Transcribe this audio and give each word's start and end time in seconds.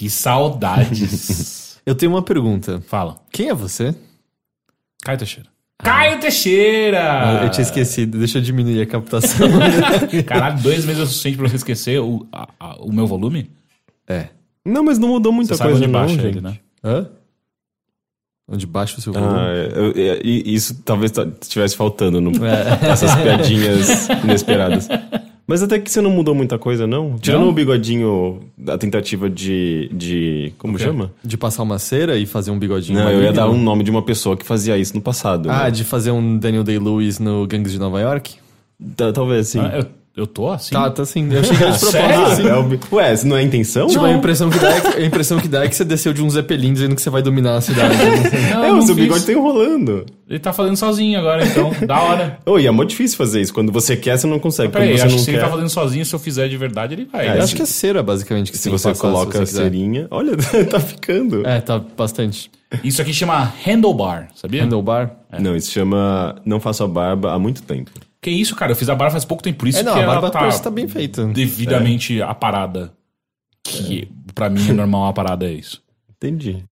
Que 0.00 0.08
saudades. 0.08 1.78
Eu 1.84 1.94
tenho 1.94 2.10
uma 2.12 2.22
pergunta. 2.22 2.80
Fala. 2.88 3.18
Quem 3.30 3.50
é 3.50 3.54
você? 3.54 3.94
Caio 5.04 5.18
Teixeira. 5.18 5.50
Caio 5.76 6.18
Teixeira! 6.20 7.40
Eu 7.44 7.50
tinha 7.50 7.62
esquecido, 7.62 8.16
deixa 8.18 8.38
eu 8.38 8.42
diminuir 8.42 8.80
a 8.80 8.86
captação. 8.86 9.46
Caralho, 10.26 10.62
dois 10.62 10.86
meses 10.86 11.00
é 11.00 11.04
o 11.04 11.06
suficiente 11.06 11.36
pra 11.36 11.48
você 11.48 11.56
esquecer 11.56 12.00
o, 12.00 12.26
a- 12.32 12.48
a- 12.58 12.76
o 12.82 12.90
meu 12.90 13.06
volume? 13.06 13.50
é. 14.08 14.28
Não, 14.64 14.82
mas 14.84 14.98
não 14.98 15.08
mudou 15.08 15.32
muita 15.32 15.54
Você 15.54 15.58
sabe 15.58 15.70
coisa 15.72 15.84
onde 15.84 15.92
não, 15.92 16.00
baixa 16.00 16.14
gente. 16.14 16.26
ele, 16.26 16.40
né? 16.42 16.58
Hã? 16.84 17.06
Onde 18.48 18.66
baixa 18.66 18.98
o 18.98 19.00
seu 19.00 19.12
volume? 19.12 19.38
Ah, 19.38 19.48
eu- 19.74 19.92
eu- 19.92 20.20
e- 20.24 20.54
isso 20.54 20.82
talvez 20.82 21.12
t- 21.12 21.26
estivesse 21.42 21.76
faltando 21.76 22.20
no, 22.20 22.30
É. 22.44 22.78
essas 22.90 23.14
piadinhas 23.16 24.08
inesperadas. 24.24 24.88
Mas 25.50 25.64
até 25.64 25.80
que 25.80 25.90
você 25.90 26.00
não 26.00 26.12
mudou 26.12 26.32
muita 26.32 26.56
coisa, 26.56 26.86
não? 26.86 27.16
Tirando 27.18 27.40
Não? 27.40 27.48
o 27.48 27.52
bigodinho, 27.52 28.38
a 28.68 28.78
tentativa 28.78 29.28
de. 29.28 29.90
de 29.92 30.52
como 30.56 30.76
quê? 30.76 30.84
chama? 30.84 31.12
De 31.24 31.36
passar 31.36 31.64
uma 31.64 31.76
cera 31.76 32.16
e 32.16 32.24
fazer 32.24 32.52
um 32.52 32.58
bigodinho 32.58 32.96
Não, 33.00 33.10
eu 33.10 33.20
ia 33.20 33.32
dar 33.32 33.50
um 33.50 33.60
nome 33.60 33.82
de 33.82 33.90
uma 33.90 34.00
pessoa 34.00 34.36
que 34.36 34.46
fazia 34.46 34.78
isso 34.78 34.94
no 34.94 35.00
passado. 35.02 35.50
Ah, 35.50 35.64
né? 35.64 35.70
de 35.72 35.82
fazer 35.82 36.12
um 36.12 36.38
Daniel 36.38 36.62
Day-Lewis 36.62 37.18
no 37.18 37.48
Gangs 37.48 37.72
de 37.72 37.80
Nova 37.80 38.00
York? 38.00 38.36
Ta- 38.94 39.12
Talvez 39.12 39.48
sim. 39.48 39.58
Ah, 39.58 39.78
eu, 39.78 39.86
eu 40.16 40.26
tô 40.26 40.48
assim? 40.50 40.70
Tá, 40.74 40.90
tá 40.90 41.04
sim. 41.04 41.28
Eu 41.32 41.40
achei 41.40 41.56
que 41.56 41.62
era 41.62 41.72
de 41.72 41.78
propósito, 41.80 41.98
Ah, 42.22 42.36
sim. 42.36 42.46
é 42.48 42.62
bi- 42.62 42.80
Ué, 42.92 43.14
isso 43.14 43.26
não 43.26 43.36
é 43.36 43.40
a 43.40 43.42
intenção? 43.42 43.86
Tipo, 43.86 44.04
a 44.04 44.08
Não. 44.08 44.18
impressão, 44.18 44.50
que 44.50 44.58
dá 44.58 44.74
é 44.74 44.80
que, 44.80 44.88
a 44.98 45.04
impressão 45.06 45.38
que 45.40 45.48
dá 45.48 45.64
é 45.64 45.68
que 45.68 45.74
você 45.76 45.84
desceu 45.84 46.12
de 46.12 46.22
um 46.22 46.28
Zeppelin 46.28 46.72
dizendo 46.72 46.94
que 46.94 47.00
você 47.02 47.08
vai 47.10 47.22
dominar 47.22 47.56
a 47.56 47.60
cidade. 47.60 47.94
Não, 48.52 48.64
É, 48.64 48.68
não 48.68 48.78
o 48.78 48.82
seu 48.82 48.94
fiz. 48.94 49.04
bigode 49.04 49.24
tá 49.26 49.32
enrolando. 49.32 50.04
Ele 50.28 50.38
tá 50.38 50.52
fazendo 50.52 50.76
sozinho 50.76 51.18
agora, 51.18 51.44
então. 51.46 51.70
da 51.86 52.00
hora. 52.00 52.38
Oi, 52.46 52.66
é 52.66 52.70
muito 52.70 52.90
difícil 52.90 53.16
fazer 53.16 53.40
isso. 53.40 53.52
Quando 53.54 53.72
você 53.72 53.96
quer, 53.96 54.16
você 54.18 54.26
não 54.26 54.38
consegue. 54.38 54.70
Peraí, 54.72 54.88
Quando 54.90 54.98
você 54.98 55.02
acho 55.06 55.08
que 55.14 55.18
não 55.18 55.24
se 55.24 55.30
quer. 55.30 55.36
ele 55.38 55.44
tá 55.44 55.50
fazendo 55.50 55.68
sozinho, 55.70 56.04
se 56.04 56.14
eu 56.14 56.18
fizer 56.18 56.48
de 56.48 56.56
verdade, 56.56 56.94
ele 56.94 57.04
vai. 57.10 57.26
É, 57.28 57.38
Eu 57.38 57.42
acho 57.42 57.56
que 57.56 57.62
é 57.62 57.66
cera, 57.66 58.02
basicamente, 58.02 58.52
que 58.52 58.58
Se 58.58 58.68
que 58.70 58.78
você 58.78 58.88
passar, 58.90 59.00
coloca 59.00 59.32
se 59.32 59.38
a 59.38 59.40
você 59.46 59.52
quiser. 59.52 59.62
cerinha. 59.64 60.06
Olha, 60.10 60.36
tá 60.70 60.78
ficando. 60.78 61.46
É, 61.46 61.60
tá 61.60 61.80
bastante. 61.96 62.50
Isso 62.84 63.02
aqui 63.02 63.12
chama 63.12 63.52
handlebar, 63.66 64.28
sabia? 64.36 64.62
Handlebar? 64.62 65.10
Não, 65.40 65.56
isso 65.56 65.72
chama 65.72 66.36
Não 66.44 66.60
Faço 66.60 66.84
a 66.84 66.88
Barba 66.88 67.32
há 67.32 67.38
muito 67.38 67.62
tempo. 67.62 67.90
Que 68.22 68.30
isso, 68.30 68.54
cara? 68.54 68.72
Eu 68.72 68.76
fiz 68.76 68.88
a 68.88 68.94
barba 68.94 69.12
faz 69.12 69.24
pouco 69.24 69.42
tempo, 69.42 69.58
por 69.60 69.68
isso 69.68 69.78
É, 69.78 69.82
não, 69.82 69.94
que 69.94 69.98
a 69.98 70.02
ela 70.02 70.12
barba 70.20 70.30
tá 70.30 70.58
tá 70.58 70.70
bem 70.70 70.86
feita. 70.86 71.24
devidamente 71.26 72.20
aparada. 72.20 72.92
Que 73.64 74.10
pra 74.34 74.50
mim 74.50 74.68
é 74.68 74.72
normal 74.72 75.06
a 75.08 75.12
parada 75.12 75.46
é 75.46 75.52
isso. 75.52 75.82
Entendi. 76.16 76.64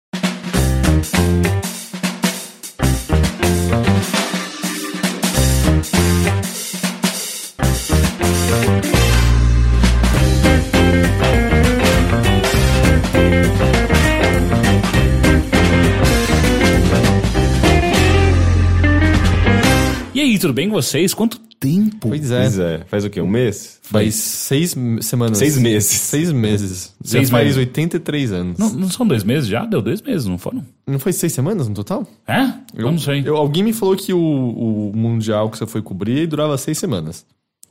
Aí, 20.39 20.41
tudo 20.41 20.53
bem 20.55 20.69
com 20.69 20.75
vocês? 20.75 21.13
Quanto 21.15 21.39
tempo? 21.61 22.09
Pois 22.09 22.31
é. 22.31 22.41
Pois 22.43 22.59
é. 22.59 22.85
Faz 22.89 23.05
o 23.05 23.11
quê? 23.11 23.21
Um 23.21 23.27
mês? 23.29 23.79
Faz 23.83 24.15
seis 24.15 24.77
m- 24.77 25.03
semanas. 25.03 25.39
Seis 25.39 25.59
meses. 25.59 25.91
Seis 25.91 26.31
meses. 26.33 26.95
Seis 27.03 27.29
Já 27.29 27.33
faz 27.33 27.45
meses. 27.45 27.59
83 27.59 28.33
anos. 28.33 28.59
Não, 28.59 28.71
Não, 28.71 28.81
não 28.81 28.91
são 28.91 29.07
dois 29.07 29.25
meses 29.25 29.49
já? 29.49 29.65
Deu 29.67 29.83
dois 29.83 30.01
meses, 30.01 30.27
não 30.27 30.39
foram? 30.39 30.65
foi 30.99 31.13
seis 31.13 31.33
semanas 31.33 31.69
no 31.69 31.75
total? 31.75 32.07
É? 32.27 32.53
Eu 32.75 32.91
não 32.91 32.99
sei. 32.99 33.23
Eu- 33.25 33.37
alguém 33.37 33.63
me 33.63 33.73
falou 33.73 33.97
que 33.97 34.13
o, 34.13 34.19
o 34.21 34.93
Mundial 34.97 35.51
que 35.51 35.59
você 35.59 35.67
foi 35.67 35.83
cobrir 35.83 36.27
durava 36.27 36.57
seis 36.57 36.79
semanas. 36.79 37.27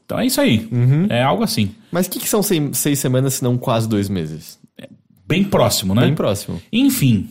Então 0.06 0.20
é 0.20 0.26
isso 0.26 0.40
aí. 0.42 0.68
Uhum. 0.72 1.08
É 1.10 1.22
algo 1.24 1.44
assim. 1.44 1.72
Mas 1.92 2.08
o 2.08 2.10
que, 2.10 2.20
que 2.20 2.30
são 2.30 2.42
seis, 2.44 2.78
seis 2.78 3.00
semanas 3.00 3.36
se 3.36 3.44
não 3.44 3.58
quase 3.58 3.88
dois 3.90 4.10
meses? 4.10 4.58
Bem 5.28 5.44
próximo, 5.44 5.94
né? 5.94 6.04
Bem 6.04 6.16
próximo. 6.16 6.62
Enfim. 6.72 7.30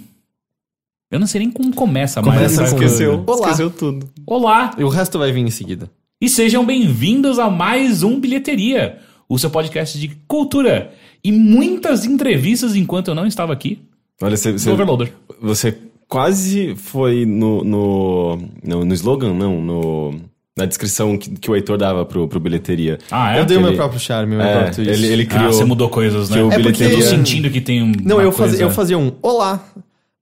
Eu 1.11 1.21
não 1.21 1.27
sei 1.27 1.41
nem 1.41 1.51
como 1.51 1.73
começa, 1.75 2.21
Começa 2.21 2.63
mas. 2.63 2.71
com- 2.73 2.77
Esqueceu. 2.77 3.23
Olá. 3.27 3.41
Esqueceu 3.47 3.71
tudo. 3.71 4.09
Olá! 4.27 4.75
E 4.77 4.83
o 4.83 4.89
resto 4.89 5.19
vai 5.19 5.31
vir 5.31 5.41
em 5.41 5.51
seguida. 5.51 5.89
E 6.21 6.29
sejam 6.29 6.65
bem-vindos 6.67 7.39
a 7.39 7.49
mais 7.49 8.03
um 8.03 8.19
Bilheteria, 8.19 8.99
o 9.29 9.39
seu 9.39 9.49
podcast 9.51 9.99
de 10.01 10.09
cultura 10.27 10.91
e 11.23 11.31
muitas 11.31 12.05
entrevistas 12.05 12.75
enquanto 12.75 13.09
eu 13.09 13.15
não 13.15 13.27
estava 13.27 13.53
aqui 13.53 13.79
Olha, 14.23 14.37
você, 14.37 14.51
você, 14.53 14.71
Overloader. 14.71 15.13
você 15.41 15.77
quase 16.09 16.75
foi 16.77 17.27
no, 17.27 17.63
no, 17.63 18.39
no, 18.65 18.85
no 18.85 18.95
slogan, 18.95 19.35
não, 19.35 19.61
no, 19.61 20.15
na 20.57 20.65
descrição 20.65 21.19
que, 21.19 21.31
que 21.31 21.51
o 21.51 21.55
Heitor 21.55 21.77
dava 21.77 22.05
pro, 22.07 22.27
pro 22.27 22.41
bilheteria. 22.41 22.99
Ah, 23.11 23.37
é? 23.37 23.41
eu 23.41 23.45
dei 23.45 23.59
o 23.59 23.61
meu 23.61 23.69
ele- 23.71 23.77
próprio 23.77 24.01
charme, 24.01 24.35
meu 24.37 24.41
É, 24.45 24.53
próprio 24.53 24.75
twist. 24.87 24.91
ele, 25.05 25.13
ele 25.13 25.23
Ah, 25.25 25.27
criou... 25.27 25.53
você 25.53 25.65
mudou 25.65 25.89
coisas, 25.91 26.31
né? 26.31 26.39
É 26.39 26.41
porque 26.43 26.57
eu 26.57 26.63
tô 26.73 26.79
bilheteria- 26.79 27.07
sentindo 27.07 27.51
que 27.51 27.61
tem 27.61 27.83
um. 27.83 27.93
Não, 28.03 28.17
uma 28.17 28.23
eu 28.25 28.33
fazia, 28.33 28.49
coisa- 28.59 28.63
eu 28.65 28.71
fazia 28.71 28.99
um 28.99 29.13
olá. 29.23 29.63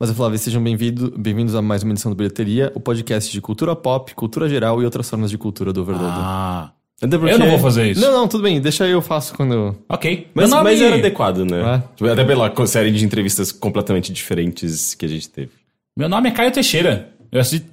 Mas 0.05 0.11
eu 0.11 0.17
falava, 0.17 0.37
sejam 0.37 0.63
bem-vindo- 0.63 1.15
bem-vindos 1.17 1.55
a 1.55 1.63
mais 1.63 1.83
uma 1.83 1.93
edição 1.93 2.13
do 2.13 2.15
Bilheteria, 2.15 2.71
o 2.75 2.81
podcast 2.81 3.33
de 3.33 3.41
cultura 3.41 3.75
pop, 3.75 4.15
cultura 4.15 4.47
geral 4.51 4.83
e 4.83 4.85
outras 4.85 5.09
formas 5.09 5.31
de 5.31 5.39
cultura 5.39 5.73
do 5.73 5.81
Overloader. 5.81 6.13
Ah. 6.19 6.73
Até 7.01 7.17
porque- 7.17 7.33
Eu 7.33 7.39
não 7.39 7.49
vou 7.49 7.59
fazer 7.59 7.91
isso. 7.91 8.03
Não, 8.03 8.13
não, 8.13 8.29
tudo 8.29 8.43
bem, 8.43 8.61
deixa 8.61 8.87
eu 8.87 9.01
faço 9.01 9.33
quando 9.33 9.55
eu... 9.55 9.79
Ok. 9.89 10.29
Mas, 10.35 10.51
nome- 10.51 10.65
mas 10.65 10.79
era 10.83 10.97
adequado, 10.97 11.39
né? 11.47 11.77
É. 11.77 11.79
Tipo, 11.97 12.11
Até 12.11 12.23
pela 12.23 12.67
série 12.67 12.91
de 12.91 13.03
entrevistas 13.03 13.51
completamente 13.51 14.13
diferentes 14.13 14.93
que 14.95 15.07
a 15.07 15.09
gente 15.09 15.27
teve. 15.31 15.53
Meu 15.97 16.07
nome 16.11 16.29
é 16.29 16.33
Caio 16.33 16.53
Teixeira. 16.53 17.09
Eu 17.33 17.41
assisti. 17.41 17.67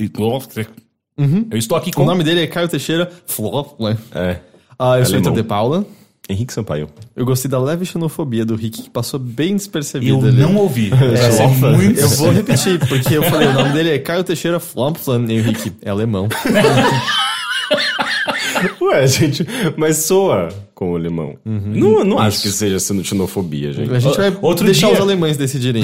Eu 1.52 1.58
estou 1.58 1.78
aqui 1.78 1.91
com. 1.91 2.03
O 2.03 2.06
nome 2.06 2.24
dele 2.24 2.44
é 2.44 2.47
Caio 2.47 2.70
Teixeira 2.70 3.12
Flop, 3.25 3.78
né? 3.78 3.97
É. 4.16 4.40
Ah, 4.80 4.97
eu 4.97 5.06
sou. 5.06 5.18
Heitor 5.18 5.34
de 5.34 5.44
Paula. 5.44 5.86
Henrique 6.31 6.53
Sampaio. 6.53 6.88
Eu 7.16 7.25
gostei 7.25 7.50
da 7.50 7.59
leve 7.59 7.86
xenofobia 7.86 8.46
do 8.46 8.56
Rick, 8.56 8.84
que 8.84 8.90
passou 8.90 9.19
bem 9.19 9.56
despercebida 9.56 10.12
Eu 10.12 10.19
ali. 10.25 10.38
não 10.42 10.56
ouvi. 10.56 10.90
Ser 11.18 11.30
Slofa. 11.34 11.72
muito. 11.72 12.00
Eu 12.00 12.09
vou 12.09 12.31
repetir, 12.31 12.80
porque 12.88 13.16
eu 13.18 13.24
falei, 13.24 13.47
o 13.47 13.53
nome 13.53 13.69
dele 13.74 13.90
é 13.92 14.00
Caio 14.00 14.24
Teixeira 14.24 14.59
Flomplan, 14.59 15.25
e 15.31 15.40
Rick 15.41 15.74
é 15.81 15.90
alemão. 15.90 16.28
Ué, 18.81 19.08
gente, 19.08 19.46
mas 19.78 19.97
soa 19.97 20.50
com 20.75 20.91
o 20.91 20.96
alemão. 20.96 21.36
Não, 21.46 22.03
não 22.03 22.20
acho 22.20 22.41
que 22.41 22.50
seja 22.50 22.80
sendo 22.80 23.03
xenofobia, 23.03 23.72
gente. 23.74 23.91
A 23.91 24.00
gente 24.00 24.18
vai 24.18 24.36
Outro 24.41 24.66
deixar 24.66 24.88
dia- 24.88 24.96
os 24.96 25.02
alemães 25.02 25.38
decidirem. 25.38 25.84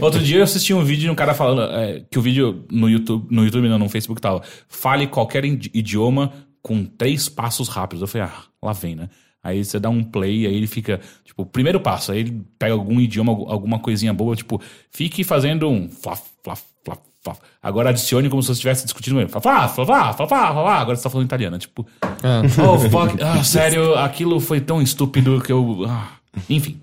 Outro 0.00 0.20
dia 0.20 0.38
eu 0.38 0.44
assisti 0.44 0.72
um 0.74 0.84
vídeo 0.84 1.02
de 1.02 1.10
um 1.10 1.14
cara 1.14 1.34
falando 1.34 1.62
é, 1.62 2.02
que 2.10 2.18
o 2.18 2.22
vídeo 2.22 2.64
no 2.70 2.88
YouTube, 2.88 3.26
no 3.30 3.44
YouTube 3.44 3.68
não, 3.68 3.78
no 3.78 3.88
Facebook 3.88 4.20
tava, 4.20 4.42
fale 4.68 5.06
qualquer 5.06 5.44
idi- 5.44 5.70
idioma 5.74 6.32
com 6.62 6.84
três 6.84 7.28
passos 7.28 7.68
rápidos. 7.68 8.02
Eu 8.02 8.08
falei, 8.08 8.28
ah, 8.28 8.42
lá 8.62 8.72
vem, 8.72 8.94
né? 8.94 9.08
Aí 9.46 9.64
você 9.64 9.78
dá 9.78 9.88
um 9.88 10.02
play, 10.02 10.46
aí 10.46 10.54
ele 10.54 10.66
fica, 10.66 11.00
tipo, 11.24 11.42
o 11.42 11.46
primeiro 11.46 11.78
passo, 11.80 12.12
aí 12.12 12.18
ele 12.20 12.42
pega 12.58 12.72
algum 12.72 13.00
idioma, 13.00 13.32
algu- 13.32 13.50
alguma 13.50 13.78
coisinha 13.78 14.12
boa, 14.12 14.34
tipo, 14.34 14.60
fique 14.90 15.22
fazendo 15.22 15.68
um 15.68 15.88
flaf, 15.88 16.22
flaf, 16.42 16.62
flaf, 16.84 17.00
flaf. 17.22 17.38
Agora 17.62 17.90
adicione 17.90 18.28
como 18.28 18.42
se 18.42 18.46
você 18.48 18.52
estivesse 18.54 18.84
discutindo 18.84 19.14
com 19.14 19.20
ele. 19.20 19.28
Flaf, 19.28 19.42
flaf, 19.44 19.74
flaf, 19.74 20.16
flaf. 20.16 20.42
Agora 20.42 20.96
você 20.96 21.02
tá 21.02 21.10
falando 21.10 21.26
italiano, 21.26 21.58
tipo, 21.58 21.86
Ah. 22.02 22.42
oh, 22.68 22.78
fuck, 22.78 23.22
ah, 23.22 23.42
sério, 23.44 23.94
aquilo 23.96 24.40
foi 24.40 24.60
tão 24.60 24.82
estúpido 24.82 25.40
que 25.40 25.52
eu, 25.52 25.84
ah, 25.88 26.08
enfim. 26.50 26.80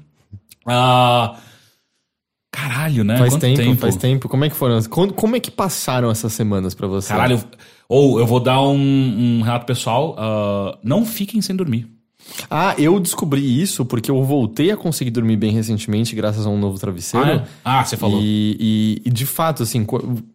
Ah, 0.65 1.35
caralho, 2.51 3.03
né? 3.03 3.17
Faz 3.17 3.33
Quanto 3.33 3.41
tempo, 3.41 3.75
faz 3.81 3.95
tempo. 3.95 4.29
Como 4.29 4.45
é 4.45 4.49
que 4.49 4.55
foram? 4.55 4.81
Como, 5.15 5.35
é 5.35 5.39
que 5.39 5.51
passaram 5.51 6.09
essas 6.09 6.31
semanas 6.33 6.73
pra 6.73 6.87
você? 6.87 7.09
Caralho, 7.09 7.43
ou 7.89 8.19
eu 8.19 8.25
vou 8.25 8.39
dar 8.39 8.61
um, 8.61 9.39
um 9.39 9.41
relato 9.41 9.65
pessoal. 9.65 10.15
ah, 10.17 10.77
não 10.83 11.05
fiquem 11.05 11.41
sem 11.41 11.55
dormir. 11.55 11.87
Ah, 12.49 12.75
eu 12.77 12.99
descobri 12.99 13.61
isso 13.61 13.85
porque 13.85 14.09
eu 14.09 14.23
voltei 14.23 14.71
a 14.71 14.77
conseguir 14.77 15.11
dormir 15.11 15.37
bem 15.37 15.51
recentemente, 15.51 16.15
graças 16.15 16.45
a 16.45 16.49
um 16.49 16.57
novo 16.57 16.79
travesseiro. 16.79 17.25
Ah, 17.25 17.31
é? 17.31 17.43
Ah, 17.63 17.85
você 17.85 17.97
falou. 17.97 18.19
E, 18.21 18.57
e- 18.59 19.01
e, 19.05 19.09
de 19.09 19.25
fato, 19.25 19.63
assim, 19.63 19.85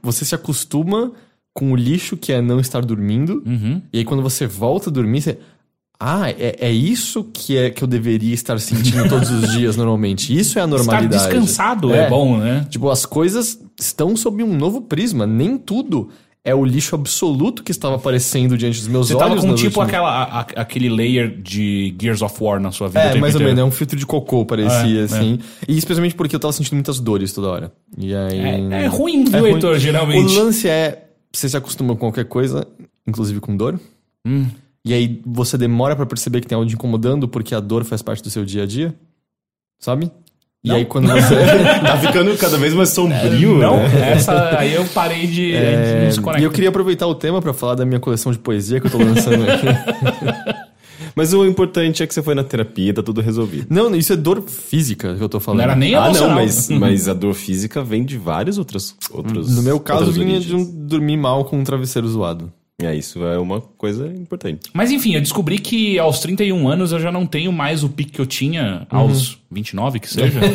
você 0.02 0.24
se 0.24 0.34
acostuma 0.34 1.12
com 1.54 1.72
o 1.72 1.76
lixo 1.76 2.16
que 2.16 2.32
é 2.32 2.40
não 2.40 2.60
estar 2.60 2.84
dormindo. 2.84 3.42
Uhum. 3.44 3.82
E 3.92 3.98
aí 3.98 4.04
quando 4.04 4.22
você 4.22 4.46
volta 4.46 4.90
a 4.90 4.92
dormir, 4.92 5.22
você. 5.22 5.38
Ah, 6.00 6.30
é, 6.30 6.56
é 6.60 6.70
isso 6.70 7.24
que 7.32 7.56
é 7.56 7.70
que 7.70 7.82
eu 7.82 7.88
deveria 7.88 8.32
estar 8.32 8.60
sentindo 8.60 9.08
todos 9.08 9.30
os 9.30 9.50
dias 9.50 9.76
normalmente. 9.76 10.32
Isso 10.32 10.56
é 10.56 10.62
a 10.62 10.64
Estar 10.64 10.76
normalidade. 10.76 11.24
descansado 11.24 11.92
é. 11.92 12.08
bom, 12.08 12.38
né? 12.38 12.64
Tipo, 12.70 12.88
as 12.90 13.04
coisas 13.04 13.58
estão 13.76 14.16
sob 14.16 14.44
um 14.44 14.56
novo 14.56 14.82
prisma. 14.82 15.26
Nem 15.26 15.58
tudo 15.58 16.08
é 16.48 16.54
o 16.54 16.64
lixo 16.64 16.94
absoluto 16.94 17.62
que 17.62 17.70
estava 17.70 17.96
aparecendo 17.96 18.56
diante 18.56 18.78
dos 18.78 18.88
meus 18.88 19.06
Você 19.08 19.14
olhos. 19.14 19.28
tava 19.28 19.40
com 19.40 19.54
tipo 19.54 19.66
últimas- 19.80 19.88
aquela, 19.88 20.22
a- 20.24 20.40
aquele 20.62 20.88
layer 20.88 21.40
de 21.40 21.94
Gears 22.00 22.22
of 22.22 22.42
War 22.42 22.58
na 22.60 22.70
sua 22.72 22.88
vida. 22.88 23.00
É, 23.00 23.14
mais 23.16 23.34
ou 23.34 23.40
inteiro. 23.40 23.44
menos, 23.44 23.58
é 23.60 23.64
um 23.64 23.70
filtro 23.70 23.96
de 23.98 24.06
cocô, 24.06 24.44
parecia, 24.46 25.00
É, 25.00 25.04
assim. 25.04 25.38
E 25.68 25.76
especialmente 25.76 26.14
porque 26.14 26.34
eu 26.34 26.40
tava 26.40 26.52
sentindo 26.52 26.74
muitas 26.74 26.98
dores 27.00 27.32
toda 27.32 27.48
hora. 27.48 27.72
E 27.96 28.14
aí. 28.14 28.38
É, 28.72 28.82
é 28.84 28.86
ruim, 28.86 29.24
viu, 29.24 29.46
É. 29.46 29.50
Heitor, 29.50 29.78
geralmente. 29.78 30.34
O 30.36 30.44
lance 30.44 30.68
é. 30.68 31.04
Você 31.32 31.48
se 31.48 31.56
acostuma 31.56 31.94
com 31.94 32.00
qualquer 32.00 32.24
coisa, 32.24 32.66
inclusive 33.06 33.38
com 33.40 33.56
dor. 33.56 33.78
Hum. 34.26 34.46
E 34.84 34.94
aí 34.94 35.20
você 35.26 35.58
demora 35.58 35.94
pra 35.94 36.06
perceber 36.06 36.40
que 36.40 36.46
tem 36.46 36.56
algo 36.56 36.66
te 36.68 36.74
incomodando 36.74 37.28
porque 37.28 37.54
a 37.54 37.60
dor 37.60 37.84
faz 37.84 38.00
parte 38.00 38.22
do 38.22 38.30
seu 38.30 38.44
dia 38.44 38.62
a 38.62 38.66
dia. 38.66 38.94
Sabe? 39.78 40.10
E 40.64 40.68
Não. 40.68 40.76
aí 40.76 40.84
quando 40.84 41.06
você. 41.08 41.34
Tá 41.80 41.96
ficando 41.98 42.36
cada 42.36 42.56
vez 42.56 42.74
mais 42.74 42.88
sombrio, 42.90 43.58
Não, 43.58 43.76
né? 43.76 44.10
essa 44.12 44.58
aí 44.58 44.74
eu 44.74 44.84
parei 44.86 45.26
de, 45.26 45.54
É, 45.54 46.00
de 46.00 46.06
desconectar. 46.06 46.40
e 46.42 46.44
eu 46.44 46.50
queria 46.50 46.68
aproveitar 46.68 47.06
o 47.06 47.14
tema 47.14 47.40
pra 47.40 47.52
falar 47.52 47.76
da 47.76 47.84
minha 47.86 48.00
coleção 48.00 48.32
de 48.32 48.38
poesia 48.38 48.80
que 48.80 48.86
eu 48.86 48.90
tô 48.90 48.98
lançando 48.98 49.44
aqui. 49.48 49.66
Mas 51.14 51.32
o 51.32 51.44
importante 51.44 52.02
é 52.02 52.06
que 52.06 52.14
você 52.14 52.22
foi 52.22 52.34
na 52.34 52.44
terapia, 52.44 52.94
tá 52.94 53.02
tudo 53.02 53.20
resolvido. 53.20 53.66
Não, 53.70 53.92
isso 53.96 54.12
é 54.12 54.16
dor 54.16 54.40
física 54.42 55.16
que 55.16 55.22
eu 55.22 55.28
tô 55.28 55.40
falando. 55.40 55.58
Não 55.58 55.64
era 55.64 55.74
nem 55.76 55.94
Ah, 55.94 56.00
não, 56.02 56.06
emocional. 56.08 56.34
mas, 56.36 56.68
mas 56.78 57.08
a 57.08 57.14
dor 57.14 57.34
física 57.34 57.82
vem 57.82 58.04
de 58.04 58.16
vários 58.16 58.56
outros. 58.58 58.94
outros 59.10 59.54
No 59.54 59.62
meu 59.62 59.80
caso, 59.80 60.06
outras 60.06 60.16
vinha 60.16 60.38
de 60.38 60.54
um 60.54 60.64
dormir 60.86 61.16
mal 61.16 61.44
com 61.44 61.58
um 61.58 61.64
travesseiro 61.64 62.06
zoado. 62.08 62.52
É, 62.80 62.94
isso 62.94 63.24
é 63.24 63.36
uma 63.36 63.60
coisa 63.60 64.06
importante. 64.06 64.70
Mas 64.72 64.92
enfim, 64.92 65.14
eu 65.14 65.20
descobri 65.20 65.58
que 65.58 65.98
aos 65.98 66.20
31 66.20 66.68
anos 66.68 66.92
eu 66.92 67.00
já 67.00 67.10
não 67.10 67.26
tenho 67.26 67.52
mais 67.52 67.82
o 67.82 67.88
pique 67.88 68.12
que 68.12 68.20
eu 68.20 68.26
tinha 68.26 68.86
aos 68.88 69.36
29, 69.50 69.98
que 69.98 70.08
seja. 70.08 70.38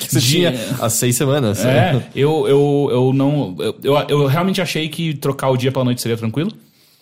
Que 0.00 0.10
você 0.12 0.20
tinha 0.20 0.52
há 0.80 0.90
seis 0.90 1.16
semanas. 1.16 1.64
É, 1.64 2.02
eu, 2.14 2.48
eu, 2.48 2.88
eu 2.90 3.12
não. 3.12 3.56
Eu, 3.82 3.96
eu, 4.08 4.26
realmente 4.26 4.60
achei 4.60 4.88
que 4.88 5.14
trocar 5.14 5.50
o 5.50 5.56
dia 5.56 5.70
pela 5.70 5.84
noite 5.84 6.02
seria 6.02 6.16
tranquilo. 6.16 6.50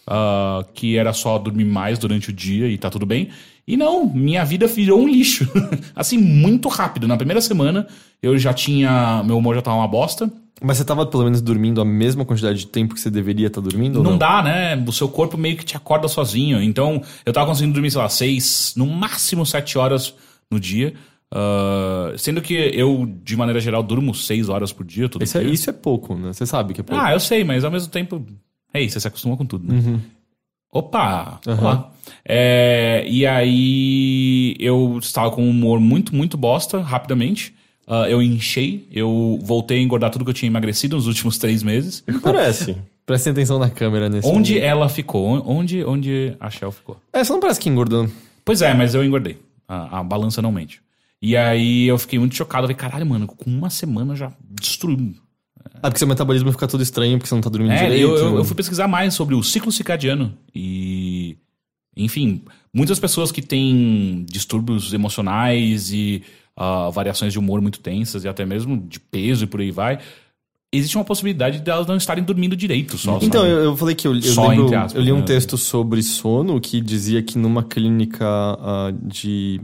ah, 0.06 0.64
que 0.74 0.96
era 0.98 1.12
só 1.14 1.38
dormir 1.38 1.64
mais 1.64 1.98
durante 1.98 2.28
o 2.28 2.32
dia 2.32 2.68
e 2.68 2.76
tá 2.76 2.90
tudo 2.90 3.06
bem. 3.06 3.30
E 3.68 3.76
não, 3.76 4.06
minha 4.06 4.44
vida 4.44 4.66
virou 4.66 5.00
um 5.00 5.06
lixo. 5.06 5.46
assim, 5.94 6.16
muito 6.16 6.68
rápido. 6.68 7.06
Na 7.06 7.16
primeira 7.16 7.40
semana 7.40 7.86
eu 8.22 8.38
já 8.38 8.54
tinha. 8.54 9.22
Meu 9.24 9.36
humor 9.36 9.54
já 9.54 9.62
tava 9.62 9.76
uma 9.76 9.86
bosta. 9.86 10.30
Mas 10.60 10.78
você 10.78 10.84
tava 10.84 11.06
pelo 11.06 11.22
menos 11.22 11.40
dormindo 11.40 11.80
a 11.80 11.84
mesma 11.84 12.24
quantidade 12.24 12.58
de 12.58 12.66
tempo 12.66 12.94
que 12.94 13.00
você 13.00 13.10
deveria 13.10 13.46
estar 13.46 13.60
dormindo? 13.60 13.96
ou 13.96 14.02
Não, 14.02 14.12
não 14.12 14.18
dá, 14.18 14.42
né? 14.42 14.74
O 14.86 14.92
seu 14.92 15.08
corpo 15.08 15.36
meio 15.36 15.56
que 15.56 15.64
te 15.64 15.76
acorda 15.76 16.08
sozinho. 16.08 16.60
Então, 16.60 17.00
eu 17.24 17.32
tava 17.32 17.46
conseguindo 17.46 17.74
dormir, 17.74 17.90
sei 17.90 18.00
lá, 18.00 18.08
seis, 18.08 18.72
no 18.76 18.86
máximo 18.86 19.46
sete 19.46 19.78
horas 19.78 20.14
no 20.50 20.58
dia. 20.58 20.94
Ah, 21.30 22.14
sendo 22.16 22.40
que 22.40 22.54
eu, 22.54 23.06
de 23.22 23.36
maneira 23.36 23.60
geral, 23.60 23.82
durmo 23.82 24.14
seis 24.14 24.48
horas 24.48 24.72
por 24.72 24.84
dia, 24.84 25.08
todo 25.08 25.22
Isso 25.22 25.38
é, 25.38 25.44
isso 25.44 25.70
é 25.70 25.72
pouco, 25.72 26.14
né? 26.14 26.32
Você 26.32 26.46
sabe 26.46 26.74
que 26.74 26.80
é 26.80 26.84
pouco. 26.84 27.02
Ah, 27.02 27.12
eu 27.12 27.20
sei, 27.20 27.44
mas 27.44 27.64
ao 27.64 27.70
mesmo 27.70 27.90
tempo. 27.90 28.24
É 28.72 28.80
isso, 28.80 28.94
você 28.94 29.00
se 29.00 29.08
acostuma 29.08 29.36
com 29.36 29.46
tudo, 29.46 29.72
né? 29.72 30.00
Opa! 30.70 31.40
Uhum. 31.46 31.58
Olá. 31.58 31.90
É, 32.24 33.04
e 33.08 33.26
aí 33.26 34.54
eu 34.58 34.98
estava 35.00 35.30
com 35.30 35.42
um 35.42 35.50
humor 35.50 35.80
muito, 35.80 36.14
muito 36.14 36.36
bosta, 36.36 36.80
rapidamente. 36.80 37.54
Ah, 37.86 38.06
eu 38.08 38.22
enchei, 38.22 38.86
eu 38.92 39.38
voltei 39.42 39.78
a 39.78 39.82
engordar 39.82 40.10
tudo 40.10 40.24
que 40.24 40.30
eu 40.30 40.34
tinha 40.34 40.48
emagrecido 40.48 40.96
nos 40.96 41.06
últimos 41.06 41.38
três 41.38 41.62
meses. 41.62 42.04
Parece. 42.22 42.76
Prestem 43.06 43.30
atenção 43.30 43.58
na 43.58 43.70
câmera 43.70 44.10
nesse 44.10 44.28
Onde 44.28 44.54
momento. 44.54 44.68
ela 44.68 44.88
ficou? 44.90 45.42
Onde, 45.50 45.82
onde 45.82 46.36
a 46.38 46.50
Shell 46.50 46.70
ficou? 46.70 46.98
É, 47.10 47.24
você 47.24 47.32
não 47.32 47.40
parece 47.40 47.58
que 47.58 47.70
engordou. 47.70 48.06
Pois 48.44 48.60
é, 48.60 48.74
mas 48.74 48.94
eu 48.94 49.02
engordei. 49.02 49.38
A, 49.66 50.00
a 50.00 50.04
balança 50.04 50.42
não 50.42 50.52
mente. 50.52 50.82
E 51.20 51.34
aí 51.34 51.88
eu 51.88 51.96
fiquei 51.96 52.18
muito 52.18 52.34
chocado. 52.34 52.64
Eu 52.64 52.68
falei, 52.68 52.76
caralho, 52.76 53.06
mano, 53.06 53.26
com 53.26 53.48
uma 53.48 53.70
semana 53.70 54.14
já 54.14 54.30
destruiu. 54.50 55.14
Ah, 55.82 55.88
porque 55.88 55.98
seu 55.98 56.08
metabolismo 56.08 56.50
fica 56.52 56.66
todo 56.66 56.82
estranho 56.82 57.18
porque 57.18 57.28
você 57.28 57.34
não 57.34 57.42
tá 57.42 57.50
dormindo 57.50 57.72
É, 57.72 57.82
direito. 57.84 58.02
eu, 58.02 58.16
eu, 58.16 58.36
eu 58.38 58.44
fui 58.44 58.54
pesquisar 58.56 58.88
mais 58.88 59.14
sobre 59.14 59.34
o 59.34 59.42
ciclo 59.42 59.70
circadiano. 59.72 60.34
E. 60.54 61.36
Enfim, 61.96 62.42
muitas 62.72 62.98
pessoas 63.00 63.32
que 63.32 63.42
têm 63.42 64.24
distúrbios 64.30 64.92
emocionais 64.94 65.92
e 65.92 66.22
ah, 66.56 66.90
variações 66.90 67.32
de 67.32 67.38
humor 67.38 67.60
muito 67.60 67.80
tensas 67.80 68.24
e 68.24 68.28
até 68.28 68.44
mesmo 68.46 68.76
de 68.88 69.00
peso 69.00 69.44
e 69.44 69.46
por 69.46 69.60
aí 69.60 69.70
vai. 69.72 69.98
Existe 70.70 70.96
uma 70.98 71.04
possibilidade 71.04 71.60
de 71.60 71.70
elas 71.70 71.86
não 71.86 71.96
estarem 71.96 72.22
dormindo 72.22 72.54
direito 72.54 72.98
só. 72.98 73.18
Então, 73.22 73.44
eu, 73.46 73.64
eu 73.64 73.76
falei 73.76 73.94
que 73.94 74.06
eu, 74.06 74.14
eu 74.14 74.20
Só 74.22 74.48
lembro- 74.48 74.66
aspas, 74.76 74.94
eu 74.94 75.00
li 75.00 75.10
um 75.12 75.20
né? 75.20 75.22
texto 75.24 75.56
sobre 75.56 76.02
sono 76.02 76.60
que 76.60 76.78
dizia 76.80 77.22
que 77.22 77.38
numa 77.38 77.62
clínica 77.62 78.26
ah, 78.28 78.92
de. 79.02 79.60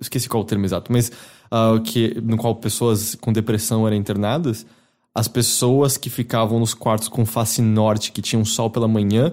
Esqueci 0.00 0.28
qual 0.28 0.42
o 0.42 0.46
termo 0.46 0.64
exato, 0.64 0.90
mas 0.90 1.12
ah, 1.50 1.78
que, 1.84 2.16
no 2.22 2.36
qual 2.38 2.54
pessoas 2.56 3.14
com 3.14 3.32
depressão 3.32 3.86
eram 3.86 3.96
internadas, 3.96 4.66
as 5.16 5.26
pessoas 5.26 5.96
que 5.96 6.10
ficavam 6.10 6.60
nos 6.60 6.74
quartos 6.74 7.08
com 7.08 7.24
face 7.24 7.62
norte, 7.62 8.12
que 8.12 8.20
tinham 8.20 8.44
sol 8.44 8.68
pela 8.68 8.86
manhã, 8.86 9.32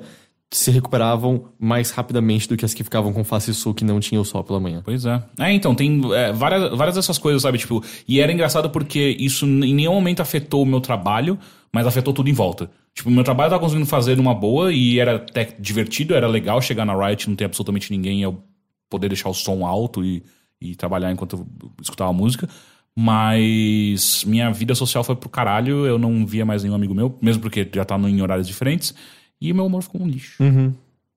se 0.50 0.72
recuperavam 0.72 1.50
mais 1.60 1.92
rapidamente 1.92 2.48
do 2.48 2.56
que 2.56 2.64
as 2.64 2.74
que 2.74 2.86
ficavam 2.86 3.12
com 3.12 3.22
face 3.22 3.54
sul, 3.54 3.74
que 3.74 3.84
não 3.84 4.00
tinham 4.00 4.22
o 4.22 4.26
sol 4.26 4.46
pela 4.46 4.62
manhã. 4.62 4.82
Pois 4.86 5.06
é. 5.06 5.22
É, 5.38 5.52
então, 5.52 5.76
tem 5.76 6.02
é, 6.14 6.32
várias, 6.32 6.74
várias 6.78 6.96
dessas 6.96 7.18
coisas, 7.18 7.42
sabe? 7.42 7.58
Tipo, 7.58 7.84
e 8.08 8.22
era 8.22 8.32
engraçado 8.32 8.70
porque 8.70 9.18
isso 9.20 9.46
em 9.46 9.74
nenhum 9.74 9.94
momento 9.94 10.22
afetou 10.22 10.64
o 10.64 10.66
meu 10.66 10.80
trabalho, 10.80 11.38
mas 11.70 11.86
afetou 11.86 12.14
tudo 12.14 12.30
em 12.30 12.34
volta. 12.34 12.72
Tipo, 12.96 13.12
meu 13.12 13.26
trabalho 13.26 13.48
eu 13.48 13.52
tava 13.52 13.64
conseguindo 13.64 13.86
fazer 13.86 14.16
numa 14.16 14.34
boa 14.34 14.72
e 14.72 15.00
era 15.00 15.18
até 15.18 15.54
divertido, 15.60 16.16
era 16.16 16.28
legal 16.28 16.62
chegar 16.62 16.86
na 16.86 16.96
Riot, 16.96 17.28
não 17.28 17.36
ter 17.36 17.44
absolutamente 17.44 17.92
ninguém, 17.92 18.22
eu 18.22 18.42
poder 18.90 19.10
deixar 19.10 19.28
o 19.28 19.34
som 19.34 19.66
alto 19.66 20.06
e, 20.06 20.24
e 20.62 20.76
trabalhar 20.76 21.12
enquanto 21.12 21.36
eu 21.36 21.72
escutava 21.82 22.14
música. 22.14 22.48
Mas 22.96 24.24
minha 24.26 24.52
vida 24.52 24.76
social 24.76 25.04
foi 25.04 25.16
pro 25.16 25.30
caralho, 25.30 25.86
eu 25.86 25.98
não 25.98 26.26
via 26.26 26.46
mais 26.46 26.64
nenhum 26.64 26.76
amigo 26.76 26.94
meu, 26.94 27.18
mesmo 27.22 27.42
porque 27.42 27.68
já 27.74 27.84
tava 27.84 28.10
em 28.10 28.22
horários 28.22 28.48
diferentes, 28.48 28.94
e 29.42 29.52
meu 29.52 29.66
humor 29.66 29.82
ficou 29.82 30.02
um 30.02 30.08
lixo. 30.08 30.42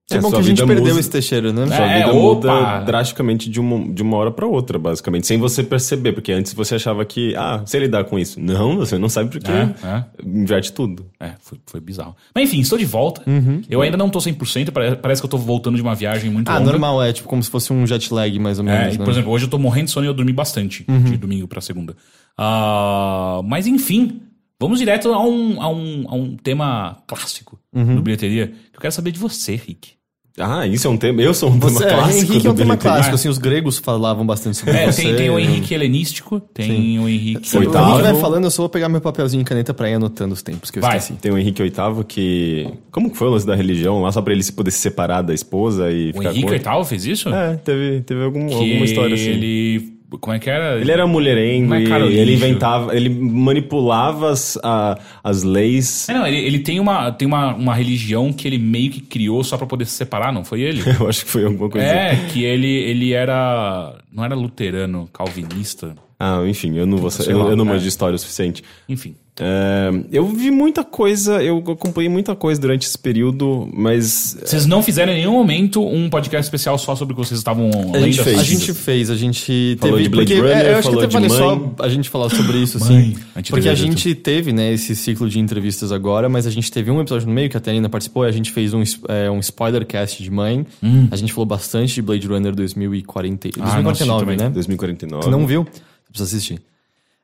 É, 0.08 0.18
É, 0.18 0.20
bom 0.20 0.30
que 0.30 0.36
a 0.36 0.42
gente 0.42 0.64
perdeu 0.64 0.84
muda- 0.86 1.00
esse 1.00 1.10
Teixeira, 1.10 1.52
né? 1.52 1.66
Sua 1.66 1.84
É, 1.84 1.98
vida 1.98 2.12
opa! 2.14 2.54
muda 2.54 2.80
drasticamente 2.84 3.50
de 3.50 3.58
uma, 3.58 3.92
de 3.92 4.02
uma 4.04 4.16
hora 4.16 4.30
pra 4.30 4.46
outra, 4.46 4.78
basicamente. 4.78 5.26
Sem 5.26 5.36
você 5.36 5.64
perceber, 5.64 6.12
porque 6.12 6.30
antes 6.30 6.54
você 6.54 6.76
achava 6.76 7.04
que, 7.04 7.34
ah, 7.34 7.62
sei 7.66 7.80
lidar 7.80 8.04
com 8.04 8.16
isso. 8.16 8.38
Não, 8.38 8.76
você 8.76 8.96
não 8.98 9.08
sabe 9.08 9.30
porque 9.30 9.50
É, 9.50 9.74
é. 9.84 10.04
inverte 10.24 10.72
tudo. 10.72 11.06
É, 11.18 11.32
foi, 11.40 11.58
foi 11.66 11.80
bizarro. 11.80 12.14
Mas 12.32 12.44
enfim, 12.48 12.60
estou 12.60 12.78
de 12.78 12.84
volta. 12.84 13.20
Eu 13.68 13.82
ainda 13.82 13.96
não 13.96 14.08
tô 14.08 14.20
100%, 14.20 14.70
pare- 14.70 14.94
parece 14.94 15.20
que 15.20 15.26
eu 15.26 15.30
tô 15.30 15.38
voltando 15.38 15.74
de 15.74 15.82
uma 15.82 15.96
viagem 15.96 16.30
muito 16.30 16.48
Ah, 16.48 16.58
longa. 16.58 16.70
normal, 16.70 17.02
é 17.02 17.12
tipo 17.12 17.26
como 17.28 17.42
se 17.42 17.50
fosse 17.50 17.72
um 17.72 17.84
jet 17.84 18.14
lag, 18.14 18.38
mais 18.38 18.60
ou 18.60 18.68
É, 18.68 18.78
menos, 18.78 18.94
e, 18.94 18.98
né? 19.00 19.04
por 19.04 19.10
exemplo, 19.10 19.32
hoje 19.32 19.46
eu 19.46 19.50
tô 19.50 19.58
morrendo 19.58 19.86
de 19.86 19.90
sono 19.90 20.06
e 20.06 20.08
eu 20.08 20.14
dormi 20.14 20.32
bastante 20.32 20.84
de 20.84 21.16
domingo 21.16 21.48
pra 21.48 21.60
segunda. 21.60 21.96
Ah, 22.38 23.40
mas 23.44 23.66
enfim, 23.66 24.20
vamos 24.60 24.78
direto 24.78 25.12
a 25.12 25.22
um, 25.26 25.60
a 25.62 25.68
um, 25.68 26.04
a 26.08 26.14
um 26.14 26.36
tema 26.36 26.98
clássico 27.06 27.58
do 27.72 28.02
bilheteria. 28.02 28.48
Que 28.48 28.76
eu 28.76 28.80
quero 28.80 28.92
saber 28.92 29.10
de 29.12 29.18
você, 29.18 29.54
Rick. 29.56 29.96
Ah, 30.38 30.66
isso 30.66 30.86
é 30.86 30.90
um 30.90 30.98
tema. 30.98 31.22
Eu 31.22 31.32
sou 31.32 31.48
um 31.48 31.58
Você, 31.58 31.78
tema 31.78 31.96
clássico. 32.02 32.30
Henrique 32.30 32.46
é 32.46 32.50
um 32.50 32.52
do 32.52 32.58
tema 32.58 32.74
bilheteria. 32.74 32.78
clássico, 32.96 33.14
assim, 33.14 33.28
os 33.30 33.38
gregos 33.38 33.78
falavam 33.78 34.26
bastante 34.26 34.58
sobre 34.58 34.74
É, 34.76 34.92
você. 34.92 35.00
tem, 35.02 35.16
tem 35.16 35.30
o 35.30 35.38
Henrique 35.38 35.72
helenístico, 35.72 36.38
tem 36.40 36.98
o 36.98 37.08
Henrique. 37.08 37.48
Se 37.48 37.56
o 37.56 37.60
Oitavo. 37.60 37.88
Henrique 37.92 38.02
vai 38.02 38.20
falando, 38.20 38.44
eu 38.44 38.50
só 38.50 38.60
vou 38.64 38.68
pegar 38.68 38.90
meu 38.90 39.00
papelzinho 39.00 39.40
e 39.40 39.44
caneta 39.46 39.72
pra 39.72 39.88
ir 39.88 39.94
anotando 39.94 40.34
os 40.34 40.42
tempos 40.42 40.70
que 40.70 40.78
eu 40.78 40.82
Vai. 40.82 40.98
esqueci. 40.98 41.18
Tem 41.18 41.32
o 41.32 41.38
Henrique 41.38 41.62
VIII 41.62 42.04
que. 42.06 42.68
Como 42.92 43.10
que 43.10 43.16
foi 43.16 43.28
o 43.28 43.30
lance 43.30 43.46
da 43.46 43.54
religião 43.54 44.02
lá, 44.02 44.12
só 44.12 44.20
pra 44.20 44.34
ele 44.34 44.42
se 44.42 44.52
poder 44.52 44.72
se 44.72 44.78
separar 44.78 45.22
da 45.22 45.32
esposa 45.32 45.90
e 45.90 46.10
O 46.10 46.18
ficar 46.18 46.30
Henrique 46.32 46.48
com 46.48 46.54
e 46.54 46.60
tal 46.60 46.84
fez 46.84 47.06
isso? 47.06 47.30
É, 47.30 47.56
teve, 47.56 48.02
teve 48.02 48.22
algum, 48.22 48.46
que 48.46 48.52
alguma 48.54 48.84
história 48.84 49.14
assim. 49.14 49.30
Ele... 49.30 49.95
ele. 50.10 50.18
Como 50.20 50.34
é 50.34 50.38
que 50.38 50.48
era? 50.48 50.92
era 50.92 51.06
mulherengo 51.06 51.74
e 51.74 51.86
cara, 51.88 52.06
ele 52.06 52.34
inventava, 52.34 52.94
ele 52.96 53.08
manipulava 53.08 54.30
as, 54.30 54.58
a- 54.62 54.98
as 55.22 55.42
leis. 55.42 56.08
É, 56.08 56.14
não, 56.14 56.26
ele, 56.26 56.38
ele 56.38 56.58
tem, 56.60 56.78
uma, 56.80 57.10
tem 57.12 57.26
uma, 57.26 57.54
uma 57.54 57.74
religião 57.74 58.32
que 58.32 58.46
ele 58.46 58.58
meio 58.58 58.90
que 58.90 59.00
criou 59.00 59.42
só 59.42 59.56
pra 59.56 59.66
poder 59.66 59.84
se 59.86 59.92
separar, 59.92 60.32
não 60.32 60.44
foi 60.44 60.62
ele? 60.62 60.80
Eu 61.00 61.08
acho 61.08 61.24
que 61.24 61.30
foi 61.30 61.44
alguma 61.44 61.68
coisa. 61.68 61.86
É, 61.86 62.16
que 62.32 62.44
ele, 62.44 62.68
ele 62.68 63.12
era. 63.12 63.94
Não 64.12 64.24
era 64.24 64.34
luterano, 64.34 65.08
calvinista. 65.12 65.94
Ah, 66.18 66.42
enfim, 66.46 66.74
eu 66.78 66.86
não 66.86 66.96
vou 66.96 67.10
Sei 67.10 67.30
eu, 67.30 67.38
lá, 67.38 67.50
eu 67.50 67.56
não 67.56 67.64
é. 67.66 67.68
manjo 67.68 67.82
de 67.82 67.88
história 67.88 68.16
o 68.16 68.18
suficiente. 68.18 68.62
Enfim. 68.88 69.14
É, 69.38 69.90
eu 70.10 70.26
vi 70.28 70.50
muita 70.50 70.82
coisa, 70.82 71.42
eu 71.42 71.58
acompanhei 71.58 72.08
muita 72.08 72.34
coisa 72.34 72.60
durante 72.60 72.86
esse 72.86 72.98
período, 72.98 73.68
mas 73.74 74.36
Vocês 74.44 74.64
não 74.66 74.82
fizeram 74.82 75.12
em 75.12 75.16
nenhum 75.16 75.32
momento 75.32 75.86
um 75.86 76.08
podcast 76.08 76.46
especial 76.46 76.78
só 76.78 76.96
sobre 76.96 77.12
o 77.12 77.16
que 77.16 77.24
vocês 77.26 77.38
estavam 77.38 77.70
A 77.94 78.00
gente 78.00 78.22
fez. 78.22 78.38
A 78.38 78.42
gente 78.42 78.72
fez, 78.74 79.10
a 79.10 79.14
gente 79.16 79.76
Falou 79.78 79.96
teve. 79.96 80.04
de 80.04 80.08
Blade 80.16 80.34
porque, 80.34 80.40
Runner, 80.48 80.66
é, 80.66 80.72
eu 80.72 80.78
acho 80.78 80.88
que 80.88 80.94
falou 80.94 80.98
até 81.00 81.06
de 81.08 81.12
vale 81.14 81.28
mãe. 81.28 81.38
só 81.38 81.84
a 81.84 81.88
gente 81.88 82.08
falar 82.08 82.30
sobre 82.30 82.56
isso, 82.58 82.78
Mãe. 82.84 82.88
sim. 83.14 83.16
A 83.34 83.38
gente 83.40 83.50
Porque 83.50 83.68
a 83.68 83.74
gente 83.74 84.14
teve, 84.14 84.52
né, 84.52 84.72
esse 84.72 84.96
ciclo 84.96 85.28
de 85.28 85.38
entrevistas 85.38 85.92
agora, 85.92 86.28
mas 86.28 86.46
a 86.46 86.50
gente 86.50 86.70
teve 86.72 86.90
um 86.90 87.00
episódio 87.00 87.28
no 87.28 87.34
meio 87.34 87.50
que 87.50 87.56
a 87.56 87.60
Thelina 87.60 87.88
participou 87.88 88.24
e 88.24 88.28
a 88.28 88.32
gente 88.32 88.50
fez 88.52 88.72
um, 88.72 88.82
é, 89.08 89.30
um 89.30 89.38
spoilercast 89.40 90.22
de 90.22 90.30
mãe. 90.30 90.66
A 91.10 91.16
gente 91.16 91.32
falou 91.32 91.46
bastante 91.46 91.94
de 91.94 92.02
Blade 92.02 92.26
Runner 92.26 92.54
2040, 92.54 93.48
Hum. 93.48 93.50
Ah, 93.60 93.82
não 93.82 93.90
assisti 93.90 94.06
2049, 94.06 94.20
também. 94.24 94.36
né? 94.38 94.50
2049. 94.50 95.24
Tu 95.24 95.30
não 95.30 95.46
viu? 95.46 95.64
Você 95.64 95.80
precisa 96.10 96.36
assistir. 96.36 96.60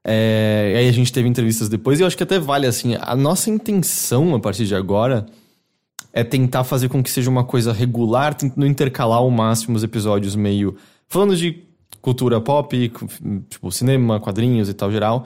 É, 0.05 0.73
e 0.75 0.79
aí 0.79 0.89
a 0.89 0.93
gente 0.93 1.13
teve 1.13 1.29
entrevistas 1.29 1.69
depois 1.69 1.99
e 2.01 2.03
eu 2.03 2.07
acho 2.07 2.17
que 2.17 2.23
até 2.23 2.39
vale 2.39 2.67
assim. 2.67 2.97
A 3.01 3.15
nossa 3.15 3.51
intenção 3.51 4.35
a 4.35 4.41
partir 4.41 4.67
de 4.67 4.75
agora 4.75 5.27
é 6.13 6.23
tentar 6.25 6.65
fazer 6.65 6.89
com 6.89 7.03
que 7.03 7.11
seja 7.11 7.31
uma 7.31 7.45
coisa 7.45 7.73
regular, 7.73 8.35
tentando 8.35 8.67
intercalar 8.67 9.19
ao 9.19 9.31
máximo 9.31 9.77
os 9.77 9.83
episódios 9.83 10.37
meio. 10.37 10.77
Falando 11.09 11.37
de 11.37 11.63
cultura 12.01 12.41
pop, 12.41 12.93
tipo 13.49 13.71
cinema, 13.71 14.19
quadrinhos 14.21 14.69
e 14.69 14.75
tal 14.75 14.91
geral. 14.91 15.25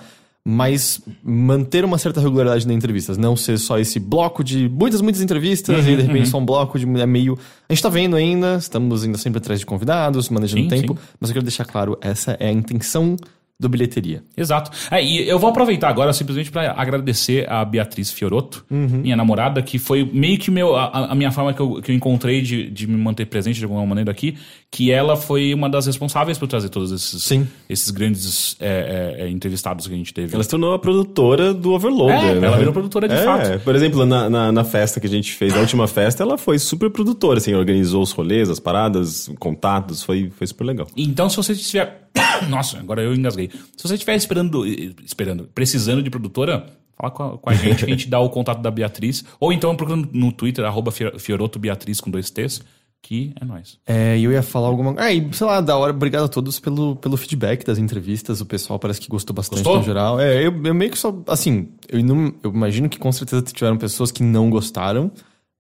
Mas 0.49 1.01
manter 1.25 1.85
uma 1.85 1.99
certa 1.99 2.21
regularidade 2.21 2.69
nas 2.69 2.77
entrevistas, 2.77 3.19
não 3.19 3.35
ser 3.35 3.59
só 3.59 3.81
esse 3.81 3.99
bloco 3.99 4.45
de 4.45 4.69
muitas, 4.69 5.01
muitas 5.01 5.21
entrevistas 5.21 5.85
Uhum, 5.85 5.93
e 5.93 5.97
de 5.97 6.03
repente 6.03 6.29
só 6.29 6.39
um 6.39 6.47
bloco 6.47 6.79
de 6.79 6.87
é 7.01 7.07
meio. 7.07 7.37
A 7.69 7.73
gente 7.73 7.83
tá 7.83 7.89
vendo 7.89 8.15
ainda, 8.15 8.55
estamos 8.55 9.03
ainda 9.03 9.19
sempre 9.19 9.39
atrás 9.39 9.59
de 9.59 9.67
convidados, 9.67 10.29
manejando 10.29 10.63
Sim, 10.63 10.69
tempo, 10.69 10.95
sim. 10.95 11.01
mas 11.19 11.31
eu 11.31 11.35
quero 11.35 11.45
deixar 11.45 11.65
claro, 11.65 11.99
essa 12.01 12.37
é 12.39 12.47
a 12.47 12.53
intenção 12.53 13.17
do 13.59 13.69
bilheteria. 13.69 14.23
Exato. 14.37 14.71
É, 14.91 15.03
e 15.03 15.27
eu 15.27 15.39
vou 15.39 15.49
aproveitar 15.49 15.89
agora 15.89 16.13
simplesmente 16.13 16.51
para 16.51 16.73
agradecer 16.73 17.51
a 17.51 17.65
Beatriz 17.65 18.11
Fioroto, 18.11 18.65
minha 18.71 19.17
namorada, 19.17 19.63
que 19.63 19.79
foi 19.79 20.05
meio 20.05 20.39
que 20.39 20.51
meu, 20.51 20.77
a, 20.77 21.13
a 21.13 21.15
minha 21.15 21.31
forma 21.31 21.55
que 21.55 21.61
eu, 21.61 21.81
que 21.81 21.91
eu 21.91 21.95
encontrei 21.95 22.43
de, 22.43 22.71
de 22.71 22.87
me 22.87 22.97
manter 22.97 23.25
presente 23.27 23.59
de 23.59 23.65
alguma 23.65 23.85
maneira 23.87 24.11
aqui, 24.11 24.37
que 24.71 24.93
ela 24.93 25.17
foi 25.17 25.55
uma 25.55 25.71
das 25.71 25.87
responsáveis 25.87 26.37
por 26.37 26.47
trazer 26.47 26.69
todos 26.69 26.93
esses, 26.93 27.23
Sim. 27.23 27.49
esses 27.69 27.91
grandes 27.91 28.57
é, 28.61 29.17
é, 29.21 29.23
é, 29.25 29.31
entrevistados 29.31 29.87
que 29.87 29.95
a 29.95 29.97
gente 29.97 30.13
teve. 30.13 30.35
Ela 30.35 30.45
se 30.45 30.51
tornou 30.51 30.75
a 30.75 30.79
produtora 30.79 31.55
do 31.55 31.73
Overloader, 31.73 32.33
É, 32.33 32.35
né? 32.35 32.47
ela 32.47 32.59
virou 32.59 32.75
produtora 32.75 33.09
de 33.09 33.15
é, 33.15 33.25
fato. 33.25 33.61
Por 33.61 33.75
exemplo, 33.75 34.05
na, 34.05 34.29
na, 34.29 34.53
na 34.53 34.65
festa 34.65 35.01
que 35.01 35.07
a 35.07 35.11
gente 35.11 35.33
fez, 35.33 35.55
a 35.57 35.61
última 35.61 35.89
festa, 35.89 36.23
ela 36.23 36.37
foi 36.37 36.59
super 36.59 36.91
produtora, 36.91 37.39
assim, 37.39 37.55
organizou 37.55 38.03
os 38.03 38.13
rolês, 38.13 38.51
as 38.51 38.61
paradas, 38.61 39.31
contatos, 39.39 40.03
foi, 40.03 40.31
foi 40.37 40.47
super 40.47 40.65
legal. 40.65 40.87
Então, 40.95 41.31
se 41.31 41.37
você 41.39 41.53
estiver. 41.53 42.03
Nossa, 42.49 42.79
agora 42.79 43.03
eu 43.03 43.15
engasguei. 43.15 43.51
Se 43.77 43.83
você 43.87 43.95
estiver 43.95 44.17
esperando, 44.17 44.67
esperando, 45.05 45.49
precisando 45.55 46.03
de 46.03 46.11
produtora, 46.11 46.67
fala 46.97 47.11
com 47.11 47.23
a, 47.23 47.39
com 47.39 47.51
a 47.51 47.55
gente, 47.57 47.79
que 47.85 47.91
a 47.91 47.95
gente 47.95 48.09
dá 48.09 48.21
o 48.21 48.29
contato 48.31 48.61
da 48.61 48.71
Beatriz. 48.71 49.25
Ou 49.41 49.53
então 49.53 49.75
procurando 49.77 50.09
no 50.13 50.33
Twitter, 50.33 50.65
arroba 50.65 50.91
Fior- 50.91 51.19
Fioroto 51.19 51.59
Beatriz 51.59 52.01
com 52.01 52.11
dois 52.11 52.31
T's, 52.31 52.61
que 53.03 53.33
é 53.41 53.45
nóis. 53.45 53.79
É, 53.87 54.19
e 54.19 54.25
eu 54.25 54.33
ia 54.33 54.43
falar 54.43 54.67
alguma 54.69 54.93
coisa. 54.95 55.09
Ah, 55.09 55.13
e 55.13 55.29
sei 55.33 55.47
lá, 55.47 55.61
da 55.61 55.77
hora, 55.77 55.93
obrigado 55.93 56.25
a 56.25 56.29
todos 56.29 56.59
pelo, 56.59 56.97
pelo 56.97 57.17
feedback 57.17 57.65
das 57.65 57.79
entrevistas. 57.79 58.41
O 58.41 58.47
pessoal 58.47 58.79
parece 58.81 59.01
que 59.01 59.09
gostou 59.09 59.33
bastante 59.35 59.59
Gostou? 59.59 59.79
no 59.79 59.85
geral. 59.85 60.19
É, 60.21 60.39
eu, 60.45 60.53
eu 60.65 60.75
meio 60.75 60.91
que 60.91 60.99
só. 60.99 61.15
Assim, 61.29 61.69
eu, 61.89 62.03
não, 62.03 62.35
eu 62.43 62.51
imagino 62.53 62.89
que 62.89 62.99
com 62.99 63.13
certeza 63.13 63.43
tiveram 63.43 63.77
pessoas 63.77 64.11
que 64.11 64.25
não 64.25 64.51
gostaram, 64.51 65.13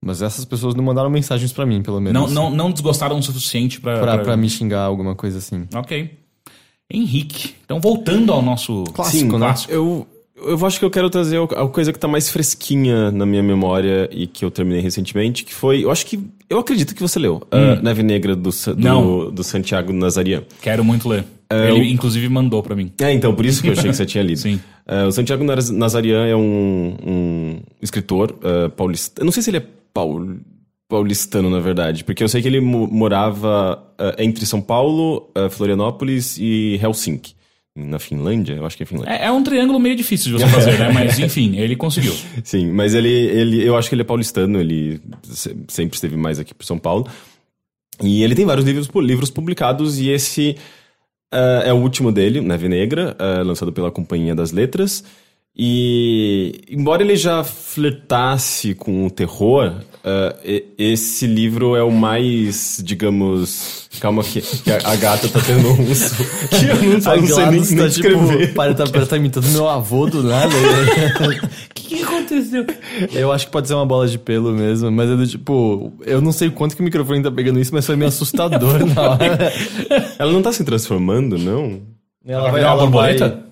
mas 0.04 0.22
essas 0.22 0.44
pessoas 0.44 0.74
não 0.74 0.82
mandaram 0.82 1.08
mensagens 1.08 1.52
pra 1.52 1.64
mim, 1.64 1.82
pelo 1.82 2.00
menos. 2.00 2.32
Não, 2.32 2.50
não, 2.50 2.56
não 2.56 2.70
desgostaram 2.72 3.16
o 3.16 3.22
suficiente. 3.22 3.80
Pra, 3.80 4.00
pra- 4.00 4.18
pra 4.18 4.36
me 4.36 4.48
xingar, 4.50 4.82
alguma 4.82 5.14
coisa 5.14 5.38
assim. 5.38 5.68
Ok. 5.74 6.18
Henrique. 6.90 7.54
Então, 7.64 7.80
voltando 7.80 8.32
ao 8.32 8.42
nosso. 8.42 8.84
Clássico, 8.94 9.18
Sim, 9.18 9.32
né? 9.32 9.38
clássico. 9.46 9.72
Eu, 9.72 10.06
eu 10.36 10.66
acho 10.66 10.78
que 10.78 10.84
eu 10.84 10.90
quero 10.90 11.10
trazer 11.10 11.38
a 11.40 11.66
coisa 11.68 11.92
que 11.92 11.98
tá 11.98 12.06
mais 12.06 12.28
fresquinha 12.30 13.10
na 13.10 13.26
minha 13.26 13.42
memória 13.42 14.08
e 14.12 14.26
que 14.26 14.44
eu 14.44 14.50
terminei 14.50 14.80
recentemente, 14.80 15.44
que 15.44 15.52
foi. 15.54 15.82
Eu 15.84 15.90
acho 15.90 16.06
que. 16.06 16.20
Eu 16.48 16.58
acredito 16.58 16.94
que 16.94 17.00
você 17.02 17.18
leu. 17.18 17.42
a 17.50 17.76
Neve 17.82 18.02
Negra 18.02 18.36
do, 18.36 18.50
do, 18.50 19.30
do 19.32 19.42
Santiago 19.44 19.92
Nazarian. 19.92 20.44
Quero 20.62 20.84
muito 20.84 21.08
ler. 21.08 21.24
Ele, 21.50 21.92
inclusive, 21.92 22.28
mandou 22.28 22.60
pra 22.62 22.74
mim. 22.74 22.92
É, 23.00 23.12
então, 23.12 23.32
por 23.34 23.46
isso 23.46 23.62
que 23.62 23.68
eu 23.68 23.72
achei 23.72 23.88
que 23.90 23.96
você 23.96 24.06
tinha 24.06 24.22
lido. 24.24 24.38
Sim. 24.38 24.60
É, 24.86 25.04
o 25.04 25.12
Santiago 25.12 25.44
Naz- 25.44 25.70
Nazarian 25.70 26.26
é 26.26 26.34
um, 26.36 26.96
um 27.04 27.56
escritor 27.80 28.36
é, 28.42 28.68
paulista. 28.68 29.20
Eu 29.20 29.24
não 29.24 29.32
sei 29.32 29.42
se 29.42 29.50
ele 29.50 29.58
é 29.58 29.66
paul- 29.94 30.36
paulistano, 30.88 31.50
na 31.50 31.58
verdade, 31.60 32.04
porque 32.04 32.22
eu 32.22 32.28
sei 32.28 32.40
que 32.40 32.48
ele 32.48 32.60
mo- 32.60 32.86
morava 32.86 33.82
é, 33.98 34.22
entre 34.24 34.46
São 34.46 34.60
Paulo, 34.60 35.30
é, 35.34 35.48
Florianópolis 35.48 36.36
e 36.38 36.78
Helsinki. 36.82 37.34
Na 37.78 37.98
Finlândia? 37.98 38.54
Eu 38.54 38.64
acho 38.64 38.74
que 38.74 38.84
é 38.84 38.86
Finlândia. 38.86 39.10
É, 39.12 39.26
é 39.26 39.30
um 39.30 39.42
triângulo 39.42 39.78
meio 39.78 39.94
difícil 39.94 40.32
de 40.34 40.42
você 40.42 40.48
fazer, 40.50 40.78
né? 40.78 40.90
Mas, 40.92 41.18
enfim, 41.20 41.56
ele 41.58 41.76
conseguiu. 41.76 42.14
Sim, 42.42 42.72
mas 42.72 42.94
ele, 42.94 43.10
ele, 43.10 43.62
eu 43.62 43.76
acho 43.76 43.90
que 43.90 43.94
ele 43.94 44.00
é 44.00 44.04
paulistano, 44.04 44.58
ele 44.58 44.98
se- 45.24 45.54
sempre 45.68 45.94
esteve 45.94 46.16
mais 46.16 46.38
aqui 46.38 46.54
por 46.54 46.64
São 46.64 46.78
Paulo. 46.78 47.06
E 48.02 48.22
ele 48.22 48.34
tem 48.34 48.46
vários 48.46 48.64
livros, 48.64 48.88
livros 49.04 49.28
publicados, 49.30 49.98
e 49.98 50.08
esse 50.08 50.56
eh, 51.34 51.62
é 51.66 51.72
o 51.72 51.76
último 51.76 52.10
dele, 52.10 52.40
Neve 52.40 52.66
Negra, 52.68 53.14
lançado 53.44 53.72
pela 53.72 53.90
Companhia 53.90 54.34
das 54.34 54.52
Letras. 54.52 55.04
E, 55.58 56.60
embora 56.70 57.02
ele 57.02 57.16
já 57.16 57.42
flertasse 57.42 58.74
com 58.74 59.06
o 59.06 59.10
terror, 59.10 59.72
e- 60.44 60.64
esse 60.76 61.26
livro 61.26 61.74
é 61.74 61.82
o 61.82 61.90
mais, 61.90 62.80
digamos. 62.84 63.88
Calma, 63.98 64.22
que, 64.22 64.42
que 64.42 64.70
a, 64.70 64.76
a 64.84 64.96
gata 64.96 65.26
tá 65.30 65.40
tendo 65.40 65.70
um. 65.70 65.76
que 65.86 66.66
eu 66.66 67.00
não, 67.00 67.10
A 67.12 67.16
não 67.16 67.26
sei 67.26 67.46
nem, 67.46 67.60
nem 67.62 67.76
tá, 67.78 67.86
descrever. 67.88 68.40
tipo, 68.48 68.54
para, 68.54 68.74
tá, 68.74 68.84
tá 68.84 69.16
imitando 69.16 69.48
meu 69.48 69.66
avô 69.66 70.06
do 70.06 70.22
nada. 70.22 70.52
O 70.54 71.48
que, 71.74 71.96
que 71.96 72.02
aconteceu? 72.02 72.66
Eu 73.14 73.32
acho 73.32 73.46
que 73.46 73.52
pode 73.52 73.66
ser 73.66 73.74
uma 73.74 73.86
bola 73.86 74.06
de 74.06 74.18
pelo 74.18 74.52
mesmo, 74.52 74.90
mas 74.92 75.08
é 75.10 75.16
do 75.16 75.26
tipo. 75.26 75.90
Eu 76.04 76.20
não 76.20 76.32
sei 76.32 76.50
quanto 76.50 76.76
que 76.76 76.82
o 76.82 76.84
microfone 76.84 77.22
tá 77.22 77.30
pegando 77.30 77.58
isso, 77.58 77.72
mas 77.74 77.86
foi 77.86 77.96
meio 77.96 78.08
assustador 78.08 78.84
na 78.94 79.02
hora. 79.12 79.52
Ela 80.18 80.30
não 80.32 80.42
tá 80.42 80.52
se 80.52 80.62
transformando, 80.64 81.38
não? 81.38 81.80
Ela 82.26 82.50
vai 82.50 82.60
dar 82.60 82.74
uma 82.74 82.82
borboleta? 82.82 83.45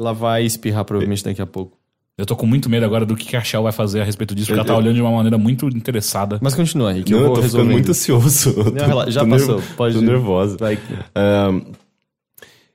Ela 0.00 0.12
vai 0.12 0.44
espirrar 0.44 0.84
provavelmente 0.84 1.22
daqui 1.24 1.40
a 1.42 1.46
pouco. 1.46 1.78
Eu 2.18 2.26
tô 2.26 2.36
com 2.36 2.44
muito 2.46 2.68
medo 2.68 2.84
agora 2.84 3.06
do 3.06 3.16
que 3.16 3.34
a 3.36 3.42
Shell 3.42 3.62
vai 3.62 3.72
fazer 3.72 4.00
a 4.00 4.04
respeito 4.04 4.34
disso, 4.34 4.48
porque 4.48 4.60
ela 4.60 4.66
tá 4.66 4.76
olhando 4.76 4.94
de 4.94 5.00
uma 5.00 5.10
maneira 5.10 5.38
muito 5.38 5.66
interessada. 5.68 6.38
Mas 6.42 6.54
continua, 6.54 6.92
Rick. 6.92 7.10
Não, 7.10 7.18
eu 7.20 7.24
eu 7.24 7.28
tô 7.30 7.34
ficando 7.36 7.42
resolvendo. 7.44 7.72
muito 7.72 7.90
ansioso. 7.90 8.50
Eu 8.50 8.64
tô- 8.72 8.84
relaxa, 8.86 9.10
já 9.10 9.20
tô 9.24 9.30
passou, 9.30 9.54
nerv- 9.56 9.74
pode 9.76 9.94
Tô 9.94 10.02
ir. 10.02 10.06
nervosa. 10.06 10.56
Vai 10.58 10.76
que- 10.76 10.82
Ahn, 11.14 11.60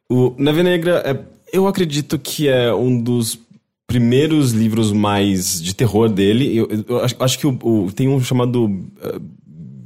o 0.10 0.34
Neve 0.38 0.64
Negra, 0.64 1.04
é, 1.06 1.20
eu 1.56 1.68
acredito 1.68 2.18
que 2.18 2.48
é 2.48 2.74
um 2.74 3.00
dos 3.00 3.38
primeiros 3.86 4.52
livros 4.52 4.92
mais 4.92 5.62
de 5.62 5.76
terror 5.76 6.10
dele. 6.10 6.58
Eu, 6.58 6.68
eu 6.88 7.04
acho, 7.04 7.16
acho 7.20 7.38
que 7.40 7.46
o, 7.46 7.52
o- 7.62 7.92
tem 7.92 8.08
um 8.08 8.20
chamado 8.24 8.66
uh, 8.66 9.22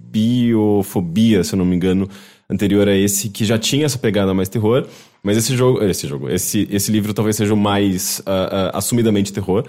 Biofobia, 0.10 1.43
se 1.43 1.53
eu 1.53 1.58
não 1.58 1.65
me 1.65 1.75
engano, 1.75 2.10
anterior 2.50 2.88
a 2.88 2.96
esse, 2.96 3.29
que 3.29 3.43
já 3.46 3.58
tinha 3.58 3.86
essa 3.86 3.98
pegada 3.98 4.34
mais 4.34 4.48
terror. 4.50 4.86
Mas 5.23 5.38
esse 5.38 5.55
jogo, 5.55 5.83
esse 5.83 6.07
jogo, 6.07 6.29
esse, 6.29 6.67
esse 6.71 6.91
livro 6.91 7.13
talvez 7.13 7.35
seja 7.35 7.53
o 7.53 7.57
mais 7.57 8.21
ah, 8.25 8.71
ah, 8.73 8.77
assumidamente 8.77 9.33
terror. 9.33 9.65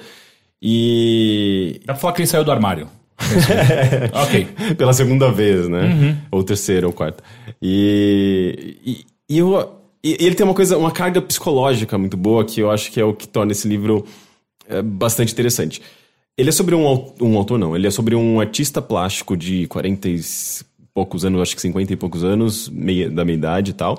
E 0.63 1.81
Dá 1.85 1.95
pra 1.95 2.01
falar 2.01 2.13
que 2.13 2.21
ele 2.23 2.29
saiu 2.29 2.45
do 2.45 2.53
armário. 2.53 2.89
ok. 4.15 4.75
pela 4.77 4.93
segunda 4.93 5.31
vez, 5.31 5.69
né? 5.69 6.17
Ou 6.31 6.43
terceira 6.43 6.87
ou 6.87 6.93
quarta. 6.93 7.23
E, 7.61 8.77
e, 8.85 9.07
e 9.29 9.39
eu, 9.39 9.81
e 10.03 10.17
ele 10.21 10.35
tem 10.35 10.45
uma 10.45 10.55
coisa, 10.55 10.79
uma 10.79 10.91
carga 10.91 11.21
psicológica 11.21 11.99
muito 11.99 12.17
boa 12.17 12.45
que 12.45 12.61
eu 12.61 12.71
acho 12.71 12.91
que 12.91 13.01
é 13.01 13.05
o 13.05 13.13
que 13.13 13.29
torna 13.29 13.53
esse 13.53 13.69
livro 13.69 14.07
é, 14.69 14.81
bastante 14.81 15.33
interessante. 15.33 15.83
Ele 16.39 16.49
é 16.49 16.53
sobre 16.53 16.75
um, 16.75 16.85
um 17.21 17.37
autor, 17.37 17.59
não. 17.59 17.77
Ele 17.77 17.87
é 17.87 17.91
sobre 17.91 18.15
um 18.15 18.41
artista 18.41 18.81
plástico 18.81 19.37
de 19.37 19.67
40 19.67 20.09
e 20.09 20.21
poucos 20.95 21.25
anos, 21.25 21.41
acho 21.41 21.55
que 21.55 21.61
50 21.63 21.93
e 21.93 21.97
poucos 21.97 22.23
anos, 22.25 22.69
meia, 22.69 23.11
da 23.11 23.25
minha 23.25 23.37
idade 23.37 23.71
e 23.71 23.75
tal, 23.75 23.99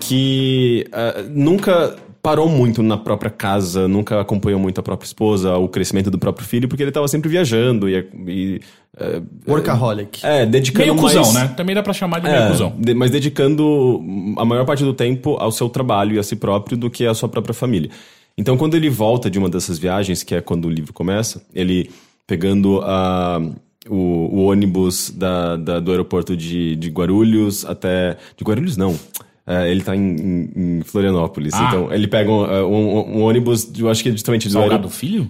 que 0.00 0.86
ah, 0.92 1.24
nunca 1.30 1.96
parou 2.22 2.48
muito 2.48 2.82
na 2.84 2.96
própria 2.96 3.30
casa, 3.30 3.88
nunca 3.88 4.20
acompanhou 4.20 4.58
muito 4.60 4.78
a 4.78 4.82
própria 4.82 5.06
esposa, 5.06 5.56
o 5.56 5.68
crescimento 5.68 6.08
do 6.10 6.18
próprio 6.18 6.46
filho, 6.46 6.68
porque 6.68 6.82
ele 6.82 6.90
estava 6.90 7.08
sempre 7.08 7.28
viajando 7.28 7.88
e, 7.88 7.96
e 8.28 8.60
ah, 8.96 9.20
Workaholic. 9.48 10.24
é, 10.24 10.46
dedicando 10.46 10.94
Meio 10.94 11.02
mais... 11.02 11.16
cuzão, 11.16 11.32
né? 11.32 11.48
Também 11.56 11.74
dá 11.74 11.82
pra 11.82 11.92
chamar 11.92 12.20
de 12.20 12.28
meio 12.28 12.42
É, 12.42 12.48
cuzão. 12.48 12.72
de- 12.78 12.94
mas 12.94 13.10
dedicando 13.10 14.00
a 14.38 14.44
maior 14.44 14.64
parte 14.64 14.84
do 14.84 14.94
tempo 14.94 15.36
ao 15.40 15.50
seu 15.50 15.68
trabalho 15.68 16.14
e 16.14 16.18
a 16.18 16.22
si 16.22 16.36
próprio 16.36 16.76
do 16.76 16.88
que 16.88 17.04
à 17.06 17.12
sua 17.14 17.28
própria 17.28 17.54
família. 17.54 17.90
Então, 18.38 18.56
quando 18.56 18.74
ele 18.76 18.88
volta 18.88 19.28
de 19.28 19.38
uma 19.38 19.48
dessas 19.48 19.78
viagens, 19.78 20.22
que 20.22 20.34
é 20.34 20.40
quando 20.40 20.64
o 20.66 20.70
livro 20.70 20.92
começa, 20.92 21.44
ele 21.54 21.90
pegando 22.26 22.80
a, 22.82 23.40
o, 23.88 23.94
o 23.96 24.44
ônibus 24.44 25.10
da, 25.10 25.56
da- 25.56 25.80
do 25.80 25.90
aeroporto 25.90 26.36
de, 26.36 26.76
de 26.76 26.88
Guarulhos 26.90 27.64
até. 27.64 28.16
De 28.36 28.44
Guarulhos, 28.44 28.76
não. 28.76 28.98
É, 29.46 29.70
ele 29.70 29.82
tá 29.82 29.96
em, 29.96 30.00
em- 30.00 30.78
em 30.78 30.82
Florianópolis. 30.82 31.52
Ah. 31.54 31.66
Então, 31.68 31.92
ele 31.92 32.06
pega 32.06 32.30
um, 32.30 32.42
um- 32.64 33.18
um 33.18 33.22
ônibus, 33.22 33.70
eu 33.76 33.90
acho 33.90 34.02
que 34.02 34.08
é 34.08 34.12
justamente 34.12 34.46
do 34.46 34.52
Salgado 34.52 34.72
aeroporto. 34.74 34.96
Filho? 34.96 35.28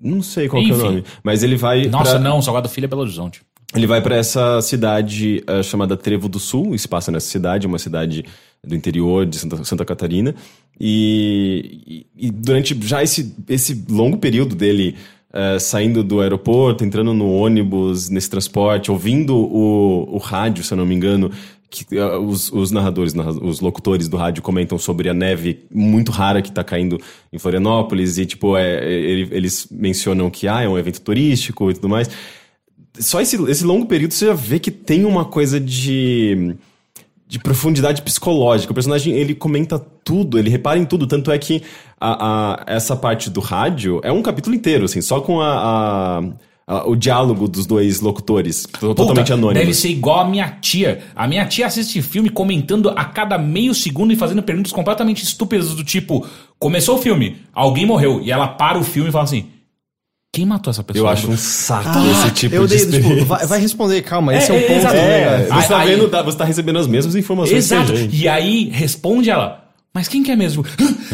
Não 0.00 0.22
sei 0.22 0.48
qual 0.48 0.62
que 0.62 0.70
é 0.70 0.72
o 0.72 0.76
Enfim. 0.76 0.84
nome. 0.86 1.04
Mas 1.24 1.42
ele 1.42 1.56
vai. 1.56 1.86
Nossa, 1.86 2.12
pra- 2.12 2.18
não, 2.20 2.40
Salgado 2.42 2.68
Filho 2.68 2.84
é 2.84 2.88
Belo 2.88 3.02
Horizonte. 3.02 3.40
ele 3.74 3.86
vai 3.86 4.00
pra 4.00 4.14
essa 4.16 4.60
cidade 4.62 5.42
eh, 5.46 5.62
chamada 5.62 5.96
Trevo 5.96 6.28
do 6.28 6.38
Sul, 6.38 6.74
e 6.74 6.78
se 6.78 6.86
passa 6.86 7.10
nessa 7.10 7.26
cidade, 7.28 7.66
uma 7.66 7.78
cidade 7.78 8.24
do 8.62 8.74
interior 8.76 9.26
de 9.26 9.38
Santa, 9.38 9.64
Santa 9.64 9.84
Catarina. 9.84 10.34
E, 10.78 12.06
e- 12.16 12.26
e 12.28 12.30
durante 12.30 12.78
já 12.86 13.02
esse, 13.02 13.34
esse 13.48 13.84
longo 13.90 14.18
período 14.18 14.54
dele 14.54 14.94
eh, 15.32 15.58
saindo 15.58 16.02
do 16.02 16.20
aeroporto, 16.20 16.84
entrando 16.84 17.12
no 17.14 17.30
ônibus, 17.32 18.08
nesse 18.08 18.30
transporte, 18.30 18.90
ouvindo 18.90 19.36
o, 19.36 20.14
o 20.14 20.18
rádio, 20.18 20.62
se 20.64 20.72
eu 20.72 20.78
não 20.78 20.86
me 20.86 20.94
engano, 20.94 21.30
que 21.68 21.84
eh, 21.96 22.16
os, 22.18 22.50
os 22.52 22.70
narradores, 22.70 23.12
narra- 23.12 23.32
os 23.32 23.60
locutores 23.60 24.08
do 24.08 24.16
rádio 24.16 24.42
comentam 24.42 24.78
sobre 24.78 25.08
a 25.08 25.14
neve 25.14 25.64
muito 25.70 26.10
rara 26.12 26.40
que 26.40 26.50
tá 26.52 26.62
caindo 26.64 26.98
em 27.32 27.38
Florianópolis, 27.38 28.18
e 28.18 28.24
tipo, 28.26 28.56
é, 28.56 28.84
ele- 28.90 29.28
eles 29.32 29.68
mencionam 29.70 30.30
que 30.30 30.46
ah, 30.48 30.62
é 30.62 30.68
um 30.68 30.78
evento 30.78 31.00
turístico 31.00 31.70
e 31.70 31.74
tudo 31.74 31.88
mais. 31.88 32.08
Só 32.98 33.20
esse, 33.20 33.36
esse 33.50 33.62
longo 33.64 33.84
período 33.86 34.12
você 34.14 34.26
já 34.26 34.32
vê 34.32 34.58
que 34.58 34.70
tem 34.70 35.04
uma 35.04 35.24
coisa 35.26 35.60
de, 35.60 36.54
de 37.28 37.38
profundidade 37.38 38.02
psicológica. 38.02 38.70
O 38.70 38.74
personagem, 38.74 39.12
ele 39.14 39.34
comenta 39.34 39.78
tudo, 39.78 40.38
ele 40.38 40.48
repara 40.50 40.78
em 40.78 40.84
tudo. 40.84 41.06
Tanto 41.06 41.30
é 41.32 41.38
que 41.38 41.62
a, 42.00 42.60
a- 42.60 42.64
essa 42.66 42.94
parte 42.94 43.28
do 43.30 43.40
rádio 43.40 44.00
é 44.04 44.12
um 44.12 44.22
capítulo 44.22 44.54
inteiro, 44.54 44.84
assim, 44.84 45.00
só 45.00 45.20
com 45.20 45.40
a, 45.40 46.20
a- 46.68 46.84
o 46.88 46.94
diálogo 46.96 47.48
dos 47.48 47.64
dois 47.66 48.00
locutores, 48.00 48.64
to- 48.64 48.94
totalmente 48.94 49.18
Puta, 49.24 49.34
anônimos. 49.34 49.58
Deve 49.60 49.74
ser 49.74 49.88
igual 49.88 50.20
a 50.20 50.24
minha 50.28 50.48
tia. 50.60 51.00
A 51.16 51.26
minha 51.26 51.44
tia 51.46 51.66
assiste 51.66 52.00
filme 52.02 52.28
comentando 52.28 52.90
a 52.90 53.04
cada 53.04 53.36
meio 53.38 53.74
segundo 53.74 54.12
e 54.12 54.16
fazendo 54.16 54.42
perguntas 54.42 54.72
completamente 54.72 55.22
estúpidas 55.24 55.74
do 55.74 55.82
tipo: 55.84 56.24
começou 56.58 56.96
o 56.96 57.02
filme, 57.02 57.38
alguém 57.52 57.86
morreu. 57.86 58.20
E 58.22 58.30
ela 58.30 58.46
para 58.48 58.78
o 58.78 58.84
filme 58.84 59.08
e 59.08 59.12
fala 59.12 59.24
assim: 59.24 59.46
quem 60.36 60.44
matou 60.46 60.70
essa 60.70 60.82
pessoa? 60.84 61.02
Eu 61.08 61.08
acho 61.12 61.30
um 61.30 61.36
saco 61.36 61.88
Ah, 61.94 62.10
esse 62.24 62.30
tipo 62.34 62.54
eu 62.54 62.66
de 62.66 62.76
dei, 62.76 62.84
tipo, 62.84 62.96
experiência. 62.96 63.24
vai, 63.24 63.46
vai 63.46 63.60
responder, 63.60 64.02
calma, 64.02 64.34
esse 64.36 64.52
é, 64.52 64.54
É, 64.54 64.58
um 64.58 64.60
é, 64.60 64.66
ponto. 64.80 64.92
né, 64.92 65.00
É, 65.00 65.46
você 65.62 65.68
tá, 65.68 65.78
Aí- 65.78 65.88
vendo, 65.96 66.10
você 66.24 66.36
tá 66.38 66.44
recebendo 66.44 66.78
as 66.78 66.86
mesmas 66.86 67.14
informações 67.16 67.56
Exato. 67.56 67.86
que 67.86 67.92
a 67.92 67.96
gente. 68.02 68.16
E 68.22 68.28
aí 68.28 68.68
responde 68.70 69.30
ela: 69.30 69.64
Mas 69.94 70.08
quem 70.08 70.22
que 70.22 70.30
é 70.30 70.36
mesmo? 70.36 70.62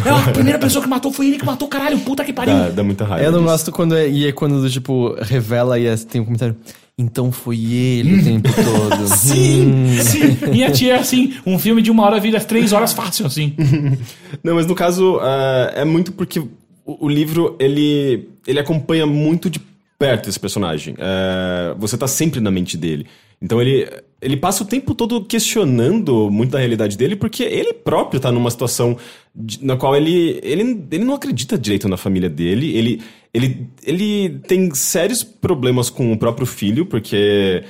É 0.05 0.11
a 0.11 0.19
primeira 0.33 0.59
pessoa 0.59 0.83
que 0.83 0.89
matou 0.91 1.13
foi 1.13 1.29
ele 1.29 1.39
que 1.39 1.47
matou, 1.47 1.69
caralho, 1.69 1.99
puta 2.01 2.25
que 2.25 2.33
pariu. 2.33 2.53
Dá, 2.55 2.69
dá 2.71 2.83
muita 2.83 3.05
raiva. 3.05 3.25
Eu 3.25 3.31
não 3.31 3.39
disso. 3.39 3.51
gosto 3.53 3.71
quando 3.73 3.95
é, 3.97 4.09
e 4.09 4.27
é 4.27 4.33
quando, 4.33 4.69
tipo, 4.69 5.15
revela 5.21 5.79
e 5.79 5.87
é- 5.87 5.97
tem 5.97 6.21
um 6.21 6.25
comentário. 6.25 6.57
Então 6.99 7.33
foi 7.33 7.59
ele 7.59 8.21
o 8.21 8.25
tempo 8.25 8.51
todo. 8.53 9.07
Sim, 9.17 9.97
sim. 10.01 10.37
Minha 10.51 10.71
tia 10.71 10.95
é 10.95 10.99
assim, 10.99 11.33
um 11.47 11.59
filme 11.59 11.81
de 11.81 11.91
uma 11.91 12.05
hora 12.05 12.21
vira 12.21 12.39
três 12.41 12.73
horas 12.73 12.93
fácil, 12.93 13.25
assim. 13.27 13.55
Não, 14.45 14.55
mas 14.57 14.67
no 14.67 14.75
caso, 14.75 15.19
ah, 15.23 15.73
é 15.75 15.85
muito 15.87 16.13
porque 16.13 16.43
o, 16.85 17.09
livro, 17.09 17.57
ele, 17.59 18.29
ele 18.47 18.59
acompanha 18.59 19.07
muito 19.07 19.49
de 19.49 19.61
perto 19.99 20.29
esse 20.29 20.39
personagem. 20.39 20.95
Ah, 20.99 21.75
você 21.79 21.97
tá 21.97 22.07
sempre 22.09 22.41
na 22.41 22.51
mente 22.51 22.77
dele. 22.77 23.07
Então 23.41 23.61
ele, 23.61 23.89
ele 24.21 24.37
passa 24.37 24.63
o 24.63 24.67
tempo 24.67 24.95
todo 24.95 25.25
questionando 25.25 26.31
muito 26.31 26.53
da 26.53 26.59
realidade 26.59 26.97
dele, 26.97 27.17
porque 27.17 27.43
ele 27.43 27.73
próprio 27.73 28.21
tá 28.21 28.31
numa 28.31 28.51
situação 28.51 28.97
de- 29.35 29.65
na 29.65 29.77
qual 29.77 29.97
ele, 29.97 30.39
ele, 30.43 30.85
ele 30.93 31.05
não 31.05 31.15
acredita 31.15 31.59
direito 31.59 31.89
na 31.89 31.97
família 31.97 32.29
dele. 32.31 32.77
Ele, 32.77 33.03
ele, 33.35 33.67
ele 33.85 34.39
tem 34.47 34.73
sérios 34.75 35.25
problemas 35.25 35.91
com 35.91 36.13
o 36.13 36.17
próprio 36.19 36.47
filho, 36.47 36.87
porque 36.87 37.65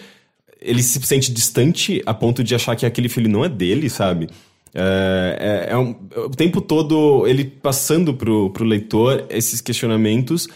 ele 0.61 0.83
se 0.83 1.01
sente 1.03 1.33
distante 1.33 2.03
a 2.05 2.13
ponto 2.15 2.45
de 2.45 2.55
achar 2.55 2.77
que 2.77 2.87
aquele 2.87 3.09
filho 3.09 3.31
não 3.31 3.45
é 3.45 3.49
dele, 3.49 3.89
sabe? 3.89 4.29
É, 4.75 5.67
é- 5.69 5.73
é 5.73 5.77
um- 5.79 5.95
o 6.17 6.31
tempo 6.31 6.61
todo 6.61 7.27
ele 7.27 7.45
passando 7.45 8.15
pro, 8.15 8.51
pro 8.51 8.65
leitor 8.65 9.27
esses 9.29 9.61
questionamentos 9.61 10.49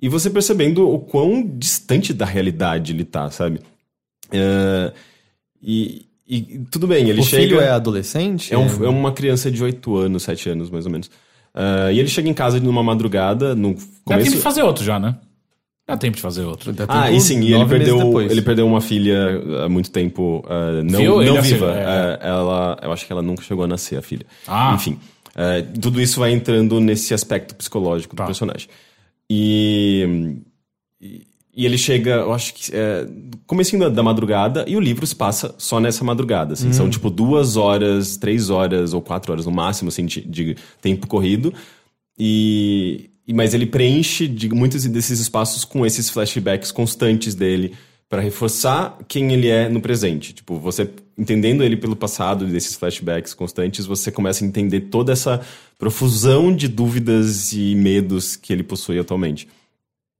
e 0.00 0.08
você 0.08 0.30
percebendo 0.30 0.88
o 0.88 0.98
quão 1.00 1.42
distante 1.44 2.12
da 2.12 2.24
realidade 2.24 2.92
ele 2.92 3.04
tá, 3.04 3.30
sabe? 3.30 3.60
É, 4.30 4.92
e, 5.62 6.06
e 6.28 6.40
tudo 6.70 6.86
bem, 6.86 7.08
ele 7.08 7.20
o 7.20 7.24
chega. 7.24 7.42
filho 7.42 7.60
é 7.60 7.70
adolescente? 7.70 8.52
É, 8.54 8.58
um- 8.58 8.84
é 8.84 8.88
uma 8.88 9.12
criança 9.12 9.50
de 9.50 9.62
8 9.62 9.96
anos, 9.96 10.22
7 10.22 10.48
anos, 10.50 10.70
mais 10.70 10.86
ou 10.86 10.92
menos. 10.92 11.10
Ah, 11.54 11.90
e 11.90 11.98
ele 11.98 12.08
chega 12.08 12.28
em 12.28 12.34
casa 12.34 12.60
numa 12.60 12.82
madrugada, 12.82 13.54
no 13.54 13.74
começo... 14.04 14.24
tempo 14.24 14.36
de 14.36 14.42
fazer 14.42 14.62
outro 14.62 14.84
já, 14.84 14.98
né? 15.00 15.16
Dá 15.86 15.96
tempo 15.96 16.16
de 16.16 16.22
fazer 16.22 16.42
outro. 16.44 16.72
Dá 16.72 16.84
Ah, 16.88 17.10
e 17.12 17.20
sim, 17.20 17.40
e 17.42 17.54
ele 17.54 17.64
perdeu, 17.66 18.20
ele 18.20 18.42
perdeu 18.42 18.66
uma 18.66 18.80
filha 18.80 19.40
há 19.64 19.68
muito 19.68 19.90
tempo 19.90 20.44
ah, 20.48 20.82
não, 20.82 20.98
Viu? 20.98 21.22
Ele 21.22 21.30
não 21.30 21.38
assim, 21.38 21.54
viva. 21.54 21.72
é. 21.72 21.84
Ah, 21.84 22.18
ela, 22.22 22.78
eu 22.82 22.92
acho 22.92 23.06
que 23.06 23.12
ela 23.12 23.22
nunca 23.22 23.42
chegou 23.42 23.64
a 23.64 23.68
nascer, 23.68 23.96
a 23.96 24.02
filha. 24.02 24.26
Ah. 24.48 24.72
Enfim, 24.74 24.98
ah, 25.36 25.62
tudo 25.80 26.00
isso 26.00 26.18
vai 26.18 26.32
entrando 26.32 26.80
nesse 26.80 27.14
aspecto 27.14 27.54
psicológico 27.54 28.16
do 28.16 28.18
Tá. 28.18 28.26
personagem. 28.26 28.68
E, 29.30 30.36
e, 31.00 31.22
e 31.54 31.64
ele 31.64 31.78
chega, 31.78 32.10
eu 32.16 32.32
acho 32.32 32.52
que 32.54 32.70
é, 32.74 33.06
comecinho 33.46 33.82
da, 33.82 33.88
da 33.88 34.02
madrugada, 34.02 34.64
e 34.66 34.76
o 34.76 34.80
livro 34.80 35.06
se 35.06 35.14
passa 35.14 35.54
só 35.56 35.78
nessa 35.78 36.02
madrugada. 36.04 36.54
Assim, 36.54 36.72
São 36.72 36.90
tipo 36.90 37.08
duas 37.10 37.56
horas, 37.56 38.16
três 38.16 38.50
horas 38.50 38.92
ou 38.92 39.00
quatro 39.00 39.30
horas 39.32 39.46
no 39.46 39.52
máximo 39.52 39.88
assim, 39.88 40.04
de, 40.04 40.20
de 40.22 40.56
tempo 40.82 41.06
corrido. 41.06 41.54
E- 42.18 43.10
mas 43.34 43.54
ele 43.54 43.66
preenche 43.66 44.28
de 44.28 44.48
muitos 44.48 44.84
desses 44.84 45.20
espaços 45.20 45.64
com 45.64 45.84
esses 45.84 46.08
flashbacks 46.08 46.70
constantes 46.70 47.34
dele 47.34 47.74
para 48.08 48.22
reforçar 48.22 48.98
quem 49.08 49.32
ele 49.32 49.48
é 49.48 49.68
no 49.68 49.80
presente. 49.80 50.32
Tipo, 50.32 50.58
você 50.58 50.88
entendendo 51.18 51.64
ele 51.64 51.76
pelo 51.76 51.96
passado 51.96 52.46
desses 52.46 52.76
flashbacks 52.76 53.34
constantes, 53.34 53.86
você 53.86 54.12
começa 54.12 54.44
a 54.44 54.46
entender 54.46 54.82
toda 54.82 55.12
essa 55.12 55.40
profusão 55.78 56.54
de 56.54 56.68
dúvidas 56.68 57.52
e 57.52 57.74
medos 57.74 58.36
que 58.36 58.52
ele 58.52 58.62
possui 58.62 58.98
atualmente. 58.98 59.48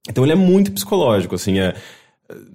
Então 0.09 0.23
ele 0.23 0.33
é 0.33 0.35
muito 0.35 0.71
psicológico, 0.71 1.35
assim, 1.35 1.59
é 1.59 1.75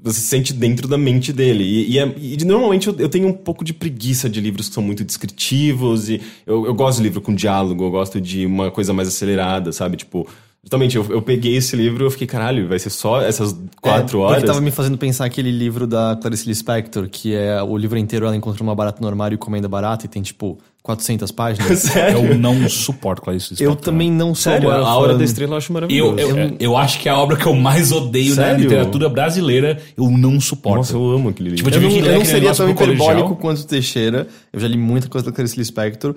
você 0.03 0.21
se 0.21 0.27
sente 0.27 0.53
dentro 0.53 0.87
da 0.87 0.99
mente 0.99 1.33
dele. 1.33 1.65
E, 1.65 1.93
e, 1.93 1.99
é- 1.99 2.15
e 2.17 2.45
normalmente 2.45 2.89
eu, 2.89 2.95
eu 2.99 3.09
tenho 3.09 3.29
um 3.29 3.33
pouco 3.33 3.65
de 3.65 3.73
preguiça 3.73 4.29
de 4.29 4.41
livros 4.41 4.69
que 4.69 4.75
são 4.75 4.83
muito 4.83 5.03
descritivos. 5.03 6.09
E 6.09 6.21
eu, 6.47 6.67
eu 6.67 6.75
gosto 6.75 6.99
de 6.99 7.05
livro 7.05 7.21
com 7.21 7.35
diálogo, 7.35 7.85
eu 7.85 7.91
gosto 7.91 8.21
de 8.21 8.45
uma 8.45 8.71
coisa 8.71 8.93
mais 8.93 9.09
acelerada, 9.09 9.73
sabe? 9.73 9.97
Tipo, 9.97 10.29
justamente, 10.63 10.97
eu, 10.97 11.07
eu 11.11 11.23
peguei 11.23 11.57
esse 11.57 11.75
livro 11.75 12.05
e 12.05 12.07
eu 12.07 12.11
fiquei, 12.11 12.27
caralho, 12.27 12.69
vai 12.69 12.79
ser 12.79 12.91
só 12.91 13.23
essas 13.23 13.57
quatro 13.81 14.19
é, 14.19 14.23
horas? 14.23 14.37
Porque 14.37 14.47
tava 14.47 14.61
me 14.61 14.71
fazendo 14.71 14.99
pensar 14.99 15.25
aquele 15.25 15.51
livro 15.51 15.87
da 15.87 16.19
Clarice 16.21 16.47
Lispector, 16.47 17.09
que 17.09 17.35
é 17.35 17.63
o 17.63 17.77
livro 17.77 17.99
inteiro 17.99 18.27
ela 18.27 18.37
encontra 18.37 18.63
uma 18.63 18.75
barata 18.75 19.01
no 19.01 19.09
armário 19.09 19.37
e 19.37 19.39
comenda 19.39 19.69
barata 19.69 20.05
e 20.05 20.09
tem 20.09 20.21
tipo 20.23 20.59
400 20.83 21.31
páginas. 21.31 21.79
Sério? 21.81 22.27
Eu 22.27 22.39
não 22.39 22.69
suporto 22.69 23.23
Clarice 23.23 23.53
eu 23.53 23.71
Lispector. 23.71 23.77
também 23.77 24.11
não 24.11 24.35
sou 24.35 24.53
Sério, 24.53 24.71
a 24.71 24.97
Hora 24.97 25.17
da 25.17 25.23
Estrela 25.23 25.53
eu 25.55 25.57
acho 25.59 25.71
Eu, 25.71 25.75
maravilhoso. 25.75 26.19
eu, 26.19 26.57
eu, 26.59 26.77
acho 26.77 26.99
que 26.99 27.09
é 27.09 27.13
a 27.13 27.17
obra 27.17 27.37
que 27.37 27.47
eu 27.47 27.55
mais 27.55 27.93
odeio 27.93 28.31
na 28.31 28.43
Sério? 28.43 28.63
literatura 28.63 29.09
brasileira. 29.09 29.81
Eu 29.97 30.11
não 30.11 30.41
suporto. 30.41 30.79
Nossa, 30.79 30.95
eu 30.97 31.11
amo 31.11 31.29
aquele 31.29 31.51
livro. 31.51 31.71
Tipo, 31.71 31.77
Eu 31.77 31.91
não, 31.91 32.07
eu 32.07 32.19
não 32.19 32.25
seria 32.25 32.55
tão 32.55 32.69
hiperbólico 32.69 33.37
quanto 33.37 33.61
o 33.61 33.65
Teixeira. 33.65 34.27
Eu 34.53 34.59
já 34.59 34.67
li 34.67 34.77
muita 34.77 35.09
coisa 35.09 35.27
da 35.27 35.33
Clarice 35.33 35.57
Lispector. 35.57 36.17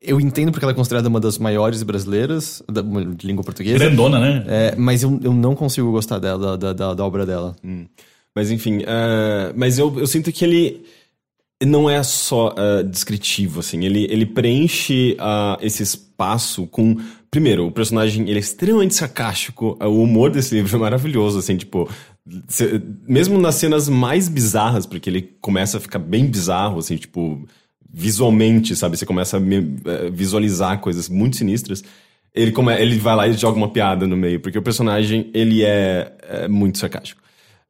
Eu 0.00 0.20
entendo 0.20 0.52
porque 0.52 0.64
ela 0.64 0.70
é 0.70 0.76
considerada 0.76 1.08
uma 1.08 1.18
das 1.18 1.38
maiores 1.38 1.82
brasileiras 1.82 2.62
da, 2.70 2.82
de 2.82 3.26
língua 3.26 3.42
portuguesa. 3.42 3.78
Grandona, 3.78 4.20
né? 4.20 4.44
É, 4.46 4.74
mas 4.76 5.02
eu, 5.02 5.18
eu 5.24 5.34
não 5.34 5.56
consigo 5.56 5.90
gostar 5.90 6.20
dela, 6.20 6.56
da, 6.56 6.72
da, 6.72 6.94
da 6.94 7.04
obra 7.04 7.26
dela. 7.26 7.56
Mas 8.32 8.52
enfim, 8.52 8.84
eh, 8.86 9.52
mas 9.56 9.76
eu, 9.76 9.98
eu 9.98 10.06
sinto 10.06 10.30
que 10.30 10.44
ele 10.44 10.84
não 11.64 11.90
é 11.90 12.02
só 12.02 12.54
eh, 12.56 12.82
descritivo, 12.84 13.60
assim. 13.60 13.84
Ele, 13.84 14.06
ele 14.10 14.24
preenche 14.26 15.16
ah, 15.18 15.58
esse 15.60 15.82
espaço 15.82 16.66
com... 16.66 16.96
Primeiro, 17.30 17.66
o 17.66 17.72
personagem 17.72 18.22
ele 18.28 18.36
é 18.36 18.40
extremamente 18.40 18.94
sarcástico. 18.94 19.76
ah, 19.80 19.88
O 19.88 20.02
humor 20.02 20.30
desse 20.30 20.54
livro 20.54 20.76
é 20.76 20.78
maravilhoso, 20.80 21.38
assim, 21.38 21.56
tipo... 21.56 21.88
cê- 22.48 22.80
mesmo 23.06 23.38
nas 23.40 23.56
cenas 23.56 23.88
mais 23.88 24.28
bizarras, 24.28 24.86
porque 24.86 25.10
ele 25.10 25.22
começa 25.40 25.78
a 25.78 25.80
ficar 25.80 25.98
bem 25.98 26.26
bizarro, 26.26 26.78
assim, 26.78 26.96
tipo... 26.96 27.46
Visualmente, 27.90 28.76
sabe? 28.76 28.96
Você 28.98 29.06
começa 29.06 29.38
a 29.38 29.40
me- 29.40 29.76
eh, 29.84 30.10
visualizar 30.12 30.78
coisas 30.78 31.08
muito 31.08 31.36
sinistras. 31.36 31.82
Ele, 32.34 32.52
come, 32.52 32.72
ele 32.80 32.98
vai 32.98 33.16
lá 33.16 33.26
e 33.26 33.32
joga 33.32 33.56
uma 33.56 33.70
piada 33.70 34.06
no 34.06 34.16
meio, 34.16 34.38
porque 34.40 34.58
o 34.58 34.62
personagem, 34.62 35.30
ele 35.34 35.64
é, 35.64 36.12
é 36.22 36.48
muito 36.48 36.78
sarcástico. 36.78 37.20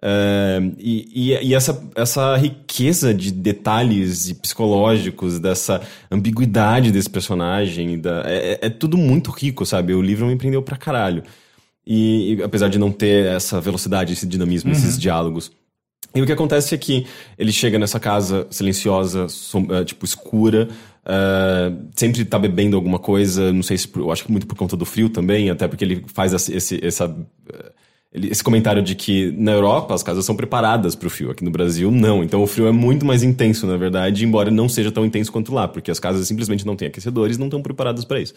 E 0.02 1.08
e, 1.32 1.48
e 1.48 1.54
essa, 1.54 1.82
essa 1.94 2.36
riqueza 2.36 3.12
de 3.12 3.30
detalhes 3.32 4.28
e 4.28 4.34
psicológicos, 4.34 5.38
dessa 5.40 5.80
ambiguidade 6.10 6.90
desse 6.92 7.10
personagem, 7.10 7.98
da, 8.00 8.22
é, 8.26 8.52
é- 8.52 8.66
é 8.66 8.70
tudo 8.70 8.96
muito 8.96 9.30
rico, 9.30 9.64
sabe? 9.66 9.94
O 9.94 10.02
livro 10.02 10.26
me 10.26 10.36
prendeu 10.36 10.62
pra 10.62 10.76
caralho. 10.76 11.22
E, 11.86 12.34
e 12.34 12.42
apesar 12.42 12.68
de 12.68 12.78
não 12.78 12.92
ter 12.92 13.26
essa 13.26 13.60
velocidade, 13.60 14.12
esse 14.12 14.26
dinamismo, 14.26 14.70
esses 14.70 14.98
diálogos. 14.98 15.50
E 16.14 16.22
o 16.22 16.26
que 16.26 16.32
acontece 16.32 16.74
é 16.74 16.78
que 16.78 17.06
ele 17.38 17.52
chega 17.52 17.78
nessa 17.78 17.98
casa 18.00 18.46
silenciosa, 18.50 19.28
som- 19.28 19.66
eh, 19.70 19.84
tipo, 19.84 20.04
escura, 20.04 20.68
eh, 21.04 21.72
sempre 21.94 22.24
tá 22.24 22.38
bebendo 22.38 22.76
alguma 22.76 22.98
coisa, 22.98 23.52
não 23.52 23.62
sei 23.62 23.76
se, 23.78 23.88
eu 23.96 24.10
acho 24.10 24.24
que 24.24 24.32
muito 24.32 24.46
por 24.46 24.56
conta 24.56 24.76
do 24.76 24.84
frio 24.84 25.08
também, 25.08 25.50
até 25.50 25.66
porque 25.68 25.84
ele 25.84 26.04
faz 26.06 26.32
esse, 26.32 26.54
esse- 26.54 26.80
essa, 26.84 27.14
eh, 27.52 27.72
esse 28.12 28.42
comentário 28.42 28.82
de 28.82 28.94
que 28.94 29.32
na 29.32 29.52
Europa 29.52 29.94
as 29.94 30.02
casas 30.02 30.24
são 30.24 30.34
preparadas 30.34 30.94
para 30.94 31.06
o 31.06 31.10
frio, 31.10 31.30
aqui 31.30 31.44
no 31.44 31.50
Brasil 31.50 31.90
não. 31.90 32.22
Então 32.22 32.42
o 32.42 32.46
frio 32.46 32.66
é 32.66 32.72
muito 32.72 33.04
mais 33.04 33.22
intenso, 33.22 33.66
na 33.66 33.76
verdade, 33.76 34.24
embora 34.24 34.50
não 34.50 34.68
seja 34.68 34.90
tão 34.90 35.04
intenso 35.04 35.30
quanto 35.30 35.52
lá, 35.52 35.68
porque 35.68 35.90
as 35.90 36.00
casas 36.00 36.26
simplesmente 36.26 36.66
não 36.66 36.76
têm 36.76 36.88
aquecedores, 36.88 37.36
não 37.38 37.46
estão 37.46 37.62
preparadas 37.62 38.04
para 38.04 38.20
isso. 38.20 38.34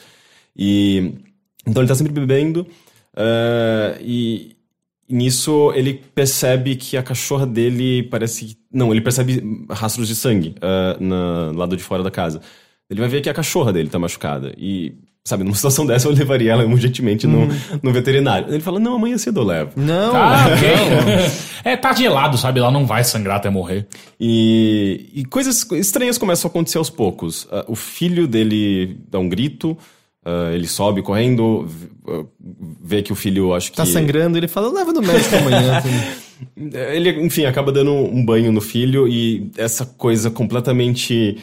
E 0.55 1.13
então 1.65 1.81
ele 1.81 1.87
tá 1.87 1.95
sempre 1.95 2.11
bebendo 2.11 2.67
eh, 3.15 3.97
e 4.01 4.55
nisso 5.11 5.71
ele 5.75 5.93
percebe 5.93 6.75
que 6.75 6.97
a 6.97 7.03
cachorra 7.03 7.45
dele 7.45 8.03
parece. 8.03 8.57
Não, 8.71 8.91
ele 8.91 9.01
percebe 9.01 9.65
rastros 9.69 10.07
de 10.07 10.15
sangue 10.15 10.55
ah, 10.61 10.97
na, 10.99 11.51
lado 11.51 11.75
de 11.75 11.83
fora 11.83 12.03
da 12.03 12.11
casa. 12.11 12.41
Ele 12.89 12.99
vai 12.99 13.09
ver 13.09 13.21
que 13.21 13.29
a 13.29 13.33
cachorra 13.33 13.71
dele 13.71 13.89
tá 13.89 13.99
machucada. 13.99 14.53
E, 14.57 14.95
sabe, 15.23 15.43
numa 15.43 15.53
situação 15.55 15.85
dessa 15.85 16.07
eu 16.07 16.11
levaria 16.11 16.51
ela 16.51 16.65
urgentemente 16.65 17.27
no, 17.27 17.47
no 17.81 17.91
veterinário. 17.91 18.47
Ele 18.49 18.59
fala: 18.61 18.79
Não, 18.79 18.95
amanhã 18.95 19.17
cedo 19.17 19.41
eu 19.41 19.45
levo. 19.45 19.71
Não, 19.75 20.15
Ah, 20.15 20.47
não. 20.49 20.51
é, 21.71 21.75
tá 21.77 21.93
gelado, 21.93 22.37
sabe? 22.37 22.59
Ela 22.59 22.71
não 22.71 22.85
vai 22.85 23.03
sangrar 23.03 23.37
até 23.37 23.49
morrer. 23.49 23.87
E, 24.19 25.09
e 25.13 25.25
coisas 25.25 25.65
estranhas 25.73 26.17
começam 26.17 26.47
a 26.47 26.49
acontecer 26.49 26.77
aos 26.77 26.89
poucos. 26.89 27.47
Ah, 27.51 27.65
o 27.67 27.75
filho 27.75 28.27
dele 28.27 28.97
dá 29.09 29.19
um 29.19 29.29
grito. 29.29 29.77
ah, 30.25 30.51
ele 30.53 30.67
sobe 30.67 31.01
correndo, 31.01 31.67
ah, 32.07 32.23
vê 32.83 33.01
que 33.01 33.11
o 33.11 33.15
filho, 33.15 33.53
acho 33.53 33.71
que. 33.71 33.77
Tá 33.77 33.85
sangrando, 33.85 34.37
ele 34.37 34.47
fala, 34.47 34.71
leva 34.71 34.91
no 34.91 35.01
médico 35.01 35.35
amanhã. 35.35 35.81
Ele, 36.57 37.23
enfim, 37.23 37.45
acaba 37.45 37.71
dando 37.71 37.91
um 37.91 38.25
banho 38.25 38.51
no 38.51 38.61
filho 38.61 39.07
e 39.07 39.51
essa 39.55 39.85
coisa 39.85 40.31
completamente 40.31 41.37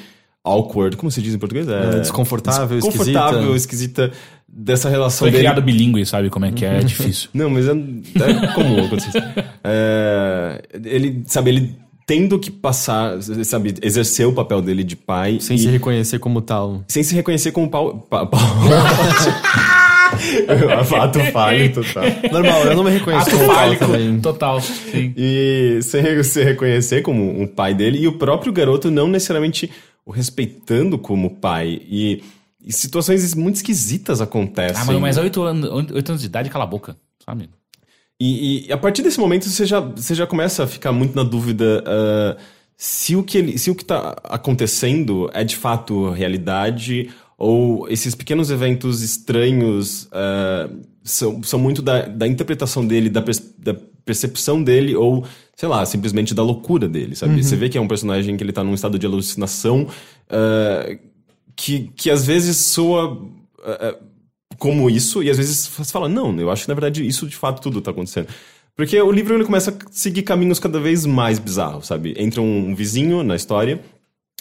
awkward, 0.48 0.96
como 0.96 1.10
se 1.10 1.20
diz 1.22 1.34
em 1.34 1.38
português? 1.38 1.68
É, 1.68 2.00
desconfortável, 2.00 2.78
desconfortável, 2.78 3.54
esquisita, 3.54 4.10
dessa 4.48 4.88
relação 4.88 5.18
Foi 5.26 5.30
dele. 5.30 5.42
criado 5.44 5.62
bilíngue, 5.62 6.04
sabe 6.06 6.30
como 6.30 6.44
é 6.46 6.52
que 6.52 6.64
é? 6.64 6.78
É 6.78 6.80
difícil. 6.80 7.28
Não, 7.34 7.48
mas 7.50 7.66
é, 7.68 7.72
é 7.72 8.46
comum 8.54 8.84
acontecer 8.84 9.08
isso. 9.10 9.18
É, 9.62 10.62
ele, 10.84 11.22
sabe, 11.26 11.50
ele 11.50 11.76
tendo 12.06 12.38
que 12.38 12.50
passar, 12.50 13.20
sabe, 13.44 13.74
exercer 13.82 14.26
o 14.26 14.32
papel 14.32 14.62
dele 14.62 14.82
de 14.82 14.96
pai 14.96 15.38
Sem 15.40 15.56
e- 15.56 15.58
se 15.60 15.68
reconhecer 15.68 16.18
como 16.18 16.40
tal. 16.40 16.82
sem 16.88 17.02
se 17.02 17.14
reconhecer 17.14 17.52
como 17.52 17.68
pau. 17.68 17.98
Pa, 18.08 18.24
pau. 18.24 18.40
Fato 20.86 21.20
falho 21.32 21.72
total. 21.72 22.04
Normal, 22.32 22.64
eu 22.64 22.74
não 22.76 22.82
me 22.82 22.90
reconheço 22.90 23.28
Ato 23.28 23.36
como 23.38 23.52
fálico. 23.52 23.84
também. 23.84 24.20
Total. 24.20 24.60
Sim. 24.60 25.12
E 25.16 25.78
sem 25.82 26.22
se 26.22 26.42
reconhecer 26.42 27.02
como 27.02 27.40
um 27.42 27.46
pai 27.46 27.74
dele, 27.74 27.98
e 27.98 28.08
o 28.08 28.12
próprio 28.12 28.52
garoto 28.52 28.90
não 28.90 29.06
necessariamente 29.06 29.70
o 30.08 30.10
respeitando 30.10 30.98
como 30.98 31.36
pai. 31.36 31.82
E, 31.86 32.22
e 32.64 32.72
situações 32.72 33.34
muito 33.34 33.56
esquisitas 33.56 34.22
acontecem. 34.22 34.82
Ah, 34.82 34.86
mas, 34.86 34.98
mas 34.98 35.16
8 35.18 35.42
anos, 35.42 35.70
oito 35.70 36.08
anos 36.08 36.22
de 36.22 36.26
idade, 36.26 36.48
cala 36.48 36.64
a 36.64 36.66
boca, 36.66 36.96
sabe? 37.22 37.50
E, 38.18 38.66
e 38.66 38.72
a 38.72 38.78
partir 38.78 39.02
desse 39.02 39.20
momento 39.20 39.46
você 39.46 39.66
já, 39.66 39.80
você 39.80 40.14
já 40.14 40.26
começa 40.26 40.64
a 40.64 40.66
ficar 40.66 40.92
muito 40.92 41.14
na 41.14 41.22
dúvida 41.22 41.84
uh, 41.86 42.40
se 42.74 43.14
o 43.16 43.22
que 43.22 43.36
ele, 43.36 43.58
se 43.58 43.70
o 43.70 43.74
que 43.74 43.82
está 43.82 44.16
acontecendo 44.24 45.30
é 45.34 45.44
de 45.44 45.54
fato 45.54 46.10
realidade 46.10 47.10
ou 47.36 47.86
esses 47.90 48.14
pequenos 48.14 48.50
eventos 48.50 49.02
estranhos 49.02 50.04
uh, 50.06 50.74
são, 51.04 51.42
são 51.42 51.60
muito 51.60 51.82
da, 51.82 52.06
da 52.06 52.26
interpretação 52.26 52.84
dele, 52.84 53.10
da, 53.10 53.22
da 53.58 53.74
percepção 54.06 54.62
dele 54.62 54.96
ou 54.96 55.24
sei 55.58 55.68
lá, 55.68 55.84
simplesmente 55.84 56.32
da 56.34 56.42
loucura 56.42 56.88
dele, 56.88 57.16
sabe? 57.16 57.34
Uhum. 57.34 57.42
Você 57.42 57.56
vê 57.56 57.68
que 57.68 57.76
é 57.76 57.80
um 57.80 57.88
personagem 57.88 58.36
que 58.36 58.44
ele 58.44 58.52
tá 58.52 58.62
num 58.62 58.74
estado 58.74 58.96
de 58.96 59.04
alucinação 59.04 59.88
uh, 60.30 60.98
que, 61.56 61.90
que 61.96 62.12
às 62.12 62.24
vezes 62.24 62.58
soa 62.58 63.12
uh, 63.12 63.98
como 64.56 64.88
isso, 64.88 65.20
e 65.20 65.28
às 65.28 65.36
vezes 65.36 65.66
você 65.66 65.90
fala, 65.90 66.08
não, 66.08 66.38
eu 66.38 66.48
acho 66.48 66.62
que 66.62 66.68
na 66.68 66.74
verdade 66.74 67.04
isso 67.04 67.26
de 67.26 67.34
fato 67.34 67.60
tudo 67.60 67.80
tá 67.80 67.90
acontecendo. 67.90 68.28
Porque 68.76 69.02
o 69.02 69.10
livro 69.10 69.34
ele 69.34 69.44
começa 69.44 69.72
a 69.72 69.74
seguir 69.90 70.22
caminhos 70.22 70.60
cada 70.60 70.78
vez 70.78 71.04
mais 71.04 71.40
bizarros, 71.40 71.88
sabe? 71.88 72.14
Entra 72.16 72.40
um, 72.40 72.68
um 72.68 72.74
vizinho 72.76 73.24
na 73.24 73.34
história, 73.34 73.80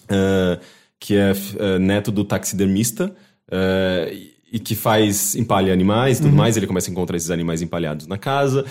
uh, 0.03 0.61
que 0.99 1.15
é 1.15 1.31
uh, 1.31 1.79
neto 1.79 2.11
do 2.11 2.23
taxidermista, 2.23 3.11
uh, 3.51 4.37
e 4.51 4.59
que 4.59 4.75
faz, 4.75 5.35
empalha 5.35 5.73
animais 5.73 6.19
e 6.19 6.21
tudo 6.21 6.29
uhum. 6.29 6.37
mais, 6.37 6.55
ele 6.55 6.67
começa 6.67 6.89
a 6.89 6.91
encontrar 6.91 7.17
esses 7.17 7.31
animais 7.31 7.63
empalhados 7.63 8.05
na 8.05 8.19
casa. 8.19 8.65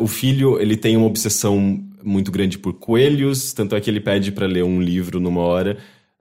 O 0.00 0.06
filho, 0.06 0.60
ele 0.60 0.76
tem 0.76 0.96
uma 0.96 1.06
obsessão 1.06 1.82
muito 2.04 2.30
grande 2.30 2.58
por 2.58 2.74
coelhos, 2.74 3.52
tanto 3.52 3.74
é 3.74 3.80
que 3.80 3.90
ele 3.90 4.00
pede 4.00 4.30
para 4.30 4.46
ler 4.46 4.62
um 4.62 4.80
livro 4.80 5.18
numa 5.18 5.40
hora, 5.40 5.76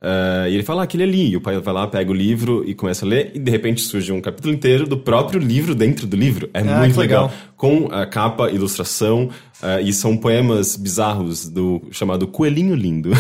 Uh, 0.06 0.48
e 0.48 0.54
ele 0.54 0.62
fala 0.62 0.82
ah, 0.82 0.84
aquele 0.84 1.02
ali. 1.02 1.32
E 1.32 1.38
o 1.38 1.42
pai 1.42 1.60
vai 1.60 1.74
lá, 1.74 1.88
pega 1.88 2.12
o 2.12 2.14
livro 2.14 2.64
e 2.68 2.76
começa 2.76 3.06
a 3.06 3.10
ler, 3.10 3.32
e 3.34 3.40
de 3.40 3.50
repente 3.50 3.82
surge 3.82 4.12
um 4.12 4.22
capítulo 4.22 4.54
inteiro 4.54 4.86
do 4.86 4.98
próprio 4.98 5.40
livro 5.40 5.74
dentro 5.74 6.06
do 6.06 6.16
livro. 6.16 6.48
É 6.54 6.60
ah, 6.60 6.80
muito 6.80 7.00
legal. 7.00 7.24
legal. 7.24 7.32
Com 7.58 7.88
a 7.92 8.06
capa, 8.06 8.52
ilustração, 8.52 9.32
uh, 9.66 9.82
e 9.82 9.92
são 9.92 10.16
poemas 10.16 10.76
bizarros 10.76 11.50
do 11.50 11.82
chamado 11.92 12.28
Coelhinho 12.28 12.76
Lindo. 12.76 13.12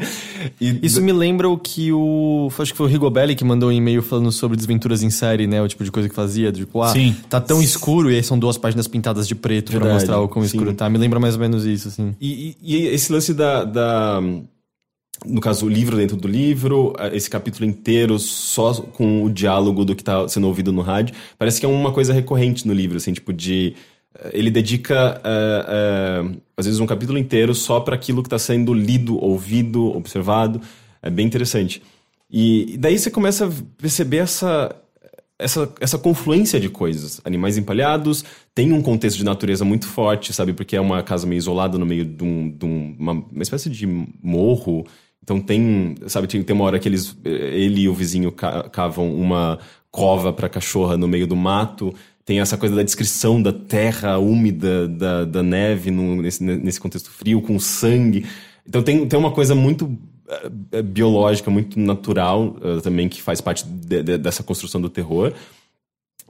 e, 0.60 0.78
Isso 0.84 1.00
me 1.00 1.12
lembra 1.12 1.48
o 1.48 1.56
que 1.56 1.92
o. 1.92 2.48
Acho 2.58 2.72
que 2.72 2.76
foi 2.76 2.86
o 2.86 2.88
Rigobelli 2.88 3.34
que 3.34 3.44
mandou 3.44 3.70
um 3.70 3.72
e-mail 3.72 4.02
falando 4.02 4.30
sobre 4.30 4.56
desventuras 4.56 5.02
em 5.02 5.10
série, 5.10 5.46
né? 5.46 5.62
O 5.62 5.68
tipo 5.68 5.82
de 5.82 5.90
coisa 5.90 6.08
que 6.08 6.14
fazia. 6.14 6.52
Tipo, 6.52 6.82
ah, 6.82 6.88
Sim. 6.88 7.16
tá 7.28 7.40
tão 7.40 7.62
escuro, 7.62 8.10
e 8.10 8.16
aí 8.16 8.22
são 8.22 8.38
duas 8.38 8.58
páginas 8.58 8.86
pintadas 8.86 9.26
de 9.26 9.34
preto 9.34 9.72
para 9.72 9.92
mostrar 9.92 10.20
o 10.20 10.28
quão 10.28 10.44
escuro 10.44 10.74
tá. 10.74 10.88
Me 10.88 10.98
lembra 10.98 11.18
mais 11.18 11.34
ou 11.34 11.40
menos 11.40 11.64
isso, 11.64 11.88
assim. 11.88 12.14
E, 12.20 12.56
e, 12.62 12.76
e 12.76 12.86
esse 12.88 13.12
lance 13.12 13.32
da, 13.32 13.64
da 13.64 14.20
no 15.24 15.40
caso, 15.40 15.66
o 15.66 15.68
livro 15.68 15.96
dentro 15.96 16.16
do 16.16 16.28
livro, 16.28 16.92
eh, 16.98 17.16
esse 17.16 17.30
capítulo 17.30 17.64
inteiro 17.64 18.18
só 18.18 18.74
com 18.74 19.24
o 19.24 19.30
diálogo 19.30 19.84
do 19.84 19.94
que 19.94 20.02
está 20.02 20.28
sendo 20.28 20.46
ouvido 20.46 20.72
no 20.72 20.82
rádio. 20.82 21.14
Parece 21.38 21.60
que 21.60 21.66
é 21.66 21.68
uma 21.68 21.92
coisa 21.92 22.12
recorrente 22.12 22.66
no 22.66 22.74
livro, 22.74 22.96
assim, 22.96 23.12
tipo 23.12 23.32
de. 23.32 23.74
Eh, 24.18 24.30
ele 24.34 24.50
dedica, 24.50 25.20
uh, 25.20 26.26
uh, 26.26 26.40
às 26.56 26.66
vezes, 26.66 26.80
um 26.80 26.86
capítulo 26.86 27.18
inteiro 27.18 27.54
só 27.54 27.80
para 27.80 27.94
aquilo 27.94 28.22
que 28.22 28.26
está 28.28 28.38
sendo 28.38 28.72
lido, 28.72 29.22
ouvido, 29.22 29.86
observado. 29.96 30.60
É 31.02 31.10
bem 31.10 31.26
interessante. 31.26 31.82
E 32.30 32.76
daí 32.78 32.98
você 32.98 33.10
começa 33.10 33.46
a 33.46 33.50
perceber 33.78 34.18
essa, 34.18 34.74
essa, 35.38 35.72
essa 35.80 35.98
confluência 35.98 36.58
de 36.58 36.68
coisas. 36.68 37.20
Animais 37.24 37.58
empalhados, 37.58 38.24
tem 38.54 38.72
um 38.72 38.82
contexto 38.82 39.18
de 39.18 39.24
natureza 39.24 39.64
muito 39.64 39.86
forte, 39.86 40.32
sabe? 40.32 40.52
Porque 40.52 40.76
é 40.76 40.80
uma 40.80 41.02
casa 41.02 41.26
meio 41.26 41.38
isolada 41.38 41.78
no 41.78 41.86
meio 41.86 42.04
de, 42.04 42.24
um, 42.24 42.50
de 42.50 42.64
uma, 42.64 43.12
uma 43.12 43.42
espécie 43.42 43.68
de 43.68 43.86
morro. 43.86 44.86
Então 45.22 45.40
tem, 45.40 45.94
sabe, 46.06 46.26
tem, 46.26 46.42
tem 46.42 46.54
uma 46.54 46.64
hora 46.64 46.78
que 46.78 46.88
eles, 46.88 47.16
ele 47.24 47.82
e 47.82 47.88
o 47.88 47.94
vizinho 47.94 48.32
cavam 48.32 49.14
uma 49.14 49.58
cova 49.90 50.32
para 50.32 50.48
cachorra 50.48 50.96
no 50.96 51.06
meio 51.06 51.26
do 51.26 51.36
mato. 51.36 51.94
Tem 52.24 52.40
essa 52.40 52.56
coisa 52.56 52.74
da 52.74 52.82
descrição 52.82 53.40
da 53.40 53.52
terra 53.52 54.18
úmida, 54.18 54.88
da, 54.88 55.24
da 55.24 55.42
neve 55.42 55.90
no, 55.90 56.22
nesse, 56.22 56.42
nesse 56.42 56.80
contexto 56.80 57.10
frio, 57.10 57.42
com 57.42 57.58
sangue. 57.58 58.26
Então 58.66 58.82
tem, 58.82 59.06
tem 59.06 59.18
uma 59.18 59.30
coisa 59.30 59.54
muito 59.54 59.98
é, 60.72 60.80
biológica, 60.80 61.50
muito 61.50 61.78
natural 61.78 62.56
uh, 62.62 62.80
também, 62.80 63.10
que 63.10 63.20
faz 63.20 63.42
parte 63.42 63.66
de, 63.66 64.02
de, 64.02 64.16
dessa 64.16 64.42
construção 64.42 64.80
do 64.80 64.88
terror. 64.88 65.34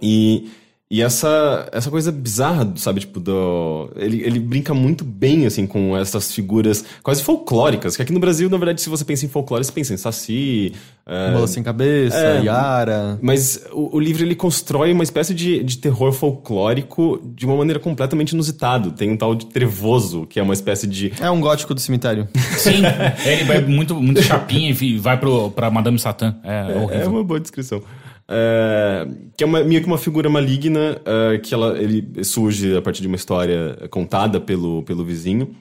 E 0.03 0.51
e 0.95 1.03
essa, 1.03 1.69
essa 1.73 1.91
coisa 1.91 2.13
bizarra, 2.13 2.73
sabe, 2.77 3.01
tipo, 3.01 3.19
do. 3.19 3.91
Ele, 3.97 4.23
ele 4.23 4.39
brinca 4.39 4.73
muito 4.73 5.05
bem, 5.05 5.45
assim, 5.45 5.67
com 5.67 5.97
essas 5.97 6.33
figuras 6.33 6.85
quase 7.03 7.21
folclóricas. 7.21 7.97
Que 7.97 8.03
aqui 8.03 8.13
no 8.13 8.21
Brasil, 8.21 8.49
na 8.49 8.57
verdade, 8.57 8.81
se 8.81 8.89
você 8.89 9.05
pensa 9.05 9.27
em 9.27 9.29
folclore, 9.29 9.65
você 9.65 9.73
pensa 9.73 9.93
em 9.93 9.97
Saci. 9.97 10.73
É... 11.05 11.33
Bola 11.33 11.49
sem 11.49 11.65
cabeça, 11.65 12.17
é, 12.17 12.45
Yara. 12.45 13.19
Mas 13.21 13.61
o, 13.73 13.97
o, 13.97 13.99
livro 13.99 14.23
ele 14.23 14.37
constrói 14.37 14.93
uma 14.93 15.03
espécie 15.03 15.35
de, 15.35 15.65
de 15.65 15.79
terror 15.79 16.13
folclórico 16.13 17.21
de 17.35 17.45
uma 17.45 17.57
maneira 17.57 17.81
completamente 17.81 18.31
inusitada. 18.31 18.93
Tem 18.93 19.11
um 19.11 19.17
tal 19.17 19.35
de 19.35 19.47
trevoso, 19.47 20.25
que 20.27 20.39
é 20.39 20.45
uma 20.45 20.55
espécie 20.55 20.87
de. 20.87 21.13
É 21.21 21.29
um 21.29 21.41
gótico 21.41 21.75
do 21.75 21.81
cemitério. 21.81 22.29
Sim, 22.57 22.83
ele 23.27 23.43
vai 23.43 23.61
muito, 23.63 23.97
muito 23.97 24.23
chapinha 24.23 24.71
e 24.71 24.97
vai 24.97 25.19
pro, 25.19 25.51
pra 25.51 25.73
Madame 25.73 25.99
Satã. 25.99 26.37
É, 26.45 26.71
é, 26.71 26.77
horrível. 26.77 27.01
é 27.01 27.09
uma 27.09 27.25
boa 27.25 27.41
descrição. 27.41 27.83
É, 28.27 29.07
que 29.37 29.45
é 29.45 29.47
uma, 29.47 29.63
meio 29.63 29.83
que 29.83 29.87
uma 29.87 29.99
figura 29.99 30.31
maligna 30.31 30.99
é, 31.05 31.39
que 31.39 31.53
ela, 31.53 31.79
ele 31.79 32.25
surge 32.25 32.75
a 32.75 32.81
partir 32.81 33.03
de 33.03 33.07
uma 33.07 33.17
história 33.17 33.77
contada 33.91 34.41
pelo, 34.41 34.83
pelo 34.83 35.05
vizinho 35.05 35.55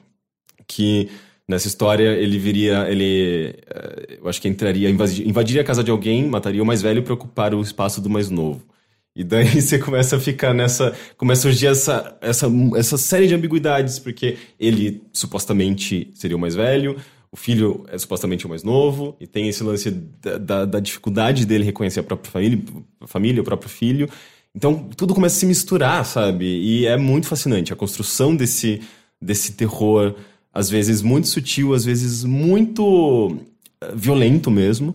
que 0.66 1.10
nessa 1.46 1.68
história 1.68 2.12
ele 2.12 2.38
viria 2.38 2.88
ele 2.88 3.54
é, 3.66 4.18
eu 4.18 4.26
acho 4.26 4.40
que 4.40 4.48
entraria 4.48 4.88
invadir, 4.88 5.28
invadiria 5.28 5.60
a 5.60 5.64
casa 5.64 5.84
de 5.84 5.90
alguém 5.90 6.26
mataria 6.26 6.62
o 6.62 6.66
mais 6.66 6.80
velho 6.80 7.02
para 7.02 7.12
ocupar 7.12 7.54
o 7.54 7.60
espaço 7.60 8.00
do 8.00 8.08
mais 8.08 8.30
novo. 8.30 8.62
E 9.14 9.22
daí 9.22 9.44
você 9.60 9.78
começa 9.78 10.16
a 10.16 10.20
ficar 10.20 10.54
nessa 10.54 10.96
começa 11.18 11.40
a 11.40 11.52
surgir 11.52 11.66
essa, 11.66 12.16
essa, 12.22 12.46
essa 12.76 12.96
série 12.96 13.26
de 13.28 13.34
ambiguidades 13.34 13.98
porque 13.98 14.38
ele 14.58 15.02
supostamente 15.12 16.10
seria 16.14 16.36
o 16.36 16.40
mais 16.40 16.54
velho 16.54 16.96
o 17.34 17.36
filho 17.36 17.84
é 17.88 17.98
supostamente 17.98 18.46
o 18.46 18.48
mais 18.48 18.62
novo, 18.62 19.16
e 19.18 19.26
tem 19.26 19.48
esse 19.48 19.64
lance 19.64 19.90
da, 19.90 20.38
da, 20.38 20.64
da 20.64 20.78
dificuldade 20.78 21.44
dele 21.44 21.64
reconhecer 21.64 21.98
a 21.98 22.04
própria 22.04 22.30
família, 22.30 22.62
a 23.00 23.08
família, 23.08 23.42
o 23.42 23.44
próprio 23.44 23.68
filho. 23.68 24.08
Então, 24.54 24.88
tudo 24.96 25.12
começa 25.12 25.34
a 25.34 25.40
se 25.40 25.46
misturar, 25.46 26.04
sabe? 26.06 26.44
E 26.44 26.86
é 26.86 26.96
muito 26.96 27.26
fascinante. 27.26 27.72
A 27.72 27.76
construção 27.76 28.36
desse, 28.36 28.82
desse 29.20 29.54
terror, 29.54 30.14
às 30.52 30.70
vezes 30.70 31.02
muito 31.02 31.26
sutil, 31.26 31.74
às 31.74 31.84
vezes 31.84 32.22
muito 32.22 33.36
eh, 33.80 33.92
violento 33.96 34.48
mesmo, 34.48 34.94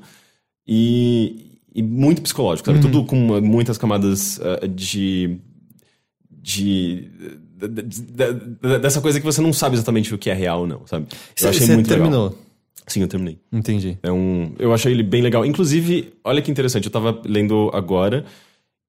e, 0.65 1.57
e 1.75 1.83
muito 1.83 2.21
psicológico, 2.21 2.67
sabe? 2.67 2.77
Uhum. 2.77 2.89
Tudo 2.89 3.03
com 3.03 3.17
muitas 3.41 3.77
camadas 3.77 4.37
uh, 4.37 4.65
de. 4.65 5.41
de 6.31 7.09
dessa 8.81 9.01
coisa 9.01 9.19
que 9.19 9.25
você 9.25 9.41
não 9.41 9.53
sabe 9.53 9.75
exatamente 9.75 10.13
o 10.13 10.17
que 10.17 10.29
é 10.29 10.33
real 10.33 10.61
ou 10.61 10.67
não, 10.67 10.87
sabe? 10.87 11.07
Eu 11.39 11.49
achei 11.49 11.67
você 11.67 11.73
muito 11.73 11.87
terminou? 11.87 12.29
Legal. 12.29 12.39
Sim, 12.87 13.01
eu 13.01 13.07
terminei. 13.07 13.37
Entendi. 13.51 13.97
É 14.01 14.11
um, 14.11 14.53
eu 14.57 14.73
achei 14.73 14.91
ele 14.91 15.03
bem 15.03 15.21
legal. 15.21 15.45
Inclusive, 15.45 16.13
olha 16.23 16.41
que 16.41 16.49
interessante, 16.49 16.85
eu 16.85 16.91
tava 16.91 17.21
lendo 17.23 17.69
agora, 17.73 18.25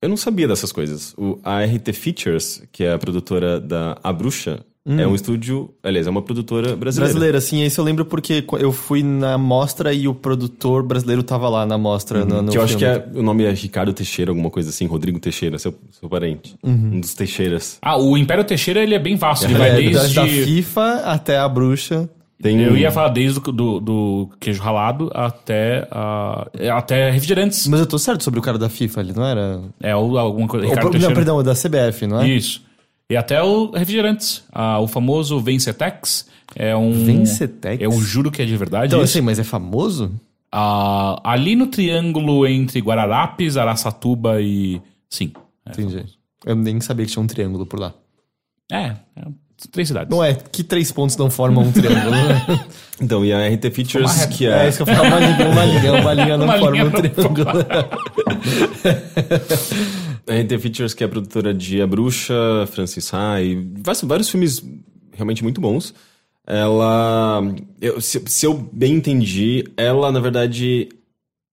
eu 0.01 0.09
não 0.09 0.17
sabia 0.17 0.49
dessas 0.49 0.73
coisas. 0.73 1.15
O, 1.19 1.39
a 1.45 1.63
RT 1.63 1.93
Features, 1.93 2.63
que 2.73 2.85
é 2.85 2.93
a 2.93 2.99
produtora 2.99 3.61
da 3.61 3.99
A 4.03 4.13
Bruxa, 4.13 4.65
Hum. 4.87 4.99
É 4.99 5.07
um 5.07 5.15
estúdio, 5.15 5.75
aliás, 5.83 6.07
é 6.07 6.11
uma 6.11 6.23
produtora 6.23 6.75
brasileira. 6.75 7.13
Brasileira, 7.13 7.41
sim, 7.41 7.63
isso 7.63 7.81
eu 7.81 7.85
lembro 7.85 8.07
porque 8.07 8.45
eu 8.59 8.73
fui 8.73 9.03
na 9.03 9.37
mostra 9.37 9.93
e 9.93 10.09
o 10.09 10.15
produtor 10.15 10.83
brasileiro 10.83 11.23
tava 11.23 11.49
lá 11.51 11.67
na 11.67 11.77
mostra. 11.77 12.21
Uhum. 12.21 12.27
No, 12.27 12.43
no 12.43 12.51
que 12.51 12.57
eu 12.57 12.67
filme. 12.67 12.85
acho 12.87 13.03
que 13.03 13.17
é, 13.17 13.19
o 13.19 13.23
nome 13.23 13.45
é 13.45 13.51
Ricardo 13.51 13.93
Teixeira, 13.93 14.31
alguma 14.31 14.51
coisa 14.51 14.71
assim, 14.71 14.87
Rodrigo 14.87 15.21
Teixeira, 15.21 15.59
seu, 15.59 15.75
seu 15.91 16.09
parente. 16.09 16.57
Uhum. 16.63 16.93
Um 16.95 17.01
dos 17.01 17.13
Teixeiras. 17.13 17.79
Ah, 17.83 17.99
o 17.99 18.17
Império 18.17 18.43
Teixeira 18.43 18.83
ele 18.83 18.95
é 18.95 18.99
bem 18.99 19.17
vasto, 19.17 19.45
ele 19.45 19.55
é, 19.55 19.59
vai 19.59 19.75
desde... 19.75 20.15
Da 20.15 20.27
FIFA 20.27 20.93
até 21.05 21.37
a 21.37 21.49
bruxa. 21.49 22.09
Tem... 22.43 22.59
Eu 22.63 22.75
ia 22.75 22.91
falar 22.91 23.09
desde 23.09 23.39
do, 23.39 23.53
do, 23.53 23.81
do 23.81 24.31
queijo 24.41 24.63
ralado 24.63 25.11
até, 25.15 25.87
uh, 25.93 26.73
até 26.73 27.11
refrigerantes. 27.11 27.67
Mas 27.67 27.81
eu 27.81 27.87
tô 27.87 27.99
certo 27.99 28.25
sobre 28.25 28.41
o 28.41 28.43
cara 28.43 28.57
da 28.57 28.71
FIFA, 28.71 29.01
ele 29.01 29.13
não 29.13 29.27
era. 29.27 29.61
É, 29.79 29.95
ou 29.95 30.17
alguma 30.17 30.49
coisa. 30.49 30.67
Ricardo 30.67 30.95
o, 30.95 30.99
não, 30.99 31.13
perdão, 31.13 31.43
da 31.43 31.53
CBF, 31.53 32.07
não 32.07 32.23
é? 32.23 32.29
Isso. 32.29 32.63
E 33.11 33.17
até 33.17 33.43
o 33.43 33.73
refrigerantes. 33.73 34.45
Ah, 34.53 34.79
o 34.79 34.87
famoso 34.87 35.41
Vencetex 35.41 36.29
é 36.55 36.77
um. 36.77 36.93
Vencetex? 37.05 37.83
Eu 37.83 37.91
juro 38.01 38.31
que 38.31 38.41
é 38.41 38.47
de 38.47 38.57
verdade. 38.57 38.87
Então, 38.87 39.03
isso. 39.03 39.19
assim, 39.19 39.21
mas 39.21 39.41
é 39.41 39.45
famoso? 39.45 40.13
Ah, 40.53 41.21
ali 41.25 41.57
no 41.57 41.67
triângulo 41.67 42.47
entre 42.47 42.79
Guararapes, 42.79 43.57
Araçatuba 43.57 44.41
e. 44.41 44.81
Sim. 45.09 45.33
É 45.67 45.73
Entendi. 45.73 45.95
Famoso. 45.97 46.21
Eu 46.47 46.55
nem 46.55 46.81
sabia 46.81 47.05
que 47.05 47.13
tinha 47.13 47.23
um 47.23 47.27
triângulo 47.27 47.67
por 47.67 47.81
lá. 47.81 47.93
É, 48.71 48.95
é 49.17 49.23
três 49.73 49.89
cidades. 49.89 50.09
Não 50.09 50.23
é, 50.25 50.35
que 50.35 50.63
três 50.63 50.91
pontos 50.93 51.17
não 51.17 51.29
formam 51.29 51.65
um 51.65 51.73
triângulo? 51.73 52.13
Né? 52.13 52.65
então, 53.03 53.25
e 53.25 53.33
a 53.33 53.49
RT 53.49 53.71
Features, 53.73 54.27
que 54.27 54.47
é... 54.47 54.67
É 54.67 54.69
isso 54.69 54.83
que 54.83 54.91
eu 54.91 54.95
falo, 54.95 55.09
uma 55.09 55.19
linha, 55.19 55.49
uma 55.49 55.65
linha, 55.65 55.93
uma 55.93 56.15
linha 56.15 56.39
não 56.39 56.45
uma 56.47 56.59
forma 56.59 56.77
linha 56.77 56.87
um 56.87 56.91
triângulo. 56.91 57.51
A 60.31 60.41
RT 60.41 60.59
Features, 60.61 60.95
que 60.95 61.03
é 61.03 61.07
a 61.07 61.09
produtora 61.09 61.53
de 61.53 61.83
A 61.83 61.87
Bruxa, 61.87 62.67
Francis 62.71 63.13
Ha, 63.13 63.43
e 63.43 63.57
vários, 63.79 64.03
vários 64.05 64.31
filmes 64.31 64.65
realmente 65.13 65.43
muito 65.43 65.61
bons. 65.61 65.93
Ela. 66.47 67.43
Eu, 67.81 68.01
se, 68.01 68.23
se, 68.27 68.47
eu 68.47 68.55
bem 68.73 68.95
entendi, 68.95 69.65
ela, 69.77 70.11
na 70.11 70.21
verdade, 70.21 70.89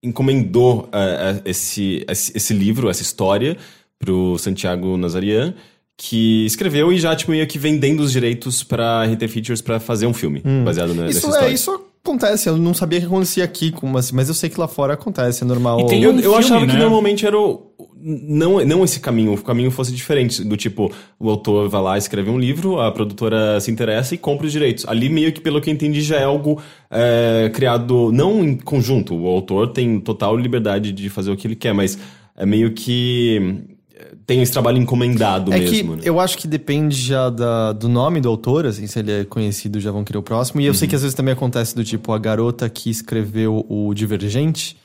encomendou 0.03 0.89
eh, 0.91 1.41
esse, 1.45 2.05
esse, 2.07 2.53
livro, 2.53 2.89
essa 2.89 3.01
história, 3.01 3.57
pro 3.99 4.37
Santiago 4.37 4.95
Nazarian, 4.95 5.53
que 5.97 6.45
escreveu 6.45 6.93
e 6.93 6.99
já, 6.99 7.15
tipo, 7.15 7.31
meio 7.31 7.45
que 7.47 7.59
vendendo 7.59 8.01
os 8.01 8.11
direitos 8.11 8.63
pra 8.63 9.03
RT 9.05 9.27
Features 9.27 9.61
pra 9.61 9.79
fazer 9.79 10.07
um 10.07 10.13
filme 10.13 10.41
baseado 10.63 10.93
na, 10.93 11.03
nessa 11.03 11.17
Isso, 11.17 11.27
história. 11.27 11.49
é, 11.49 11.53
isso 11.53 11.86
acontece. 12.07 12.49
Eu 12.49 12.57
não 12.57 12.73
sabia 12.73 12.99
que 12.99 13.05
acontecia 13.05 13.43
aqui, 13.43 13.71
como 13.71 13.97
assim, 13.97 14.15
mas 14.15 14.29
eu 14.29 14.33
sei 14.33 14.49
que 14.49 14.59
lá 14.59 14.67
fora 14.67 14.93
acontece, 14.93 15.43
é 15.43 15.47
normal. 15.47 15.79
Eu, 15.79 15.85
um 15.85 16.15
eu 16.15 16.21
filme, 16.21 16.35
achava 16.35 16.65
que 16.65 16.73
né? 16.73 16.79
normalmente 16.79 17.25
era 17.25 17.37
o. 17.37 17.67
Não, 17.99 18.63
não 18.63 18.83
esse 18.83 18.99
caminho, 18.99 19.33
o 19.33 19.41
caminho 19.41 19.71
fosse 19.71 19.91
diferente. 19.91 20.43
Do 20.43 20.55
tipo, 20.55 20.91
o 21.19 21.29
autor 21.29 21.67
vai 21.67 21.81
lá, 21.81 21.97
escreve 21.97 22.29
um 22.29 22.39
livro, 22.39 22.79
a 22.79 22.91
produtora 22.91 23.59
se 23.59 23.69
interessa 23.69 24.15
e 24.15 24.17
compra 24.17 24.45
os 24.45 24.51
direitos. 24.51 24.85
Ali, 24.87 25.09
meio 25.09 25.33
que, 25.33 25.41
pelo 25.41 25.59
que 25.59 25.69
eu 25.69 25.73
entendi, 25.73 26.01
já 26.01 26.17
é 26.17 26.23
algo 26.23 26.61
é, 26.89 27.51
criado 27.53 28.11
não 28.11 28.43
em 28.43 28.55
conjunto. 28.55 29.15
O 29.15 29.27
autor 29.27 29.69
tem 29.69 29.99
total 29.99 30.37
liberdade 30.37 30.91
de 30.91 31.09
fazer 31.09 31.31
o 31.31 31.35
que 31.35 31.47
ele 31.47 31.55
quer, 31.55 31.73
mas 31.73 31.97
é 32.35 32.45
meio 32.45 32.71
que. 32.71 33.76
É, 34.11 34.15
Tem 34.25 34.41
esse 34.41 34.51
trabalho 34.51 34.77
encomendado 34.77 35.53
É 35.53 35.59
mesmo. 35.59 35.93
que 35.95 36.01
né? 36.01 36.01
eu 36.05 36.19
acho 36.19 36.37
que 36.37 36.47
depende 36.47 36.95
já 36.95 37.29
da- 37.29 37.73
do 37.73 37.87
nome 37.89 38.19
do 38.21 38.29
autor, 38.29 38.65
assim, 38.65 38.87
se 38.87 38.99
ele 38.99 39.11
é 39.11 39.23
conhecido, 39.25 39.79
já 39.79 39.91
vão 39.91 40.03
querer 40.03 40.17
o 40.19 40.23
próximo. 40.23 40.61
E 40.61 40.65
eu 40.65 40.71
Uhum. 40.71 40.77
sei 40.77 40.87
que 40.87 40.95
às 40.95 41.01
vezes 41.01 41.15
também 41.15 41.33
acontece 41.33 41.75
do 41.75 41.83
tipo, 41.83 42.11
a 42.13 42.17
garota 42.17 42.69
que 42.69 42.89
escreveu 42.89 43.65
o 43.69 43.93
Divergente, 43.93 44.75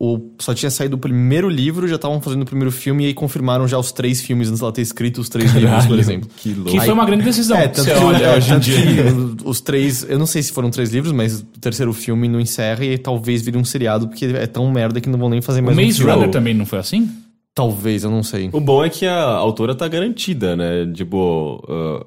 o, 0.00 0.30
só 0.38 0.54
tinha 0.54 0.70
saído 0.70 0.94
o 0.94 0.98
primeiro 0.98 1.48
livro, 1.48 1.88
já 1.88 1.96
estavam 1.96 2.20
fazendo 2.20 2.42
o 2.42 2.44
primeiro 2.44 2.70
filme, 2.70 3.02
e 3.02 3.06
aí 3.08 3.14
confirmaram 3.14 3.66
já 3.66 3.76
os 3.76 3.90
três 3.90 4.20
filmes 4.20 4.46
antes 4.48 4.60
dela 4.60 4.70
ter 4.70 4.82
escrito 4.82 5.20
os 5.20 5.28
três 5.28 5.52
livros, 5.52 5.86
por 5.86 5.98
exemplo. 5.98 6.30
Que 6.36 6.54
louco. 6.54 6.70
Que 6.70 6.78
foi 6.78 6.92
uma 6.94 7.04
grande 7.04 7.24
decisão. 7.24 7.56
É, 7.56 7.66
tanto 7.66 7.90
que, 7.90 7.96
olha 7.96 8.24
é, 8.26 8.36
hoje 8.36 8.52
em 8.54 8.58
dia. 8.60 8.76
que 8.76 9.44
os 9.44 9.60
três, 9.60 10.06
eu 10.08 10.16
não 10.16 10.26
sei 10.26 10.40
se 10.40 10.52
foram 10.52 10.70
três 10.70 10.90
livros, 10.92 11.10
mas 11.12 11.40
o 11.40 11.44
terceiro 11.60 11.92
filme 11.92 12.28
não 12.28 12.38
encerra 12.38 12.84
e 12.84 12.96
talvez 12.96 13.42
vire 13.42 13.58
um 13.58 13.64
seriado, 13.64 14.06
porque 14.06 14.26
é 14.26 14.46
tão 14.46 14.70
merda 14.70 15.00
que 15.00 15.08
não 15.08 15.18
vão 15.18 15.28
nem 15.28 15.42
fazer 15.42 15.62
O 15.62 15.64
mais 15.64 15.76
um 15.76 15.82
Maze. 15.82 16.02
Runner 16.04 16.30
também 16.30 16.54
não 16.54 16.64
foi 16.64 16.78
assim? 16.78 17.10
Talvez, 17.58 18.04
eu 18.04 18.10
não 18.10 18.22
sei. 18.22 18.50
O 18.52 18.60
bom 18.60 18.84
é 18.84 18.88
que 18.88 19.04
a 19.04 19.20
autora 19.24 19.74
tá 19.74 19.88
garantida, 19.88 20.54
né? 20.54 20.86
Tipo. 20.94 21.60
ah, 21.68 22.06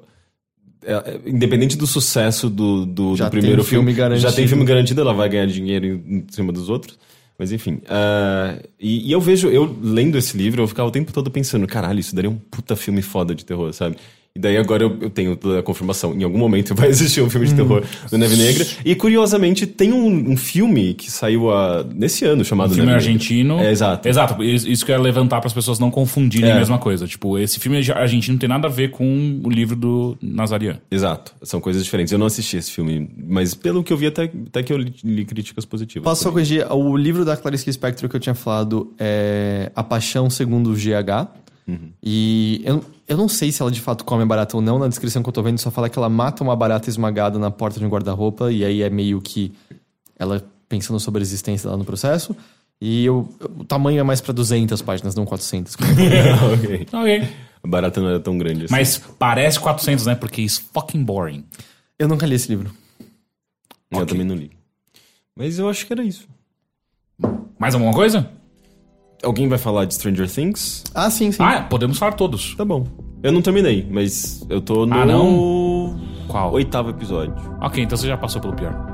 é- 0.82 0.92
é- 0.94 1.20
independente 1.26 1.76
do 1.76 1.86
sucesso 1.86 2.48
do, 2.48 2.86
do, 2.86 3.14
Já 3.14 3.26
do 3.26 3.32
tem 3.32 3.40
primeiro 3.40 3.62
filme 3.62 3.84
filme, 3.88 3.92
garantido. 3.98 4.30
já 4.30 4.34
tem 4.34 4.48
filme 4.48 4.64
garantido, 4.64 5.02
ela 5.02 5.12
vai 5.12 5.28
ganhar 5.28 5.46
dinheiro 5.46 5.84
em, 5.86 5.92
em 6.20 6.24
cima 6.30 6.52
dos 6.52 6.70
outros. 6.70 6.98
Mas 7.38 7.52
enfim. 7.52 7.82
ah, 7.86 8.56
e, 8.80 9.08
e 9.08 9.12
eu 9.12 9.20
vejo, 9.20 9.48
eu 9.50 9.76
lendo 9.82 10.16
esse 10.16 10.36
livro, 10.38 10.62
eu 10.62 10.66
ficava 10.68 10.88
o 10.88 10.92
tempo 10.92 11.12
todo 11.12 11.30
pensando: 11.30 11.66
caralho, 11.66 12.00
isso 12.00 12.14
daria 12.14 12.30
um 12.30 12.36
puta 12.36 12.74
filme 12.74 13.02
foda 13.02 13.34
de 13.34 13.44
terror, 13.44 13.74
sabe? 13.74 13.96
E 14.34 14.38
daí 14.40 14.56
agora 14.56 14.82
eu, 14.82 14.96
eu 15.00 15.10
tenho 15.10 15.36
toda 15.36 15.58
a 15.58 15.62
confirmação. 15.62 16.14
Em 16.14 16.24
algum 16.24 16.38
momento 16.38 16.74
vai 16.76 16.88
existir 16.88 17.20
um 17.20 17.28
filme 17.28 17.46
de 17.46 17.54
terror 17.54 17.82
do 18.10 18.16
Neve 18.18 18.36
Negra. 18.36 18.66
E 18.84 18.94
curiosamente, 18.94 19.66
tem 19.66 19.92
um, 19.92 20.30
um 20.32 20.36
filme 20.36 20.94
que 20.94 21.10
saiu 21.10 21.50
ah, 21.50 21.84
nesse 21.94 22.24
ano 22.24 22.44
chamado 22.44 22.70
O 22.70 22.74
filme 22.74 22.90
Neve 22.90 22.98
Negra. 23.04 23.12
argentino. 23.12 23.58
É, 23.60 23.70
exato. 23.70 24.08
Exato. 24.08 24.42
Isso 24.42 24.86
que 24.86 24.90
eu 24.90 24.96
ia 24.96 25.02
levantar 25.02 25.38
para 25.40 25.48
as 25.48 25.52
pessoas 25.52 25.78
não 25.78 25.90
confundirem 25.90 26.48
É. 26.50 26.52
a 26.54 26.58
mesma 26.58 26.78
coisa. 26.78 27.06
Tipo, 27.06 27.38
esse 27.38 27.60
filme 27.60 27.76
argentino 27.92 28.34
não 28.34 28.38
tem 28.38 28.48
nada 28.48 28.68
a 28.68 28.70
ver 28.70 28.90
com 28.90 29.40
o 29.44 29.50
livro 29.50 29.76
do 29.76 30.16
Nazarian. 30.22 30.78
Exato, 30.90 31.34
são 31.42 31.60
coisas 31.60 31.84
diferentes. 31.84 32.12
Eu 32.12 32.18
não 32.18 32.26
assisti 32.26 32.56
esse 32.56 32.70
filme, 32.70 33.10
mas 33.28 33.54
pelo 33.54 33.82
que 33.84 33.92
eu 33.92 33.96
vi, 33.96 34.06
até, 34.06 34.30
até 34.48 34.62
que 34.62 34.72
eu 34.72 34.78
li, 34.78 34.94
li 35.04 35.24
críticas 35.26 35.64
positivas. 35.64 36.04
Posso 36.04 36.22
só 36.22 36.30
corrigir? 36.30 36.66
O 36.72 36.96
livro 36.96 37.24
da 37.24 37.36
Clarice 37.36 37.66
Lispector 37.66 38.08
que 38.08 38.16
eu 38.16 38.20
tinha 38.20 38.34
falado 38.34 38.92
é 38.98 39.70
A 39.76 39.82
Paixão 39.82 40.30
Segundo 40.30 40.70
o 40.70 40.74
GH. 40.74 41.41
E 42.02 42.60
eu, 42.64 42.84
eu 43.06 43.16
não 43.16 43.28
sei 43.28 43.52
se 43.52 43.62
ela 43.62 43.70
de 43.70 43.80
fato 43.80 44.04
come 44.04 44.22
a 44.22 44.26
barata 44.26 44.56
ou 44.56 44.62
não. 44.62 44.78
Na 44.78 44.88
descrição 44.88 45.22
que 45.22 45.28
eu 45.28 45.32
tô 45.32 45.42
vendo 45.42 45.58
só 45.58 45.70
fala 45.70 45.88
que 45.88 45.98
ela 45.98 46.08
mata 46.08 46.42
uma 46.42 46.56
barata 46.56 46.88
esmagada 46.88 47.38
na 47.38 47.50
porta 47.50 47.78
de 47.78 47.86
um 47.86 47.88
guarda-roupa. 47.88 48.50
E 48.50 48.64
aí 48.64 48.82
é 48.82 48.90
meio 48.90 49.20
que 49.20 49.52
ela 50.18 50.44
pensando 50.68 50.98
sobre 50.98 51.20
a 51.20 51.22
existência 51.22 51.68
dela 51.68 51.78
no 51.78 51.84
processo. 51.84 52.34
E 52.80 53.04
eu, 53.04 53.28
o 53.58 53.64
tamanho 53.64 54.00
é 54.00 54.02
mais 54.02 54.20
pra 54.20 54.32
200 54.32 54.82
páginas, 54.82 55.14
não 55.14 55.24
400. 55.24 55.76
ok. 55.78 56.86
Ok. 56.92 57.28
A 57.62 57.68
barata 57.68 58.00
não 58.00 58.08
era 58.08 58.18
tão 58.18 58.36
grande 58.36 58.64
assim. 58.64 58.72
Mas 58.72 58.98
parece 58.98 59.60
400, 59.60 60.06
né? 60.06 60.14
Porque 60.16 60.42
it's 60.42 60.58
fucking 60.58 61.04
boring. 61.04 61.44
eu 61.98 62.08
nunca 62.08 62.26
li 62.26 62.34
esse 62.34 62.48
livro. 62.48 62.72
Eu 63.90 64.06
também 64.06 64.24
não 64.24 64.34
li. 64.34 64.50
Mas 65.36 65.58
eu 65.58 65.68
acho 65.68 65.86
que 65.86 65.92
era 65.92 66.02
isso. 66.02 66.26
Mais 67.58 67.74
alguma 67.74 67.92
coisa? 67.92 68.28
Alguém 69.22 69.48
vai 69.48 69.58
falar 69.58 69.84
de 69.84 69.94
Stranger 69.94 70.28
Things? 70.30 70.82
Ah, 70.94 71.08
sim, 71.10 71.30
sim. 71.30 71.42
Ah, 71.42 71.62
podemos 71.62 71.98
falar 71.98 72.12
todos. 72.12 72.54
Tá 72.56 72.64
bom. 72.64 72.86
Eu 73.22 73.30
não 73.30 73.40
terminei, 73.40 73.86
mas 73.88 74.44
eu 74.50 74.60
tô 74.60 74.84
no 74.84 74.94
Ah, 74.94 75.06
não? 75.06 75.96
Qual? 76.26 76.52
oitavo 76.52 76.90
episódio. 76.90 77.34
Ok, 77.60 77.84
então 77.84 77.96
você 77.96 78.08
já 78.08 78.16
passou 78.16 78.40
pelo 78.40 78.54
pior. 78.54 78.91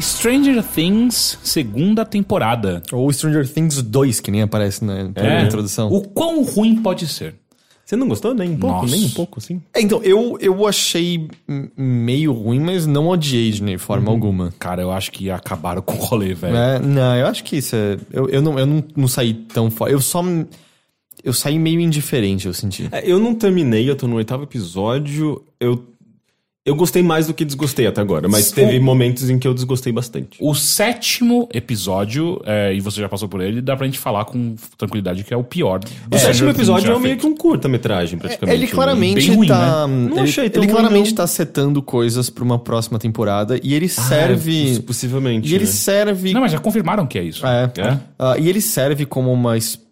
Stranger 0.00 0.62
Things, 0.62 1.38
segunda 1.42 2.04
temporada. 2.04 2.82
Ou 2.92 3.12
Stranger 3.12 3.48
Things 3.48 3.80
2, 3.82 4.20
que 4.20 4.30
nem 4.30 4.42
aparece 4.42 4.84
na, 4.84 5.04
na 5.04 5.42
introdução. 5.42 5.88
O 5.90 6.02
quão 6.02 6.42
ruim 6.42 6.76
pode 6.82 7.06
ser? 7.06 7.34
Você 7.86 7.94
não 7.94 8.08
gostou? 8.08 8.34
Nem 8.34 8.50
um 8.50 8.56
pouco? 8.58 8.82
Nossa. 8.82 8.96
Nem 8.96 9.04
um 9.04 9.10
pouco, 9.10 9.38
assim? 9.38 9.62
É, 9.72 9.80
então, 9.80 10.02
eu, 10.02 10.36
eu 10.40 10.66
achei 10.66 11.28
meio 11.76 12.32
ruim, 12.32 12.58
mas 12.58 12.84
não 12.84 13.06
odiei 13.06 13.52
de 13.52 13.62
nem 13.62 13.78
forma 13.78 14.10
alguma. 14.10 14.52
Cara, 14.58 14.82
eu 14.82 14.90
acho 14.90 15.12
que 15.12 15.30
acabaram 15.30 15.80
com 15.80 15.94
o 15.94 15.98
rolê, 15.98 16.34
velho. 16.34 16.56
É, 16.56 16.80
não, 16.80 17.14
eu 17.14 17.28
acho 17.28 17.44
que 17.44 17.58
isso 17.58 17.76
é. 17.76 17.96
Eu, 18.12 18.28
eu, 18.28 18.42
não, 18.42 18.58
eu 18.58 18.66
não, 18.66 18.84
não 18.96 19.06
saí 19.06 19.32
tão 19.32 19.70
fora. 19.70 19.92
Eu 19.92 20.00
só. 20.00 20.20
Eu 21.22 21.32
saí 21.32 21.60
meio 21.60 21.80
indiferente, 21.80 22.46
eu 22.46 22.54
senti. 22.54 22.88
É, 22.90 23.08
eu 23.08 23.20
não 23.20 23.36
terminei, 23.36 23.88
eu 23.88 23.94
tô 23.94 24.08
no 24.08 24.16
oitavo 24.16 24.42
episódio. 24.42 25.44
Eu, 25.60 25.84
eu 26.66 26.74
gostei 26.74 27.00
mais 27.02 27.28
do 27.28 27.32
que 27.32 27.44
desgostei 27.44 27.86
até 27.86 28.00
agora, 28.00 28.28
mas 28.28 28.50
O- 28.50 28.54
teve 28.54 28.80
momentos 28.80 29.30
em 29.30 29.38
que 29.38 29.46
eu 29.46 29.54
desgostei 29.54 29.92
bastante. 29.92 30.36
O 30.40 30.52
sétimo 30.52 31.48
episódio, 31.54 32.42
é, 32.44 32.74
e 32.74 32.80
você 32.80 33.00
já 33.00 33.08
passou 33.08 33.28
por 33.28 33.40
ele, 33.40 33.62
dá 33.62 33.76
pra 33.76 33.86
gente 33.86 34.00
falar 34.00 34.24
com 34.24 34.56
tranquilidade 34.76 35.22
que 35.22 35.32
é 35.32 35.36
o 35.36 35.44
pior. 35.44 35.78
O 36.12 36.18
sétimo 36.18 36.50
episódio 36.50 36.92
é 36.92 36.98
meio 36.98 37.16
que 37.16 37.24
um 37.24 37.36
curta-metragem, 37.36 38.18
praticamente. 38.18 38.56
Ele 38.58 38.66
né? 38.66 38.72
claramente 38.72 39.30
ruim, 39.30 39.46
tá. 39.46 39.86
Não 39.86 40.10
ele 40.18 40.20
achei 40.22 40.50
tão 40.50 40.62
ele 40.62 40.72
ruim, 40.72 40.80
claramente 40.82 41.10
não. 41.10 41.16
tá 41.16 41.26
setando 41.26 41.80
coisas 41.80 42.28
pra 42.28 42.42
uma 42.42 42.58
próxima 42.58 42.98
temporada 42.98 43.60
e 43.62 43.72
ele 43.72 43.88
serve. 43.88 44.76
Ah, 44.78 44.82
possivelmente. 44.82 45.48
e 45.50 45.54
ele 45.54 45.64
né? 45.64 45.70
serve. 45.70 46.32
Não, 46.32 46.40
mas 46.40 46.50
já 46.50 46.58
confirmaram 46.58 47.06
que 47.06 47.16
é 47.18 47.22
isso. 47.22 47.46
É. 47.46 47.70
É? 47.78 47.98
Ah, 48.18 48.36
e 48.38 48.48
ele 48.48 48.60
serve 48.60 49.06
como 49.06 49.32
uma 49.32 49.56
espécie 49.56 49.85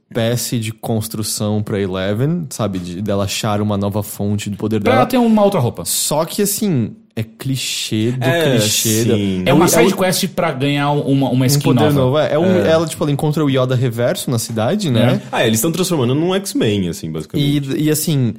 de 0.60 0.72
construção 0.72 1.62
pra 1.62 1.80
Eleven, 1.80 2.46
sabe? 2.50 2.78
De, 2.78 3.02
dela 3.02 3.24
achar 3.24 3.60
uma 3.60 3.76
nova 3.76 4.02
fonte 4.02 4.48
do 4.50 4.56
poder 4.56 4.80
Pra 4.80 4.90
dela. 4.92 5.02
ela 5.02 5.06
ter 5.10 5.18
uma 5.18 5.42
outra 5.44 5.60
roupa. 5.60 5.84
Só 5.84 6.24
que 6.24 6.42
assim, 6.42 6.92
é 7.16 7.22
clichê 7.22 8.12
do 8.12 8.24
É, 8.24 8.50
clichê. 8.58 9.04
da-. 9.04 9.50
É 9.50 9.52
uma 9.54 9.66
o- 9.66 9.68
side 9.68 9.92
o- 9.92 9.96
quest 9.96 10.28
pra 10.28 10.52
ganhar 10.52 10.90
uma, 10.92 11.28
uma 11.30 11.44
um 11.44 11.44
skin 11.46 11.60
poder 11.64 11.80
nova. 11.84 11.92
novo. 12.00 12.18
É, 12.18 12.32
é 12.34 12.38
um- 12.38 12.56
ela, 12.64 12.86
tipo, 12.86 13.02
ela 13.04 13.12
encontra 13.12 13.44
o 13.44 13.50
Yoda 13.50 13.74
reverso 13.74 14.30
na 14.30 14.38
cidade, 14.38 14.90
né? 14.90 15.20
Ah, 15.30 15.46
eles 15.46 15.58
estão 15.58 15.70
transformando 15.72 16.14
num 16.14 16.34
X-Men, 16.34 16.88
assim, 16.88 17.10
basicamente. 17.10 17.70
E, 17.76 17.84
e 17.84 17.90
assim, 17.90 18.34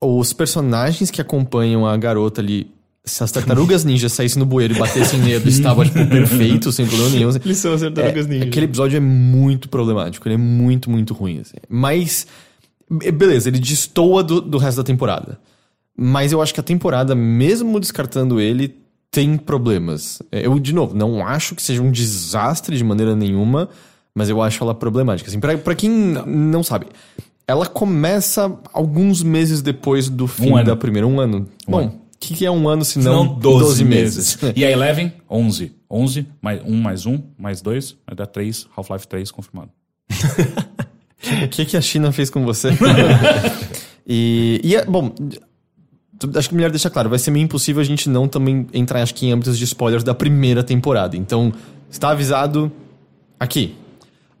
os 0.00 0.32
personagens 0.32 1.10
que 1.10 1.20
acompanham 1.20 1.86
a 1.86 1.96
garota 1.96 2.40
ali, 2.40 2.70
se 3.04 3.22
as 3.24 3.32
tartarugas 3.32 3.84
ninjas 3.84 4.12
saíssem 4.12 4.38
no 4.38 4.46
bueiro 4.46 4.74
e 4.74 4.78
batessem 4.78 5.18
nele, 5.20 5.48
estava, 5.50 5.84
tipo, 5.84 6.06
perfeito, 6.06 6.70
sem 6.70 6.86
problema 6.86 7.10
nenhum. 7.10 7.28
assim. 7.30 7.40
Eles 7.44 7.58
são 7.58 7.72
as 7.72 7.80
tartarugas 7.80 8.26
É, 8.26 8.28
ninja. 8.28 8.44
Aquele 8.44 8.66
episódio 8.66 8.96
é 8.96 9.00
muito 9.00 9.68
problemático, 9.68 10.26
ele 10.28 10.34
é 10.36 10.38
muito, 10.38 10.90
muito 10.90 11.12
ruim. 11.12 11.40
assim. 11.40 11.56
Mas, 11.68 12.26
be- 12.90 13.10
beleza, 13.10 13.48
ele 13.48 13.58
destoa 13.58 14.22
do, 14.22 14.40
do 14.40 14.56
resto 14.58 14.76
da 14.78 14.84
temporada. 14.84 15.38
Mas 15.96 16.32
eu 16.32 16.40
acho 16.40 16.54
que 16.54 16.60
a 16.60 16.62
temporada, 16.62 17.14
mesmo 17.14 17.78
descartando 17.80 18.40
ele, 18.40 18.76
tem 19.10 19.36
problemas. 19.36 20.22
É, 20.30 20.46
Eu, 20.46 20.58
de 20.58 20.72
novo, 20.72 20.96
não 20.96 21.26
acho 21.26 21.54
que 21.54 21.62
seja 21.62 21.82
um 21.82 21.90
desastre 21.90 22.76
de 22.76 22.84
maneira 22.84 23.14
nenhuma, 23.16 23.68
mas 24.14 24.28
eu 24.30 24.40
acho 24.40 24.62
ela 24.62 24.74
problemática. 24.74 25.28
Assim, 25.28 25.38
pra, 25.40 25.58
pra 25.58 25.74
quem 25.74 25.90
não. 25.90 26.62
sabe, 26.62 26.86
ela 27.46 27.66
começa 27.66 28.50
alguns 28.72 29.22
meses 29.22 29.60
depois 29.60 30.08
do 30.08 30.26
fim 30.26 30.52
ano. 30.54 30.64
da 30.64 30.76
primeira. 30.76 31.06
Um 31.06 31.20
ano. 31.20 31.46
Bom, 31.68 31.78
ano. 31.80 32.01
O 32.22 32.24
que, 32.24 32.34
que 32.34 32.46
é 32.46 32.50
um 32.50 32.68
ano 32.68 32.84
se 32.84 33.00
não, 33.00 33.24
Não, 33.24 33.34
12, 33.34 33.64
12 33.64 33.84
meses? 33.84 34.38
E 34.54 34.64
a 34.64 34.70
Eleven, 34.70 35.12
11. 35.28 35.72
11, 35.90 36.26
mais 36.40 36.62
1 36.62 36.70
mais 36.70 37.04
1, 37.04 37.22
mais 37.36 37.60
2, 37.60 37.96
vai 38.06 38.14
dar 38.14 38.26
3, 38.26 38.68
Half-Life 38.76 39.08
3 39.08 39.30
confirmado. 39.32 39.70
O 41.44 41.48
que, 41.50 41.64
que 41.64 41.76
a 41.76 41.80
China 41.80 42.12
fez 42.12 42.30
com 42.30 42.44
você? 42.44 42.70
e, 44.06 44.60
e 44.62 44.76
é, 44.76 44.84
bom, 44.84 45.12
acho 46.36 46.48
que 46.48 46.54
melhor 46.54 46.70
deixar 46.70 46.90
claro, 46.90 47.10
vai 47.10 47.18
ser 47.18 47.32
meio 47.32 47.44
impossível 47.44 47.82
a 47.82 47.84
gente 47.84 48.08
não 48.08 48.28
também 48.28 48.68
entrar, 48.72 49.02
acho 49.02 49.14
que, 49.14 49.26
em 49.26 49.32
âmbitos 49.32 49.58
de 49.58 49.64
spoilers 49.64 50.04
da 50.04 50.14
primeira 50.14 50.62
temporada. 50.62 51.16
Então, 51.16 51.52
está 51.90 52.10
avisado 52.10 52.70
aqui. 53.38 53.74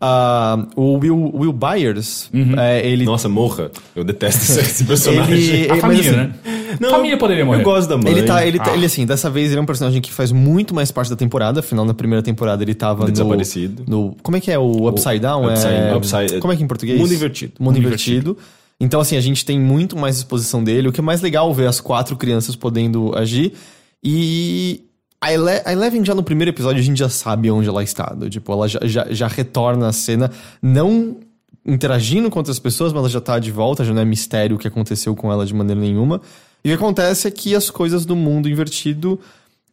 Ah, 0.04 0.66
o 0.74 0.98
Will, 0.98 1.30
Will 1.32 1.52
Byers, 1.52 2.28
é, 2.58 2.84
ele 2.86 3.04
Nossa, 3.04 3.28
morra. 3.28 3.70
Eu 3.94 4.02
detesto 4.02 4.42
esse, 4.42 4.58
esse 4.60 4.84
personagem. 4.84 5.32
Ele- 5.34 5.70
A 5.70 5.76
família, 5.76 6.00
assim, 6.10 6.16
né? 6.18 6.32
Não, 6.80 6.90
família 6.90 7.16
poderia 7.16 7.44
morrer. 7.44 7.60
Eu 7.60 7.64
gosto 7.64 7.88
da 7.88 7.96
mãe. 7.96 8.10
Ele 8.10 8.22
tá, 8.24 8.44
ele, 8.44 8.58
tá- 8.58 8.72
Ah. 8.72 8.76
ele 8.76 8.84
assim, 8.86 9.06
dessa 9.06 9.30
vez 9.30 9.50
ele 9.50 9.60
é 9.60 9.62
um 9.62 9.66
personagem 9.66 10.02
que 10.02 10.10
faz 10.12 10.32
muito 10.32 10.74
mais 10.74 10.90
parte 10.90 11.08
da 11.08 11.14
temporada. 11.16 11.60
Afinal, 11.60 11.84
na 11.84 11.94
primeira 11.94 12.22
temporada 12.22 12.62
ele 12.64 12.74
tava 12.74 13.04
no. 13.04 13.12
Desaparecido. 13.12 13.84
No, 13.86 14.16
como 14.22 14.36
é 14.36 14.40
que 14.40 14.50
é? 14.50 14.58
O 14.58 14.88
Upside 14.88 15.20
Down? 15.20 15.46
Upside- 15.52 15.72
é, 15.72 15.94
Upside- 15.96 16.38
como 16.40 16.52
é 16.52 16.56
que 16.56 16.62
é 16.62 16.64
em 16.64 16.68
português? 16.68 16.98
Mundo 17.00 17.14
Invertido. 17.14 17.52
Mundo, 17.60 17.74
Mundo 17.76 17.86
invertido. 17.86 18.36
Então, 18.80 19.00
assim, 19.00 19.16
a 19.16 19.20
gente 19.20 19.44
tem 19.44 19.60
muito 19.60 19.96
mais 19.96 20.16
exposição 20.16 20.64
dele. 20.64 20.88
O 20.88 20.92
que 20.92 20.98
é 20.98 21.02
mais 21.04 21.20
legal 21.20 21.54
ver 21.54 21.68
as 21.68 21.80
quatro 21.80 22.16
crianças 22.16 22.56
podendo 22.56 23.16
agir. 23.16 23.52
E 24.02 24.80
a, 25.22 25.32
Ele 25.32 25.62
a 25.64 25.72
Eleven 25.72 26.04
já 26.04 26.14
no 26.14 26.22
primeiro 26.22 26.50
episódio 26.50 26.80
a 26.80 26.84
gente 26.84 26.98
já 26.98 27.08
sabe 27.08 27.50
onde 27.50 27.68
ela 27.68 27.82
está. 27.82 28.06
Do, 28.06 28.28
Tipo, 28.28 28.52
ela 28.52 28.68
já, 28.68 28.80
já, 28.82 29.06
já 29.08 29.28
retorna 29.28 29.88
à 29.88 29.92
cena, 29.92 30.30
não 30.60 31.16
interagindo 31.64 32.28
com 32.28 32.38
outras 32.38 32.58
pessoas, 32.58 32.92
mas 32.92 33.00
ela 33.00 33.08
já 33.08 33.20
tá 33.20 33.38
de 33.38 33.52
volta, 33.52 33.84
já 33.84 33.94
não 33.94 34.02
é 34.02 34.04
mistério 34.04 34.56
o 34.56 34.58
que 34.58 34.66
aconteceu 34.66 35.14
com 35.14 35.32
ela 35.32 35.46
de 35.46 35.54
maneira 35.54 35.80
nenhuma. 35.80 36.20
E 36.64 36.68
o 36.68 36.76
que 36.76 36.82
acontece 36.82 37.28
é 37.28 37.30
que 37.30 37.54
as 37.54 37.70
coisas 37.70 38.04
do 38.04 38.16
mundo 38.16 38.48
invertido 38.48 39.18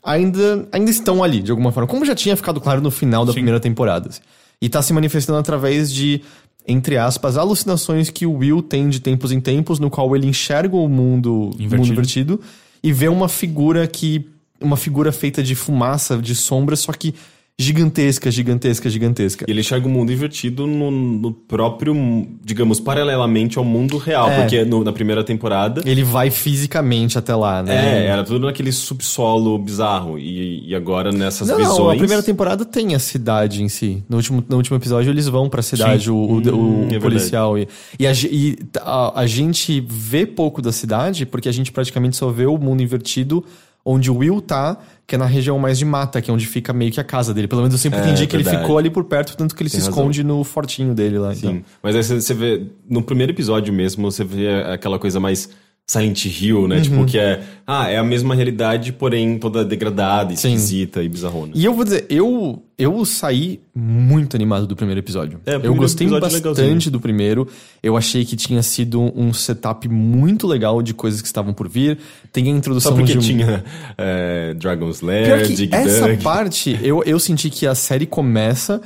ainda, 0.03 0.67
ainda 0.71 0.91
estão 0.91 1.23
ali, 1.23 1.41
de 1.41 1.51
alguma 1.51 1.71
forma. 1.71 1.87
Como 1.87 2.05
já 2.05 2.15
tinha 2.15 2.35
ficado 2.35 2.61
claro 2.61 2.81
no 2.81 2.91
final 2.91 3.25
da 3.25 3.33
primeira 3.33 3.59
temporada. 3.59 4.09
assim. 4.09 4.21
E 4.61 4.69
tá 4.69 4.81
se 4.81 4.93
manifestando 4.93 5.39
através 5.39 5.91
de, 5.91 6.21
entre 6.67 6.97
aspas, 6.97 7.37
alucinações 7.37 8.09
que 8.09 8.25
o 8.25 8.33
Will 8.33 8.61
tem 8.61 8.89
de 8.89 8.99
tempos 8.99 9.31
em 9.31 9.39
tempos, 9.39 9.79
no 9.79 9.89
qual 9.89 10.15
ele 10.15 10.27
enxerga 10.27 10.75
o 10.75 10.87
mundo 10.87 11.51
invertido, 11.55 11.77
mundo 11.77 11.91
invertido 11.91 12.41
e 12.83 12.93
vê 12.93 13.07
uma 13.07 13.27
figura 13.27 13.87
que. 13.87 14.29
Uma 14.61 14.77
figura 14.77 15.11
feita 15.11 15.41
de 15.43 15.55
fumaça, 15.55 16.17
de 16.17 16.35
sombra, 16.35 16.75
só 16.75 16.91
que 16.91 17.13
gigantesca, 17.61 18.31
gigantesca, 18.31 18.89
gigantesca. 18.89 19.45
Ele 19.45 19.59
enxerga 19.59 19.85
o 19.85 19.89
mundo 19.89 20.13
invertido 20.13 20.65
no, 20.65 20.89
no 20.89 21.33
próprio, 21.33 21.93
digamos, 22.41 22.79
paralelamente 22.79 23.57
ao 23.57 23.65
mundo 23.65 23.97
real. 23.97 24.29
É. 24.29 24.39
Porque 24.39 24.63
no- 24.63 24.81
na 24.81 24.93
primeira 24.93 25.25
temporada. 25.25 25.81
Ele 25.85 26.01
vai 26.01 26.29
fisicamente 26.31 27.17
até 27.17 27.35
lá, 27.35 27.61
né? 27.61 28.03
É, 28.03 28.07
era 28.07 28.23
tudo 28.23 28.45
naquele 28.45 28.71
subsolo 28.71 29.57
bizarro. 29.59 30.17
E, 30.17 30.69
e 30.69 30.73
agora 30.73 31.11
nessas 31.11 31.49
Não, 31.49 31.57
visões. 31.57 31.77
não, 31.79 31.89
a 31.91 31.95
primeira 31.97 32.23
temporada 32.23 32.63
tem 32.63 32.95
a 32.95 32.99
cidade 32.99 33.61
em 33.61 33.67
si. 33.67 34.01
No 34.07 34.15
último, 34.15 34.41
no 34.47 34.55
último 34.55 34.77
episódio 34.77 35.09
eles 35.11 35.27
vão 35.27 35.49
pra 35.49 35.61
cidade, 35.61 36.05
Sim. 36.05 36.11
o, 36.11 36.15
o, 36.15 36.37
o 36.37 36.83
Hum, 36.85 36.87
é 36.89 36.97
policial. 36.97 37.57
E, 37.57 37.67
e, 37.99 38.07
a, 38.07 38.13
e 38.13 38.57
a, 38.81 39.19
a 39.19 39.27
gente 39.27 39.83
vê 39.85 40.25
pouco 40.25 40.61
da 40.61 40.71
cidade 40.71 41.25
porque 41.25 41.49
a 41.49 41.51
gente 41.51 41.73
praticamente 41.73 42.15
só 42.15 42.29
vê 42.29 42.45
o 42.45 42.57
mundo 42.57 42.81
invertido 42.81 43.43
onde 43.91 44.11
o 44.11 44.17
Will 44.17 44.41
tá, 44.41 44.77
que 45.07 45.15
é 45.15 45.17
na 45.17 45.25
região 45.25 45.57
mais 45.57 45.77
de 45.77 45.85
mata, 45.85 46.21
que 46.21 46.29
é 46.29 46.33
onde 46.33 46.45
fica 46.45 46.71
meio 46.71 46.91
que 46.91 46.99
a 46.99 47.03
casa 47.03 47.33
dele. 47.33 47.47
Pelo 47.47 47.61
menos 47.61 47.73
eu 47.73 47.79
sempre 47.79 47.99
É, 47.99 48.03
entendi 48.03 48.27
que 48.27 48.35
ele 48.35 48.43
ficou 48.43 48.77
ali 48.77 48.89
por 48.89 49.03
perto, 49.05 49.35
tanto 49.35 49.55
que 49.55 49.63
ele 49.63 49.69
Tem 49.69 49.79
se 49.79 49.85
razão. 49.87 50.01
esconde 50.03 50.23
no 50.23 50.43
fortinho 50.43 50.93
dele 50.93 51.17
lá. 51.17 51.33
Então. 51.33 51.53
Sim. 51.53 51.63
Mas 51.81 51.95
aí 51.95 52.03
você 52.03 52.33
vê. 52.33 52.67
No 52.87 53.01
primeiro 53.01 53.31
episódio 53.31 53.73
mesmo, 53.73 54.11
você 54.11 54.23
vê 54.23 54.61
aquela 54.63 54.99
coisa 54.99 55.19
mais. 55.19 55.49
Silent 55.89 56.23
Hill, 56.23 56.67
né? 56.67 56.75
Uhum. 56.75 56.81
Tipo, 56.83 57.05
que 57.05 57.17
é. 57.17 57.41
Ah, 57.65 57.89
é 57.89 57.97
a 57.97 58.03
mesma 58.03 58.35
realidade, 58.35 58.93
porém 58.93 59.39
toda 59.39 59.65
degradada, 59.65 60.35
Sim. 60.35 60.49
esquisita 60.49 61.01
e 61.01 61.09
bizarrona. 61.09 61.51
E 61.55 61.65
eu 61.65 61.73
vou 61.73 61.83
dizer, 61.83 62.05
eu, 62.11 62.61
eu 62.77 63.03
saí 63.05 63.59
muito 63.73 64.35
animado 64.35 64.67
do 64.67 64.75
primeiro 64.75 64.99
episódio. 64.99 65.41
É, 65.47 65.55
eu 65.55 65.73
gostei 65.73 66.05
episódio 66.05 66.27
é 66.27 66.29
bastante 66.29 66.59
legalzinho. 66.59 66.91
do 66.91 66.99
primeiro. 66.99 67.47
Eu 67.81 67.97
achei 67.97 68.23
que 68.23 68.35
tinha 68.35 68.61
sido 68.61 69.01
um 69.19 69.33
setup 69.33 69.89
muito 69.89 70.45
legal 70.45 70.83
de 70.83 70.93
coisas 70.93 71.23
que 71.23 71.27
estavam 71.27 71.53
por 71.53 71.67
vir. 71.67 71.97
Tem 72.31 72.45
a 72.45 72.55
introdução 72.55 72.91
Só 72.91 72.95
porque 72.95 73.13
de 73.13 73.17
um... 73.17 73.21
tinha 73.21 73.63
é, 73.97 74.53
Dragon's 74.53 74.99
Pior 74.99 75.09
Lair, 75.09 75.47
que 75.47 75.53
Dig 75.55 75.73
essa 75.73 76.07
Dug. 76.07 76.21
parte, 76.21 76.79
eu, 76.83 77.01
eu 77.03 77.19
senti 77.19 77.49
que 77.49 77.65
a 77.65 77.73
série 77.73 78.05
começa 78.05 78.79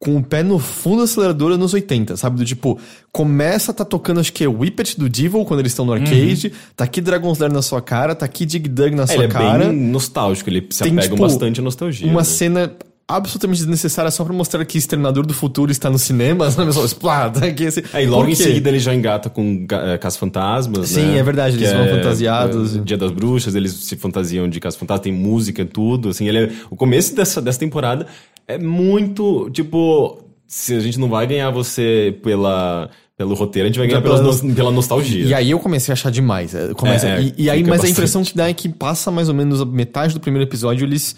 com 0.00 0.16
o 0.16 0.22
pé 0.22 0.42
no 0.44 0.58
fundo 0.60 0.98
da 0.98 1.04
aceleradora 1.04 1.56
nos 1.56 1.74
80, 1.74 2.16
sabe? 2.16 2.36
Do 2.36 2.44
tipo, 2.44 2.78
começa, 3.10 3.72
tá 3.72 3.84
tocando, 3.84 4.20
acho 4.20 4.32
que 4.32 4.44
é 4.44 4.48
Whippet 4.48 4.98
do 4.98 5.08
Devil, 5.08 5.44
quando 5.44 5.60
eles 5.60 5.72
estão 5.72 5.84
no 5.84 5.92
arcade, 5.92 6.52
tá 6.76 6.84
aqui 6.84 7.00
Dragon's 7.00 7.38
Lair 7.38 7.52
na 7.52 7.62
sua 7.62 7.80
cara, 7.82 8.14
tá 8.14 8.24
aqui 8.24 8.46
Dig 8.46 8.68
Dug 8.68 8.94
na 8.94 9.02
É, 9.02 9.06
sua 9.06 9.14
ele 9.16 9.24
é 9.24 9.28
cara. 9.28 9.58
bem 9.66 9.76
nostálgico, 9.76 10.48
ele 10.50 10.66
se 10.70 10.82
Tem, 10.84 10.92
apega 10.92 11.08
tipo, 11.08 11.20
bastante 11.20 11.58
à 11.60 11.62
nostalgia. 11.64 12.06
Uma 12.06 12.20
né? 12.20 12.24
cena 12.24 12.72
absolutamente 13.10 13.60
desnecessária 13.60 14.10
só 14.10 14.22
pra 14.22 14.34
mostrar 14.34 14.62
que 14.66 14.76
Exterminador 14.76 15.24
do 15.26 15.32
Futuro 15.32 15.72
está 15.72 15.88
no 15.90 15.98
cinema, 15.98 16.50
sabe? 16.50 16.72
Só 16.74 16.84
explada. 16.84 17.46
Aqui, 17.46 17.66
assim. 17.66 17.80
É, 17.92 18.04
e 18.04 18.06
logo 18.06 18.22
Por 18.24 18.28
em 18.30 18.36
quê? 18.36 18.42
seguida 18.44 18.68
ele 18.68 18.78
já 18.78 18.94
engata 18.94 19.30
com, 19.30 19.66
ga- 19.66 19.94
eh, 19.94 19.98
Caça-Fantasmas, 19.98 20.90
Sim, 20.90 21.06
né? 21.12 21.18
é 21.18 21.22
verdade, 21.22 21.56
Que 21.56 21.64
eles 21.64 21.74
vão 21.74 21.88
fantasiados. 21.88 22.76
eh, 22.76 22.80
Dia 22.84 22.98
das 22.98 23.10
Bruxas, 23.10 23.54
eles 23.54 23.72
se 23.72 23.96
fantasiam 23.96 24.46
de 24.48 24.60
Caça-Fantasmas, 24.60 25.02
tem 25.04 25.12
música 25.12 25.62
e 25.62 25.64
tudo, 25.64 26.10
assim, 26.10 26.28
ele 26.28 26.38
é, 26.38 26.52
o 26.70 26.76
começo 26.76 27.16
dessa, 27.16 27.40
dessa 27.40 27.58
temporada 27.58 28.06
é 28.48 28.58
muito, 28.58 29.50
tipo, 29.50 30.18
se 30.46 30.74
a 30.74 30.80
gente 30.80 30.98
não 30.98 31.08
vai 31.08 31.26
ganhar 31.26 31.50
você 31.50 32.16
pela, 32.22 32.88
pelo 33.16 33.34
roteiro, 33.34 33.66
a 33.66 33.68
gente 33.68 33.78
vai 33.78 33.86
ganhar 33.86 34.00
pela- 34.02 34.22
nos- 34.22 34.40
pela 34.40 34.70
nostalgia. 34.70 35.24
E 35.26 35.34
aí 35.34 35.50
eu 35.50 35.60
comecei 35.60 35.92
a 35.92 35.94
achar 35.94 36.10
demais. 36.10 36.54
é, 36.54 36.70
É, 36.70 37.06
é, 37.06 37.22
e, 37.22 37.34
e 37.44 37.50
aí, 37.50 37.60
mas 37.60 37.68
a 37.68 37.72
bastante. 37.72 37.92
impressão 37.92 38.24
que 38.24 38.34
dá 38.36 38.48
é 38.48 38.54
que 38.54 38.68
passa 38.68 39.10
mais 39.10 39.28
ou 39.28 39.34
menos 39.34 39.60
a 39.60 39.64
metade 39.66 40.14
do 40.14 40.20
primeiro 40.20 40.48
episódio, 40.48 40.84
eles 40.86 41.14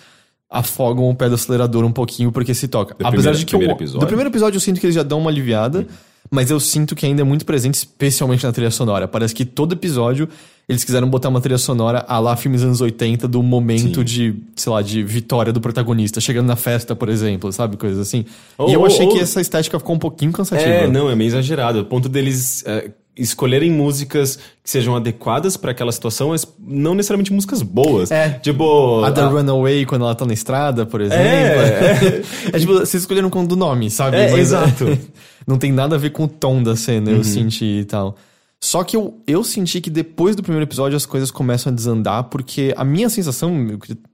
afogam 0.49 1.09
o 1.09 1.14
pé 1.14 1.29
do 1.29 1.37
acelerador 1.37 1.85
um 1.85 1.93
pouquinho 1.93 2.33
porque 2.33 2.53
se 2.55 2.66
toca. 2.66 2.95
Do 2.95 3.07
Apesar 3.07 3.11
primeiro- 3.31 3.38
de 3.38 3.47
que 3.47 3.55
eu, 3.55 3.59
primeiro 3.61 3.79
episódio. 3.79 4.01
do 4.01 4.07
primeiro 4.07 4.31
episódio 4.31 4.57
eu 4.57 4.61
sinto 4.61 4.81
que 4.81 4.87
eles 4.87 4.97
já 4.97 5.05
dão 5.05 5.21
uma 5.21 5.31
aliviada, 5.31 5.87
mas 6.31 6.51
eu 6.51 6.59
sinto 6.59 6.97
que 6.97 7.07
ainda 7.07 7.21
é 7.23 7.25
muito 7.25 7.45
presente, 7.47 7.75
especialmente 7.75 8.45
na 8.45 8.51
trilha 8.53 8.71
sonora. 8.71 9.07
Parece 9.07 9.33
que 9.35 9.45
todo 9.45 9.75
episódio 9.75 10.29
eles 10.68 10.85
quiseram 10.85 11.09
botar 11.09 11.29
uma 11.29 11.40
trilha 11.40 11.59
sonora 11.59 12.05
a 12.07 12.18
lá 12.20 12.37
filmes 12.37 12.62
anos 12.62 12.81
80 12.81 13.27
do 13.27 13.42
momento 13.42 13.96
Sim. 14.01 14.05
de, 14.05 14.35
sei 14.55 14.73
lá, 14.73 14.81
de 14.83 15.03
vitória 15.03 15.53
do 15.53 15.61
protagonista, 15.61 16.20
chegando 16.20 16.46
na 16.46 16.57
festa, 16.57 16.94
por 16.94 17.09
exemplo, 17.09 17.53
sabe? 17.53 17.77
Coisas 17.77 17.99
assim. 17.99 18.25
Ou- 18.57 18.70
e 18.70 18.75
eu 18.75 18.81
ou- 18.81 18.87
achei 18.87 19.05
ou- 19.07 19.12
que 19.12 19.18
essa 19.18 19.40
estética 19.40 19.79
ficou 19.79 19.96
um 19.96 19.99
pouquinho 19.99 20.31
cansativa. 20.33 20.68
É, 20.68 20.87
não, 20.87 21.11
é 21.11 21.16
meio 21.16 21.29
exagerado. 21.29 21.81
O 21.81 21.85
ponto 21.85 22.09
deles 22.09 22.62
é, 22.66 22.90
escolherem 23.16 23.70
músicas 23.70 24.37
que 24.62 24.70
sejam 24.70 24.94
adequadas 24.94 25.57
pra 25.57 25.73
aquela 25.73 25.90
situação, 25.90 26.29
mas 26.29 26.46
não 26.64 26.94
necessariamente 26.94 27.33
músicas 27.33 27.61
boas. 27.62 28.11
É. 28.12 28.31
Tipo. 28.40 29.03
A 29.03 29.11
da 29.11 29.27
a- 29.27 29.29
Runaway, 29.29 29.85
quando 29.85 30.05
ela 30.05 30.14
tá 30.14 30.25
na 30.25 30.33
estrada, 30.33 30.87
por 30.87 31.01
exemplo. 31.01 31.23
É, 31.25 32.23
É, 32.55 32.59
tipo, 32.61 32.75
vocês 32.75 33.03
escolheram 33.03 33.29
com 33.29 33.44
do 33.44 33.57
nome, 33.57 33.90
sabe? 33.90 34.16
É, 34.16 34.33
exato. 34.38 34.85
Uhum. 34.85 34.99
não 35.46 35.59
tem 35.59 35.73
nada 35.73 35.96
a 35.96 35.99
ver 35.99 36.11
com 36.11 36.25
o 36.25 36.29
tom 36.29 36.62
da 36.62 36.77
cena, 36.77 37.11
eu 37.11 37.25
senti 37.25 37.64
e 37.81 37.85
tal. 37.85 38.16
Só 38.62 38.85
que 38.85 38.96
eu, 38.96 39.20
eu 39.27 39.42
senti 39.42 39.81
que 39.81 39.88
depois 39.88 40.37
do 40.37 40.42
primeiro 40.42 40.64
episódio 40.64 40.96
as 40.96 41.07
coisas 41.07 41.31
começam 41.31 41.73
a 41.73 41.75
desandar, 41.75 42.25
porque 42.25 42.75
a 42.77 42.85
minha 42.85 43.09
sensação, 43.09 43.51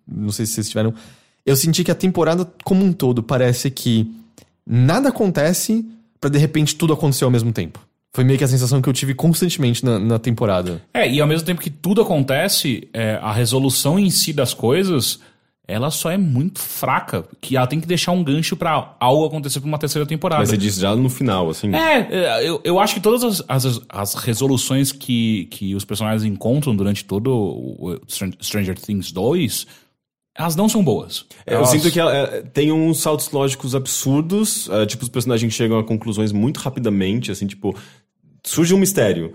não 0.06 0.30
sei 0.30 0.46
se 0.46 0.52
vocês 0.52 0.68
tiveram, 0.68 0.94
eu 1.44 1.56
senti 1.56 1.82
que 1.82 1.90
a 1.90 1.94
temporada 1.94 2.48
como 2.64 2.84
um 2.84 2.92
todo 2.92 3.22
parece 3.22 3.70
que 3.70 4.08
nada 4.64 5.08
acontece 5.08 5.84
pra 6.20 6.30
de 6.30 6.38
repente 6.38 6.76
tudo 6.76 6.92
acontecer 6.92 7.24
ao 7.24 7.30
mesmo 7.30 7.52
tempo. 7.52 7.80
Foi 8.12 8.24
meio 8.24 8.38
que 8.38 8.44
a 8.44 8.48
sensação 8.48 8.80
que 8.80 8.88
eu 8.88 8.92
tive 8.92 9.14
constantemente 9.14 9.84
na, 9.84 9.98
na 9.98 10.18
temporada. 10.18 10.80
É, 10.94 11.10
e 11.10 11.20
ao 11.20 11.28
mesmo 11.28 11.44
tempo 11.44 11.60
que 11.60 11.68
tudo 11.68 12.00
acontece, 12.00 12.88
é, 12.92 13.18
a 13.20 13.32
resolução 13.32 13.98
em 13.98 14.08
si 14.08 14.32
das 14.32 14.54
coisas, 14.54 15.20
ela 15.68 15.90
só 15.90 16.10
é 16.10 16.16
muito 16.16 16.60
fraca. 16.60 17.24
Que 17.40 17.56
ela 17.56 17.66
tem 17.66 17.80
que 17.80 17.86
deixar 17.86 18.12
um 18.12 18.22
gancho 18.22 18.56
pra 18.56 18.94
algo 19.00 19.24
acontecer 19.26 19.58
pra 19.60 19.66
uma 19.68 19.78
terceira 19.78 20.06
temporada. 20.06 20.40
Mas 20.40 20.50
você 20.50 20.56
disse 20.56 20.80
já 20.80 20.94
no 20.94 21.08
final, 21.10 21.50
assim. 21.50 21.74
É, 21.74 22.08
é, 22.10 22.48
eu, 22.48 22.60
eu 22.64 22.78
acho 22.78 22.94
que 22.94 23.00
todas 23.00 23.24
as, 23.24 23.44
as, 23.48 23.80
as 23.88 24.14
resoluções 24.14 24.92
que, 24.92 25.46
que 25.46 25.74
os 25.74 25.84
personagens 25.84 26.24
encontram 26.24 26.74
durante 26.76 27.04
todo 27.04 27.30
o 27.34 27.90
o 27.92 28.00
Stran- 28.06 28.32
Stranger 28.40 28.78
Things 28.78 29.10
2, 29.10 29.66
elas 30.38 30.54
não 30.54 30.68
são 30.68 30.84
boas. 30.84 31.24
Eu 31.46 31.56
Elas- 31.56 31.70
sinto 31.70 31.90
que 31.90 31.98
ela, 31.98 32.14
é, 32.14 32.42
tem 32.42 32.70
uns 32.70 33.00
saltos 33.00 33.30
lógicos 33.30 33.74
absurdos, 33.74 34.68
é, 34.70 34.86
tipo, 34.86 35.02
os 35.02 35.08
personagens 35.08 35.52
chegam 35.52 35.78
a 35.78 35.84
conclusões 35.84 36.30
muito 36.30 36.58
rapidamente, 36.58 37.30
assim, 37.32 37.46
tipo, 37.46 37.74
surge 38.44 38.72
um 38.74 38.78
mistério. 38.78 39.32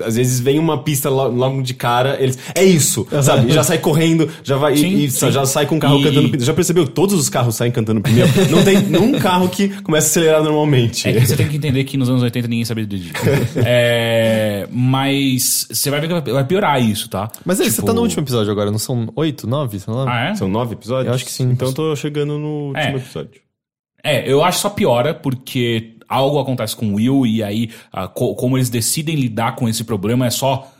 Às 0.00 0.14
vezes 0.14 0.38
vem 0.38 0.60
uma 0.60 0.84
pista 0.84 1.10
lo- 1.10 1.26
logo 1.28 1.60
de 1.60 1.74
cara, 1.74 2.16
eles. 2.22 2.38
É 2.54 2.62
isso! 2.62 3.04
Sabe? 3.20 3.48
E 3.50 3.52
já 3.52 3.64
sai 3.64 3.78
correndo, 3.78 4.30
já 4.44 4.56
vai. 4.56 4.76
Sim, 4.76 4.94
e, 4.94 5.10
sim. 5.10 5.30
já 5.32 5.44
sai 5.44 5.66
com 5.66 5.76
o 5.76 5.80
carro 5.80 5.98
E- 5.98 6.04
cantando 6.04 6.28
pneu. 6.30 6.46
Já 6.46 6.54
percebeu? 6.54 6.86
Todos 6.86 7.16
os 7.18 7.28
carros 7.28 7.56
saem 7.56 7.72
cantando 7.72 8.00
pneu. 8.00 8.24
Não 8.48 8.62
tem 8.64 8.78
nenhum 8.86 9.18
carro 9.18 9.48
que 9.48 9.68
começa 9.82 10.06
a 10.06 10.10
acelerar 10.10 10.42
normalmente. 10.44 11.08
É 11.08 11.12
que 11.12 11.26
você 11.26 11.36
tem 11.36 11.48
que 11.48 11.56
entender 11.56 11.82
que 11.82 11.96
nos 11.96 12.08
anos 12.08 12.22
80 12.22 12.46
ninguém 12.46 12.64
sabia 12.64 12.86
dirigir. 12.86 13.12
é, 13.66 14.68
mas 14.70 15.66
você 15.68 15.90
vai 15.90 16.00
ver 16.00 16.22
que 16.22 16.30
vai- 16.30 16.44
piorar 16.44 16.80
isso, 16.80 17.08
tá? 17.08 17.28
Mas 17.44 17.60
aí, 17.60 17.66
você 17.68 17.76
Tipo, 17.76 17.86
tá 17.88 17.92
no 17.92 18.02
último 18.02 18.22
episódio 18.22 18.52
agora, 18.52 18.70
não 18.70 18.78
são 18.78 19.08
oito, 19.16 19.48
nove? 19.48 19.78
Lá. 19.88 20.04
Ah, 20.08 20.28
é? 20.30 20.34
São 20.36 20.48
nove 20.48 20.74
episódios? 20.74 21.08
Eu 21.08 21.14
acho 21.14 21.24
que 21.24 21.32
sim. 21.32 21.50
Então 21.50 21.68
eu 21.68 21.74
tô 21.74 21.96
chegando 21.96 22.38
no 22.38 22.68
último 22.68 22.84
É. 22.84 22.94
episódio. 22.96 23.42
É, 24.04 24.28
eu 24.30 24.42
acho 24.42 24.58
só 24.58 24.68
piora, 24.68 25.14
porque 25.14 25.91
algo 26.12 26.38
acontece 26.38 26.76
com 26.76 26.86
o 26.92 26.94
Will 26.94 27.26
e 27.26 27.42
aí 27.42 27.70
ah, 27.92 28.08
co- 28.08 28.34
como 28.34 28.56
eles 28.58 28.68
decidem 28.70 29.16
lidar 29.16 29.56
com 29.56 29.68
esse 29.68 29.84
problema 29.84 30.26
é 30.26 30.30
só. 30.30 30.70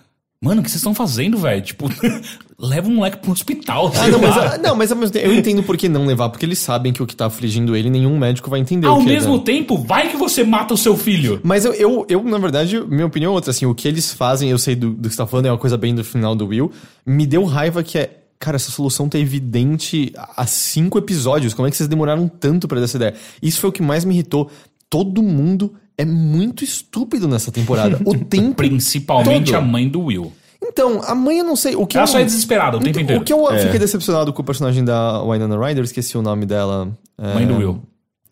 Mano, 0.45 0.61
o 0.61 0.65
que 0.65 0.71
vocês 0.71 0.81
estão 0.81 0.93
fazendo, 0.93 1.39
velho? 1.39 1.63
Tipo, 1.63 1.89
leva 2.59 2.89
o 2.89 2.91
moleque 2.91 3.19
pro 3.19 3.31
hospital. 3.31 3.93
Ah, 3.95 3.99
sei 4.03 4.11
não, 4.11 4.21
mas, 4.21 4.37
ah, 4.37 4.59
não, 4.59 4.75
mas 4.75 4.91
ao 4.91 4.99
mesmo 4.99 5.13
tempo, 5.13 5.27
eu 5.27 5.35
entendo 5.35 5.63
por 5.63 5.77
que 5.77 5.89
não 5.89 6.05
levar, 6.05 6.31
porque 6.31 6.45
eles 6.45 6.59
sabem 6.59 6.93
que 6.93 7.01
o 7.01 7.07
que 7.07 7.15
tá 7.15 7.27
afligindo 7.27 7.77
ele, 7.77 7.89
nenhum 7.89 8.19
médico 8.19 8.51
vai 8.51 8.59
entender 8.59 8.89
Ao 8.89 9.01
é, 9.01 9.05
mesmo 9.05 9.37
né? 9.37 9.43
tempo, 9.45 9.79
vai 9.79 10.09
que 10.11 10.17
você 10.17 10.43
mata 10.43 10.75
o 10.75 10.77
seu 10.77 10.97
filho. 10.97 11.41
Mas 11.45 11.65
eu, 11.65 11.73
eu, 11.75 12.07
eu, 12.09 12.25
na 12.25 12.39
verdade, 12.39 12.81
minha 12.81 13.07
opinião 13.07 13.31
é 13.31 13.35
outra, 13.37 13.53
assim, 13.53 13.67
o 13.67 13.75
que 13.75 13.87
eles 13.87 14.13
fazem, 14.13 14.51
eu 14.51 14.59
sei 14.59 14.75
do, 14.75 14.91
do 14.91 15.09
que 15.09 15.15
você 15.15 15.19
tá 15.23 15.29
falando, 15.29 15.47
é 15.47 15.51
uma 15.53 15.59
coisa 15.59 15.77
bem 15.79 15.95
do 15.95 16.03
final 16.03 16.35
do 16.35 16.49
Will, 16.49 16.73
me 17.07 17.25
deu 17.25 17.45
raiva 17.45 17.81
que 17.85 17.97
é, 17.97 18.11
cara, 18.41 18.57
essa 18.57 18.73
solução 18.73 19.09
tá 19.09 19.21
evidente 19.21 20.13
há 20.17 20.45
cinco 20.45 20.99
episódios, 20.99 21.55
como 21.55 21.69
é 21.69 21.71
que 21.71 21.77
vocês 21.77 21.89
demoraram 21.89 22.27
tanto 22.27 22.67
pra 22.67 22.79
dar 22.79 22.85
essa 22.85 22.97
ideia? 22.97 23.15
Isso 23.41 23.61
foi 23.61 23.71
o 23.71 23.73
que 23.73 23.83
mais 23.83 24.05
me 24.05 24.13
irritou. 24.13 24.51
Todo 24.93 25.23
mundo 25.23 25.73
é 25.97 26.05
muito 26.05 26.63
estúpido 26.63 27.27
nessa 27.27 27.51
temporada. 27.51 27.99
O 28.05 28.13
tempo. 28.23 28.57
Principalmente 28.57 29.47
todo. 29.47 29.55
a 29.57 29.61
mãe 29.63 29.89
do 29.89 30.03
Will. 30.03 30.31
Então, 30.63 31.01
a 31.03 31.15
mãe 31.15 31.39
eu 31.39 31.45
não 31.47 31.57
sei. 31.57 31.75
O 31.75 31.87
que 31.87 31.97
Ela 31.97 32.05
eu... 32.05 32.09
só 32.13 32.19
é 32.19 32.25
desesperada 32.25 32.77
o 32.77 32.81
tempo 32.81 32.91
Então, 32.91 33.03
inteiro. 33.03 33.23
O 33.23 33.25
que 33.25 33.33
eu 33.33 33.51
É. 33.51 33.59
fiquei 33.59 33.79
decepcionado 33.79 34.31
com 34.35 34.43
o 34.43 34.45
personagem 34.45 34.85
da 34.85 35.23
Winona 35.23 35.59
Ryder, 35.67 35.83
esqueci 35.83 36.19
o 36.19 36.23
nome 36.23 36.45
dela. 36.45 36.93
é, 37.19 37.33
Mãe 37.35 37.47
do 37.47 37.57
Will. 37.57 37.81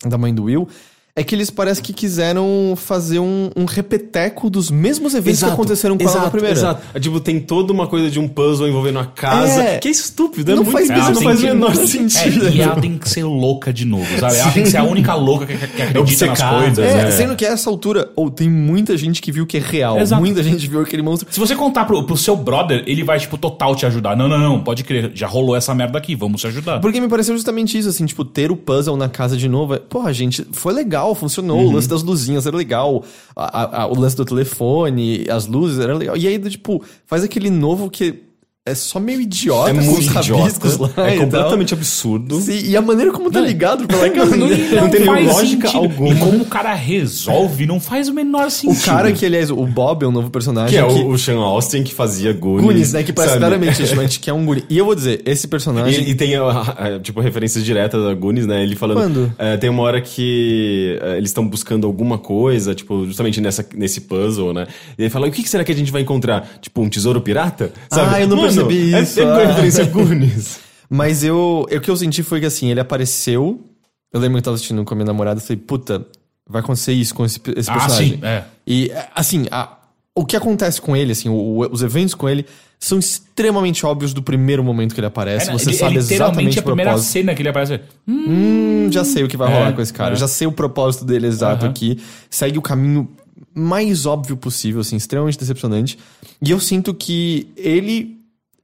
Da 0.05 0.17
mãe 0.19 0.33
do 0.33 0.43
Will. 0.43 0.67
É 1.13 1.23
que 1.25 1.35
eles 1.35 1.49
parece 1.49 1.81
que 1.81 1.91
quiseram 1.91 2.73
fazer 2.77 3.19
um, 3.19 3.49
um 3.55 3.65
repeteco 3.65 4.49
dos 4.49 4.71
mesmos 4.71 5.13
eventos 5.13 5.43
que 5.43 5.49
aconteceram 5.49 5.97
com 5.97 6.07
ela 6.07 6.21
na 6.21 6.29
primeira. 6.29 6.57
Exato. 6.57 6.81
É, 6.93 6.99
Tipo, 7.01 7.19
tem 7.19 7.37
toda 7.39 7.73
uma 7.73 7.85
coisa 7.85 8.09
de 8.09 8.17
um 8.17 8.29
puzzle 8.29 8.65
envolvendo 8.67 8.99
a 8.99 9.05
casa. 9.05 9.61
É. 9.61 9.77
Que 9.79 9.89
é 9.89 9.91
estúpido, 9.91 10.51
é 10.53 10.55
Não 10.55 10.63
muito 10.63 10.71
faz- 10.73 10.85
isso 10.89 10.93
Ela 10.99 11.11
não 11.11 11.21
faz 11.21 11.39
o 11.39 11.43
menor 11.43 11.75
sentido. 11.75 12.47
É, 12.47 12.51
e 12.51 12.61
ela 12.61 12.79
tem 12.79 12.97
que 12.97 13.09
ser 13.09 13.25
louca 13.25 13.73
de 13.73 13.83
novo, 13.83 14.05
sabe? 14.19 14.37
Ela 14.37 14.51
tem 14.51 14.63
que 14.63 14.69
ser 14.69 14.77
a 14.77 14.83
única 14.85 15.13
louca 15.13 15.45
que, 15.45 15.57
que 15.57 15.81
acredita 15.81 16.25
nas 16.27 16.41
coisas. 16.41 16.79
É, 16.79 16.93
né? 17.03 17.11
sendo 17.11 17.35
que 17.35 17.45
a 17.45 17.49
essa 17.49 17.69
altura, 17.69 18.09
ou 18.15 18.29
tem 18.31 18.49
muita 18.49 18.95
gente 18.95 19.21
que 19.21 19.33
viu 19.33 19.45
que 19.45 19.57
é 19.57 19.59
real. 19.59 19.99
Exato. 19.99 20.21
Muita 20.21 20.41
gente 20.41 20.65
viu 20.65 20.79
aquele 20.81 21.01
monstro. 21.01 21.27
Se 21.29 21.39
você 21.39 21.55
contar 21.57 21.83
pro, 21.83 22.03
pro 22.05 22.15
seu 22.15 22.37
brother, 22.37 22.83
ele 22.87 23.03
vai, 23.03 23.19
tipo, 23.19 23.37
total 23.37 23.75
te 23.75 23.85
ajudar. 23.85 24.15
Não, 24.15 24.29
não, 24.29 24.39
não, 24.39 24.63
pode 24.63 24.85
crer. 24.85 25.11
Já 25.13 25.27
rolou 25.27 25.57
essa 25.57 25.75
merda 25.75 25.97
aqui, 25.97 26.15
vamos 26.15 26.39
te 26.39 26.47
ajudar. 26.47 26.79
Porque 26.79 27.01
me 27.01 27.09
pareceu 27.09 27.35
justamente 27.35 27.77
isso, 27.77 27.89
assim, 27.89 28.05
tipo, 28.05 28.23
ter 28.23 28.49
o 28.49 28.55
puzzle 28.55 28.95
na 28.95 29.09
casa 29.09 29.35
de 29.35 29.49
novo. 29.49 29.73
é, 29.73 29.79
Porra, 29.79 30.13
gente, 30.13 30.45
foi 30.53 30.71
legal, 30.71 31.00
funcionou. 31.15 31.59
O 31.67 31.71
lance 31.71 31.87
das 31.89 32.03
luzinhas 32.03 32.45
era 32.45 32.55
legal. 32.55 33.03
a- 33.35 33.83
a- 33.83 33.87
o 33.87 33.97
lance 33.99 34.15
do 34.15 34.25
telefone, 34.25 35.25
as 35.29 35.47
luzes 35.47 35.79
era 35.79 35.95
legal. 35.95 36.15
E 36.17 36.27
aí, 36.27 36.37
tipo, 36.49 36.83
faz 37.05 37.23
aquele 37.23 37.49
novo 37.49 37.89
que 37.89 38.23
é 38.63 38.75
só 38.75 38.99
meio 38.99 39.19
idiota. 39.19 39.71
É 39.71 39.73
com 39.73 39.81
muito 39.81 40.19
idiota. 40.19 40.67
lá 40.95 41.07
É 41.09 41.15
e 41.15 41.17
tal. 41.17 41.25
completamente 41.25 41.73
absurdo. 41.73 42.39
Sim, 42.39 42.61
e 42.63 42.77
a 42.77 42.81
maneira 42.81 43.11
como 43.11 43.31
tá 43.31 43.41
ligado 43.41 43.87
pela 43.87 44.05
Não, 44.07 44.13
casa 44.13 44.35
não, 44.37 44.47
dele. 44.47 44.75
não 44.75 44.87
tem 44.89 45.03
faz 45.03 45.25
lógica 45.27 45.67
sentido. 45.67 45.77
alguma. 45.83 46.13
E 46.13 46.19
como 46.19 46.43
o 46.43 46.45
cara 46.45 46.73
resolve, 46.75 47.65
não 47.65 47.79
faz 47.79 48.07
o 48.07 48.13
menor 48.13 48.45
O 48.47 48.51
sentido. 48.51 48.85
cara 48.85 49.11
que, 49.11 49.25
aliás, 49.25 49.49
o 49.49 49.65
Bob 49.65 50.03
é 50.03 50.07
um 50.07 50.11
novo 50.11 50.29
personagem. 50.29 50.69
Que 50.69 50.77
é 50.77 50.83
o, 50.85 51.07
o 51.09 51.17
Sean 51.17 51.39
Austin 51.39 51.81
que 51.83 51.91
fazia 51.91 52.33
Goonies. 52.33 52.63
Goonies, 52.65 52.93
né? 52.93 53.01
Que 53.01 53.11
parece 53.11 53.33
sabe? 53.33 53.41
claramente 53.45 53.79
justamente 53.79 54.19
que 54.19 54.29
é 54.29 54.33
um 54.33 54.45
Goonie. 54.45 54.63
E 54.69 54.77
eu 54.77 54.85
vou 54.85 54.93
dizer, 54.93 55.23
esse 55.25 55.47
personagem. 55.47 56.03
E, 56.03 56.11
e 56.11 56.15
tem, 56.15 56.35
ah, 56.35 56.75
ah, 56.77 56.99
tipo, 57.01 57.19
referências 57.19 57.65
diretas 57.65 58.05
a 58.05 58.13
Goonies, 58.13 58.45
né? 58.45 58.61
Ele 58.61 58.75
falando... 58.75 58.97
Quando? 59.01 59.33
eh, 59.39 59.57
tem 59.57 59.71
uma 59.71 59.81
hora 59.81 59.99
que 59.99 60.99
eh, 61.01 61.17
eles 61.17 61.31
estão 61.31 61.47
buscando 61.47 61.87
alguma 61.87 62.19
coisa, 62.19 62.75
tipo, 62.75 63.07
justamente 63.07 63.41
nessa, 63.41 63.65
nesse 63.75 64.01
puzzle, 64.01 64.53
né? 64.53 64.67
E 64.99 65.01
ele 65.01 65.09
fala, 65.09 65.27
o 65.27 65.31
que 65.31 65.41
que 65.41 65.49
será 65.49 65.63
que 65.63 65.71
a 65.71 65.75
gente 65.75 65.91
vai 65.91 66.03
encontrar? 66.03 66.47
Tipo, 66.61 66.81
um 66.83 66.89
tesouro 66.89 67.19
pirata? 67.21 67.71
Sabe? 67.89 68.15
Ah, 68.15 68.21
eu 68.21 68.27
não 68.27 68.50
percebi 68.53 68.93
é 68.95 69.01
isso, 69.01 69.21
ah. 69.21 69.25
uma 69.25 69.45
referência 69.45 69.83
a 69.83 69.87
Goonies. 69.87 70.59
Mas 70.89 71.23
eu, 71.23 71.65
eu, 71.69 71.79
o 71.79 71.81
que 71.81 71.89
eu 71.89 71.95
senti 71.95 72.21
foi 72.23 72.39
que 72.39 72.45
assim, 72.45 72.69
ele 72.69 72.79
apareceu. 72.79 73.61
Eu 74.13 74.19
lembro 74.19 74.35
que 74.35 74.39
eu 74.39 74.43
tava 74.43 74.55
assistindo 74.55 74.83
com 74.83 74.93
a 74.93 74.95
minha 74.97 75.05
namorada 75.05 75.39
e 75.39 75.43
falei, 75.43 75.57
puta, 75.65 76.05
vai 76.49 76.61
acontecer 76.61 76.91
isso 76.91 77.15
com 77.15 77.23
esse, 77.25 77.39
esse 77.55 77.69
Ah, 77.69 77.73
personagem. 77.73 78.13
sim, 78.15 78.19
é. 78.23 78.43
E, 78.67 78.91
assim, 79.15 79.45
a- 79.49 79.77
o 80.13 80.25
que 80.25 80.35
acontece 80.35 80.81
com 80.81 80.93
ele, 80.97 81.13
assim, 81.13 81.29
o- 81.29 81.59
os 81.71 81.81
eventos 81.81 82.13
com 82.13 82.27
ele 82.27 82.45
são 82.77 82.99
extremamente 82.99 83.85
óbvios 83.85 84.13
do 84.13 84.21
primeiro 84.21 84.61
momento 84.63 84.93
que 84.93 84.99
ele 84.99 85.07
aparece. 85.07 85.49
É, 85.49 85.53
Você 85.53 85.69
ele- 85.69 85.77
sabe 85.77 85.97
literalmente 85.97 86.13
exatamente 86.13 86.59
a 86.59 86.61
o 86.61 86.65
primeira 86.65 86.91
propósito. 86.91 87.11
cena 87.13 87.33
que 87.35 87.41
ele 87.41 87.49
aparece. 87.49 87.79
Hum, 88.05 88.25
Hum, 88.87 88.91
já 88.91 89.05
sei 89.05 89.23
o 89.23 89.27
que 89.29 89.37
vai 89.37 89.49
É, 89.49 89.53
rolar 89.57 89.73
com 89.73 89.81
esse 89.81 89.93
cara. 89.93 90.13
é. 90.13 90.17
Já 90.17 90.27
sei 90.27 90.45
o 90.47 90.51
propósito 90.51 91.05
dele 91.05 91.27
exato 91.27 91.63
Aham. 91.63 91.71
aqui. 91.71 91.99
Segue 92.29 92.57
o 92.57 92.61
caminho 92.61 93.07
mais 93.53 94.05
óbvio 94.05 94.35
possível, 94.35 94.81
assim, 94.81 94.97
extremamente 94.97 95.37
decepcionante. 95.39 95.97
E 96.41 96.51
eu 96.51 96.59
sinto 96.59 96.93
que 96.93 97.47
ele 97.55 98.17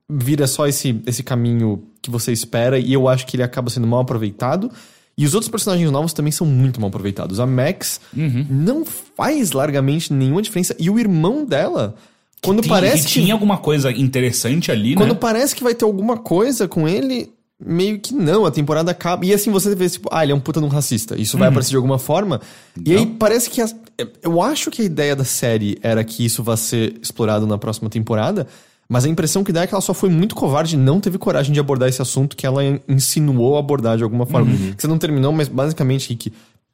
vira 0.09 0.47
só 0.47 0.67
esse, 0.67 1.01
esse 1.05 1.21
caminho 1.23 1.83
que 2.01 2.09
você 2.09 2.31
espera 2.31 2.79
e 2.79 2.93
eu 2.93 3.07
acho 3.07 3.25
que 3.27 3.35
ele 3.35 3.43
acaba 3.43 3.69
sendo 3.69 3.87
mal 3.87 3.99
aproveitado. 4.01 4.71
E 5.17 5.25
os 5.25 5.33
outros 5.33 5.49
personagens 5.49 5.89
novos 5.91 6.13
também 6.13 6.31
são 6.31 6.45
muito 6.45 6.79
mal 6.79 6.89
aproveitados. 6.89 7.39
A 7.39 7.45
Max 7.45 7.99
Uhum. 8.15 8.45
não 8.49 8.85
faz 8.85 9.51
largamente 9.51 10.13
nenhuma 10.13 10.41
diferença. 10.41 10.75
E 10.79 10.89
o 10.89 10.99
irmão 10.99 11.43
dela, 11.43 11.95
quando 12.43 12.61
Tinha- 12.61 12.73
parece 12.75 13.07
que 13.07 13.13
que 13.15 13.21
tinha 13.23 13.33
alguma 13.33 13.57
coisa 13.57 13.91
interessante 13.91 14.71
ali, 14.71 14.93
quando 14.95 15.13
né? 15.13 15.17
parece 15.19 15.55
que 15.55 15.63
vai 15.63 15.73
ter 15.73 15.85
alguma 15.85 16.17
coisa 16.17 16.67
com 16.67 16.87
ele, 16.87 17.31
meio 17.59 17.99
que 17.99 18.13
não, 18.13 18.45
a 18.45 18.51
temporada 18.51 18.91
acaba. 18.91 19.25
E 19.25 19.33
assim 19.33 19.49
você 19.49 19.73
vê, 19.75 19.89
tipo, 19.89 20.07
ah, 20.11 20.21
ele 20.23 20.31
é 20.31 20.35
um 20.35 20.39
puta 20.39 20.59
de 20.59 20.65
um 20.67 20.69
racista. 20.69 21.19
Isso 21.19 21.35
Uhum. 21.35 21.39
vai 21.39 21.49
aparecer 21.49 21.71
de 21.71 21.75
alguma 21.77 21.97
forma. 21.97 22.39
E 22.85 22.95
aí 22.95 23.05
parece 23.07 23.49
que. 23.49 23.59
as- 23.59 23.75
eu 24.21 24.39
acho 24.39 24.69
que 24.69 24.83
a 24.83 24.85
ideia 24.85 25.15
da 25.15 25.25
série 25.25 25.79
era 25.81 26.03
que 26.03 26.23
isso 26.23 26.43
vai 26.43 26.55
ser 26.55 26.95
explorado 27.01 27.47
na 27.47 27.57
próxima 27.57 27.89
temporada. 27.89 28.47
Mas 28.89 29.05
a 29.05 29.09
impressão 29.09 29.43
que 29.43 29.51
dá 29.51 29.63
é 29.63 29.67
que 29.67 29.73
ela 29.73 29.81
só 29.81 29.93
foi 29.93 30.09
muito 30.09 30.33
covarde 30.33 30.75
e 30.75 30.77
não 30.77 30.99
teve 30.99 31.17
coragem 31.17 31.53
de 31.53 31.59
abordar 31.59 31.89
esse 31.89 32.01
assunto 32.01 32.37
que 32.37 32.45
ela 32.45 32.61
insinuou 32.87 33.57
abordar 33.57 33.97
de 33.97 34.03
alguma 34.03 34.25
forma. 34.25 34.51
Uhum. 34.51 34.73
Que 34.73 34.81
você 34.81 34.87
não 34.87 34.97
terminou, 34.97 35.33
mas 35.33 35.49
basicamente, 35.49 36.09
Rick, 36.09 36.31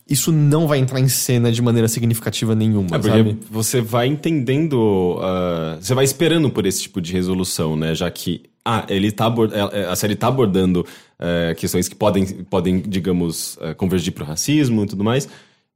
isso 0.07 0.31
não 0.31 0.67
vai 0.67 0.79
entrar 0.79 0.99
em 0.99 1.07
cena 1.07 1.51
de 1.51 1.61
maneira 1.61 1.87
significativa 1.87 2.53
nenhuma, 2.53 2.97
É 2.97 2.99
porque 2.99 3.09
sabe? 3.09 3.37
você 3.49 3.81
vai 3.81 4.07
entendendo, 4.07 5.17
ah, 5.21 5.77
você 5.79 5.93
vai 5.95 6.03
esperando 6.03 6.49
por 6.49 6.65
esse 6.65 6.83
tipo 6.83 7.01
de 7.01 7.13
resolução, 7.13 7.75
né? 7.75 7.95
Já 7.95 8.11
que 8.11 8.43
ah, 8.65 8.85
ele 8.87 9.11
tá 9.11 9.33
eh, 9.73 9.85
a 9.89 9.95
série 9.95 10.15
tá 10.15 10.27
abordando 10.27 10.85
eh, 11.19 11.53
questões 11.57 11.89
que 11.89 11.95
podem, 11.95 12.25
podem 12.25 12.79
digamos, 12.79 13.57
eh, 13.61 13.73
convergir 13.73 14.13
pro 14.13 14.23
racismo 14.23 14.83
e 14.83 14.87
tudo 14.87 15.03
mais. 15.03 15.27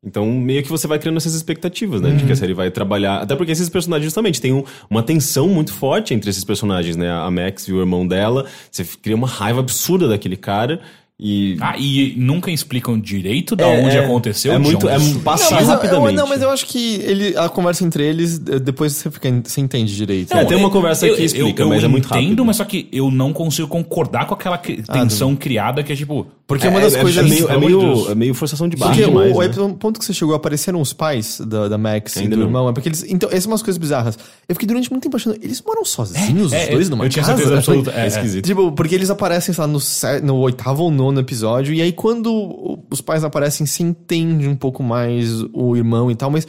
Então, 0.07 0.25
meio 0.31 0.63
que 0.63 0.69
você 0.69 0.87
vai 0.87 0.97
criando 0.97 1.17
essas 1.17 1.33
expectativas, 1.33 2.01
né? 2.01 2.11
De 2.11 2.23
que 2.23 2.31
a 2.31 2.35
série 2.35 2.53
vai 2.53 2.71
trabalhar. 2.71 3.17
Até 3.17 3.35
porque 3.35 3.51
esses 3.51 3.67
personagens, 3.67 4.05
justamente, 4.05 4.39
tem 4.39 4.53
um- 4.53 4.63
uma 4.89 5.03
tensão 5.03 5.47
muito 5.49 5.73
forte 5.73 6.13
entre 6.13 6.29
esses 6.29 6.43
personagens, 6.45 6.95
né? 6.95 7.11
A 7.11 7.29
Max 7.29 7.67
e 7.67 7.73
o 7.73 7.79
irmão 7.79 8.07
dela. 8.07 8.45
Você 8.71 8.85
cria 9.01 9.15
uma 9.15 9.27
raiva 9.27 9.59
absurda 9.59 10.07
daquele 10.07 10.37
cara. 10.37 10.79
E. 11.19 11.57
Ah, 11.59 11.73
e 11.79 12.13
nunca 12.15 12.51
explicam 12.51 12.99
direito 12.99 13.55
da 13.55 13.65
É, 13.65 13.83
onde 13.83 13.97
é. 13.97 14.05
aconteceu. 14.05 14.53
É 14.53 14.59
muito- 14.59 14.87
é 14.87 14.93
passa 15.23 15.45
Não, 15.45 15.51
mas 15.51 15.51
eu- 15.51 15.57
eu, 15.57 15.65
rapidamente. 15.67 16.13
não, 16.15 16.27
mas 16.27 16.41
eu 16.43 16.49
acho 16.51 16.65
que 16.67 16.95
ele, 17.01 17.35
a 17.35 17.49
conversa 17.49 17.83
entre 17.83 18.03
eles, 18.05 18.39
eh, 18.47 18.59
depois 18.59 18.93
você, 18.93 19.09
fica, 19.09 19.27
você 19.43 19.59
entende 19.59 19.95
direito. 19.95 20.31
É, 20.37 20.45
tem 20.45 20.55
uma 20.55 20.69
conversa 20.69 21.07
eu- 21.07 21.15
que 21.15 21.21
eu- 21.21 21.25
explica, 21.25 21.63
eu 21.63 21.69
mas 21.69 21.83
é 21.83 21.87
muito 21.87 22.05
entendo, 22.05 22.21
rápido. 22.23 22.45
mas 22.45 22.57
só 22.57 22.63
que 22.65 22.87
eu 22.91 23.09
não 23.09 23.33
consigo 23.33 23.67
concordar 23.67 24.27
com 24.27 24.35
aquela 24.35 24.61
Ah, 24.87 24.93
tensão 24.93 25.35
criada 25.35 25.81
que 25.81 25.91
é 25.91 25.95
tipo. 25.95 26.27
Porque 26.47 26.65
uma 26.65 26.79
das 26.79 26.93
é, 26.93 27.01
coisas. 27.01 27.25
É 27.25 27.27
meio, 27.29 27.49
é, 27.49 27.57
meio, 27.57 28.11
é 28.11 28.15
meio 28.15 28.33
forçação 28.33 28.69
de 28.69 28.77
barra 28.77 28.93
Porque 28.93 29.05
demais. 29.05 29.35
o, 29.35 29.39
né? 29.41 29.73
o 29.73 29.75
ponto 29.75 29.99
que 29.99 30.05
você 30.05 30.13
chegou, 30.13 30.33
apareceram 30.33 30.79
os 30.79 30.93
pais 30.93 31.41
da, 31.45 31.67
da 31.67 31.77
Max 31.77 32.15
e 32.15 32.25
do 32.25 32.37
não. 32.37 32.45
irmão. 32.45 32.69
É 32.69 32.71
porque 32.73 32.87
eles. 32.87 33.03
Então, 33.03 33.27
essas 33.29 33.43
são 33.43 33.51
umas 33.51 33.61
coisas 33.61 33.77
bizarras. 33.77 34.17
Eu 34.47 34.55
fiquei 34.55 34.65
durante 34.65 34.89
muito 34.89 35.03
tempo 35.03 35.17
achando. 35.17 35.35
Eles 35.41 35.61
moram 35.61 35.83
sozinhos, 35.83 36.53
É, 36.53 36.63
os 36.63 36.69
dois, 36.69 36.87
é, 36.87 36.89
numa 36.89 37.05
eu 37.05 37.09
tinha 37.09 37.25
casa? 37.25 37.35
certeza 37.37 37.57
absoluta. 37.57 37.91
É, 37.91 37.99
É, 37.99 38.03
é. 38.05 38.07
esquisito. 38.07 38.45
Tipo, 38.45 38.71
porque 38.71 38.95
eles 38.95 39.09
aparecem, 39.09 39.53
sei 39.53 39.61
lá, 39.61 39.67
no, 39.67 39.79
no 40.23 40.35
oitavo 40.37 40.83
ou 40.83 40.89
nono 40.89 41.19
episódio, 41.19 41.73
e 41.73 41.81
aí 41.81 41.91
quando 41.91 42.79
os 42.89 43.01
pais 43.01 43.25
aparecem, 43.25 43.67
se 43.67 43.83
entende 43.83 44.47
um 44.47 44.55
pouco 44.55 44.81
mais 44.81 45.41
o 45.51 45.75
irmão 45.75 46.09
e 46.09 46.15
tal, 46.15 46.31
mas 46.31 46.47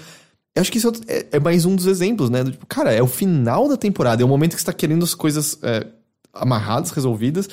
eu 0.55 0.61
acho 0.61 0.70
que 0.70 0.78
isso 0.78 0.92
é, 1.09 1.26
é 1.32 1.40
mais 1.40 1.64
um 1.64 1.74
dos 1.74 1.86
exemplos, 1.86 2.30
né? 2.30 2.44
Tipo, 2.44 2.66
cara, 2.66 2.92
é 2.92 3.03
o 3.03 3.09
final 3.09 3.68
da 3.68 3.76
temporada, 3.76 4.22
é 4.22 4.24
o 4.24 4.28
momento 4.28 4.55
que 4.55 4.61
você 4.61 4.66
tá 4.66 4.72
querendo 4.72 5.03
as 5.03 5.14
coisas 5.14 5.59
é, 5.62 5.86
amarradas, 6.32 6.90
resolvidas, 6.90 7.49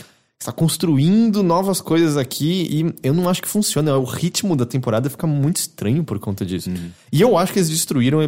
você 0.45 0.51
tá 0.51 0.51
construindo 0.51 1.41
novas 1.41 1.81
coisas 1.81 2.17
aqui, 2.17 2.67
e 2.69 3.07
eu 3.07 3.13
não 3.13 3.27
acho 3.27 3.41
que 3.41 3.47
funciona. 3.47 3.97
O 3.97 4.03
ritmo 4.03 4.55
da 4.55 4.65
temporada 4.65 5.09
fica 5.09 5.25
muito 5.25 5.57
estranho 5.57 6.03
por 6.03 6.19
conta 6.19 6.45
disso. 6.45 6.69
E 7.11 7.21
eu 7.21 7.37
acho 7.37 7.51
que 7.51 7.59
eles 7.59 7.69
destruíram, 7.69 8.19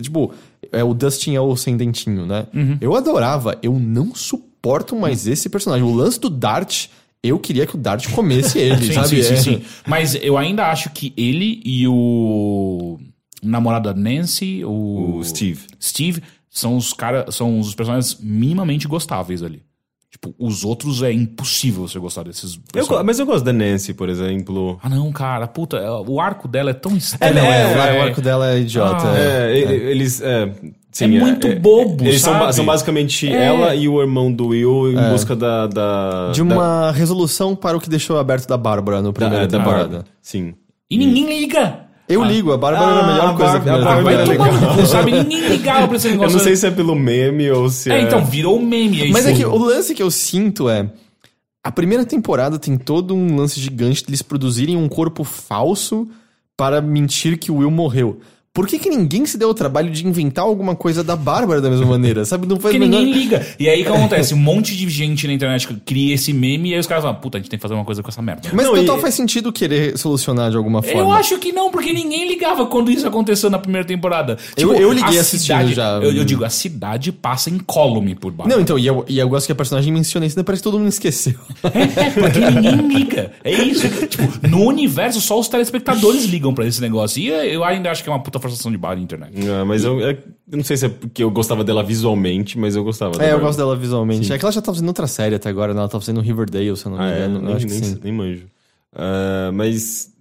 tipo, 0.00 0.32
é, 0.70 0.82
o 0.84 0.94
Dustin 0.94 1.34
é 1.34 1.40
o 1.40 1.56
sem 1.56 1.76
dentinho, 1.76 2.24
né? 2.26 2.46
Eu 2.80 2.94
adorava, 2.94 3.58
eu 3.62 3.78
não 3.78 4.14
suporto 4.14 4.94
mais 4.96 5.26
esse 5.26 5.48
personagem. 5.48 5.84
O 5.86 5.92
lance 5.94 6.18
do 6.20 6.30
Dart, 6.30 6.86
eu 7.22 7.38
queria 7.38 7.66
que 7.66 7.74
o 7.74 7.78
Dart 7.78 8.08
comesse 8.10 8.58
ele, 8.60 8.86
Sim, 8.86 8.92
sabe? 8.92 9.08
sim, 9.08 9.22
sim, 9.22 9.32
É. 9.32 9.36
sim. 9.36 9.62
Mas 9.86 10.14
eu 10.14 10.36
ainda 10.38 10.66
acho 10.70 10.90
que 10.90 11.12
ele 11.16 11.60
e 11.64 11.86
o 11.88 12.98
namorado 13.42 13.92
da 13.92 13.98
Nancy, 13.98 14.64
o, 14.64 15.16
O 15.18 15.24
Steve. 15.24 15.60
Steve, 15.82 16.22
são 16.50 16.76
os 16.76 16.92
cara, 16.92 17.30
são 17.32 17.58
os 17.58 17.74
personagens 17.74 18.16
minimamente 18.20 18.86
gostáveis 18.86 19.42
ali. 19.42 19.62
Tipo, 20.14 20.32
os 20.38 20.64
outros 20.64 21.02
é 21.02 21.10
impossível 21.12 21.88
você 21.88 21.98
gostar 21.98 22.22
desses 22.22 22.56
Eu 22.72 23.02
mas 23.04 23.18
eu 23.18 23.26
gosto 23.26 23.44
da 23.44 23.52
Nancy, 23.52 23.92
por 23.92 24.08
exemplo. 24.08 24.78
Ah, 24.80 24.88
não, 24.88 25.10
cara, 25.10 25.48
puta, 25.48 25.76
é, 25.76 25.90
o 25.90 26.20
arco 26.20 26.46
dela 26.46 26.70
é 26.70 26.72
tão 26.72 26.96
estranho. 26.96 27.32
É, 27.36 27.42
não, 27.42 27.52
é, 27.52 27.66
o- 27.66 27.78
é, 27.80 27.98
o 27.98 28.02
arco 28.02 28.20
dela 28.20 28.52
é 28.52 28.60
idiota. 28.60 29.08
Ah, 29.08 29.18
é. 29.18 29.58
É, 29.58 29.58
e- 29.58 29.90
eles. 29.90 30.20
É, 30.22 30.52
sim, 30.92 31.04
É 31.06 31.08
muito 31.08 31.52
bobo, 31.56 32.04
Eles 32.04 32.20
são, 32.20 32.32
sabe? 32.32 32.52
são 32.54 32.64
basicamente 32.64 33.28
É. 33.28 33.44
ela 33.44 33.74
e 33.74 33.88
o 33.88 34.00
irmão 34.00 34.32
do 34.32 34.46
Will 34.50 34.92
em 34.92 35.10
busca 35.10 35.34
da. 35.34 35.66
da 35.66 36.30
De 36.30 36.40
uma 36.40 36.92
resolução 36.92 37.56
para 37.56 37.76
o 37.76 37.80
que 37.80 37.90
deixou 37.90 38.16
aberto 38.16 38.46
da 38.46 38.56
Bárbara 38.56 38.98
no 39.02 39.08
Da, 39.08 39.12
primeiro 39.12 39.48
da, 39.48 39.50
da 39.50 39.58
temporada. 39.58 39.82
Bárbara. 39.88 40.04
Sim. 40.22 40.54
E 40.88 40.96
ninguém 40.96 41.26
liga. 41.40 41.83
Eu 42.08 42.22
ligo, 42.22 42.52
a 42.52 42.58
Bárbara 42.58 42.84
era 42.90 43.00
a 43.00 43.04
Ah, 43.04 43.06
melhor 43.12 43.30
a 43.30 43.34
coisa 43.34 43.56
a 43.56 43.58
Bárbara 43.84 44.12
era 44.12 44.24
legal. 44.24 44.48
cu, 44.76 44.86
sabe? 44.86 45.12
Ninguém 45.12 45.48
ligava 45.48 45.88
pra 45.88 45.96
esse 45.96 46.06
Eu 46.08 46.12
negócio. 46.12 46.36
não 46.36 46.44
sei 46.44 46.54
se 46.56 46.66
é 46.66 46.70
pelo 46.70 46.94
meme 46.94 47.50
ou 47.50 47.68
se 47.70 47.90
é. 47.90 47.94
É, 47.98 48.02
então, 48.02 48.24
virou 48.24 48.60
meme. 48.60 49.08
É 49.08 49.10
Mas 49.10 49.24
isso. 49.24 49.28
é 49.34 49.36
que 49.36 49.44
o 49.46 49.56
lance 49.56 49.94
que 49.94 50.02
eu 50.02 50.10
sinto 50.10 50.68
é. 50.68 50.86
A 51.62 51.72
primeira 51.72 52.04
temporada 52.04 52.58
tem 52.58 52.76
todo 52.76 53.14
um 53.14 53.36
lance 53.36 53.58
gigante 53.58 54.02
de 54.04 54.10
eles 54.10 54.20
produzirem 54.20 54.76
um 54.76 54.86
corpo 54.86 55.24
falso 55.24 56.06
para 56.56 56.82
mentir 56.82 57.38
que 57.38 57.50
o 57.50 57.56
Will 57.56 57.70
morreu. 57.70 58.20
Por 58.54 58.68
que, 58.68 58.78
que 58.78 58.88
ninguém 58.88 59.26
se 59.26 59.36
deu 59.36 59.48
o 59.50 59.54
trabalho 59.54 59.90
de 59.90 60.06
inventar 60.06 60.44
alguma 60.44 60.76
coisa 60.76 61.02
da 61.02 61.16
Bárbara 61.16 61.60
da 61.60 61.68
mesma 61.68 61.86
maneira? 61.86 62.24
Sabe? 62.24 62.46
Não 62.46 62.56
faz 62.60 62.72
Porque 62.74 62.78
menor... 62.78 63.00
ninguém 63.02 63.12
liga. 63.22 63.46
E 63.58 63.68
aí 63.68 63.82
o 63.82 63.84
que 63.84 63.90
acontece? 63.92 64.32
Um 64.32 64.36
monte 64.38 64.76
de 64.76 64.88
gente 64.88 65.26
na 65.26 65.32
internet 65.32 65.66
cria 65.84 66.14
esse 66.14 66.32
meme 66.32 66.70
e 66.70 66.74
aí 66.74 66.78
os 66.80 66.86
caras 66.86 67.02
falam, 67.02 67.18
puta, 67.20 67.36
a 67.36 67.40
gente 67.40 67.50
tem 67.50 67.58
que 67.58 67.62
fazer 67.62 67.74
uma 67.74 67.84
coisa 67.84 68.00
com 68.02 68.08
essa 68.08 68.22
merda. 68.22 68.48
Mas 68.52 68.64
Não, 68.64 68.74
total 68.76 68.98
e- 68.98 69.00
faz 69.00 69.14
sentido 69.14 69.52
querer 69.52 69.98
solucionar 69.98 70.52
de 70.52 70.56
alguma 70.56 70.82
forma. 70.82 71.00
Eu 71.00 71.10
acho 71.12 71.36
que 71.38 71.50
não, 71.52 71.68
porque 71.70 71.92
ninguém 71.92 72.28
ligava 72.28 72.64
quando 72.66 72.92
isso 72.92 73.06
aconteceu 73.08 73.50
na 73.50 73.58
primeira 73.58 73.84
temporada. 73.86 74.36
Tipo, 74.56 74.72
Eu- 74.72 74.80
eu 74.82 74.92
liguei 74.92 75.18
a 75.18 75.20
assistindo 75.20 75.56
cidade- 75.58 75.74
já. 75.74 75.90
Eu, 76.00 76.12
eu 76.12 76.24
digo, 76.24 76.44
a 76.44 76.50
cidade 76.50 77.10
passa 77.10 77.50
incólume 77.50 78.14
por 78.14 78.30
baixo. 78.32 78.50
Não, 78.54 78.60
então, 78.62 78.78
e 78.78 78.86
eu, 78.86 79.04
e 79.08 79.18
eu 79.18 79.28
gosto 79.28 79.46
que 79.46 79.52
a 79.52 79.56
personagem 79.56 79.92
menciona 79.92 80.26
isso, 80.26 80.38
ainda 80.38 80.44
parece 80.44 80.62
que 80.62 80.64
todo 80.70 80.78
mundo 80.78 80.88
esqueceu. 80.90 81.34
É, 81.74 82.10
porque 82.10 82.38
ninguém 82.38 82.88
liga. 82.88 83.32
É 83.42 83.52
isso. 83.52 83.88
Tipo, 84.06 84.48
no 84.48 84.62
universo, 84.64 85.20
só 85.20 85.38
os 85.40 85.48
telespectadores 85.48 86.24
ligam 86.24 86.54
pra 86.54 86.66
esse 86.66 86.80
negócio. 86.80 87.20
E 87.20 87.28
eu 87.28 87.64
ainda 87.64 87.90
acho 87.90 88.02
que 88.02 88.08
é 88.08 88.12
uma 88.12 88.22
puta 88.22 88.38
forçação 88.48 88.70
de 88.70 88.78
barra 88.78 88.96
na 88.96 89.02
internet. 89.02 89.32
Ah, 89.48 89.64
mas 89.64 89.84
eu, 89.84 90.00
é- 90.06 90.12
eu 90.50 90.56
não 90.56 90.64
sei 90.64 90.76
se 90.76 90.86
é 90.86 90.88
porque 90.88 91.22
eu 91.22 91.30
gostava 91.30 91.64
dela 91.64 91.82
visualmente, 91.82 92.58
mas 92.58 92.76
eu 92.76 92.84
gostava 92.84 93.12
É, 93.12 93.26
eu 93.26 93.28
dela. 93.30 93.40
gosto 93.40 93.58
dela 93.58 93.76
visualmente. 93.76 94.32
É 94.32 94.38
que 94.38 94.44
ela 94.44 94.52
já 94.52 94.60
tá 94.62 94.72
fazendo 94.72 94.88
outra 94.88 95.06
série 95.06 95.34
até 95.34 95.48
agora, 95.48 95.74
né? 95.74 95.80
Ela 95.80 95.88
tá 95.88 95.98
fazendo 95.98 96.20
Riverdale, 96.20 96.76
se 96.76 96.86
eu 96.86 96.90
não 96.92 96.98
me 96.98 97.04
Ah, 97.04 97.08
é, 97.10 97.26
engano. 97.26 97.40
nem, 97.42 97.56
que 97.56 97.64
nem, 97.66 97.82
sim. 97.82 97.98
nem 98.02 98.12
manjo. 98.12 98.46
Ah, 98.94 99.50
mas. 99.52 100.13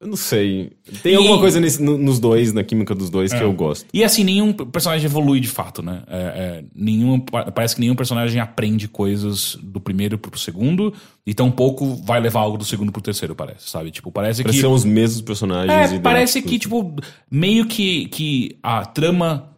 Eu 0.00 0.06
não 0.06 0.16
sei. 0.16 0.70
Tem 1.02 1.12
E- 1.14 1.16
alguma 1.16 1.38
coisa 1.40 1.58
nesse- 1.58 1.82
no- 1.82 1.98
nos 1.98 2.20
dois, 2.20 2.52
na 2.52 2.62
química 2.62 2.94
dos 2.94 3.10
dois, 3.10 3.32
que 3.32 3.42
eu 3.42 3.52
gosto. 3.52 3.84
E 3.92 4.04
assim, 4.04 4.22
nenhum 4.22 4.52
personagem 4.52 5.06
evolui 5.06 5.40
de 5.40 5.48
fato, 5.48 5.82
né? 5.82 6.04
É, 6.06 6.16
é, 6.18 6.64
nenhum, 6.72 7.18
pa- 7.18 7.50
parece 7.50 7.74
que 7.74 7.80
nenhum 7.80 7.96
personagem 7.96 8.40
aprende 8.40 8.86
coisas 8.86 9.56
do 9.60 9.80
primeiro 9.80 10.16
pro 10.16 10.38
segundo, 10.38 10.94
e 11.26 11.34
tampouco 11.34 11.96
vai 12.04 12.20
levar 12.20 12.40
algo 12.40 12.56
do 12.56 12.64
segundo 12.64 12.92
pro 12.92 13.02
terceiro, 13.02 13.34
parece, 13.34 13.68
sabe? 13.68 13.90
Tipo, 13.90 14.12
parece 14.12 14.44
Parece 14.44 14.56
que. 14.58 14.60
ser 14.60 14.72
os 14.72 14.84
mesmos 14.84 15.20
personagens. 15.20 15.92
É, 15.92 15.98
parece 15.98 16.42
que, 16.42 16.60
tipo, 16.60 16.94
meio 17.28 17.66
que, 17.66 18.06
que 18.06 18.56
a 18.62 18.84
trama 18.86 19.50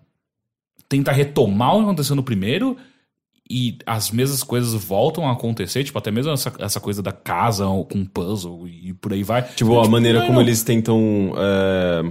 tenta 0.88 1.12
retomar 1.12 1.74
o 1.74 1.78
que 1.80 1.84
aconteceu 1.84 2.16
no 2.16 2.22
primeiro 2.22 2.78
e 3.50 3.78
as 3.84 4.12
mesmas 4.12 4.42
coisas 4.44 4.72
voltam 4.84 5.26
a 5.28 5.32
acontecer, 5.32 5.82
tipo, 5.82 5.98
até 5.98 6.10
mesmo 6.10 6.30
essa, 6.32 6.52
essa 6.60 6.78
coisa 6.78 7.02
da 7.02 7.10
casa 7.12 7.64
com 7.90 8.04
puzzle 8.04 8.68
e 8.68 8.92
por 8.94 9.12
aí 9.12 9.24
vai. 9.24 9.42
Tipo, 9.42 9.80
a 9.80 9.88
maneira 9.88 10.20
não, 10.20 10.26
como 10.26 10.38
não. 10.38 10.46
eles 10.46 10.62
tentam 10.62 11.32
é, 11.36 12.10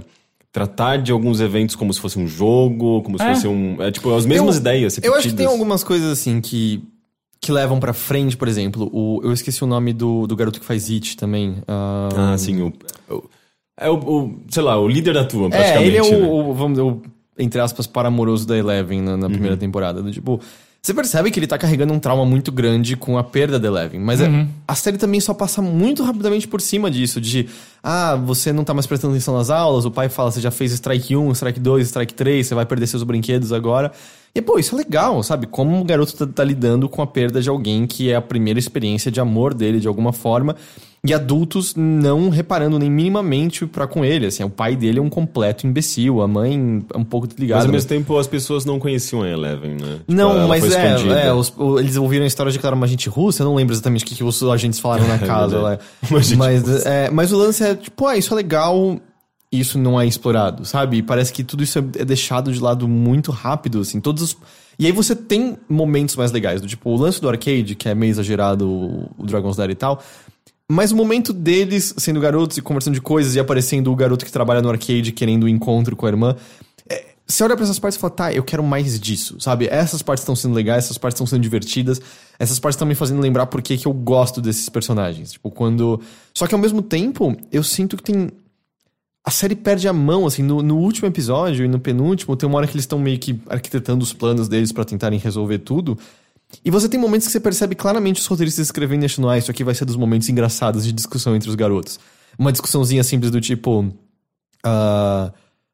tratar 0.52 0.98
de 0.98 1.10
alguns 1.12 1.40
eventos 1.40 1.74
como 1.74 1.92
se 1.94 2.00
fosse 2.00 2.18
um 2.18 2.26
jogo, 2.28 3.02
como 3.02 3.16
se 3.18 3.24
É. 3.24 3.34
fosse 3.34 3.48
um. 3.48 3.80
É 3.82 3.90
tipo, 3.90 4.14
as 4.14 4.26
mesmas 4.26 4.56
Eu- 4.56 4.60
ideias. 4.60 4.98
Eu 5.02 5.14
acho 5.14 5.22
que 5.22 5.28
tem 5.28 5.30
repetidas. 5.46 5.52
algumas 5.52 5.82
coisas 5.82 6.10
assim 6.12 6.40
que, 6.40 6.82
que 7.40 7.50
levam 7.52 7.80
pra 7.80 7.92
frente, 7.94 8.36
por 8.36 8.46
exemplo. 8.48 8.90
O, 8.92 9.20
eu 9.24 9.32
esqueci 9.32 9.64
o 9.64 9.66
nome 9.66 9.92
do, 9.94 10.26
do 10.26 10.36
garoto 10.36 10.60
que 10.60 10.66
faz 10.66 10.90
It 10.90 11.16
também. 11.16 11.56
Ah, 11.66 12.32
Ah, 12.32 12.38
sim, 12.38 12.60
o. 12.60 12.72
o- 13.08 13.24
é 13.82 13.88
o, 13.88 13.94
o- 13.94 14.40
sei 14.50 14.62
lá, 14.62 14.78
o 14.78 14.86
líder 14.86 15.14
da 15.14 15.24
turma, 15.24 15.46
É, 15.46 15.50
praticamente. 15.50 15.88
ele 15.88 15.96
é 15.96 16.02
o, 16.02 16.20
né? 16.20 16.28
o, 16.28 16.52
vamos 16.52 16.72
dizer, 16.78 16.82
o, 16.82 17.00
entre 17.38 17.58
aspas, 17.62 17.86
paramoroso 17.86 18.46
da 18.46 18.58
Eleven 18.58 19.00
na, 19.00 19.16
na 19.16 19.24
Uhum. 19.26 19.32
primeira 19.32 19.56
temporada. 19.56 20.02
Do 20.02 20.12
tipo, 20.12 20.38
você 20.82 20.94
percebe 20.94 21.30
que 21.30 21.38
ele 21.38 21.46
tá 21.46 21.58
carregando 21.58 21.92
um 21.92 21.98
trauma 21.98 22.24
muito 22.24 22.50
grande 22.50 22.96
com 22.96 23.18
a 23.18 23.22
perda 23.24 23.58
da 23.58 23.68
Eleven. 23.68 24.00
Mas 24.00 24.20
é- 24.20 24.28
Uhum. 24.28 24.48
a 24.66 24.74
série 24.74 24.96
também 24.96 25.20
só 25.20 25.34
passa 25.34 25.60
muito 25.60 26.02
rapidamente 26.02 26.48
por 26.48 26.60
cima 26.60 26.90
disso. 26.90 27.20
De, 27.20 27.48
ah, 27.82 28.16
você 28.16 28.52
não 28.52 28.64
tá 28.64 28.72
mais 28.72 28.86
prestando 28.86 29.12
atenção 29.12 29.34
nas 29.36 29.50
aulas, 29.50 29.84
o 29.84 29.90
pai 29.90 30.08
fala, 30.08 30.30
você 30.30 30.40
já 30.40 30.50
fez 30.50 30.72
strike 30.72 31.14
1, 31.14 31.32
strike 31.32 31.60
2, 31.60 31.86
strike 31.88 32.14
3, 32.14 32.46
você 32.46 32.54
vai 32.54 32.64
perder 32.64 32.86
seus 32.86 33.02
brinquedos 33.02 33.52
agora. 33.52 33.92
E, 34.34 34.40
pô, 34.40 34.58
isso 34.58 34.74
é 34.74 34.78
legal, 34.78 35.22
sabe? 35.22 35.46
Como 35.46 35.80
o 35.80 35.84
garoto 35.84 36.14
tá, 36.16 36.26
tá 36.26 36.44
lidando 36.44 36.88
com 36.88 37.02
a 37.02 37.06
perda 37.06 37.42
de 37.42 37.48
alguém 37.48 37.86
que 37.86 38.10
é 38.10 38.14
a 38.16 38.22
primeira 38.22 38.58
experiência 38.60 39.10
de 39.10 39.20
amor 39.20 39.52
dele, 39.54 39.80
de 39.80 39.88
alguma 39.88 40.12
forma. 40.12 40.54
E 41.02 41.14
adultos 41.14 41.74
não 41.74 42.28
reparando 42.28 42.78
nem 42.78 42.90
minimamente 42.90 43.64
pra 43.66 43.86
com 43.86 44.04
ele. 44.04 44.26
Assim, 44.26 44.44
o 44.44 44.50
pai 44.50 44.76
dele 44.76 44.98
é 44.98 45.02
um 45.02 45.08
completo 45.08 45.66
imbecil, 45.66 46.20
a 46.20 46.28
mãe 46.28 46.84
é 46.94 46.98
um 46.98 47.02
pouco 47.04 47.26
desligada. 47.26 47.60
Mas 47.60 47.66
ao 47.66 47.72
mas- 47.72 47.84
mesmo 47.84 47.88
tempo 47.88 48.18
as 48.18 48.26
pessoas 48.26 48.64
não 48.66 48.78
conheciam 48.78 49.22
a 49.22 49.28
Eleven, 49.28 49.70
né? 49.70 49.94
Tipo, 50.00 50.12
Não, 50.12 50.46
mas 50.46 50.62
é, 50.74 51.26
é, 51.26 51.32
os- 51.32 51.52
eles 51.78 51.96
ouviram 51.96 52.24
a 52.24 52.26
história 52.26 52.52
de 52.52 52.58
que 52.58 52.64
ela 52.64 52.70
era 52.70 52.76
uma 52.76 52.84
agente 52.84 53.08
russa, 53.08 53.42
eu 53.42 53.46
não 53.46 53.54
lembro 53.54 53.74
exatamente 53.74 54.04
o 54.04 54.06
que, 54.06 54.14
que 54.14 54.22
os 54.22 54.42
agentes 54.42 54.78
falaram 54.78 55.08
na 55.08 55.16
casa. 55.18 55.58
lá. 55.58 55.78
mas, 56.10 56.30
russa. 56.62 56.88
é, 56.88 57.10
mas 57.10 57.32
o 57.32 57.36
lance 57.38 57.64
é, 57.64 57.74
tipo, 57.74 58.06
ah, 58.06 58.16
isso 58.18 58.32
é 58.34 58.36
legal, 58.36 59.00
isso 59.52 59.78
não 59.78 60.00
é 60.00 60.06
explorado, 60.06 60.64
sabe? 60.64 60.98
E 60.98 61.02
parece 61.02 61.32
que 61.32 61.42
tudo 61.42 61.62
isso 61.64 61.78
é, 61.78 61.82
é 61.98 62.04
deixado 62.04 62.52
de 62.52 62.60
lado 62.60 62.86
muito 62.86 63.30
rápido, 63.32 63.80
assim, 63.80 64.00
todos 64.00 64.22
os... 64.22 64.36
E 64.78 64.86
aí 64.86 64.92
você 64.92 65.14
tem 65.14 65.58
momentos 65.68 66.16
mais 66.16 66.32
legais, 66.32 66.60
do 66.60 66.66
tipo, 66.66 66.88
o 66.88 66.96
lance 66.96 67.20
do 67.20 67.28
arcade, 67.28 67.74
que 67.74 67.88
é 67.88 67.94
meio 67.94 68.10
exagerado, 68.10 68.66
o, 68.66 69.26
Dragon's 69.26 69.56
Den 69.56 69.70
e 69.70 69.74
tal, 69.74 70.02
mas 70.70 70.92
o 70.92 70.96
momento 70.96 71.32
deles 71.32 71.92
sendo 71.98 72.20
garotos 72.20 72.56
e 72.56 72.62
conversando 72.62 72.94
de 72.94 73.00
coisas 73.00 73.34
e 73.34 73.40
aparecendo 73.40 73.90
o 73.92 73.96
garoto 73.96 74.24
que 74.24 74.30
trabalha 74.30 74.62
no 74.62 74.70
arcade 74.70 75.10
querendo 75.10 75.44
o 75.44 75.48
encontro 75.48 75.96
com 75.96 76.06
a 76.06 76.08
irmã. 76.08 76.36
é, 76.88 77.06
Você 77.26 77.42
olha 77.42 77.56
pra 77.56 77.64
essas 77.64 77.78
partes 77.80 77.96
e 77.96 78.00
fala, 78.00 78.12
tá, 78.12 78.32
eu 78.32 78.44
quero 78.44 78.62
mais 78.62 78.98
disso, 79.00 79.36
sabe? 79.40 79.66
Essas 79.68 80.00
partes 80.00 80.22
estão 80.22 80.36
sendo 80.36 80.54
legais, 80.54 80.84
essas 80.84 80.96
partes 80.96 81.16
estão 81.16 81.26
sendo 81.26 81.42
divertidas, 81.42 82.00
essas 82.38 82.60
partes 82.60 82.76
estão 82.76 82.86
me 82.86 82.94
fazendo 82.94 83.20
lembrar 83.20 83.46
por 83.46 83.60
que 83.60 83.84
eu 83.84 83.92
gosto 83.92 84.40
desses 84.40 84.68
personagens. 84.68 85.32
Tipo, 85.32 85.50
quando. 85.50 86.00
Só 86.32 86.46
que 86.46 86.54
ao 86.54 86.60
mesmo 86.60 86.80
tempo, 86.80 87.36
eu 87.50 87.64
sinto 87.64 87.96
que 87.96 88.02
tem. 88.04 88.30
A 89.24 89.30
série 89.30 89.54
perde 89.54 89.86
a 89.86 89.92
mão, 89.92 90.26
assim, 90.26 90.42
no, 90.42 90.62
no 90.62 90.78
último 90.78 91.06
episódio 91.06 91.64
e 91.64 91.68
no 91.68 91.78
penúltimo, 91.78 92.34
tem 92.36 92.48
uma 92.48 92.56
hora 92.58 92.66
que 92.66 92.72
eles 92.72 92.84
estão 92.84 92.98
meio 92.98 93.18
que 93.18 93.38
arquitetando 93.48 94.02
os 94.02 94.12
planos 94.12 94.48
deles 94.48 94.72
pra 94.72 94.84
tentarem 94.84 95.18
resolver 95.18 95.58
tudo. 95.58 95.98
E 96.64 96.70
você 96.70 96.88
tem 96.88 96.98
momentos 96.98 97.26
que 97.26 97.32
você 97.32 97.38
percebe 97.40 97.74
claramente 97.74 98.20
os 98.20 98.26
roteiristas 98.26 98.66
escrevendo 98.66 99.02
e 99.02 99.06
achando, 99.06 99.28
ah, 99.28 99.36
isso 99.38 99.50
aqui 99.50 99.62
vai 99.62 99.74
ser 99.74 99.84
dos 99.84 99.94
momentos 99.96 100.28
engraçados 100.28 100.84
de 100.84 100.92
discussão 100.92 101.36
entre 101.36 101.48
os 101.48 101.54
garotos. 101.54 102.00
Uma 102.38 102.50
discussãozinha 102.50 103.04
simples 103.04 103.30
do 103.30 103.40
tipo. 103.40 103.92
ah, 104.64 105.32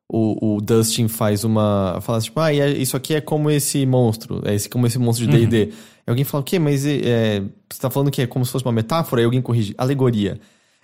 o, 0.09 0.57
o 0.57 0.61
Dustin 0.61 1.09
faz 1.09 1.43
uma. 1.45 1.99
Fala 2.01 2.21
tipo, 2.21 2.39
ah, 2.41 2.53
e 2.53 2.61
é- 2.61 2.71
isso 2.71 2.97
aqui 2.97 3.15
é 3.15 3.21
como 3.21 3.51
esse 3.51 3.85
monstro. 3.87 4.41
É 4.45 4.55
esse, 4.55 4.69
como 4.69 4.87
esse 4.87 4.99
monstro 4.99 5.27
de 5.27 5.33
DD. 5.47 5.63
Aí 5.63 5.73
alguém 6.07 6.25
fala, 6.25 6.43
o 6.43 6.45
quê? 6.45 6.59
Mas 6.59 6.85
é, 6.87 7.43
você 7.71 7.81
tá 7.81 7.91
falando 7.91 8.11
que 8.11 8.23
é 8.23 8.27
como 8.27 8.45
se 8.45 8.53
fosse 8.53 8.65
uma 8.65 8.73
metáfora? 8.73 9.21
Aí 9.21 9.25
alguém 9.25 9.43
corrige, 9.43 9.75
alegoria. 9.79 10.39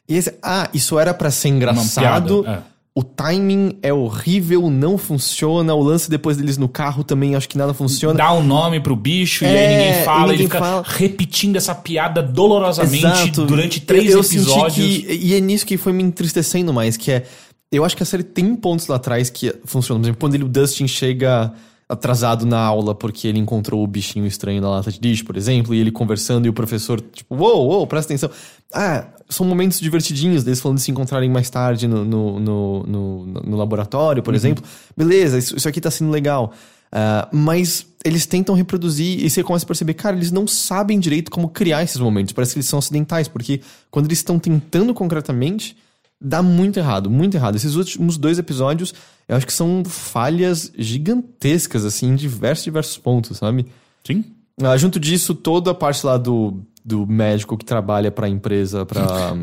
E 0.09 0.17
esse, 0.17 0.35
ah, 0.43 0.69
isso 0.75 0.99
era 0.99 1.15
pra 1.15 1.31
ser 1.31 1.49
engraçado. 1.49 2.43
piada, 2.43 2.59
é. 2.69 2.73
O 2.95 3.03
timing 3.03 3.79
é 3.81 3.91
horrível, 3.91 4.69
não 4.69 4.99
funciona. 4.99 5.75
O 5.75 5.83
lance 5.83 6.11
depois 6.11 6.37
deles 6.37 6.59
no 6.59 6.69
carro 6.69 7.03
também 7.03 7.35
acho 7.35 7.49
que 7.49 7.57
nada 7.57 7.73
funciona. 7.73 8.15
Dá 8.15 8.31
um 8.35 8.43
nome 8.43 8.81
pro 8.81 8.95
bicho 8.95 9.45
e 9.45 9.49
É, 9.49 9.67
aí 9.67 9.77
ninguém 9.77 10.05
fala, 10.05 10.19
e 10.19 10.21
ninguém 10.21 10.35
ele 10.35 10.45
fica 10.45 10.59
fala. 10.59 10.85
repetindo 10.87 11.57
essa 11.57 11.75
piada 11.75 12.23
dolorosamente 12.23 13.31
durante 13.31 13.81
três 13.81 14.11
eu, 14.11 14.19
eu 14.19 14.21
episódios. 14.21 14.75
Que, 14.75 15.11
e 15.11 15.35
é 15.35 15.41
nisso 15.41 15.65
que 15.65 15.79
foi 15.79 15.93
me 15.95 16.03
entristecendo 16.03 16.71
mais, 16.73 16.99
que 16.99 17.11
é. 17.11 17.25
Eu 17.71 17.83
acho 17.83 17.97
que 17.97 18.03
a 18.03 18.07
série 18.07 18.23
tem 18.23 18.55
pontos 18.55 18.87
lá 18.87 18.97
atrás 18.97 19.31
que 19.31 19.55
funcionam. 19.65 20.03
Por 20.03 20.07
exemplo, 20.09 20.21
quando 20.21 20.35
ele, 20.35 20.45
o 20.45 20.49
Dustin 20.49 20.87
chega 20.87 21.51
atrasado 21.93 22.47
na 22.47 22.59
aula 22.59 22.95
porque 22.95 23.29
ele 23.29 23.39
encontrou 23.39 23.83
o 23.83 23.87
bichinho 23.87 24.27
estranho 24.27 24.61
na 24.61 24.71
lata 24.71 24.91
de 24.91 24.99
lixo, 25.01 25.25
por 25.25 25.37
exemplo, 25.37 25.75
e 25.75 25.79
ele 25.79 25.91
conversando 25.91 26.47
e 26.47 26.49
o 26.49 26.53
professor, 26.53 27.01
tipo, 27.01 27.35
uou, 27.35 27.69
uou, 27.69 27.87
presta 27.87 28.13
atenção. 28.13 28.31
Ah, 28.73 29.07
são 29.29 29.47
momentos 29.47 29.81
divertidinhos 29.81 30.43
deles 30.43 30.61
falando 30.61 30.79
de 30.79 30.85
se 30.85 30.91
encontrarem 30.91 31.31
mais 31.31 31.51
tarde 31.51 31.87
no, 31.87 32.05
no, 32.05 32.41
no, 32.41 32.83
no, 32.85 33.27
no 33.27 33.57
laboratório, 33.57 34.23
por 34.23 34.35
exemplo. 34.35 34.65
Beleza, 34.97 35.39
isso, 35.39 35.57
isso 35.57 35.69
aqui 35.69 35.81
tá 35.81 35.91
sendo 35.91 36.11
legal. 36.11 36.53
Ah, 36.91 37.29
mas 37.33 37.87
eles 38.05 38.27
tentam 38.27 38.55
reproduzir 38.55 39.25
e 39.25 39.31
você 39.31 39.43
começa 39.43 39.65
a 39.65 39.69
perceber, 39.69 39.95
cara, 39.95 40.15
eles 40.15 40.31
não 40.31 40.47
sabem 40.47 41.01
direito 41.01 41.31
como 41.31 41.49
criar 41.49 41.83
esses 41.83 41.99
momentos. 41.99 42.33
Parece 42.33 42.53
que 42.53 42.59
eles 42.59 42.69
são 42.69 42.79
acidentais, 42.79 43.29
porque 43.29 43.61
quando 43.91 44.07
eles 44.07 44.19
estão 44.19 44.39
tentando 44.39 44.93
concretamente, 44.93 45.77
dá 46.23 46.43
muito 46.43 46.79
errado, 46.79 47.11
muito 47.11 47.37
errado. 47.37 47.57
Esses 47.57 47.75
últimos 47.75 48.17
dois 48.17 48.39
episódios, 48.39 48.95
eu 49.29 49.37
acho 49.37 49.47
que 49.47 49.53
são 49.53 49.83
falhas 49.85 50.73
gigantescas, 50.79 51.85
assim, 51.85 52.09
em 52.11 52.15
diversos, 52.17 52.65
diversos 52.65 52.97
pontos, 52.99 53.39
sabe? 53.39 53.67
Sim. 54.07 54.25
Ah, 54.63 54.77
junto 54.77 55.01
disso, 55.01 55.35
toda 55.35 55.71
a 55.71 55.75
parte 55.75 56.05
lá 56.07 56.17
do, 56.17 56.61
do 56.85 57.07
médico 57.07 57.57
que 57.57 57.65
trabalha 57.65 58.11
pra 58.11 58.29
empresa, 58.29 58.85
pra. 58.87 59.03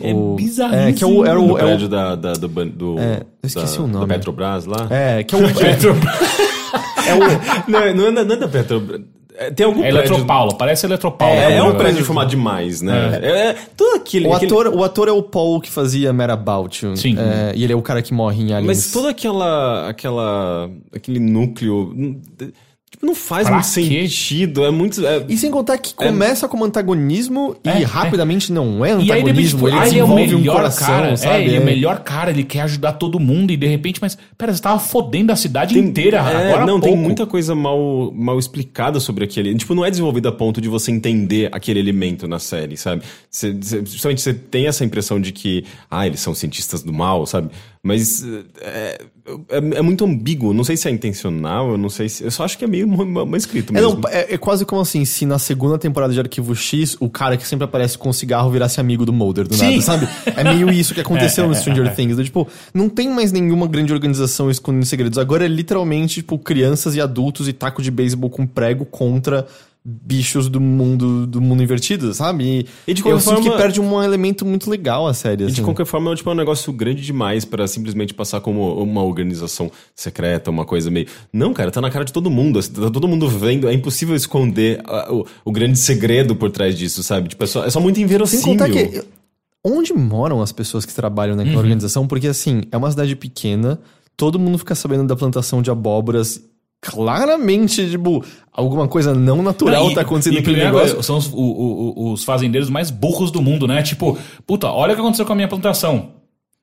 É 0.00 0.14
o- 0.14 0.34
bizarríssimo. 0.34 0.88
É, 0.88 0.92
que 0.94 1.04
é 1.04 1.06
o. 1.06 1.26
É 1.26 1.36
o, 1.38 1.58
é 1.58 1.74
o- 1.76 1.88
da, 1.88 2.14
da- 2.16 2.32
do, 2.32 2.48
ban- 2.48 2.68
do- 2.68 2.98
É, 2.98 3.18
eu 3.42 3.46
esqueci 3.46 3.76
da, 3.76 3.82
o 3.84 3.86
nome. 3.86 4.06
Da 4.06 4.14
Petrobras 4.14 4.64
lá. 4.64 4.86
é, 4.88 5.22
que 5.22 5.34
é 5.34 5.38
o. 5.38 5.42
É, 7.06 7.10
é 7.10 7.14
o 7.14 7.70
Não, 7.70 7.78
é- 7.78 7.92
não, 7.94 8.06
é, 8.06 8.12
não 8.24 8.34
é 8.34 8.36
da 8.36 8.48
Petrobras. 8.48 9.02
É, 9.38 9.50
Tem 9.52 9.64
algum 9.64 9.84
É. 9.84 9.88
Eletropaula, 9.88 10.56
parece 10.58 10.84
Eletropaula. 10.84 11.34
É, 11.34 11.56
é 11.58 11.62
um 11.62 11.76
prédio 11.76 12.04
formado 12.04 12.28
demais, 12.28 12.82
né? 12.82 13.20
É, 13.22 13.28
é 13.50 13.56
todo 13.76 13.96
aquele... 13.96 14.26
o, 14.26 14.34
aquele- 14.34 14.52
ator, 14.52 14.68
o 14.74 14.82
ator 14.84 15.08
é 15.08 15.12
o 15.12 15.22
Paul 15.22 15.60
que 15.60 15.70
fazia 15.70 16.12
Mad 16.12 16.30
About 16.30 16.84
You. 16.84 16.96
Sim. 16.96 17.16
É, 17.18 17.52
e 17.54 17.62
ele 17.62 17.72
é 17.72 17.76
o 17.76 17.82
cara 17.82 18.02
que 18.02 18.12
morre 18.12 18.42
em 18.42 18.52
Aliens. 18.52 18.66
Mas 18.66 18.92
toda 18.92 19.10
aquela... 19.10 19.88
aquela 19.88 20.68
aquele 20.94 21.20
núcleo... 21.20 21.94
Tipo, 22.90 23.04
não 23.04 23.14
faz 23.14 23.46
Pra 23.46 23.56
muito 23.56 23.66
quê? 23.66 24.08
sentido. 24.08 24.64
É 24.64 24.70
muito... 24.70 25.06
é- 25.06 25.24
E 25.28 25.36
sem 25.36 25.50
contar 25.50 25.76
que 25.78 25.92
começa 25.94 26.48
como 26.48 26.64
antagonismo 26.64 27.54
e 27.64 27.68
É, 27.68 27.84
rapidamente 27.84 28.50
não 28.52 28.84
é 28.84 28.90
E 28.90 28.92
aí, 28.92 28.98
de 28.98 29.04
repente, 29.04 29.20
antagonismo. 29.20 29.58
tipo, 29.58 29.68
ele 29.68 29.76
ah, 29.78 29.86
ele 29.88 29.98
é 29.98 30.04
o 30.04 30.06
desenvolve 30.06 30.34
um 30.34 30.38
melhor 30.38 30.56
coração, 30.56 30.86
cara. 30.86 31.16
sabe? 31.16 31.34
É, 31.34 31.44
ele 31.44 31.56
é 31.56 31.60
o 31.60 31.64
melhor 31.64 31.98
cara, 32.00 32.30
ele 32.30 32.44
quer 32.44 32.62
ajudar 32.62 32.92
todo 32.94 33.20
mundo 33.20 33.52
e 33.52 33.56
de 33.56 33.66
repente, 33.66 33.98
mas, 34.00 34.16
pera, 34.38 34.54
você 34.54 34.62
tava 34.62 34.78
fodendo 34.80 35.30
a 35.32 35.36
cidade 35.36 35.78
inteira 35.78 36.16
É, 36.16 36.20
agora 36.50 36.66
não, 36.66 36.80
pouco. 36.80 36.86
tem 36.86 36.96
muita 36.96 37.26
coisa 37.26 37.54
mal, 37.54 38.10
mal 38.14 38.38
explicada 38.38 38.98
sobre 39.00 39.24
aquele. 39.24 39.54
Tipo, 39.54 39.74
não 39.74 39.84
é 39.84 39.90
desenvolvido 39.90 40.28
a 40.28 40.32
ponto 40.32 40.60
de 40.60 40.68
você 40.68 40.90
entender 40.90 41.50
aquele 41.52 41.78
elemento 41.80 42.26
na 42.26 42.38
série, 42.38 42.76
sabe? 42.76 43.02
Você, 43.30 43.52
você, 43.52 43.80
justamente 43.84 44.20
você 44.22 44.32
tem 44.32 44.66
essa 44.66 44.84
impressão 44.84 45.20
de 45.20 45.30
que, 45.32 45.64
ah, 45.90 46.06
eles 46.06 46.20
são 46.20 46.34
cientistas 46.34 46.82
do 46.82 46.92
mal, 46.92 47.26
sabe? 47.26 47.50
Mas 47.82 48.24
é, 48.60 48.98
é, 49.50 49.56
é 49.78 49.82
muito 49.82 50.04
ambíguo. 50.04 50.52
Não 50.52 50.64
sei 50.64 50.76
se 50.76 50.88
é 50.88 50.90
intencional, 50.90 51.70
eu 51.70 51.78
não 51.78 51.88
sei 51.88 52.08
se. 52.08 52.24
Eu 52.24 52.30
só 52.30 52.44
acho 52.44 52.58
que 52.58 52.64
é 52.64 52.68
meio 52.68 52.86
mal, 52.88 53.36
escrito 53.36 53.70
É, 53.76 53.80
mesmo. 53.80 54.00
não, 54.00 54.08
é, 54.10 54.34
é 54.34 54.38
quase 54.38 54.64
como 54.64 54.80
assim, 54.80 55.04
se 55.04 55.24
na 55.24 55.38
segunda 55.38 55.78
temporada 55.78 56.12
de 56.12 56.20
Arquivo 56.20 56.54
X, 56.54 56.96
o 57.00 57.08
cara 57.08 57.36
que 57.36 57.46
sempre 57.46 57.64
aparece 57.64 57.96
com 57.96 58.12
cigarro 58.12 58.50
virasse 58.50 58.80
amigo 58.80 59.04
do 59.06 59.12
Mulder 59.12 59.46
do 59.46 59.54
Sim. 59.54 59.70
nada, 59.70 59.80
sabe? 59.82 60.08
É 60.36 60.44
meio 60.44 60.70
isso 60.70 60.94
que 60.94 61.00
aconteceu 61.02 61.46
no 61.46 61.54
Stranger 61.54 61.94
Things. 61.94 62.16
né? 62.16 62.24
Tipo, 62.24 62.48
não 62.74 62.88
tem 62.88 63.08
mais 63.08 63.32
nenhuma 63.32 63.66
grande 63.66 63.92
organização 63.92 64.50
escondendo 64.50 64.84
segredos. 64.84 65.18
Agora 65.18 65.44
é 65.44 65.48
literalmente, 65.48 66.16
tipo, 66.16 66.38
crianças 66.38 66.94
e 66.94 67.00
adultos 67.00 67.48
e 67.48 67.52
taco 67.52 67.80
de 67.80 67.90
beisebol 67.90 68.30
com 68.30 68.46
prego 68.46 68.84
contra 68.84 69.46
bichos 69.90 70.48
do 70.48 70.60
mundo 70.60 71.26
do 71.26 71.40
mundo 71.40 71.62
invertido, 71.62 72.12
sabe? 72.12 72.44
E, 72.44 72.66
E 72.90 72.94
de 72.94 73.00
eu 73.00 73.04
qualquer 73.06 73.18
que 73.36 73.42
forma- 73.42 73.56
perde 73.56 73.80
um 73.80 74.02
elemento 74.02 74.44
muito 74.44 74.68
legal 74.68 75.06
a 75.06 75.14
série. 75.14 75.44
E 75.44 75.46
de 75.46 75.52
assim. 75.54 75.62
qualquer 75.62 75.86
forma, 75.86 76.12
é, 76.12 76.14
tipo, 76.16 76.28
é 76.28 76.32
um 76.32 76.36
negócio 76.36 76.72
grande 76.72 77.02
demais 77.02 77.44
pra 77.44 77.66
simplesmente 77.66 78.12
passar 78.12 78.40
como 78.40 78.74
uma 78.82 79.02
organização 79.02 79.70
secreta, 79.94 80.50
uma 80.50 80.64
coisa 80.66 80.90
meio. 80.90 81.06
Não, 81.32 81.54
cara, 81.54 81.70
tá 81.70 81.80
na 81.80 81.90
cara 81.90 82.04
de 82.04 82.12
todo 82.12 82.30
mundo. 82.30 82.58
assim, 82.58 82.72
Tá 82.72 82.90
todo 82.90 83.08
mundo 83.08 83.28
vendo. 83.28 83.68
É 83.68 83.72
impossível 83.72 84.14
esconder 84.14 84.80
ah, 84.84 85.08
o, 85.12 85.24
o 85.44 85.50
grande 85.52 85.78
segredo 85.78 86.36
por 86.36 86.50
trás 86.50 86.76
disso, 86.76 87.02
sabe? 87.02 87.28
Tipo, 87.30 87.44
é 87.44 87.46
só, 87.46 87.64
é 87.64 87.70
só 87.70 87.80
muito 87.80 87.96
Sem 87.96 88.04
inverossímil. 88.04 88.46
contar 88.58 88.68
que. 88.70 89.02
Onde 89.64 89.92
moram 89.92 90.40
as 90.40 90.52
pessoas 90.52 90.84
que 90.84 90.94
trabalham 90.94 91.34
naquela 91.34 91.56
Uhum. 91.56 91.62
organização? 91.62 92.06
Porque, 92.06 92.28
assim, 92.28 92.62
é 92.70 92.76
uma 92.76 92.90
cidade 92.90 93.16
pequena, 93.16 93.78
todo 94.16 94.38
mundo 94.38 94.56
fica 94.58 94.74
sabendo 94.74 95.04
da 95.06 95.16
plantação 95.16 95.60
de 95.60 95.70
abóboras. 95.70 96.40
Claramente, 96.80 97.90
tipo, 97.90 98.24
alguma 98.52 98.86
coisa 98.88 99.14
não 99.14 99.42
natural 99.42 99.84
Não, 99.84 99.90
e- 99.90 99.94
tá 99.94 100.02
acontecendo 100.02 100.34
e 100.34 100.36
naquele 100.36 100.56
primeira 100.56 100.72
negócio. 100.72 101.02
São 101.02 101.16
os, 101.18 101.26
o- 101.32 101.36
o- 101.36 102.12
os 102.12 102.24
fazendeiros 102.24 102.70
mais 102.70 102.90
burros 102.90 103.30
do 103.30 103.42
mundo, 103.42 103.66
né? 103.66 103.82
Tipo, 103.82 104.16
puta, 104.46 104.68
olha 104.68 104.92
o 104.92 104.94
que 104.94 105.00
aconteceu 105.00 105.26
com 105.26 105.32
a 105.32 105.36
minha 105.36 105.48
plantação. 105.48 106.10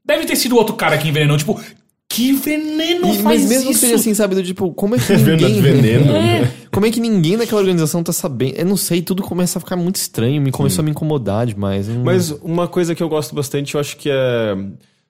Deve 0.05 0.25
ter 0.25 0.35
sido 0.35 0.55
outro 0.55 0.75
cara 0.75 0.97
que 0.97 1.07
envenenou. 1.07 1.37
Tipo, 1.37 1.59
que 2.07 2.31
veneno 2.31 3.07
E- 3.09 3.17
faz 3.17 3.23
mas 3.41 3.49
mesmo 3.49 3.71
isso? 3.71 3.79
que 3.81 3.85
seja 3.87 3.95
assim, 3.95 4.13
sabe, 4.13 4.35
do 4.35 4.43
tipo, 4.43 4.71
como 4.73 4.95
é 4.95 4.99
que 4.99 5.11
ninguém... 5.17 5.59
veneno. 5.61 6.15
É, 6.15 6.49
como 6.71 6.85
é 6.85 6.91
que 6.91 6.99
ninguém 6.99 7.37
daquela 7.37 7.59
organização 7.59 8.01
tá 8.03 8.13
sabendo? 8.13 8.55
Eu 8.57 8.65
não 8.65 8.77
sei, 8.77 9.01
tudo 9.01 9.21
começa 9.23 9.57
a 9.57 9.61
ficar 9.61 9.75
muito 9.75 9.97
estranho, 9.97 10.41
me 10.41 10.51
começou 10.51 10.81
a 10.81 10.85
me 10.85 10.91
incomodar 10.91 11.45
demais. 11.45 11.87
não- 11.89 12.03
Mas 12.03 12.31
uma 12.43 12.67
coisa 12.67 12.95
que 12.95 13.03
eu 13.03 13.09
gosto 13.09 13.35
bastante, 13.35 13.73
eu 13.75 13.81
acho 13.81 13.97
que 13.97 14.09
é 14.09 14.55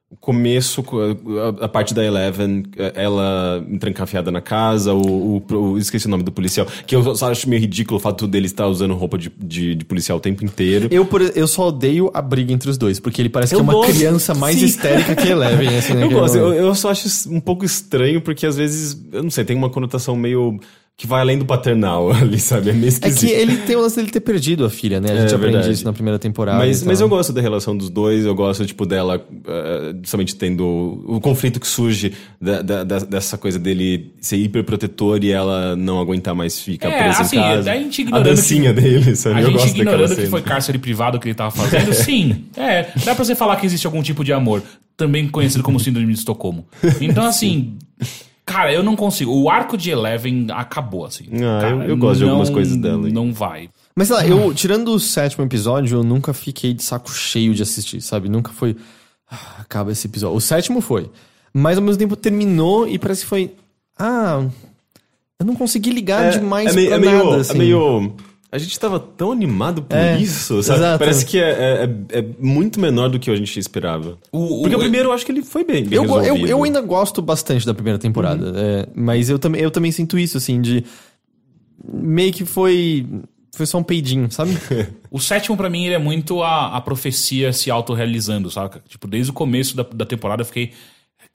o 0.10 0.16
começo, 0.16 0.84
a, 1.60 1.66
a 1.66 1.68
parte 1.68 1.93
da 1.93 2.06
Eleven, 2.06 2.64
ela 2.93 3.66
trancafiada 3.80 4.32
na 4.32 4.39
casa, 4.39 4.93
o, 4.93 5.38
o, 5.49 5.56
o- 5.56 5.78
esqueci 5.80 6.06
o 6.06 6.10
nome 6.10 6.24
do 6.24 6.32
policial, 6.32 6.68
que 6.86 6.95
eu 6.95 7.16
só 7.16 7.32
acho 7.32 7.49
meio 7.49 7.60
ridículo 7.62 7.97
o 7.97 7.99
fato 7.99 8.28
dele 8.28 8.45
estar 8.45 8.68
usando 8.68 8.93
roupa 8.93 9.18
de, 9.18 9.32
de, 9.38 9.74
de 9.76 9.84
policial 9.84 10.20
o 10.20 10.22
tempo 10.22 10.45
inteiro. 10.45 10.88
Eu, 10.91 11.06
por- 11.06 11.22
eu 11.36 11.47
só 11.47 11.68
odeio 11.70 12.12
a 12.14 12.22
briga 12.22 12.53
entre 12.53 12.70
os 12.70 12.78
dois, 12.78 12.99
porque 12.99 13.20
ele 13.22 13.30
parece 13.30 13.56
Eu 13.56 13.58
que 13.58 13.62
é 13.62 13.64
uma 13.64 13.74
gosto, 13.74 13.93
criança 13.93 14.34
mais 14.36 14.58
sim. 14.58 14.66
histérica 14.66 15.16
que 15.16 15.28
Eleven, 15.28 15.76
assim, 15.78 15.93
Eu 15.93 15.99
naquele 16.01 16.20
gosto, 16.20 16.38
eu, 16.38 16.43
momento. 16.45 16.62
eu 16.62 16.76
só 16.76 16.91
acho 16.91 17.30
um 17.34 17.39
pouco 17.41 17.66
estranho, 17.66 18.22
porque 18.22 18.45
às 18.45 18.56
vezes, 18.56 19.03
eu 19.12 19.24
não 19.24 19.32
sei, 19.32 19.43
tem 19.43 19.58
uma 19.58 19.70
conotação 19.72 20.16
meio. 20.16 20.60
Que 20.98 21.06
vai 21.06 21.20
além 21.20 21.38
do 21.38 21.46
paternal 21.46 22.10
ali, 22.16 22.39
sabe? 22.39 22.70
É 22.70 22.74
meio 22.74 22.86
É 22.86 22.88
esquisito. 22.88 23.20
que 23.20 23.28
ele 23.34 23.58
tem 23.58 23.76
o 23.76 23.82
lance 23.82 23.98
dele 23.98 24.10
ter 24.10 24.22
perdido 24.22 24.64
a 24.64 24.70
filha, 24.70 25.02
né? 25.02 25.12
A 25.12 25.16
gente 25.22 25.32
É 25.34 25.36
aprende 25.36 25.54
verdade. 25.58 25.74
isso 25.74 25.84
na 25.84 25.91
primeira 25.91 26.18
temporada. 26.18 26.58
Mas, 26.58 26.84
e 26.84 26.86
mas 26.86 27.02
eu 27.02 27.10
gosto 27.10 27.34
da 27.34 27.41
relação 27.41 27.76
dos 27.76 27.89
dois, 27.89 28.24
eu 28.26 28.34
gosto, 28.34 28.66
tipo, 28.66 28.86
dela 28.86 29.22
somente 30.06 30.36
tendo 30.36 31.04
o 31.06 31.20
conflito 31.20 31.60
que 31.60 31.68
surge 31.68 32.14
da- 32.39 32.62
da- 32.62 32.84
da- 32.86 33.00
dessa 33.00 33.38
coisa 33.38 33.60
dele 33.60 34.14
ser 34.22 34.38
hiperprotetor 34.38 35.20
e 35.24 35.32
ela 35.32 35.76
não 35.76 36.00
aguentar 36.00 36.34
mais 36.34 36.60
ficar 36.62 36.89
É, 36.89 37.04
presa 37.04 37.22
assim, 37.24 37.38
em 37.38 37.41
casa. 37.41 37.72
a 37.72 37.76
gente 37.76 38.08
a 38.14 38.20
dancinha 38.20 38.74
dele, 38.74 39.16
sabe? 39.18 39.36
A 39.36 39.41
eu 39.41 39.46
gente 39.48 39.58
gosto 39.58 39.76
ignorando 39.76 40.16
que 40.16 40.28
foi 40.28 40.41
cárcere 40.41 40.78
privado 40.78 41.20
que 41.20 41.28
ele 41.28 41.36
tava 41.36 41.52
fazendo, 41.52 41.91
sim. 41.93 42.46
É, 42.56 42.84
dá 43.04 43.14
pra 43.14 43.26
você 43.26 43.36
falar 43.36 43.58
que 43.58 43.66
existe 43.66 43.86
algum 43.86 44.02
tipo 44.02 44.24
de 44.24 44.32
amor, 44.32 44.64
também 44.96 45.28
conhecido 45.28 45.62
como 45.62 45.78
síndrome 45.78 46.08
de 46.14 46.20
Estocolmo. 46.20 46.66
Então, 47.02 47.26
assim, 47.26 47.78
cara, 48.46 48.72
eu 48.74 48.84
não 48.84 48.96
consigo. 48.96 49.32
O 49.34 49.50
arco 49.50 49.76
de 49.78 49.89
Eleven 49.89 50.48
acabou, 50.52 51.06
assim. 51.06 51.26
Ah, 51.34 51.62
Cara, 51.62 51.76
eu- 51.86 51.89
eu 51.89 51.98
gosto 51.98 52.20
de 52.20 52.24
algumas 52.26 52.50
não- 52.50 52.56
coisas 52.56 52.78
dela, 52.78 53.08
hein. 53.08 53.14
Não 53.14 53.34
vai. 53.34 53.70
Mas 53.96 54.08
sei 54.08 54.16
lá, 54.18 54.28
eu, 54.28 54.54
tirando 54.54 54.89
o 54.93 55.00
sétimo 55.00 55.43
episódio, 55.46 55.98
eu 56.00 56.04
nunca 56.04 56.34
fiquei 56.34 56.74
de 56.74 56.84
saco 56.84 57.12
cheio 57.12 57.54
de 57.54 57.64
assistir, 57.64 58.02
sabe? 58.02 58.28
Nunca 58.30 58.52
foi. 58.52 58.76
"Ah, 59.30 59.56
acaba 59.60 59.91
esse 59.91 60.06
episódio. 60.08 60.36
O 60.38 60.41
sétimo 60.41 60.82
foi. 60.82 61.10
Mas 61.54 61.78
ao 61.78 61.84
mesmo 61.84 61.98
tempo 61.98 62.16
terminou 62.16 62.88
e 62.88 63.00
parece 63.00 63.22
que 63.22 63.28
foi. 63.28 63.54
Ah. 63.98 64.46
Eu 65.39 65.46
não 65.46 65.56
consegui 65.56 65.89
ligar 65.89 66.32
demais 66.32 66.72
é 66.72 66.74
meio, 66.76 66.88
pra 66.89 66.98
é 66.98 67.00
meio, 67.00 67.24
nada, 67.26 67.38
é 67.38 67.39
assim. 67.41 67.58
meio- 67.58 68.14
A 68.52 68.58
gente 68.58 68.80
tava 68.80 69.00
tão 69.00 69.32
animado 69.32 69.82
por 69.82 69.98
É, 69.98 70.18
isso, 70.18 70.62
sabe? 70.64 70.80
exato. 70.80 71.00
Parece 71.00 71.26
que 71.26 71.38
é, 71.38 71.84
é- 72.12 72.20
é 72.20 72.26
muito 72.39 72.80
menor 72.80 73.10
do 73.10 73.20
que 73.20 73.30
a 73.30 73.36
gente 73.36 73.60
esperava. 73.60 74.18
O- 74.32 74.60
o- 74.60 74.62
Porque 74.62 74.76
o 74.76 74.80
primeiro 74.80 75.10
eu 75.10 75.14
acho 75.14 75.26
que 75.26 75.32
ele 75.32 75.41
foi 75.43 75.64
bem, 75.66 75.84
bem 75.84 75.98
Eu, 75.98 76.06
go- 76.06 76.16
eu, 76.18 76.22
resolvido. 76.22 76.48
eu 76.48 76.64
ainda 76.64 76.80
gosto 76.82 77.22
bastante 77.22 77.66
da 77.66 77.74
primeira 77.74 78.00
temporada, 78.00 78.54
é, 78.56 78.88
mas 78.96 79.30
eu, 79.30 79.38
também 79.38 79.62
eu 79.62 79.70
também 79.72 79.91
sinto 79.91 80.18
isso, 80.18 80.38
assim, 80.38 80.62
de. 80.62 80.86
Meio 81.84 82.32
que 82.34 82.46
foi. 82.46 83.06
Foi 83.56 83.66
só 83.66 83.78
um 83.78 83.84
peidinho, 83.84 84.30
sabe? 84.32 84.52
O 85.12 85.20
sétimo, 85.20 85.56
pra 85.56 85.70
mim, 85.70 85.86
ele 85.86 85.96
é 85.96 85.98
muito 85.98 86.43
a, 86.43 86.76
a 86.76 86.82
profecia 86.82 87.54
se 87.54 87.72
autorrealizando, 87.72 88.52
saca? 88.52 88.84
Tipo, 88.86 89.08
desde 89.08 89.32
o 89.32 89.34
começo 89.34 89.74
da, 89.76 89.84
da 89.84 90.06
temporada 90.06 90.41
eu 90.41 90.46
fiquei. 90.46 90.72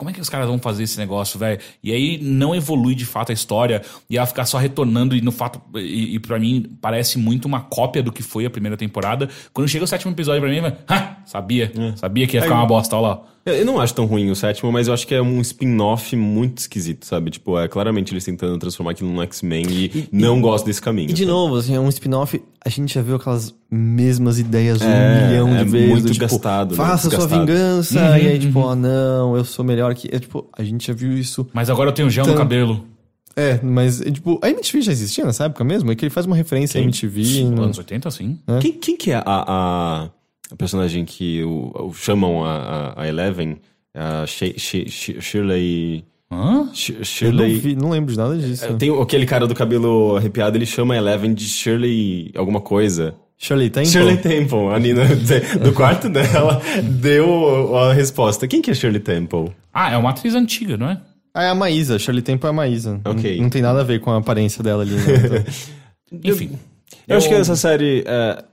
Como 0.01 0.09
é 0.09 0.15
que 0.15 0.21
os 0.21 0.31
caras 0.31 0.47
vão 0.47 0.59
fazer 0.59 0.85
esse 0.85 0.97
negócio, 0.97 1.39
velho? 1.39 1.61
E 1.85 1.93
aí 1.93 2.19
não 2.23 2.55
evolui 2.55 2.95
de 2.95 3.05
fato 3.05 3.33
a 3.33 3.35
história 3.35 3.83
e 4.09 4.17
ela 4.17 4.27
ficar 4.27 4.47
só 4.47 4.57
retornando 4.57 5.15
e 5.15 5.21
no 5.21 5.31
fato. 5.31 5.61
E, 5.75 6.15
e 6.15 6.19
para 6.19 6.39
mim 6.39 6.75
parece 6.81 7.19
muito 7.19 7.45
uma 7.45 7.61
cópia 7.61 8.03
do 8.03 8.11
que 8.11 8.23
foi 8.23 8.47
a 8.47 8.51
primeira 8.51 8.79
temporada. 8.79 9.29
Quando 9.53 9.69
chega 9.69 9.85
o 9.85 9.87
sétimo 9.87 10.11
episódio 10.11 10.41
pra 10.41 10.51
mim, 10.51 10.63
vai, 10.63 10.75
ah, 10.89 11.17
sabia, 11.27 11.71
sabia 11.97 12.27
que 12.27 12.35
ia 12.35 12.41
ficar 12.43 12.55
uma 12.55 12.67
bosta, 12.67 12.97
olha 12.97 13.09
lá. 13.09 13.23
Eu 13.47 13.55
eu 13.55 13.65
não 13.65 13.81
acho 13.81 13.95
tão 13.95 14.05
ruim 14.05 14.31
o 14.31 14.37
sétimo, 14.37 14.71
mas 14.71 14.87
eu 14.89 14.95
acho 14.95 15.07
que 15.07 15.15
é 15.15 15.23
um 15.23 15.41
spin-off 15.41 16.15
muito 16.15 16.59
esquisito, 16.59 17.07
sabe? 17.07 17.31
Tipo, 17.31 17.59
é 17.59 17.67
claramente 17.69 18.13
eles 18.13 18.25
tentando 18.25 18.59
transformar 18.59 18.91
aquilo 18.93 19.11
num 19.11 19.23
X-Men 19.23 19.65
e, 19.71 20.09
não 20.13 20.41
gosto 20.41 20.67
desse 20.67 20.81
caminho. 20.81 21.11
E 21.11 21.13
de 21.15 21.23
sabe? 21.23 21.31
novo, 21.31 21.57
assim, 21.57 21.75
é 21.75 21.81
um 21.81 21.89
spin-off, 21.89 22.41
a 22.65 22.69
gente 22.69 22.95
já 22.95 23.01
viu 23.03 23.17
aquelas 23.17 23.55
mesmas 23.71 24.39
ideias 24.39 24.81
um 24.83 24.85
É, 24.89 25.27
milhão 25.29 25.49
de 25.51 25.57
é 25.57 25.65
vezes. 25.65 25.89
muito 25.91 26.07
tipo, 26.13 26.21
gastado, 26.21 26.71
né? 26.73 26.77
Faça 26.77 27.09
sua 27.09 27.19
Desgastado. 27.19 27.47
vingança, 27.47 27.99
Uhum, 28.01 28.17
e 28.19 28.29
aí, 28.29 28.39
tipo, 28.39 28.69
ah, 28.69 28.77
não, 28.77 29.37
eu 29.37 29.45
sou 29.45 29.65
melhor 29.65 29.95
que. 29.95 30.09
É, 30.15 30.19
tipo, 30.19 30.47
a 30.57 30.63
gente 30.63 30.87
já 30.87 30.93
viu 30.93 31.13
isso. 31.17 31.47
Mas 31.53 31.71
agora 31.71 31.89
eu 31.91 31.95
tenho 31.95 32.11
gel 32.11 32.25
no 32.27 32.33
Então- 32.33 32.43
cabelo. 32.43 32.85
É, 33.37 33.59
mas, 33.63 34.03
é, 34.03 34.11
tipo, 34.11 34.39
a 34.43 34.51
MTV 34.51 34.83
já 34.83 34.93
existia 34.93 35.25
nessa 35.25 35.45
época 35.45 35.63
mesmo? 35.65 35.91
É 35.91 35.95
que 35.95 36.05
ele 36.05 36.11
faz 36.11 36.27
uma 36.27 36.37
referência 36.37 36.79
à 36.81 36.83
MTV. 36.85 37.45
no- 37.45 37.63
Anos 37.63 37.79
80, 37.79 38.11
sim. 38.11 38.39
Quem, 38.61 38.73
quem 38.73 38.97
que 38.97 39.13
é 39.13 39.17
a, 39.17 39.23
a, 39.25 40.09
a 40.51 40.57
personagem 40.57 41.05
que 41.05 41.43
o, 41.45 41.71
o- 41.89 41.93
chamam 41.95 42.45
a, 42.45 42.95
a, 42.97 43.03
a 43.03 43.09
Eleven? 43.09 43.59
A 43.95 44.25
She- 44.27 44.55
She- 44.59 44.89
She- 44.89 45.21
Shirley... 45.21 46.05
Hã? 46.33 46.69
Sh- 46.73 46.91
Eu 46.91 46.97
não, 46.99 47.05
Shirley... 47.05 47.55
vi, 47.59 47.75
não 47.77 47.91
lembro 47.91 48.13
de 48.13 48.19
nada 48.19 48.37
disso. 48.37 48.75
Tem 48.77 48.91
aquele 49.03 49.27
cara 49.27 49.47
do 49.49 49.55
cabelo 49.55 50.17
arrepiado, 50.17 50.57
ele 50.57 50.67
chama 50.67 50.95
a 50.95 50.97
Eleven 50.97 51.35
de 51.35 51.45
Shirley 51.45 52.31
alguma 52.37 52.61
coisa. 52.61 53.15
Shirley 53.37 53.71
Temple? 53.71 53.91
Shirley 53.91 54.17
Temple. 54.19 54.69
A 54.73 54.79
Nina, 54.79 55.03
do 55.65 55.73
quarto 55.73 56.09
dela, 56.09 56.61
deu 56.85 57.75
a 57.77 57.93
resposta. 57.93 58.47
Quem 58.47 58.61
que 58.63 58.71
é 58.71 58.75
Shirley 58.75 59.01
Temple? 59.01 59.51
Ah, 59.73 59.91
é 59.93 59.97
uma 59.97 60.11
atriz 60.11 60.35
antiga, 60.35 60.77
não 60.77 60.89
é? 60.91 61.01
Ah, 61.35 61.45
é 61.45 61.49
a 61.49 61.55
Maísa. 61.55 61.99
Shirley 61.99 62.23
Temple 62.23 62.47
é 62.47 62.51
a 62.51 62.53
Maísa. 62.53 63.01
Ok. 63.05 63.37
Não, 63.37 63.45
não 63.45 63.51
tem 63.51 63.63
nada 63.63 63.81
a 63.81 63.85
ver 63.85 63.99
com 64.01 64.11
a 64.11 64.19
aparência 64.19 64.63
dela 64.63 64.83
ali. 64.83 64.93
Né? 64.95 65.45
Então- 66.13 66.31
Enfim. 66.33 66.51
Eu, 67.09 67.17
acho 67.17 67.29
que 67.29 67.35
essa 67.35 67.57
série... 67.57 68.05
É, 68.07 68.45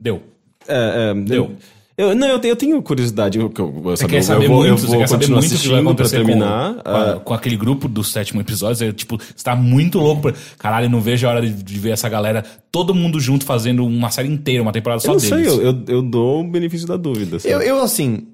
Deu. 0.00 0.22
É, 0.68 1.10
é, 1.10 1.14
Deu. 1.14 1.56
Eu, 1.98 2.14
não, 2.14 2.28
eu 2.28 2.38
tenho, 2.38 2.52
eu 2.52 2.56
tenho 2.56 2.80
curiosidade. 2.80 3.38
Eu, 3.38 3.52
eu, 3.58 3.66
eu, 3.66 3.82
Você 3.82 4.02
sabe, 4.02 4.10
quer 4.12 4.18
eu 4.18 4.22
saber 4.22 4.46
vou, 4.46 4.58
muito, 4.58 4.68
eu 4.68 4.78
você 4.78 4.86
vou 4.86 4.98
quer 4.98 5.08
saber 5.08 5.26
muito 5.28 5.52
o 5.52 5.58
que 5.58 5.68
vai 5.68 5.80
acontecer 5.80 6.16
terminar. 6.18 6.74
com, 6.74 6.82
com, 6.82 6.90
Ah, 6.90 7.20
com 7.24 7.34
aquele 7.34 7.56
grupo 7.56 7.88
do 7.88 8.04
sétimo 8.04 8.40
episódio. 8.40 8.88
É, 8.88 8.92
tipo, 8.92 9.18
você 9.18 9.42
tá 9.42 9.56
muito 9.56 9.98
louco. 9.98 10.22
Pra... 10.22 10.34
Caralho, 10.58 10.86
eu 10.86 10.90
não 10.90 11.00
vejo 11.00 11.26
a 11.26 11.30
hora 11.30 11.40
de, 11.42 11.52
de 11.60 11.78
ver 11.80 11.90
essa 11.90 12.08
galera, 12.08 12.44
todo 12.70 12.94
mundo 12.94 13.18
junto, 13.18 13.44
fazendo 13.44 13.84
uma 13.84 14.12
série 14.12 14.28
inteira, 14.28 14.62
uma 14.62 14.70
temporada 14.70 15.00
só 15.00 15.08
eu 15.08 15.14
não 15.14 15.20
deles. 15.20 15.52
sei, 15.52 15.60
eu, 15.60 15.60
eu, 15.60 15.84
eu 15.88 16.02
dou 16.02 16.42
o 16.42 16.44
benefício 16.44 16.86
da 16.86 16.96
dúvida. 16.96 17.40
sabe? 17.40 17.52
eu, 17.52 17.60
eu, 17.62 17.82
assim, 17.82 18.28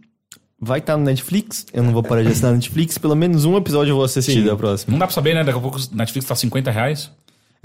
vai 0.61 0.80
estar 0.80 0.99
no 0.99 1.05
Netflix. 1.05 1.64
Eu 1.72 1.82
não 1.82 1.93
vou 1.95 2.03
parar 2.03 2.22
de 2.22 2.28
assinar 2.28 2.53
Netflix. 2.53 2.99
Pelo 2.99 3.14
menos 3.14 3.47
um 3.47 3.57
episódio 3.57 3.93
eu 3.93 3.97
vou 3.97 4.05
assistir 4.05 4.41
Sim. 4.41 4.45
da 4.45 4.57
próxima. 4.57 4.93
Não 4.93 4.99
dá 4.99 5.07
pra 5.07 5.14
saber, 5.14 5.32
né? 5.35 5.43
Daqui 5.43 5.57
a 5.57 5.62
pouco 5.62 5.78
o 5.78 5.97
Netflix 5.97 6.28
tá 6.28 6.35
50 6.35 6.70
reais. 6.70 7.11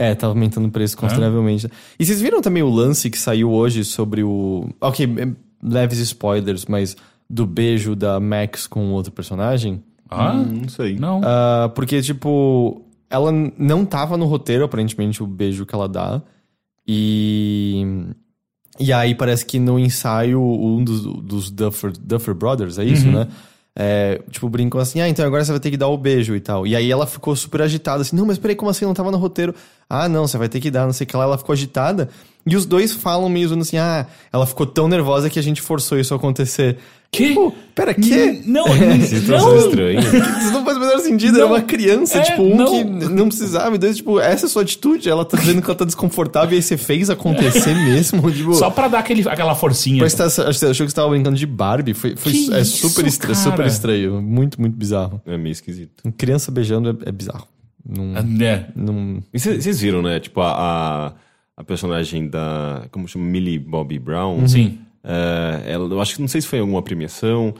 É, 0.01 0.15
tá 0.15 0.27
aumentando 0.27 0.67
o 0.67 0.71
preço 0.71 0.95
consideravelmente. 0.97 1.67
E 1.99 2.05
vocês 2.05 2.21
viram 2.21 2.41
também 2.41 2.63
o 2.63 2.69
lance 2.69 3.09
que 3.09 3.17
saiu 3.17 3.51
hoje 3.51 3.83
sobre 3.83 4.23
o. 4.23 4.69
Ok, 4.79 5.05
é, 5.05 5.27
leves 5.61 5.99
spoilers, 5.99 6.65
mas 6.65 6.95
do 7.29 7.45
beijo 7.45 7.95
da 7.95 8.19
Max 8.19 8.65
com 8.65 8.91
outro 8.91 9.11
personagem? 9.11 9.83
Ah, 10.09 10.33
Hum, 10.33 10.61
não 10.61 10.69
sei. 10.69 10.95
não. 10.95 11.19
Ah, 11.23 11.69
porque, 11.75 12.01
tipo, 12.01 12.81
ela 13.09 13.31
não 13.57 13.85
tava 13.85 14.15
no 14.17 14.25
roteiro, 14.25 14.63
aparentemente, 14.63 15.21
o 15.21 15.27
beijo 15.27 15.65
que 15.65 15.75
ela 15.75 15.87
dá. 15.89 16.21
E. 16.87 17.85
E 18.79 18.93
aí 18.93 19.13
parece 19.13 19.45
que 19.45 19.59
no 19.59 19.77
ensaio, 19.77 20.41
um 20.41 20.81
dos, 20.81 21.01
dos 21.01 21.51
Duffer, 21.51 21.91
Duffer 21.99 22.33
Brothers, 22.33 22.79
é 22.79 22.85
isso, 22.85 23.07
né? 23.11 23.27
É, 23.75 24.21
tipo, 24.29 24.49
brincam 24.49 24.79
assim, 24.79 24.99
ah, 25.01 25.07
então 25.07 25.25
agora 25.25 25.43
você 25.43 25.51
vai 25.51 25.59
ter 25.59 25.69
que 25.71 25.77
dar 25.77 25.89
o 25.89 25.97
beijo 25.97 26.33
e 26.35 26.39
tal. 26.39 26.65
E 26.65 26.75
aí 26.75 26.89
ela 26.89 27.05
ficou 27.05 27.35
super 27.35 27.61
agitada, 27.61 28.01
assim, 28.01 28.15
não, 28.15 28.25
mas 28.25 28.37
peraí, 28.37 28.55
como 28.55 28.71
assim? 28.71 28.85
Não 28.85 28.93
tava 28.93 29.11
no 29.11 29.17
roteiro. 29.17 29.53
Ah, 29.89 30.07
não, 30.07 30.27
você 30.27 30.37
vai 30.37 30.47
ter 30.47 30.59
que 30.59 30.69
dar, 30.69 30.85
não 30.85 30.93
sei 30.93 31.05
o 31.05 31.07
que 31.07 31.17
lá. 31.17 31.23
Ela 31.23 31.37
ficou 31.37 31.53
agitada. 31.53 32.09
E 32.45 32.55
os 32.55 32.65
dois 32.65 32.93
falam 32.93 33.27
meio 33.27 33.51
assim, 33.59 33.77
ah, 33.77 34.05
ela 34.31 34.45
ficou 34.45 34.65
tão 34.65 34.87
nervosa 34.87 35.29
que 35.29 35.37
a 35.39 35.43
gente 35.43 35.61
forçou 35.61 35.99
isso 35.99 36.13
a 36.13 36.17
acontecer. 36.17 36.77
Que? 37.11 37.33
Pô, 37.33 37.51
pera, 37.73 37.91
que? 37.93 38.43
Não, 38.45 38.65
Situação 39.03 39.49
não. 39.55 39.57
estranha. 39.57 39.99
Isso 40.39 40.51
não 40.53 40.63
faz 40.63 40.77
o 40.77 40.79
menor 40.79 40.99
sentido. 40.99 41.37
Era 41.37 41.45
Não. 41.47 41.53
uma 41.55 41.61
criança, 41.61 42.19
É, 42.19 42.21
tipo, 42.21 42.43
um 42.43 42.55
não. 42.55 42.67
que 42.71 42.83
não 42.83 43.27
precisava, 43.27 43.75
e 43.75 43.79
dois, 43.79 43.97
tipo, 43.97 44.19
essa 44.19 44.45
é 44.45 44.47
a 44.47 44.49
sua 44.49 44.61
atitude. 44.61 45.09
Ela 45.09 45.25
tá 45.25 45.35
dizendo 45.37 45.59
que 45.59 45.67
ela 45.67 45.75
tá 45.77 45.85
desconfortável 45.85 46.51
e 46.53 46.57
aí 46.57 46.61
você 46.61 46.77
fez 46.77 47.09
acontecer 47.09 47.73
mesmo. 47.83 48.31
Tipo, 48.31 48.53
Só 48.53 48.69
pra 48.69 48.87
dar 48.87 48.99
aquele, 48.99 49.27
aquela 49.27 49.55
forcinha. 49.55 49.97
Parece 49.97 50.15
que 50.15 50.21
tá- 50.21 50.49
achou 50.69 50.85
que 50.85 50.91
você 50.91 50.95
tava 50.95 51.09
brincando 51.09 51.35
de 51.35 51.47
Barbie. 51.47 51.95
Foi, 51.95 52.15
foi 52.15 52.31
é 52.31 52.61
isso, 52.61 52.87
super, 52.87 53.07
estra- 53.07 53.33
cara? 53.33 53.39
super 53.39 53.65
estranho. 53.65 54.21
Muito, 54.21 54.61
muito 54.61 54.77
bizarro. 54.77 55.19
É 55.25 55.35
meio 55.35 55.51
esquisito. 55.51 56.03
Criança 56.15 56.51
beijando 56.51 56.91
é, 57.05 57.09
é 57.09 57.11
bizarro. 57.11 57.47
Não, 57.87 58.15
É. 58.45 58.67
não... 58.75 59.23
E 59.33 59.39
vocês 59.39 59.79
viram, 59.81 60.01
né? 60.01 60.19
Tipo, 60.19 60.41
a, 60.41 61.13
a, 61.57 61.63
personagem 61.63 62.27
da. 62.27 62.83
Como 62.91 63.07
chama? 63.07 63.25
Millie 63.25 63.57
Bobby 63.59 63.97
Brown. 63.99 64.47
Sim. 64.47 64.77
É, 65.03 65.63
ela, 65.71 65.87
eu 65.87 66.01
acho 66.01 66.15
que 66.15 66.21
não 66.21 66.27
sei 66.27 66.41
se 66.41 66.47
foi 66.47 66.59
alguma 66.59 66.81
premiação. 66.81 67.53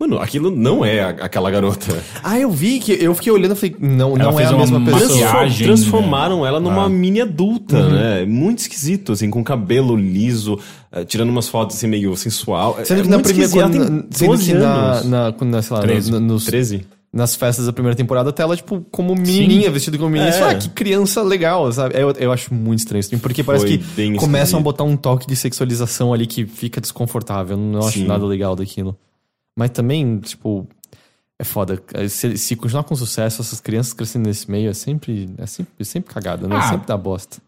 Mano, 0.00 0.18
aquilo 0.20 0.48
não 0.50 0.84
é 0.84 1.00
a- 1.02 1.08
aquela 1.08 1.50
garota. 1.50 2.00
Ah, 2.22 2.38
eu 2.38 2.50
vi 2.52 2.78
que 2.78 2.92
eu 2.92 3.12
fiquei 3.16 3.32
olhando 3.32 3.52
e 3.52 3.56
falei, 3.56 3.74
não, 3.80 4.10
Ela 4.16 4.30
não 4.30 4.40
é 4.40 4.46
a 4.46 4.52
mesma 4.56 4.80
pessoa. 4.84 5.08
maquiagem. 5.08 5.66
Transformaram 5.66 6.46
ela 6.46 6.60
numa 6.60 6.84
Ah. 6.84 6.88
mini 6.88 7.20
adulta, 7.20 7.88
né? 7.88 8.24
Muito 8.24 8.60
esquisito, 8.60 9.10
assim, 9.10 9.28
com 9.28 9.42
cabelo 9.42 9.96
liso, 9.96 10.56
eh, 10.92 11.04
tirando 11.04 11.30
umas 11.30 11.48
fotos 11.48 11.76
assim 11.76 11.88
meio 11.88 12.16
sensual. 12.16 12.78
Sendo 12.84 13.00
É 13.00 13.02
que 13.02 13.08
na 13.08 13.18
primeira. 13.18 13.50
Quando, 13.50 13.74
Ela 13.76 13.86
tem 13.86 14.04
sendo 14.12 14.28
12 14.30 14.52
que 14.52 14.58
na, 14.58 14.68
anos. 14.92 15.04
na, 15.10 15.32
quando, 15.32 15.50
na, 15.50 15.62
sei 15.62 15.76
lá, 15.76 15.82
13. 15.82 16.12
no- 16.12 16.20
nos, 16.20 16.44
13? 16.44 16.86
Nas 17.18 17.34
festas 17.34 17.66
da 17.66 17.72
primeira 17.72 17.96
temporada, 17.96 18.30
até 18.30 18.42
ela, 18.42 18.56
tipo, 18.56 18.80
como 18.90 19.14
menininha, 19.14 19.70
vestida 19.70 19.98
como 19.98 20.08
menina. 20.08 20.30
É. 20.30 20.50
Ah, 20.50 20.54
que 20.54 20.70
criança 20.70 21.22
legal, 21.22 21.70
sabe? 21.72 22.00
Eu, 22.00 22.12
eu 22.12 22.32
acho 22.32 22.54
muito 22.54 22.78
estranho 22.78 23.00
isso, 23.00 23.18
porque 23.18 23.42
parece 23.42 23.66
Foi 23.66 23.78
que 23.78 23.84
bem 23.84 24.14
começam 24.14 24.58
a 24.58 24.62
botar 24.62 24.84
um 24.84 24.96
toque 24.96 25.26
de 25.26 25.36
sexualização 25.36 26.14
ali 26.14 26.26
que 26.26 26.46
fica 26.46 26.80
desconfortável. 26.80 27.56
Eu 27.56 27.62
não 27.62 27.80
acho 27.80 27.98
Sim. 27.98 28.06
nada 28.06 28.24
legal 28.24 28.56
daquilo. 28.56 28.96
Mas 29.56 29.70
também, 29.70 30.18
tipo, 30.20 30.66
é 31.38 31.44
foda. 31.44 31.82
Se, 32.08 32.38
se 32.38 32.56
continuar 32.56 32.84
com 32.84 32.94
sucesso, 32.94 33.42
essas 33.42 33.60
crianças 33.60 33.92
crescendo 33.92 34.26
nesse 34.26 34.50
meio 34.50 34.70
é 34.70 34.74
sempre, 34.74 35.28
é 35.36 35.46
sempre, 35.46 35.72
é 35.78 35.84
sempre 35.84 36.14
cagada, 36.14 36.46
né? 36.46 36.56
Ah. 36.56 36.62
Sempre 36.62 36.86
dá 36.86 36.96
bosta. 36.96 37.38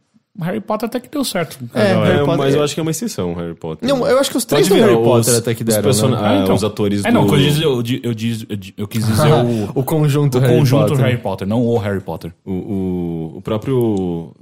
Harry 0.40 0.60
Potter 0.60 0.86
até 0.88 0.98
que 1.00 1.08
deu 1.08 1.22
certo. 1.24 1.58
É. 1.74 1.94
Harry 1.94 2.10
É, 2.10 2.18
Potter- 2.24 2.38
mas 2.38 2.54
eu 2.54 2.62
acho 2.62 2.74
que 2.74 2.80
é 2.80 2.82
uma 2.82 2.90
exceção, 2.90 3.34
Harry 3.34 3.54
Potter. 3.54 3.88
Não, 3.88 4.06
eu 4.06 4.18
acho 4.18 4.30
que 4.30 4.36
os 4.36 4.44
três 4.44 4.68
Pode 4.68 4.80
do 4.80 4.86
Harry 4.86 4.96
Potter 5.02 5.32
os- 5.32 5.38
até 5.38 5.54
que 5.54 5.62
os 5.62 5.68
deram, 5.68 5.82
person- 5.82 6.08
né? 6.08 6.18
ah, 6.20 6.40
então. 6.42 6.54
os 6.54 6.64
atores 6.64 7.04
É, 7.04 7.10
não, 7.10 7.22
do- 7.22 7.28
quando 7.28 7.40
eu, 7.42 7.48
diz, 7.48 7.60
eu, 7.60 8.00
eu, 8.10 8.14
diz, 8.14 8.46
eu, 8.76 8.88
quis 8.88 9.06
dizer 9.06 9.28
o, 9.74 9.80
O 9.80 9.82
conjunto 9.84 10.38
o 10.38 10.40
Harry 10.40 10.56
conjunto 10.58 10.88
Potter. 10.88 11.04
Harry 11.04 11.18
Potter, 11.18 11.48
não 11.48 11.64
o 11.66 11.78
Harry 11.78 12.00
Potter. 12.00 12.32
O, 12.44 12.52
o, 12.52 13.32
o 13.38 13.42
próprio 13.42 14.34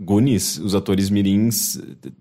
Goonies, 0.00 0.58
os 0.58 0.74
atores 0.74 1.10
mirins, 1.10 1.78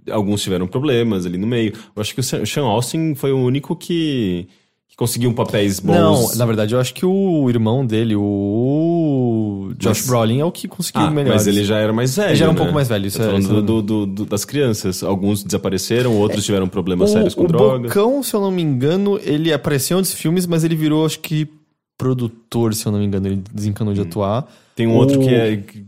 alguns 0.10 0.42
tiveram 0.42 0.68
problemas 0.68 1.26
ali 1.26 1.38
no 1.38 1.48
meio. 1.48 1.74
Eu 1.96 2.02
acho 2.02 2.14
que 2.14 2.20
o 2.20 2.24
Sean- 2.24 2.42
o 2.42 2.46
Sean 2.48 2.64
Austin 2.64 3.16
foi 3.16 3.32
o 3.32 3.38
único 3.38 3.76
que, 3.76 4.48
que 4.92 4.98
conseguiu 4.98 5.34
papéis 5.34 5.80
bons. 5.80 5.96
Não, 5.96 6.36
na 6.36 6.46
verdade, 6.46 6.76
eu 6.76 6.80
acho 6.80 6.94
que 6.94 7.06
o 7.06 7.50
irmão 7.50 7.84
dele, 7.86 8.14
o 8.16 9.72
Josh 9.78 10.00
Mas- 10.02 10.08
Brolin, 10.08 10.40
é 10.42 10.46
o 10.46 10.52
que 10.52 10.68
conseguiu 10.68 11.02
Ah, 11.02 11.10
melhor. 11.10 11.34
mas 11.34 11.48
ele 11.48 11.64
já 11.64 11.78
era 11.78 11.94
mais 11.94 12.16
velho. 12.16 12.30
Ele 12.30 12.36
já 12.36 12.46
era 12.46 12.52
um 12.52 12.54
né? 12.54 12.60
pouco 12.60 12.74
mais 12.74 12.88
velho, 12.88 13.04
Tô 13.04 13.08
isso 13.08 13.22
é- 13.22 13.26
falando 13.26 13.58
é- 13.58 13.62
do, 13.62 13.82
do- 13.82 14.06
do- 14.06 14.26
das 14.26 14.44
crianças. 14.46 15.02
Alguns 15.04 15.44
desapareceram, 15.44 16.16
outros 16.18 16.46
tiveram 16.46 16.68
problemas 16.68 17.10
sérios 17.12 17.34
com 17.34 17.46
o 17.46 17.48
drogas. 17.48 17.84
Bocão, 17.94 18.22
se 18.22 18.34
eu 18.36 18.42
não 18.42 18.52
me 18.52 18.62
engano, 18.62 19.20
ele 19.24 19.52
apareceu 19.54 19.96
em 19.96 20.00
outros 20.00 20.14
filmes, 20.14 20.46
mas 20.46 20.64
ele 20.64 20.76
virou, 20.76 21.06
acho 21.06 21.20
que, 21.20 21.48
produtor, 21.98 22.74
se 22.74 22.86
eu 22.86 22.92
não 22.92 23.00
me 23.00 23.06
engano. 23.06 23.28
Ele 23.28 23.42
desencanou 23.54 23.92
Hum. 23.92 23.96
de 23.96 24.02
atuar. 24.02 24.46
Tem 24.76 24.88
um 24.88 24.96
outro 24.96 25.22
O- 25.22 25.24
que, 25.24 25.30
é, 25.34 25.56
que 25.58 25.86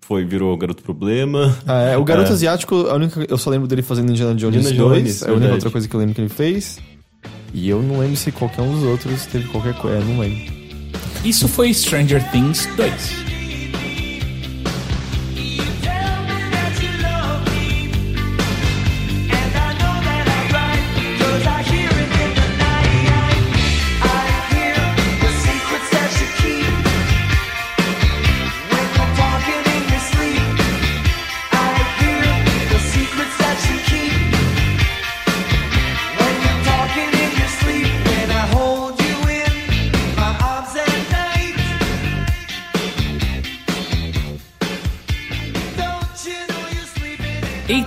foi, 0.00 0.24
virou 0.24 0.56
garoto 0.56 0.82
problema. 0.82 1.56
Ah, 1.66 1.82
é, 1.82 1.96
o 1.96 2.04
Garoto 2.04 2.30
É. 2.30 2.32
Asiático, 2.32 2.74
a 2.88 2.94
única, 2.94 3.24
eu 3.28 3.38
só 3.38 3.50
lembro 3.50 3.66
dele 3.68 3.82
fazendo 3.82 4.10
Indiana 4.10 4.34
Jones 4.34 4.66
Indiana 4.66 4.88
2. 4.90 5.02
Jones, 5.02 5.22
é 5.22 5.28
a 5.30 5.32
única 5.34 5.52
outra 5.52 5.70
coisa 5.70 5.88
que 5.88 5.94
eu 5.94 6.00
lembro 6.00 6.14
que 6.14 6.20
ele 6.20 6.28
fez. 6.28 6.78
E 7.52 7.68
eu 7.68 7.82
não 7.82 7.98
lembro 7.98 8.16
se 8.16 8.30
qualquer 8.30 8.62
um 8.62 8.72
dos 8.72 8.84
outros 8.84 9.26
teve 9.26 9.48
qualquer 9.48 9.74
coisa. 9.74 9.98
É, 9.98 10.04
não 10.04 10.18
lembro. 10.18 10.52
Isso 11.24 11.48
foi 11.48 11.72
Stranger 11.74 12.22
Things 12.30 12.66
2. 12.76 13.29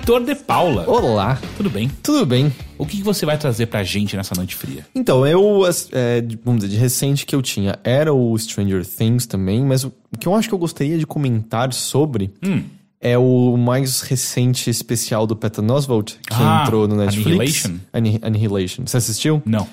Heitor 0.04 0.26
de 0.26 0.36
Paula. 0.36 0.84
Olá, 0.86 1.40
Tudo 1.56 1.70
bem? 1.70 1.90
tudo 2.04 2.26
bem? 2.26 2.52
O 2.78 2.86
que 2.86 2.98
que 2.98 3.04
você 3.04 3.26
vai 3.26 3.38
trazer 3.38 3.68
pra 3.68 3.84
gente 3.84 4.18
nessa 4.18 4.36
noite 4.36 4.54
fria? 4.54 4.86
Então, 4.94 5.26
eu, 5.26 5.62
é, 5.94 6.20
de- 6.20 6.38
vamos 6.44 6.62
dizer, 6.62 6.76
de 6.76 6.78
recente 6.82 7.26
que 7.26 7.34
eu 7.34 7.42
tinha 7.42 7.80
era 7.86 8.14
o 8.14 8.38
Stranger 8.38 8.86
Things 8.86 9.26
também, 9.26 9.64
mas 9.64 9.86
o 9.86 9.94
que 10.20 10.28
eu 10.28 10.36
acho 10.36 10.50
que 10.50 10.54
eu 10.54 10.60
gostaria 10.60 10.98
de 10.98 11.08
comentar 11.08 11.72
sobre 11.72 12.34
Hum. 12.46 12.64
é 13.00 13.18
o 13.18 13.56
mais 13.56 14.02
recente 14.02 14.70
especial 14.70 15.26
do 15.26 15.38
Patton 15.38 15.72
Oswalt, 15.72 16.16
que 16.28 16.34
Ah, 16.34 16.64
entrou 16.66 16.86
no 16.86 16.98
Netflix. 16.98 17.66
Annihilation? 17.66 17.76
Anni- 17.94 18.20
Annihilation. 18.22 18.84
Você 18.86 18.98
assistiu? 18.98 19.42
Não. 19.46 19.66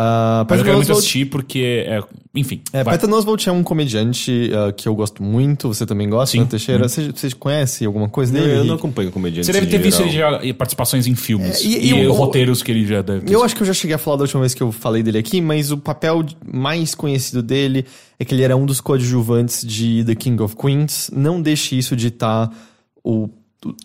Uh, 0.00 0.46
Mas 0.48 0.58
eu 0.60 0.64
quero 0.64 0.76
muito 0.78 0.92
assistir 0.92 1.26
porque, 1.26 1.84
é, 1.86 2.02
enfim. 2.34 2.62
é, 2.72 2.82
vai. 2.82 2.96
Patton 2.96 3.12
Oswalt 3.14 3.46
é 3.46 3.52
um 3.52 3.62
comediante 3.62 4.50
uh, 4.50 4.72
que 4.72 4.88
eu 4.88 4.94
gosto 4.94 5.22
muito, 5.22 5.68
você 5.68 5.84
também 5.84 6.08
gosta, 6.08 6.32
Sim. 6.32 6.38
Uhum. 6.38 6.44
né, 6.44 6.50
Teixeira? 6.50 6.88
Você, 6.88 7.12
você 7.14 7.30
conhece 7.32 7.84
alguma 7.84 8.08
coisa 8.08 8.32
dele? 8.32 8.60
eu 8.60 8.64
não 8.64 8.76
acompanho 8.76 9.10
comediantes 9.10 9.46
Você 9.46 9.52
deve 9.52 9.66
ter 9.66 9.76
visto 9.78 10.00
ele 10.00 10.12
já 10.12 10.40
participações 10.54 11.06
em 11.06 11.14
filmes. 11.14 11.60
É, 11.62 11.66
e- 11.68 11.88
e 11.88 11.88
e 11.90 12.06
o- 12.06 12.12
roteiros 12.14 12.62
que 12.62 12.70
ele 12.72 12.86
já 12.86 13.02
deve 13.02 13.26
ter. 13.26 13.34
Eu 13.34 13.44
acho 13.44 13.54
que 13.54 13.60
eu 13.62 13.66
já 13.66 13.74
cheguei 13.74 13.94
a 13.94 13.98
falar 13.98 14.16
da 14.16 14.22
última 14.22 14.40
vez 14.40 14.54
que 14.54 14.62
eu 14.62 14.72
falei 14.72 15.02
dele 15.02 15.18
aqui, 15.18 15.38
mas 15.40 15.70
o 15.70 15.76
papel 15.76 16.24
mais 16.50 16.94
conhecido 16.94 17.42
dele 17.42 17.84
é 18.18 18.24
que 18.24 18.34
ele 18.34 18.42
era 18.42 18.56
um 18.56 18.64
dos 18.64 18.80
coadjuvantes 18.80 19.62
de 19.66 20.02
The 20.04 20.14
King 20.14 20.42
of 20.42 20.56
Queens. 20.56 21.10
Não 21.14 21.42
deixe 21.42 21.76
isso 21.76 21.94
ditar 21.94 22.50
o. 23.04 23.28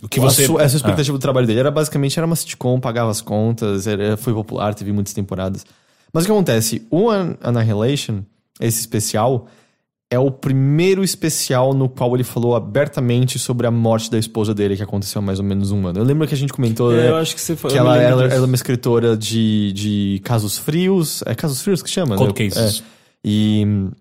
O 0.01 0.07
que 0.07 0.21
você- 0.21 0.43
A 0.43 0.45
sua, 0.45 0.61
essa 0.63 0.77
expectativa 0.77 1.17
do 1.17 1.21
trabalho 1.21 1.45
dele. 1.45 1.59
Era 1.59 1.69
basicamente 1.69 2.17
era 2.17 2.25
uma 2.25 2.37
sitcom, 2.37 2.79
pagava 2.79 3.11
as 3.11 3.19
contas, 3.19 3.85
era, 3.85 4.15
foi 4.15 4.33
popular, 4.33 4.73
teve 4.73 4.93
muitas 4.93 5.13
temporadas. 5.13 5.65
Mas 6.15 6.23
o 6.23 6.27
que 6.27 6.31
acontece? 6.31 6.87
O 6.89 7.09
An- 7.09 7.35
Annihilation, 7.43 8.21
esse 8.61 8.79
especial, 8.79 9.47
é 10.09 10.17
o 10.17 10.31
primeiro 10.31 11.03
especial 11.03 11.73
no 11.73 11.89
qual 11.89 12.15
ele 12.15 12.23
falou 12.23 12.55
abertamente 12.55 13.37
sobre 13.37 13.67
a 13.67 13.71
morte 13.71 14.09
da 14.09 14.17
esposa 14.17 14.53
dele, 14.53 14.77
que 14.77 14.81
aconteceu 14.81 15.19
há 15.19 15.21
mais 15.21 15.39
ou 15.39 15.45
menos 15.45 15.71
um 15.71 15.85
ano. 15.85 15.99
Eu 15.99 16.05
lembro 16.05 16.25
que 16.25 16.33
a 16.33 16.37
gente 16.37 16.53
comentou. 16.53 16.93
É, 16.93 16.95
né, 16.95 17.09
eu 17.09 17.17
acho 17.17 17.35
que 17.35 17.41
você 17.41 17.53
foi. 17.53 17.69
que 17.69 17.77
ela, 17.77 18.01
ela, 18.01 18.23
ela 18.23 18.33
é 18.33 18.39
uma 18.39 18.55
escritora 18.55 19.17
de, 19.17 19.73
de 19.73 20.21
casos 20.23 20.57
frios. 20.57 21.21
É 21.25 21.35
casos 21.35 21.61
frios 21.61 21.83
que 21.83 21.89
chama? 21.89 22.15
Cold 22.15 22.31
né? 22.41 22.49
cases. 22.49 22.79
É. 22.79 22.83
E 23.25 23.65
hum, 23.67 23.91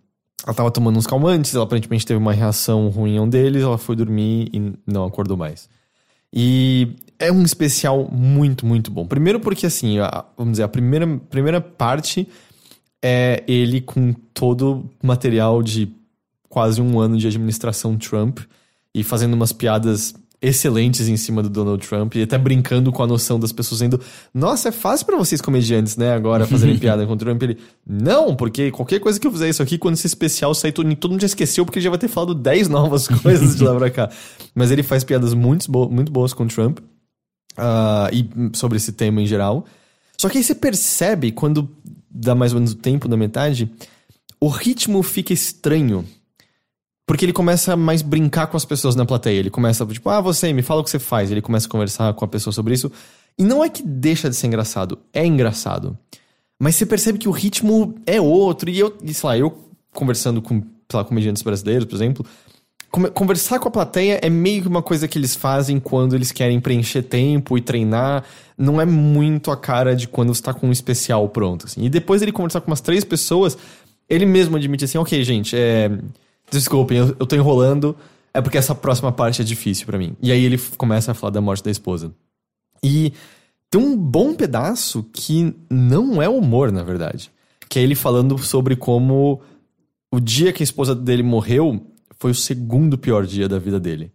ela 0.47 0.55
tava 0.55 0.71
tomando 0.71 0.97
uns 0.97 1.09
calmantes, 1.09 1.53
ela 1.53 1.65
aparentemente 1.65 2.07
teve 2.07 2.19
uma 2.19 2.33
reação 2.33 2.91
ruim 2.91 3.19
a 3.19 3.23
um 3.23 3.29
deles, 3.29 3.65
ela 3.65 3.77
foi 3.77 3.97
dormir 3.97 4.51
e 4.53 4.73
não 4.87 5.05
acordou 5.05 5.37
mais. 5.37 5.69
E 6.35 6.97
é 7.19 7.31
um 7.31 7.43
especial 7.43 8.09
muito, 8.11 8.67
muito 8.67 8.91
bom. 8.91 9.07
Primeiro 9.07 9.39
porque, 9.39 9.67
assim, 9.67 9.99
a- 10.01 10.25
vamos 10.37 10.53
dizer, 10.55 10.65
a 10.65 10.69
primeira, 10.69 11.07
primeira 11.31 11.61
parte 11.61 12.27
é 13.03 13.45
ele 13.47 13.81
com 13.81 14.13
todo 14.33 14.91
o 15.03 15.07
material 15.07 15.63
de 15.63 15.89
quase 16.49 16.81
um 16.83 16.99
ano 16.99 17.17
de 17.17 17.27
administração 17.29 17.97
Trump 17.97 18.41
e 18.95 19.05
fazendo 19.05 19.35
umas 19.35 19.53
piadas 19.53 20.15
excelentes 20.45 21.09
em 21.09 21.17
cima 21.17 21.43
do 21.43 21.49
Donald 21.49 21.87
Trump 21.87 22.15
e 22.17 22.23
até 22.23 22.37
brincando 22.37 22.93
com 22.93 23.03
a 23.03 23.07
noção 23.07 23.41
das 23.41 23.51
pessoas 23.51 23.79
dizendo 23.79 24.01
nossa, 24.33 24.69
é 24.69 24.73
fácil 24.73 25.07
pra 25.07 25.17
vocês 25.17 25.41
comediantes, 25.41 25.97
né, 25.97 26.13
agora 26.13 26.47
fazerem 26.47 26.77
piada 26.79 27.07
com 27.07 27.15
o 27.15 27.17
Trump. 27.17 27.43
Ele, 27.43 27.59
não, 27.87 28.37
porque 28.37 28.71
qualquer 28.71 29.01
coisa 29.01 29.19
que 29.19 29.27
eu 29.27 29.33
fizer 29.33 29.49
isso 29.49 29.63
aqui, 29.63 29.79
quando 29.79 29.95
esse 29.95 30.07
especial 30.07 30.55
sair, 30.55 30.73
todo, 30.73 30.95
todo 30.97 31.13
mundo 31.13 31.21
já 31.21 31.27
esqueceu 31.27 31.65
porque 31.65 31.79
ele 31.79 31.85
já 31.85 31.91
vai 31.91 31.99
ter 31.99 32.09
falado 32.09 32.35
10 32.35 32.69
novas 32.69 33.09
coisas 33.23 33.57
de 33.57 33.65
lá 33.65 33.75
pra 33.75 33.91
cá. 33.91 34.11
Mas 34.55 34.71
ele 34.71 34.83
faz 34.83 35.03
piadas 35.03 35.33
muito, 35.33 35.71
bo 35.71 35.89
muito 35.89 36.13
boas 36.13 36.33
com 36.33 36.45
o 36.45 36.49
Trump 36.49 36.79
ah, 37.57 38.11
e 38.13 38.29
sobre 38.57 38.77
esse 38.77 38.93
tema 38.93 39.23
em 39.23 39.27
geral. 39.27 39.65
Só 40.19 40.29
que 40.29 40.39
aí 40.39 40.45
você 40.45 40.55
percebe, 40.55 41.33
quando 41.33 41.69
dá 42.11 42.35
mais 42.35 42.53
ou 42.53 42.61
menos 42.61 42.73
o 42.73 42.77
tempo 42.77 43.09
da 43.09 43.17
metade, 43.17 43.71
o 44.41 44.49
ritmo 44.49 45.03
fica 45.03 45.33
estranho. 45.33 46.05
Porque 47.07 47.25
ele 47.25 47.33
começa 47.33 47.75
a 47.75 47.77
mais 47.77 48.01
brincar 48.01 48.47
com 48.47 48.57
as 48.57 48.65
pessoas 48.65 48.97
na 48.97 49.05
plateia. 49.05 49.39
Ele 49.39 49.51
começa, 49.51 49.85
tipo, 49.87 50.09
ah, 50.09 50.21
você, 50.21 50.53
me 50.53 50.63
fala 50.63 50.81
o 50.81 50.85
que 50.85 50.91
você 50.91 50.99
faz. 50.99 51.31
Ele 51.31 51.43
começa 51.43 51.67
a 51.67 51.71
conversar 51.71 52.15
com 52.15 52.25
a 52.25 52.29
pessoa 52.29 52.53
sobre 52.53 52.75
isso. 52.75 52.91
E 53.39 53.45
não 53.45 53.63
é 53.63 53.69
que 53.69 53.83
deixa 53.83 54.31
de 54.31 54.37
ser 54.37 54.47
engraçado, 54.47 54.99
é 55.13 55.27
engraçado. 55.27 55.99
Mas 56.59 56.77
você 56.77 56.87
percebe 56.87 57.19
que 57.19 57.29
o 57.29 57.33
ritmo 57.33 57.95
é 58.07 58.21
outro. 58.21 58.71
E 58.71 58.79
eu, 58.79 58.97
sei 59.07 59.29
lá, 59.29 59.37
eu 59.37 59.59
conversando 59.93 60.41
com, 60.41 60.61
sei 60.61 60.99
lá, 60.99 61.05
comediantes 61.05 61.43
brasileiros, 61.43 61.85
por 61.85 61.95
exemplo, 61.95 62.25
conversar 63.13 63.59
com 63.59 63.69
a 63.69 63.71
plateia 63.71 64.21
é 64.23 64.31
meio 64.31 64.63
que 64.63 64.69
uma 64.69 64.83
coisa 64.83 65.09
que 65.09 65.19
eles 65.19 65.35
fazem 65.35 65.81
quando 65.81 66.15
eles 66.15 66.31
querem 66.31 66.61
preencher 66.61 67.03
tempo 67.03 67.59
e 67.59 67.61
treinar. 67.61 68.25
Não 68.57 68.81
é 68.81 68.85
muito 68.85 69.51
a 69.51 69.57
cara 69.57 69.97
de 69.97 70.07
quando 70.07 70.33
você 70.33 70.43
tá 70.43 70.55
com 70.55 70.69
um 70.69 70.73
especial 70.73 71.29
pronto, 71.29 71.67
assim. 71.67 71.85
E 71.85 71.89
depois 71.89 72.23
ele 72.23 72.31
conversar 72.31 72.61
com 72.61 72.71
umas 72.71 72.81
três 72.81 73.03
pessoas, 73.03 73.59
ele 74.09 74.25
mesmo 74.25 74.57
admite 74.57 74.85
assim, 74.85 74.99
ok, 74.99 75.23
gente, 75.25 75.57
é... 75.57 75.91
Desculpem, 76.51 76.99
eu, 76.99 77.17
eu 77.19 77.27
tô 77.27 77.37
enrolando, 77.37 77.97
é 78.33 78.41
porque 78.41 78.59
essa 78.59 78.75
próxima 78.75 79.13
parte 79.13 79.43
é 79.43 79.45
difícil 79.45 79.87
pra 79.87 79.99
mim. 79.99 80.17
E 80.21 80.31
aí 80.33 80.45
ele 80.45 80.59
começa 80.77 81.13
a 81.13 81.15
falar 81.15 81.31
da 81.31 81.41
morte 81.41 81.63
da 81.63 81.71
esposa. 81.71 82.13
E 82.83 83.13
tem 83.71 83.81
um 83.81 83.97
bom 83.97 84.35
pedaço 84.35 85.05
que 85.13 85.55
não 85.71 86.23
é 86.23 86.29
humor, 86.29 86.71
na 86.71 86.83
verdade. 86.83 87.31
Que 87.69 87.79
é 87.79 87.83
ele 87.83 87.95
falando 87.95 88.39
sobre 88.39 88.77
como 88.77 89.41
o 90.13 90.21
dia 90.21 90.53
que 90.53 90.63
a 90.63 90.65
esposa 90.65 90.95
dele 90.95 91.23
morreu 91.23 91.81
foi 92.19 92.31
o 92.31 92.35
segundo 92.35 92.97
pior 92.97 93.27
dia 93.27 93.49
da 93.49 93.59
vida 93.59 93.81
dele. 93.81 94.13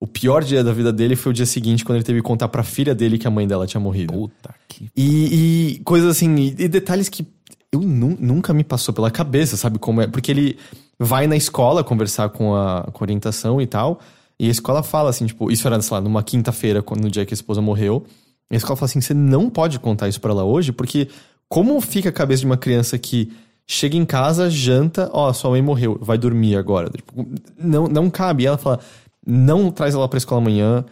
O 0.00 0.06
pior 0.06 0.44
dia 0.44 0.62
da 0.62 0.72
vida 0.72 0.92
dele 0.92 1.16
foi 1.16 1.30
o 1.30 1.34
dia 1.34 1.46
seguinte, 1.46 1.84
quando 1.84 1.96
ele 1.96 2.04
teve 2.04 2.20
que 2.20 2.26
contar 2.26 2.48
pra 2.48 2.62
filha 2.62 2.94
dele 2.94 3.18
que 3.18 3.26
a 3.26 3.30
mãe 3.30 3.46
dela 3.46 3.66
tinha 3.66 3.80
morrido. 3.80 4.12
Puta 4.12 4.54
que. 4.68 4.90
E, 4.96 5.76
e 5.76 5.78
coisas 5.84 6.10
assim, 6.10 6.34
e, 6.36 6.48
e 6.58 6.68
detalhes 6.68 7.08
que 7.08 7.26
eu 7.74 7.80
nu- 7.80 8.16
nunca 8.18 8.52
me 8.52 8.64
passou 8.64 8.94
pela 8.94 9.10
cabeça, 9.10 9.56
sabe 9.56 9.78
como 9.78 10.00
é? 10.00 10.06
Porque 10.06 10.30
ele 10.30 10.58
vai 10.98 11.26
na 11.26 11.36
escola 11.36 11.82
conversar 11.84 12.28
com 12.30 12.54
a, 12.54 12.88
com 12.92 13.02
a 13.02 13.04
orientação 13.04 13.60
e 13.60 13.66
tal, 13.66 14.00
e 14.38 14.48
a 14.48 14.50
escola 14.50 14.82
fala 14.82 15.10
assim, 15.10 15.26
tipo, 15.26 15.50
isso 15.50 15.66
era, 15.66 15.80
sei 15.80 15.94
lá, 15.94 16.00
numa 16.00 16.22
quinta-feira, 16.22 16.84
no 17.00 17.10
dia 17.10 17.24
que 17.26 17.34
a 17.34 17.36
esposa 17.36 17.60
morreu, 17.60 18.04
e 18.50 18.54
a 18.54 18.56
escola 18.56 18.76
fala 18.76 18.86
assim, 18.86 19.00
você 19.00 19.14
não 19.14 19.48
pode 19.50 19.78
contar 19.78 20.08
isso 20.08 20.20
pra 20.20 20.30
ela 20.32 20.44
hoje, 20.44 20.72
porque 20.72 21.08
como 21.48 21.80
fica 21.80 22.08
a 22.08 22.12
cabeça 22.12 22.40
de 22.40 22.46
uma 22.46 22.56
criança 22.56 22.98
que 22.98 23.32
chega 23.66 23.96
em 23.96 24.04
casa, 24.04 24.50
janta, 24.50 25.08
ó, 25.12 25.32
sua 25.32 25.50
mãe 25.50 25.62
morreu, 25.62 25.98
vai 26.00 26.18
dormir 26.18 26.56
agora. 26.56 26.90
Tipo, 26.90 27.26
não, 27.58 27.86
não 27.86 28.10
cabe. 28.10 28.42
E 28.42 28.46
ela 28.46 28.58
fala, 28.58 28.80
não 29.26 29.70
traz 29.70 29.94
ela 29.94 30.08
pra 30.08 30.18
escola 30.18 30.40
amanhã, 30.40 30.84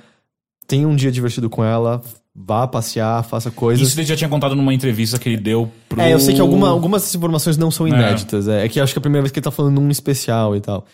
tenha 0.66 0.88
um 0.88 0.96
dia 0.96 1.10
divertido 1.12 1.50
com 1.50 1.62
ela, 1.64 2.02
vá 2.34 2.66
passear, 2.66 3.22
faça 3.24 3.50
coisas. 3.50 3.86
Isso 3.88 3.98
ele 4.00 4.06
já 4.06 4.16
tinha 4.16 4.28
contado 4.28 4.54
numa 4.56 4.72
entrevista 4.72 5.18
que 5.18 5.28
ele 5.28 5.36
deu 5.36 5.70
pro. 5.88 6.00
É, 6.00 6.12
eu 6.12 6.18
sei 6.20 6.34
que 6.34 6.40
alguma, 6.40 6.68
algumas 6.70 7.02
dessas 7.02 7.14
informações 7.14 7.56
não 7.56 7.70
são 7.70 7.86
É. 7.86 7.90
inéditas. 7.90 8.48
É, 8.48 8.64
é 8.64 8.68
que 8.68 8.80
acho 8.80 8.92
que 8.92 8.98
é 8.98 9.00
a 9.00 9.02
primeira 9.02 9.22
vez 9.22 9.32
que 9.32 9.38
ele 9.38 9.44
tá 9.44 9.50
falando 9.50 9.80
num 9.80 9.90
especial 9.90 10.56
e 10.56 10.60
tal. 10.60 10.86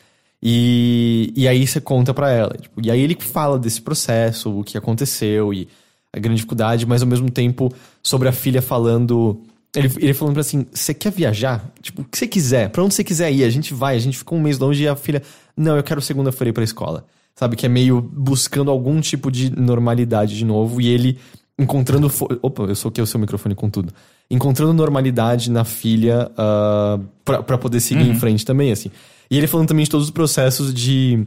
E, 0.43 1.33
e 1.37 1.49
aí 1.49 1.67
você 1.67 1.81
conta 1.81 2.15
pra 2.15 2.31
ela. 2.31 2.55
tipo, 2.61 2.81
e 2.81 2.91
aí 2.91 3.01
ele 3.01 3.17
fala 3.21 3.59
desse 3.59 3.81
processo, 3.83 4.57
o 4.59 4.63
que 4.65 4.79
aconteceu 4.79 5.53
e 5.53 5.69
a 6.13 6.19
grande 6.19 6.37
dificuldade, 6.37 6.87
mas 6.87 7.03
ao 7.03 7.09
mesmo 7.09 7.31
tempo 7.31 7.73
sobre 8.03 8.29
a 8.29 8.33
filha 8.33 8.63
falando. 8.63 9.41
Ele, 9.77 9.91
ele 9.99 10.15
falando 10.15 10.35
pra 10.35 10.41
assim: 10.41 10.65
você 10.73 10.95
quer 10.95 11.13
viajar? 11.13 11.71
Tipo, 11.83 12.03
o 12.03 12.05
que 12.05 12.17
você 12.17 12.27
quiser, 12.27 12.71
pra 12.71 12.83
onde 12.83 12.95
você 12.95 13.05
quiser 13.05 13.31
ir, 13.33 13.45
a 13.45 13.51
gente 13.51 13.75
vai, 13.75 13.97
a 13.97 13.99
gente 13.99 14.17
fica 14.19 14.35
um 14.35 14.41
mês 14.41 14.59
longe 14.59 14.83
e 14.83 14.89
a 14.89 14.97
filha. 14.97 15.23
Não, 15.57 15.77
eu 15.77 15.83
quero 15.83 16.01
segunda-feira 16.01 16.51
ir 16.51 16.53
pra 16.53 16.65
escola. 16.65 17.05
Sabe? 17.39 17.55
Que 17.55 17.67
é 17.67 17.69
meio 17.69 18.01
buscando 18.01 18.69
algum 18.71 19.01
tipo 19.01 19.31
de 19.31 19.49
normalidade 19.55 20.37
de 20.37 20.45
novo 20.45 20.81
e 20.81 20.89
ele 20.89 21.19
encontrando. 21.59 22.09
fo- 22.09 22.27
Opa, 22.43 22.65
eu 22.65 22.75
soquei 22.75 23.03
o 23.03 23.07
seu 23.07 23.21
microfone 23.21 23.55
com 23.55 23.71
tudo. 23.71 23.93
Encontrando 24.31 24.73
normalidade 24.73 25.51
na 25.51 25.65
filha 25.65 26.31
ah, 26.37 26.99
pra, 27.25 27.43
pra 27.43 27.57
poder 27.59 27.81
seguir 27.81 28.09
em 28.11 28.15
frente 28.19 28.45
também, 28.45 28.73
assim. 28.73 28.91
E 29.31 29.37
ele 29.39 29.47
falando 29.47 29.69
também 29.69 29.85
de 29.85 29.91
todos 29.91 30.07
os 30.07 30.11
processos 30.11 30.75
de. 30.75 31.25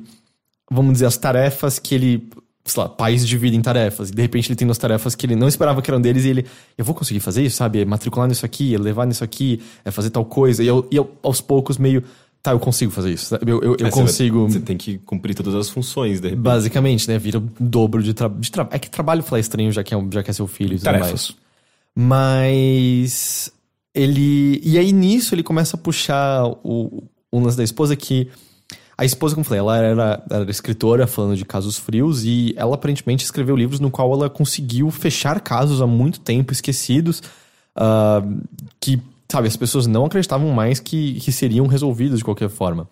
Vamos 0.69 0.93
dizer, 0.93 1.05
as 1.05 1.17
tarefas 1.17 1.79
que 1.79 1.95
ele. 1.95 2.29
Sei 2.63 2.81
lá, 2.83 2.87
pais 2.87 3.27
dividem 3.27 3.57
em 3.59 3.61
tarefas. 3.61 4.09
E 4.09 4.13
de 4.13 4.21
repente 4.21 4.47
ele 4.49 4.55
tem 4.55 4.67
umas 4.67 4.77
tarefas 4.77 5.15
que 5.15 5.25
ele 5.25 5.35
não 5.35 5.47
esperava 5.47 5.81
que 5.81 5.89
eram 5.89 5.99
deles 5.99 6.25
e 6.25 6.29
ele. 6.29 6.45
Eu 6.77 6.85
vou 6.85 6.93
conseguir 6.93 7.19
fazer 7.19 7.41
isso, 7.43 7.55
sabe? 7.57 7.79
É 7.81 7.85
matricular 7.85 8.27
nisso 8.27 8.45
aqui, 8.45 8.75
é 8.75 8.77
levar 8.77 9.07
nisso 9.07 9.23
aqui, 9.23 9.61
é 9.83 9.89
fazer 9.89 10.11
tal 10.11 10.23
coisa. 10.25 10.61
E, 10.63 10.67
eu, 10.67 10.87
e 10.91 10.95
eu, 10.95 11.09
aos 11.23 11.41
poucos, 11.41 11.77
meio. 11.79 12.03
Tá, 12.43 12.51
eu 12.51 12.59
consigo 12.59 12.91
fazer 12.91 13.11
isso. 13.13 13.35
Eu, 13.45 13.61
eu, 13.61 13.75
eu 13.79 13.89
consigo. 13.91 14.49
Você 14.49 14.59
tem 14.59 14.75
que 14.75 14.97
cumprir 14.99 15.35
todas 15.35 15.53
as 15.53 15.69
funções, 15.69 16.19
de 16.19 16.29
repente. 16.29 16.41
Basicamente, 16.43 17.07
né? 17.07 17.17
Vira 17.19 17.37
o 17.37 17.47
dobro 17.59 18.01
de 18.01 18.13
trabalho. 18.15 18.41
Tra 18.49 18.67
é 18.71 18.79
que 18.79 18.89
trabalho 18.89 19.21
falar 19.21 19.39
estranho 19.39 19.71
já 19.71 19.83
que 19.83 19.93
é, 19.93 19.97
um- 19.97 20.11
já 20.11 20.23
que 20.23 20.31
é 20.31 20.33
seu 20.33 20.47
filho 20.47 20.73
e 20.73 20.77
tudo 20.77 20.85
mais. 20.85 21.01
Tarefas. 21.01 21.35
Mas 21.95 23.51
ele. 23.93 24.59
E 24.63 24.77
aí 24.77 24.91
nisso 24.91 25.35
ele 25.35 25.43
começa 25.43 25.75
a 25.75 25.79
puxar 25.79 26.45
o, 26.63 27.03
o 27.31 27.39
lance 27.39 27.57
da 27.57 27.63
esposa 27.63 27.95
que. 27.95 28.29
A 28.97 29.05
esposa, 29.05 29.33
como 29.33 29.41
eu 29.43 29.47
falei, 29.47 29.59
ela 29.59 29.77
era, 29.77 30.23
era 30.29 30.51
escritora 30.51 31.07
falando 31.07 31.35
de 31.35 31.43
casos 31.43 31.75
frios 31.75 32.23
e 32.23 32.53
ela 32.55 32.75
aparentemente 32.75 33.23
escreveu 33.25 33.55
livros 33.55 33.79
no 33.79 33.89
qual 33.89 34.13
ela 34.13 34.29
conseguiu 34.29 34.91
fechar 34.91 35.39
casos 35.39 35.81
há 35.81 35.87
muito 35.87 36.19
tempo 36.19 36.53
esquecidos 36.53 37.23
ah, 37.75 38.21
que, 38.79 39.01
sabe, 39.31 39.47
as 39.47 39.55
pessoas 39.55 39.87
não 39.87 40.05
acreditavam 40.05 40.49
mais 40.49 40.79
que, 40.79 41.19
que 41.19 41.31
seriam 41.31 41.67
resolvidos 41.67 42.19
de 42.19 42.25
qualquer 42.25 42.49
forma. 42.49 42.87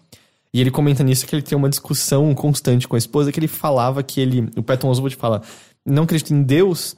E 0.53 0.59
ele 0.59 0.71
comenta 0.71 1.03
nisso 1.03 1.27
que 1.27 1.35
ele 1.35 1.43
tem 1.43 1.57
uma 1.57 1.69
discussão 1.69 2.33
constante 2.33 2.87
com 2.87 2.95
a 2.95 2.99
esposa 2.99 3.31
que 3.31 3.39
ele 3.39 3.47
falava 3.47 4.01
que 4.01 4.19
ele, 4.19 4.49
o 4.57 4.63
Patton 4.63 4.89
Oswalt 4.89 5.15
fala, 5.15 5.41
não 5.85 6.03
acredita 6.03 6.33
em 6.33 6.41
Deus, 6.41 6.95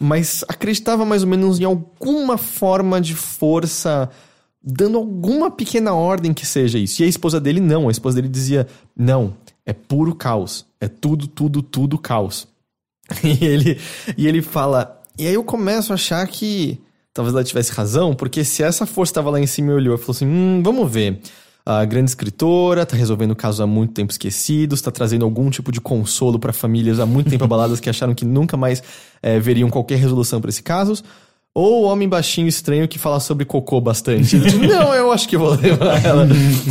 mas 0.00 0.44
acreditava 0.48 1.04
mais 1.04 1.22
ou 1.22 1.28
menos 1.28 1.60
em 1.60 1.64
alguma 1.64 2.36
forma 2.36 3.00
de 3.00 3.14
força, 3.14 4.10
dando 4.62 4.98
alguma 4.98 5.50
pequena 5.50 5.94
ordem 5.94 6.34
que 6.34 6.44
seja 6.44 6.78
isso. 6.78 7.00
E 7.00 7.04
a 7.04 7.08
esposa 7.08 7.40
dele 7.40 7.60
não, 7.60 7.88
a 7.88 7.92
esposa 7.92 8.16
dele 8.16 8.28
dizia: 8.28 8.66
"Não, 8.96 9.34
é 9.64 9.72
puro 9.72 10.14
caos, 10.14 10.66
é 10.80 10.88
tudo, 10.88 11.26
tudo, 11.26 11.62
tudo 11.62 11.98
caos". 11.98 12.48
E 13.22 13.44
ele 13.44 13.80
e 14.18 14.26
ele 14.26 14.42
fala: 14.42 15.00
"E 15.16 15.26
aí 15.26 15.34
eu 15.34 15.44
começo 15.44 15.92
a 15.92 15.94
achar 15.94 16.26
que 16.26 16.80
talvez 17.12 17.34
ela 17.34 17.44
tivesse 17.44 17.72
razão, 17.72 18.14
porque 18.14 18.44
se 18.44 18.62
essa 18.62 18.86
força 18.86 19.10
estava 19.10 19.30
lá 19.30 19.40
em 19.40 19.46
cima 19.46 19.72
e 19.72 19.74
olhou 19.74 19.94
e 19.94 19.98
falou 19.98 20.12
assim: 20.12 20.26
"Hum, 20.26 20.62
vamos 20.64 20.90
ver. 20.90 21.20
A 21.64 21.84
grande 21.84 22.10
escritora 22.10 22.84
tá 22.84 22.96
resolvendo 22.96 23.36
casos 23.36 23.60
há 23.60 23.66
muito 23.68 23.92
tempo 23.92 24.10
esquecidos, 24.10 24.82
tá 24.82 24.90
trazendo 24.90 25.24
algum 25.24 25.48
tipo 25.48 25.70
de 25.70 25.80
consolo 25.80 26.36
para 26.36 26.52
famílias 26.52 26.98
há 26.98 27.06
muito 27.06 27.30
tempo 27.30 27.44
abaladas 27.44 27.78
que 27.78 27.88
acharam 27.88 28.14
que 28.14 28.24
nunca 28.24 28.56
mais 28.56 28.82
eh, 29.22 29.38
veriam 29.38 29.70
qualquer 29.70 29.96
resolução 29.96 30.40
para 30.40 30.48
esses 30.50 30.60
casos. 30.60 31.04
Ou 31.54 31.82
o 31.82 31.84
homem 31.84 32.08
baixinho 32.08 32.48
estranho 32.48 32.88
que 32.88 32.98
fala 32.98 33.20
sobre 33.20 33.44
cocô 33.44 33.80
bastante. 33.80 34.36
Não, 34.58 34.94
eu 34.94 35.12
acho 35.12 35.28
que 35.28 35.36
vou 35.36 35.54
levar 35.54 36.04
ela. 36.04 36.26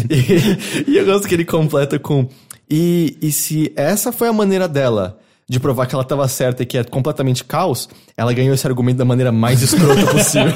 e, 0.09 0.91
e 0.91 0.97
eu 0.97 1.05
gosto 1.05 1.27
que 1.27 1.35
ele 1.35 1.45
completa 1.45 1.97
com. 1.99 2.27
E, 2.69 3.17
e 3.21 3.31
se 3.31 3.71
essa 3.75 4.11
foi 4.11 4.27
a 4.27 4.33
maneira 4.33 4.67
dela 4.67 5.19
de 5.51 5.59
provar 5.59 5.85
que 5.85 5.93
ela 5.93 6.05
tava 6.05 6.25
certa 6.29 6.63
e 6.63 6.65
que 6.65 6.77
é 6.77 6.83
completamente 6.85 7.43
caos, 7.43 7.89
ela 8.15 8.31
ganhou 8.31 8.53
esse 8.53 8.65
argumento 8.65 8.95
da 8.95 9.03
maneira 9.03 9.33
mais 9.33 9.61
escrota 9.61 10.07
possível. 10.07 10.53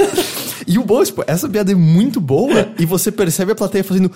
e 0.66 0.78
o 0.78 0.82
bom, 0.82 1.04
tipo, 1.04 1.22
essa 1.26 1.46
piada 1.46 1.70
é 1.70 1.74
muito 1.74 2.22
boa 2.22 2.70
e 2.78 2.86
você 2.86 3.12
percebe 3.12 3.52
a 3.52 3.54
plateia 3.54 3.84
fazendo 3.84 4.10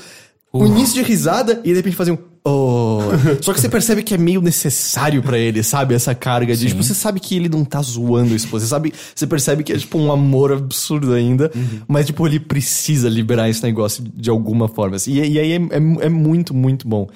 um 0.51 0.65
início 0.65 0.95
de 0.95 1.03
risada 1.03 1.61
e 1.63 1.69
de 1.69 1.75
repente 1.75 1.95
fazem 1.95 2.15
um. 2.15 2.19
Oh. 2.43 3.01
Só 3.43 3.53
que 3.53 3.61
você 3.61 3.69
percebe 3.69 4.03
que 4.03 4.15
é 4.15 4.19
meio 4.19 4.41
necessário 4.41 5.23
pra 5.23 5.37
ele, 5.37 5.63
sabe? 5.63 5.95
Essa 5.95 6.15
carga 6.15 6.57
de. 6.57 6.69
Tipo, 6.69 6.83
você 6.83 6.95
sabe 6.95 7.21
que 7.21 7.37
ele 7.37 7.51
não 7.51 7.63
tá 7.63 7.83
zoando 7.83 8.35
isso. 8.35 8.49
Você 8.49 8.67
sabe. 8.67 8.95
Você 9.15 9.27
percebe 9.27 9.63
que 9.63 9.75
é 9.75 9.77
tipo 9.77 9.99
um 9.99 10.11
amor 10.11 10.53
absurdo 10.53 11.13
ainda. 11.13 11.53
Mas, 11.87 12.07
tipo, 12.07 12.27
ele 12.27 12.41
precisa 12.41 13.11
liberar 13.11 13.51
esse 13.51 13.63
negócio 13.63 14.03
de 14.03 14.31
alguma 14.31 14.69
forma. 14.69 14.97
assim. 14.97 15.13
E, 15.13 15.33
e 15.33 15.39
aí 15.39 15.53
é, 15.53 15.57
é, 15.57 16.07
é 16.07 16.09
muito, 16.09 16.55
muito 16.55 16.89
bom. 16.89 17.09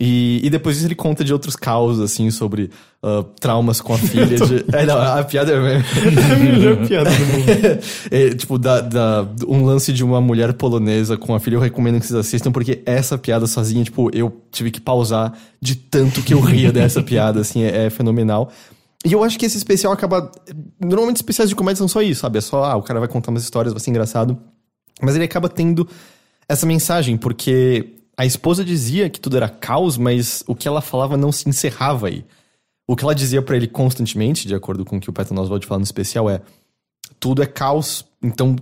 E, 0.00 0.40
e 0.44 0.50
depois 0.50 0.76
disso 0.76 0.86
ele 0.86 0.94
conta 0.94 1.24
de 1.24 1.32
outros 1.32 1.56
causos, 1.56 2.00
assim, 2.00 2.30
sobre 2.30 2.70
ah, 3.02 3.24
traumas 3.40 3.80
com 3.80 3.94
a 3.94 3.98
filha. 3.98 4.26
De... 4.38 4.64
É, 4.72 4.86
não, 4.86 4.96
a 4.96 5.24
piada 5.24 5.50
é 5.52 5.56
a 5.56 6.36
melhor 6.36 6.76
piada 6.86 7.10
do 7.10 7.16
mundo. 7.16 7.82
É, 8.10 8.30
tipo, 8.30 8.58
da, 8.58 8.80
da- 8.80 9.26
um 9.48 9.64
lance 9.64 9.92
de 9.92 10.04
uma 10.04 10.20
mulher 10.20 10.52
polonesa 10.52 11.16
com 11.16 11.34
a 11.34 11.40
filha, 11.40 11.56
eu 11.56 11.60
recomendo 11.60 11.98
que 11.98 12.06
vocês 12.06 12.18
assistam, 12.18 12.52
porque 12.52 12.80
essa 12.86 13.18
piada 13.18 13.46
sozinha, 13.48 13.82
tipo, 13.82 14.08
eu 14.14 14.40
tive 14.52 14.70
que 14.70 14.80
pausar 14.80 15.32
de 15.60 15.74
tanto 15.74 16.22
que 16.22 16.32
eu 16.32 16.40
ria 16.40 16.70
dessa 16.70 17.02
piada, 17.02 17.40
assim, 17.40 17.64
é, 17.64 17.86
é 17.86 17.90
fenomenal. 17.90 18.52
E 19.04 19.12
eu 19.12 19.22
acho 19.24 19.38
que 19.38 19.46
esse 19.46 19.56
especial 19.56 19.92
acaba. 19.92 20.30
Normalmente 20.80 21.16
especiais 21.16 21.48
de 21.50 21.56
comédia 21.56 21.78
são 21.78 21.88
só 21.88 22.02
isso, 22.02 22.20
sabe? 22.20 22.38
É 22.38 22.40
só, 22.40 22.64
ah, 22.64 22.76
o 22.76 22.82
cara 22.82 23.00
vai 23.00 23.08
contar 23.08 23.30
umas 23.30 23.42
histórias, 23.42 23.72
vai 23.72 23.80
ser 23.80 23.90
engraçado. 23.90 24.38
Mas 25.00 25.14
ele 25.14 25.24
acaba 25.24 25.48
tendo 25.48 25.88
essa 26.48 26.66
mensagem, 26.66 27.16
porque 27.16 27.97
a 28.18 28.26
esposa 28.26 28.64
dizia 28.64 29.08
que 29.08 29.20
tudo 29.20 29.36
era 29.36 29.48
caos, 29.48 29.96
mas 29.96 30.42
o 30.48 30.54
que 30.54 30.66
ela 30.66 30.80
falava 30.80 31.16
não 31.16 31.30
se 31.30 31.48
encerrava 31.48 32.08
aí. 32.08 32.24
O 32.86 32.96
que 32.96 33.04
ela 33.04 33.14
dizia 33.14 33.40
pra 33.40 33.56
ele 33.56 33.68
constantemente, 33.68 34.48
de 34.48 34.54
acordo 34.54 34.84
com 34.84 34.96
o 34.96 35.00
que 35.00 35.08
o 35.08 35.12
Patton 35.12 35.38
Oswalt 35.40 35.64
fala 35.64 35.78
no 35.78 35.84
especial, 35.84 36.28
é: 36.28 36.40
tudo 37.20 37.42
é 37.42 37.46
caos, 37.46 38.04
então 38.20 38.56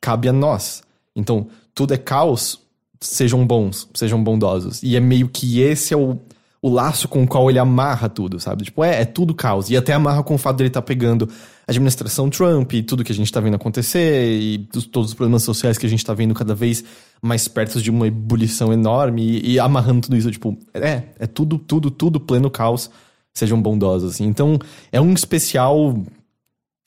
cabe 0.00 0.28
a 0.28 0.32
nós. 0.32 0.82
Então, 1.14 1.46
tudo 1.74 1.94
é 1.94 1.96
caos, 1.96 2.60
sejam 3.00 3.46
bons, 3.46 3.88
sejam 3.94 4.22
bondosos. 4.22 4.82
E 4.82 4.96
é 4.96 5.00
meio 5.00 5.28
que 5.28 5.60
esse 5.60 5.94
é 5.94 5.96
o, 5.96 6.18
o 6.60 6.68
laço 6.68 7.06
com 7.06 7.22
o 7.22 7.28
qual 7.28 7.48
ele 7.48 7.58
amarra 7.58 8.08
tudo, 8.08 8.40
sabe? 8.40 8.64
Tipo, 8.64 8.82
é, 8.82 9.02
é 9.02 9.04
tudo 9.04 9.34
caos. 9.34 9.70
E 9.70 9.76
até 9.76 9.92
amarra 9.92 10.22
com 10.22 10.34
o 10.34 10.38
fato 10.38 10.56
dele 10.56 10.68
estar 10.68 10.82
pegando 10.82 11.28
a 11.66 11.70
administração 11.70 12.28
Trump 12.30 12.72
e 12.72 12.82
tudo 12.82 13.04
que 13.04 13.12
a 13.12 13.14
gente 13.14 13.32
tá 13.32 13.40
vendo 13.40 13.54
acontecer 13.54 14.32
e 14.40 14.68
os- 14.74 14.86
todos 14.86 15.10
os 15.10 15.14
problemas 15.14 15.42
sociais 15.42 15.78
que 15.78 15.86
a 15.86 15.88
gente 15.88 16.04
tá 16.04 16.12
vendo 16.14 16.34
cada 16.34 16.54
vez 16.54 16.82
mais 17.22 17.48
perto 17.48 17.80
de 17.82 17.90
uma 17.90 18.06
ebulição 18.06 18.72
enorme 18.72 19.22
e, 19.22 19.52
e 19.52 19.58
amarrando 19.60 20.02
tudo 20.02 20.16
isso, 20.16 20.30
tipo, 20.30 20.56
é, 20.74 21.02
é 21.18 21.26
tudo, 21.26 21.58
tudo, 21.58 21.90
tudo 21.90 22.20
pleno 22.20 22.50
caos, 22.50 22.90
sejam 23.34 23.60
bondosos, 23.60 24.14
assim. 24.14 24.24
Então, 24.26 24.58
é 24.92 25.00
um 25.00 25.12
especial 25.12 25.94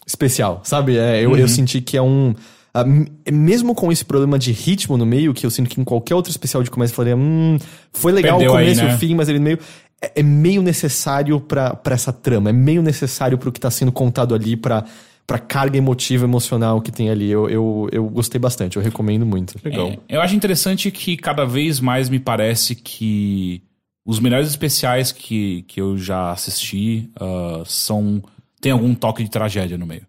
especial, 0.06 0.62
sabe? 0.64 0.98
É, 0.98 1.24
eu, 1.24 1.38
eu 1.38 1.48
senti 1.48 1.82
que 1.82 1.98
é 1.98 2.02
um. 2.02 2.34
Ah, 2.74 2.84
m- 2.84 3.08
mesmo 3.32 3.74
com 3.74 3.92
esse 3.92 4.06
problema 4.06 4.38
de 4.38 4.52
ritmo 4.52 4.98
no 4.98 5.06
meio, 5.06 5.34
que 5.34 5.46
eu 5.46 5.50
sinto 5.50 5.70
que 5.70 5.82
em 5.82 5.84
qualquer 5.84 6.16
outro 6.16 6.30
especial 6.32 6.62
de 6.64 6.70
comédia 6.70 6.92
eu 6.92 6.96
falaria, 6.96 7.18
hum, 7.18 7.58
foi 7.92 8.12
legal 8.12 8.38
Perdeu 8.38 8.54
o 8.54 8.58
começo 8.58 8.82
e 8.82 8.86
né? 8.86 8.96
o 8.96 8.98
fim, 8.98 9.16
mas 9.16 9.28
ele 9.30 9.40
no 9.40 9.46
meio. 9.46 9.60
É, 10.02 10.20
é 10.22 10.24
meio 10.24 10.62
necessário 10.62 11.40
pra 11.42 11.78
essa 11.88 12.14
trama, 12.14 12.50
é 12.50 12.54
meio 12.54 12.82
necessário 12.82 13.38
pro 13.38 13.52
que 13.52 13.60
tá 13.60 13.70
sendo 13.70 13.92
contado 13.92 14.34
ali, 14.34 14.56
pra, 14.56 14.86
pra 15.30 15.38
carga 15.38 15.78
emotiva, 15.78 16.26
emocional 16.26 16.82
que 16.82 16.92
tem 16.92 17.12
ali. 17.12 17.30
Eu, 17.30 17.48
eu, 17.48 17.88
eu 17.92 18.10
gostei 18.10 18.40
bastante, 18.40 18.78
eu 18.78 18.82
recomendo 18.82 19.28
muito. 19.28 19.60
Legal. 19.64 19.90
É, 19.90 20.00
eu 20.10 20.22
acho 20.22 20.36
interessante 20.36 20.90
que 20.90 21.16
cada 21.16 21.46
vez 21.46 21.80
mais 21.80 22.10
me 22.10 22.18
parece 22.18 22.74
que 22.74 23.62
os 24.04 24.20
melhores 24.20 24.48
especiais 24.50 25.12
que, 25.12 25.62
que 25.68 25.80
eu 25.80 25.96
já 25.96 26.32
assisti 26.32 27.12
ah, 27.16 27.62
são. 27.64 28.24
tem 28.60 28.72
algum 28.72 28.96
toque 28.96 29.24
de 29.24 29.30
tragédia 29.30 29.78
no 29.78 29.86
meio. 29.86 30.02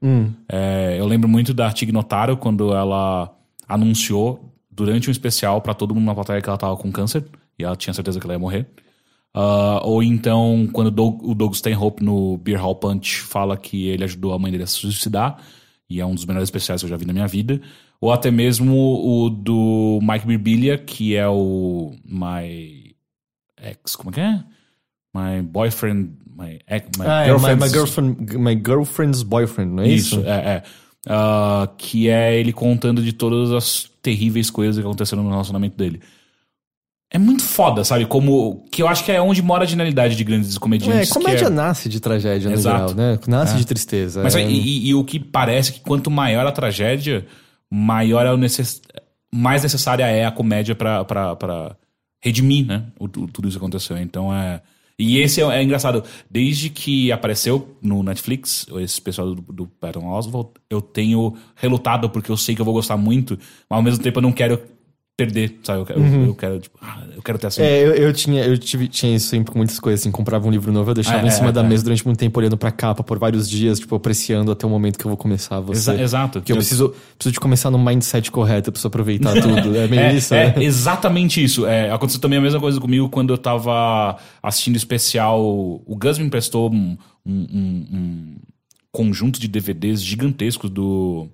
É, 0.49 0.97
eu 0.99 1.07
lembro 1.07 1.29
muito 1.29 1.53
da 1.53 1.71
Tig 1.71 1.93
Notaro 1.93 2.39
quando 2.39 2.73
ela 2.73 3.31
anunciou 3.69 4.51
durante 4.71 5.11
um 5.11 5.13
especial 5.13 5.61
pra 5.61 5.75
todo 5.75 5.95
mundo 5.95 6.07
na 6.07 6.15
plateia 6.15 6.41
que 6.41 6.49
ela 6.49 6.57
tava 6.57 6.79
com 6.79 6.91
câncer 6.91 7.27
e 7.59 7.65
ela 7.65 7.77
tinha 7.77 7.93
certeza 7.93 8.19
que 8.19 8.25
ela 8.25 8.33
ia 8.33 8.39
morrer. 8.39 8.67
Ah, 9.33 9.81
ou 9.85 10.03
então, 10.03 10.69
quando 10.73 10.89
o 10.89 10.91
Doug, 10.91 11.23
o 11.23 11.35
Doug 11.35 11.55
Stanhope 11.55 12.03
no 12.03 12.37
Beer 12.39 12.61
Hall 12.61 12.75
Punch 12.75 13.21
fala 13.21 13.57
que 13.57 13.87
ele 13.87 14.05
ajudou 14.05 14.33
a 14.33 14.39
mãe 14.39 14.51
dele 14.51 14.65
a 14.65 14.67
se 14.67 14.75
suicidar, 14.75 15.39
e 15.89 16.01
é 16.01 16.07
um 16.07 16.15
dos 16.15 16.25
melhores 16.25 16.47
especiais 16.49 16.81
que 16.81 16.85
eu 16.87 16.91
já 16.91 16.97
vi 16.97 17.05
na 17.07 17.13
minha 17.13 17.27
vida. 17.29 17.61
Ou 18.01 18.11
até 18.13 18.31
mesmo 18.31 18.75
o 18.75 19.29
do 19.29 19.99
Mike 20.03 20.27
Birbiglia, 20.27 20.79
que 20.79 21.15
é 21.15 21.29
o 21.29 21.93
My 22.05 22.95
Ex. 23.63 23.95
Como 23.95 24.11
é 24.11 24.13
que 24.15 24.21
é? 24.21 24.43
My 25.15 25.43
Boyfriend. 25.43 26.13
My, 26.37 26.59
ex, 26.67 26.87
my 26.99 27.05
Ah, 27.07 27.27
é, 27.27 27.33
my, 27.33 27.39
girlfriend's- 27.39 27.61
my, 27.61 27.69
girlfriend, 27.69 28.39
my 28.39 28.55
girlfriend's 28.65 29.23
boyfriend, 29.23 29.73
não 29.75 29.83
é 29.83 29.89
isso? 29.89 30.21
isso, 30.21 30.27
é, 30.27 30.33
é. 30.33 30.63
Ah, 31.07 31.69
que 31.77 32.09
é 32.09 32.39
ele 32.41 32.53
contando 32.53 33.03
de 33.03 33.13
todas 33.13 33.53
as 33.53 33.91
terríveis 34.01 34.49
coisas 34.51 34.77
que 34.77 34.81
aconteceram 34.81 35.23
no 35.23 35.29
relacionamento 35.31 35.77
dele. 35.77 36.01
É 37.13 37.19
muito 37.19 37.43
foda, 37.43 37.83
sabe? 37.83 38.07
Como. 38.07 38.65
Que 38.71 38.83
eu 38.83 38.89
acho 38.89 39.05
que 39.05 39.11
é 39.11 39.21
onde 39.21 39.43
mora 39.43 39.65
a 39.65 39.67
genialidade 39.67 40.15
de 40.15 40.23
grandes 40.23 40.55
É, 40.57 40.59
comediantes. 40.61 41.09
que 41.09 41.15
comédia 41.19 41.47
é- 41.47 41.51
nasce 41.51 41.89
de 41.89 41.99
tragédia 41.99 42.49
no 42.49 42.55
Exato. 42.55 42.79
geral, 42.79 42.95
né? 42.95 43.19
Nasce 43.27 43.57
de 43.57 43.67
tristeza. 43.67 44.23
Mas 44.23 44.37
é... 44.37 44.49
e, 44.49 44.89
e- 44.89 44.95
o 44.95 45.03
que 45.05 45.19
parece 45.19 45.73
que 45.73 45.81
quanto 45.81 46.09
maior 46.11 46.47
a 46.47 46.53
tragédia, 46.53 47.27
maior 47.69 48.25
é 48.27 48.33
o 48.33 48.37
necess... 48.37 48.81
mais 49.33 49.63
necessária 49.65 50.05
é 50.05 50.25
a 50.25 50.31
comédia 50.31 50.75
pra, 50.77 51.05
pra, 51.05 51.35
pra 51.35 51.77
redimir, 52.23 52.65
né? 52.67 52.85
O, 52.99 53.09
tu- 53.09 53.27
tudo 53.27 53.49
isso 53.49 53.59
que 53.59 53.65
aconteceu. 53.65 53.99
Então 53.99 54.33
é. 54.33 54.61
E 54.97 55.19
esse 55.19 55.41
é, 55.43 55.45
é 55.47 55.63
engraçado. 55.65 56.05
Desde 56.31 56.69
que 56.71 57.11
apareceu 57.11 57.77
no 57.83 58.03
Netflix, 58.05 58.67
esse 58.81 59.01
pessoal 59.01 59.35
do, 59.35 59.41
do 59.53 59.67
Patton 59.67 60.07
Oswalt, 60.07 60.49
eu 60.69 60.81
tenho 60.81 61.35
relutado 61.57 62.09
porque 62.11 62.31
eu 62.31 62.37
sei 62.37 62.55
que 62.55 62.61
eu 62.61 62.65
vou 62.67 62.75
gostar 62.75 62.97
muito, 62.97 63.37
mas 63.69 63.77
ao 63.79 63.83
mesmo 63.83 64.01
tempo 64.03 64.19
eu 64.19 64.23
não 64.23 64.31
quero 64.31 64.61
perder, 65.25 65.59
sabe? 65.63 65.81
Eu 65.81 65.87
quero, 65.87 66.01
eu 66.01 66.35
quero, 66.35 66.59
tipo, 66.61 66.79
ah, 66.81 67.05
eu 67.15 67.21
quero 67.23 67.39
ter 67.39 67.47
assim. 67.49 67.61
É, 67.63 67.85
eu, 67.85 67.95
eu 67.95 68.13
tinha, 68.13 68.43
eu 68.45 68.57
tive, 68.57 68.89
tinha 68.89 69.15
isso 69.15 69.29
sempre 69.29 69.53
com 69.53 69.59
muitas 69.59 69.79
coisas, 69.79 70.01
assim, 70.01 70.11
comprava 70.11 70.47
um 70.49 70.51
livro 70.51 70.73
novo, 70.73 70.91
eu 70.91 70.95
deixava 70.95 71.25
É, 71.25 71.27
em 71.27 71.31
cima 71.31 71.51
é, 71.51 71.53
da 71.53 71.61
é. 71.63 71.67
mesa 71.67 71.85
durante 71.85 72.05
muito 72.07 72.19
tempo, 72.19 72.39
olhando 72.41 72.57
pra 72.57 72.71
capa 72.73 73.03
por 73.03 73.19
vários 73.19 73.49
dias, 73.51 73.79
tipo, 73.79 73.95
apreciando 73.95 74.51
até 74.51 74.67
o 74.67 74.71
momento 74.71 74.99
que 74.99 75.05
eu 75.05 75.11
vou 75.11 75.17
começar 75.19 75.61
você. 75.61 75.91
Exa- 75.93 76.03
exato. 76.03 76.39
Porque 76.41 76.53
eu 76.53 76.57
preciso, 76.57 76.95
preciso 77.19 77.33
de 77.35 77.41
começar 77.41 77.71
no 77.71 77.79
mindset 77.79 78.31
correto, 78.31 78.69
eu 78.69 78.73
preciso 78.73 78.89
aproveitar 78.89 79.33
tudo. 79.43 79.77
É 79.77 79.87
meio 79.87 80.01
É, 80.03 80.15
isso, 80.15 80.35
é 80.35 80.57
né? 80.57 80.65
exatamente 80.65 81.43
isso. 81.45 81.67
É, 81.67 81.91
aconteceu 81.91 82.21
também 82.21 82.39
a 82.39 82.43
mesma 82.43 82.61
coisa 82.61 82.81
comigo 82.81 83.09
quando 83.11 83.33
eu 83.33 83.39
tava 83.39 84.17
assistindo 84.43 84.77
especial. 84.77 85.41
O 85.43 85.97
Gus 86.01 86.19
me 86.19 86.25
emprestou 86.25 86.73
um, 86.73 86.97
um- 87.27 87.47
um- 87.53 87.87
um 87.93 88.37
conjunto 88.91 89.39
de 89.39 89.47
DVDs 89.49 90.03
gigantescos 90.03 90.71
do. 90.71 91.29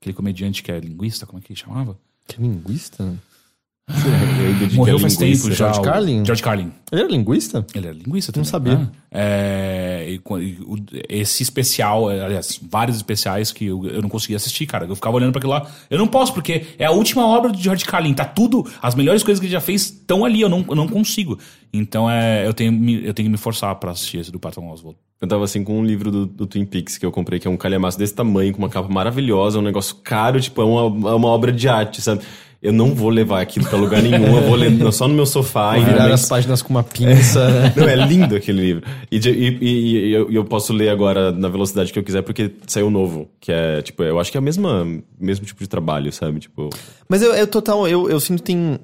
Aquele 0.00 0.14
comediante 0.14 0.64
que 0.64 0.72
é 0.72 0.80
linguista, 0.80 1.26
como 1.26 1.38
é 1.38 1.42
que 1.42 1.52
ele 1.52 1.60
chamava? 1.60 1.96
Que 2.26 2.40
linguista? 2.40 3.14
Eu 3.88 4.54
dediquei 4.54 4.76
Morreu 4.76 4.98
faz 4.98 5.16
tempo 5.16 5.50
já. 5.50 5.72
George 5.72 5.82
Carlin? 5.82 6.24
George 6.24 6.42
Carlin. 6.42 6.72
Ele 6.90 7.02
era 7.02 7.10
linguista? 7.10 7.66
Ele 7.74 7.86
era 7.88 7.96
linguista 7.96 8.32
também. 8.32 8.48
sabia. 8.48 8.76
né? 8.78 8.88
É, 9.10 10.18
esse 11.08 11.42
especial, 11.42 12.10
é, 12.10 12.24
aliás, 12.24 12.60
vários 12.62 12.96
especiais 12.96 13.52
que 13.52 13.66
eu, 13.66 13.84
eu 13.86 14.00
não 14.00 14.08
conseguia 14.08 14.36
assistir, 14.36 14.66
cara. 14.66 14.86
Eu 14.86 14.94
ficava 14.94 15.16
olhando 15.16 15.32
pra 15.32 15.40
aquilo 15.40 15.52
lá. 15.52 15.70
Eu 15.90 15.98
não 15.98 16.06
posso, 16.06 16.32
porque 16.32 16.66
é 16.78 16.86
a 16.86 16.90
última 16.90 17.26
obra 17.26 17.50
do 17.50 17.58
George 17.58 17.84
Carlin. 17.84 18.14
Tá 18.14 18.24
tudo. 18.24 18.66
As 18.80 18.94
melhores 18.94 19.22
coisas 19.22 19.40
que 19.40 19.46
ele 19.46 19.52
já 19.52 19.60
fez 19.60 19.82
estão 19.82 20.24
ali. 20.24 20.40
Eu 20.40 20.48
não, 20.48 20.64
eu 20.68 20.74
não 20.74 20.88
consigo. 20.88 21.38
Então 21.72 22.10
é, 22.10 22.46
eu, 22.46 22.54
tenho, 22.54 22.72
eu 23.00 23.12
tenho 23.12 23.26
que 23.26 23.32
me 23.32 23.38
forçar 23.38 23.74
pra 23.76 23.90
assistir 23.90 24.18
esse 24.18 24.30
do 24.30 24.38
Patton 24.38 24.70
Oswalt. 24.70 24.96
Eu 25.22 25.28
tava 25.28 25.44
assim 25.44 25.62
com 25.62 25.78
um 25.78 25.84
livro 25.84 26.10
do, 26.10 26.26
do 26.26 26.46
Twin 26.48 26.64
Peaks 26.66 26.98
que 26.98 27.06
eu 27.06 27.12
comprei, 27.12 27.38
que 27.38 27.46
é 27.46 27.50
um 27.50 27.56
calhamaço 27.56 27.96
desse 27.96 28.12
tamanho, 28.12 28.52
com 28.52 28.58
uma 28.58 28.68
capa 28.68 28.88
maravilhosa, 28.92 29.58
um 29.60 29.62
negócio 29.62 29.94
caro, 30.02 30.40
tipo, 30.40 30.60
é 30.60 30.64
uma, 30.64 31.10
é 31.10 31.14
uma 31.14 31.28
obra 31.28 31.52
de 31.52 31.68
arte, 31.68 32.02
sabe? 32.02 32.22
Eu 32.60 32.72
não 32.72 32.94
vou 32.94 33.08
levar 33.08 33.40
aquilo 33.40 33.64
pra 33.68 33.76
lugar 33.78 34.00
nenhum, 34.02 34.36
eu 34.36 34.42
vou 34.42 34.54
ler 34.54 34.70
só 34.92 35.06
no 35.08 35.14
meu 35.14 35.24
sofá. 35.26 35.78
e 35.78 35.84
Virar 35.84 36.08
mas- 36.08 36.22
as 36.22 36.28
páginas 36.28 36.60
com 36.62 36.70
uma 36.70 36.82
pinça. 36.84 37.48
né? 37.48 37.72
Não, 37.76 37.88
é 37.88 37.96
lindo 37.96 38.36
aquele 38.36 38.60
livro. 38.60 38.82
E, 39.10 39.16
e- 39.16 39.58
e- 39.60 40.06
e 40.08 40.12
eu, 40.12 40.30
eu 40.30 40.44
posso 40.44 40.72
ler 40.72 40.88
agora 40.88 41.32
na 41.32 41.48
velocidade 41.48 41.92
que 41.92 41.98
eu 41.98 42.04
quiser, 42.04 42.22
porque 42.22 42.52
saiu 42.68 42.88
novo. 42.90 43.28
Que 43.40 43.50
é, 43.50 43.82
tipo, 43.82 44.02
eu 44.04 44.18
acho 44.20 44.30
que 44.30 44.36
é 44.36 44.40
o 44.40 44.42
mesmo 44.44 45.44
tipo 45.44 45.60
de 45.60 45.68
trabalho, 45.68 46.12
sabe? 46.12 46.38
Tipo, 46.38 46.68
Mas 47.08 47.20
eu, 47.22 47.32
eu 47.34 47.46
total, 47.48 47.86
eu, 47.88 48.08
eu 48.08 48.20
sinto 48.20 48.38
que 48.38 48.44
tem. 48.52 48.78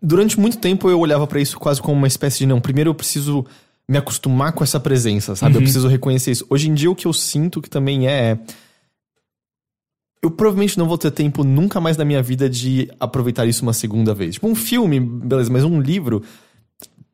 Durante 0.00 0.38
muito 0.40 0.56
tempo 0.58 0.88
eu 0.88 0.98
olhava 1.00 1.26
pra 1.26 1.40
isso 1.40 1.58
quase 1.58 1.82
como 1.82 1.96
uma 1.96 2.06
espécie 2.06 2.38
de 2.38 2.46
não. 2.46 2.60
Primeiro 2.60 2.90
eu 2.90 2.94
preciso 2.94 3.44
me 3.88 3.98
acostumar 3.98 4.52
com 4.52 4.64
essa 4.64 4.80
presença, 4.80 5.36
sabe? 5.36 5.56
Eu 5.56 5.60
preciso 5.62 5.88
reconhecer 5.88 6.30
isso. 6.30 6.46
Hoje 6.48 6.68
em 6.70 6.74
dia 6.74 6.90
o 6.90 6.94
que 6.96 7.06
eu 7.06 7.12
sinto 7.12 7.60
que 7.60 7.68
também 7.68 8.08
é. 8.08 8.38
Eu 10.22 10.30
provavelmente 10.30 10.78
não 10.78 10.88
vou 10.88 10.96
ter 10.96 11.10
tempo 11.10 11.44
nunca 11.44 11.78
mais 11.80 11.96
na 11.98 12.04
minha 12.04 12.22
vida 12.22 12.48
de 12.48 12.90
aproveitar 12.98 13.44
isso 13.46 13.62
uma 13.62 13.74
segunda 13.74 14.14
vez. 14.14 14.34
Tipo, 14.36 14.48
um 14.48 14.54
filme, 14.54 14.98
beleza, 14.98 15.52
mas 15.52 15.64
um 15.64 15.80
livro. 15.80 16.22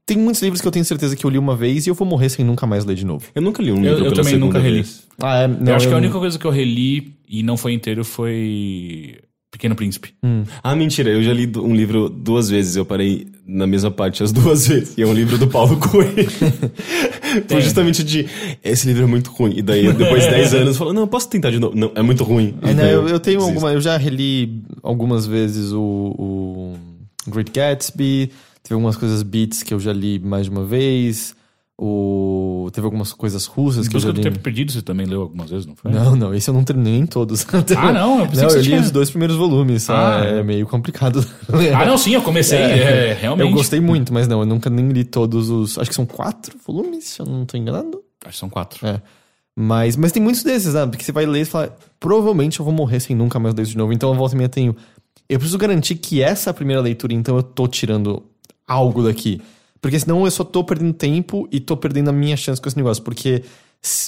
Tem 0.07 0.16
muitos 0.16 0.41
livros 0.43 0.61
que 0.61 0.66
eu 0.68 0.73
tenho 0.73 0.85
certeza 0.85 1.16
que 1.16 1.25
eu 1.25 1.31
li 1.31 1.39
uma 1.39 1.57
vez 1.57 1.87
e 1.87 1.91
eu 1.91 1.95
vou 1.95 2.07
morrer 2.07 2.29
sem 2.29 2.45
nunca 2.45 2.66
mais 2.66 2.85
ler 2.85 2.95
de 2.95 3.05
novo. 3.05 3.27
eu 3.35 3.43
nunca 3.43 3.61
li 3.62 3.73
um 3.73 3.77
Eu- 3.79 3.83
livro 3.83 3.99
eu 3.99 4.03
pela 4.11 4.14
também 4.16 4.25
segunda 4.35 4.47
nunca 4.47 4.59
reli. 4.61 4.75
vez. 4.77 5.03
Ah, 5.21 5.39
é, 5.41 5.49
não, 5.49 5.66
eu 5.73 5.75
acho 5.77 5.89
que 5.89 5.95
a 5.95 5.97
única 5.97 6.18
coisa 6.18 6.39
que 6.39 6.45
eu 6.45 6.51
reli 6.53 7.14
e 7.29 7.43
não 7.43 7.57
foi 7.57 7.73
inteiro 7.73 8.05
foi 8.05 9.21
Pequeno 9.51 9.74
Príncipe. 9.74 10.14
Ah, 10.62 10.76
mentira, 10.76 11.11
eu 11.11 11.22
já 11.22 11.32
li 11.32 11.51
um 11.57 11.74
livro 11.74 12.09
duas 12.09 12.48
vezes, 12.48 12.76
eu 12.76 12.84
parei 12.84 13.26
na 13.44 13.66
mesma 13.66 13.90
parte 13.90 14.22
as 14.22 14.30
duas 14.32 14.66
vezes. 14.68 14.96
E 14.96 15.03
é 15.03 15.07
um 15.07 15.12
livro 15.12 15.36
do 15.36 15.48
Paulo 15.48 15.76
Coelho. 15.76 16.30
Foi 17.48 17.61
justamente 17.61 18.05
de, 18.05 18.26
esse 18.62 18.86
livro 18.86 19.03
é 19.03 19.07
muito 19.07 19.30
ruim. 19.30 19.55
E 19.57 19.62
daí, 19.62 19.92
depois 19.92 20.22
de 20.22 20.30
10 20.30 20.55
anos, 20.55 20.76
falou, 20.76 20.92
não, 20.92 21.07
posso 21.07 21.28
tentar 21.28 21.51
de 21.51 21.59
novo. 21.59 21.76
Não, 21.76 21.90
é 21.94 22.03
muito 22.03 22.22
ruim. 22.22 22.55
É, 22.62 22.70
E 22.70 22.74
né, 22.74 22.82
daí 22.84 22.92
eu, 22.92 23.09
eu 23.09 23.18
tenho. 23.18 23.40
Eu 23.68 23.80
já 23.80 23.96
reli 23.96 24.62
algumas 24.82 25.26
vezes 25.26 25.72
o, 25.72 25.80
o 26.16 26.76
Great 27.28 27.51
Gatsby. 27.51 28.30
Teve 28.62 28.74
algumas 28.74 28.96
coisas 28.96 29.22
beats 29.22 29.62
que 29.62 29.74
eu 29.74 29.80
já 29.80 29.92
li 29.92 30.18
mais 30.20 30.44
de 30.44 30.51
uma 30.51 30.64
vez. 30.64 31.34
O, 31.83 32.68
teve 32.74 32.85
algumas 32.85 33.11
coisas 33.14 33.47
russas 33.47 33.89
que 33.89 33.97
eu 33.97 34.01
já 34.01 34.09
Busca 34.09 34.20
do 34.20 34.22
li. 34.22 34.31
Tempo 34.31 34.45
Perdido 34.45 34.70
você 34.70 34.83
também 34.83 35.07
leu 35.07 35.22
algumas 35.22 35.49
vezes, 35.49 35.64
não 35.64 35.74
foi? 35.74 35.91
Não, 35.91 36.14
não, 36.14 36.35
esse 36.35 36.51
eu 36.51 36.53
não 36.53 36.62
terminei 36.62 36.93
nem 36.93 37.07
todos. 37.07 37.47
Ah, 37.74 37.91
não, 37.91 38.20
eu 38.20 38.26
não, 38.26 38.49
eu 38.51 38.57
li 38.59 38.62
tinha. 38.64 38.81
os 38.81 38.91
dois 38.91 39.09
primeiros 39.09 39.35
volumes. 39.37 39.89
Ah, 39.89 40.20
Ah, 40.20 40.24
é 40.26 40.43
meio 40.43 40.66
complicado. 40.66 41.24
Ah, 41.74 41.87
não, 41.87 41.97
sim, 41.97 42.12
eu 42.12 42.20
comecei. 42.20 42.59
É, 42.59 43.16
realmente. 43.18 43.49
Eu 43.49 43.55
gostei 43.55 43.81
muito, 43.81 44.12
mas 44.12 44.28
não, 44.28 44.41
eu 44.41 44.47
nunca 44.47 44.68
nem 44.68 44.89
li 44.89 45.05
todos 45.05 45.49
os. 45.49 45.78
Acho 45.78 45.89
que 45.89 45.97
são 45.97 46.05
quatro 46.05 46.55
volumes, 46.66 47.05
se 47.05 47.20
eu 47.20 47.24
não 47.24 47.47
tô 47.47 47.57
enganado. 47.57 48.03
Acho 48.26 48.35
que 48.35 48.39
são 48.41 48.51
quatro. 48.51 48.87
É. 48.87 49.01
Mas, 49.57 49.97
mas 49.97 50.12
tem 50.12 50.22
muitos 50.22 50.43
desses, 50.43 50.74
sabe? 50.74 50.93
Porque 50.93 51.05
você 51.05 51.12
vai 51.12 51.24
ler 51.24 51.41
e 51.41 51.45
fala, 51.47 51.74
provavelmente 51.99 52.61
eu 52.61 52.64
vou 52.64 52.74
morrer 52.74 53.01
sem 53.01 53.16
nunca 53.16 53.39
mais 53.39 53.55
ler 53.55 53.62
isso 53.62 53.72
de 53.72 53.78
novo. 53.78 53.93
Então, 53.93 54.12
a 54.12 54.14
volta 54.14 54.35
e 54.35 54.39
meia 54.39 54.51
tenho. 54.51 54.76
Eu 55.28 55.39
preciso 55.39 55.57
garantir 55.57 55.95
que 55.95 56.22
essa 56.22 56.49
é 56.49 56.53
a 56.53 56.55
primeira 56.55 56.83
leitura, 56.83 57.14
então 57.14 57.37
eu 57.37 57.43
tô 57.43 57.66
tirando 57.66 58.22
algo 58.68 59.03
daqui. 59.03 59.41
Porque 59.81 59.99
senão 59.99 60.24
eu 60.24 60.31
só 60.31 60.45
tô 60.45 60.62
perdendo 60.62 60.93
tempo 60.93 61.49
e 61.51 61.59
tô 61.59 61.76
perdendo 61.76 62.11
a 62.11 62.12
minha 62.12 62.37
chance 62.37 62.61
com 62.61 62.68
esse 62.68 62.76
negócio. 62.76 63.03
Porque 63.03 63.43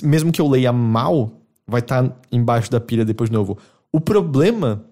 mesmo 0.02 0.30
que 0.30 0.40
eu 0.40 0.48
leia 0.48 0.72
mal, 0.72 1.32
vai 1.66 1.80
estar 1.80 2.10
embaixo 2.30 2.70
da 2.70 2.80
pilha 2.80 3.04
depois 3.04 3.30
de 3.30 3.34
novo. 3.34 3.56
O 3.90 4.00
problema 4.00 4.84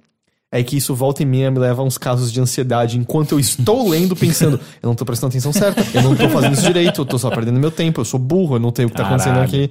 é 0.52 0.62
que 0.62 0.76
isso 0.76 0.94
volta 0.94 1.22
e 1.22 1.26
meia 1.26 1.50
me 1.50 1.58
leva 1.58 1.82
a 1.82 1.84
uns 1.84 1.96
casos 1.96 2.32
de 2.32 2.40
ansiedade 2.40 2.98
enquanto 2.98 3.32
eu 3.32 3.40
estou 3.40 3.86
lendo 3.88 4.16
pensando, 4.16 4.58
eu 4.82 4.88
não 4.88 4.94
tô 4.94 5.04
prestando 5.04 5.30
atenção 5.30 5.52
certa, 5.52 5.80
eu 5.96 6.02
não 6.02 6.16
tô 6.16 6.28
fazendo 6.28 6.54
isso 6.54 6.62
direito, 6.62 7.02
eu 7.02 7.06
tô 7.06 7.18
só 7.18 7.30
perdendo 7.30 7.60
meu 7.60 7.70
tempo, 7.70 8.00
eu 8.00 8.04
sou 8.04 8.18
burro, 8.18 8.56
eu 8.56 8.60
não 8.60 8.72
tenho 8.72 8.88
o 8.88 8.90
que 8.90 8.96
tá 8.96 9.06
acontecendo 9.06 9.34
Caralho. 9.34 9.48
aqui. 9.48 9.70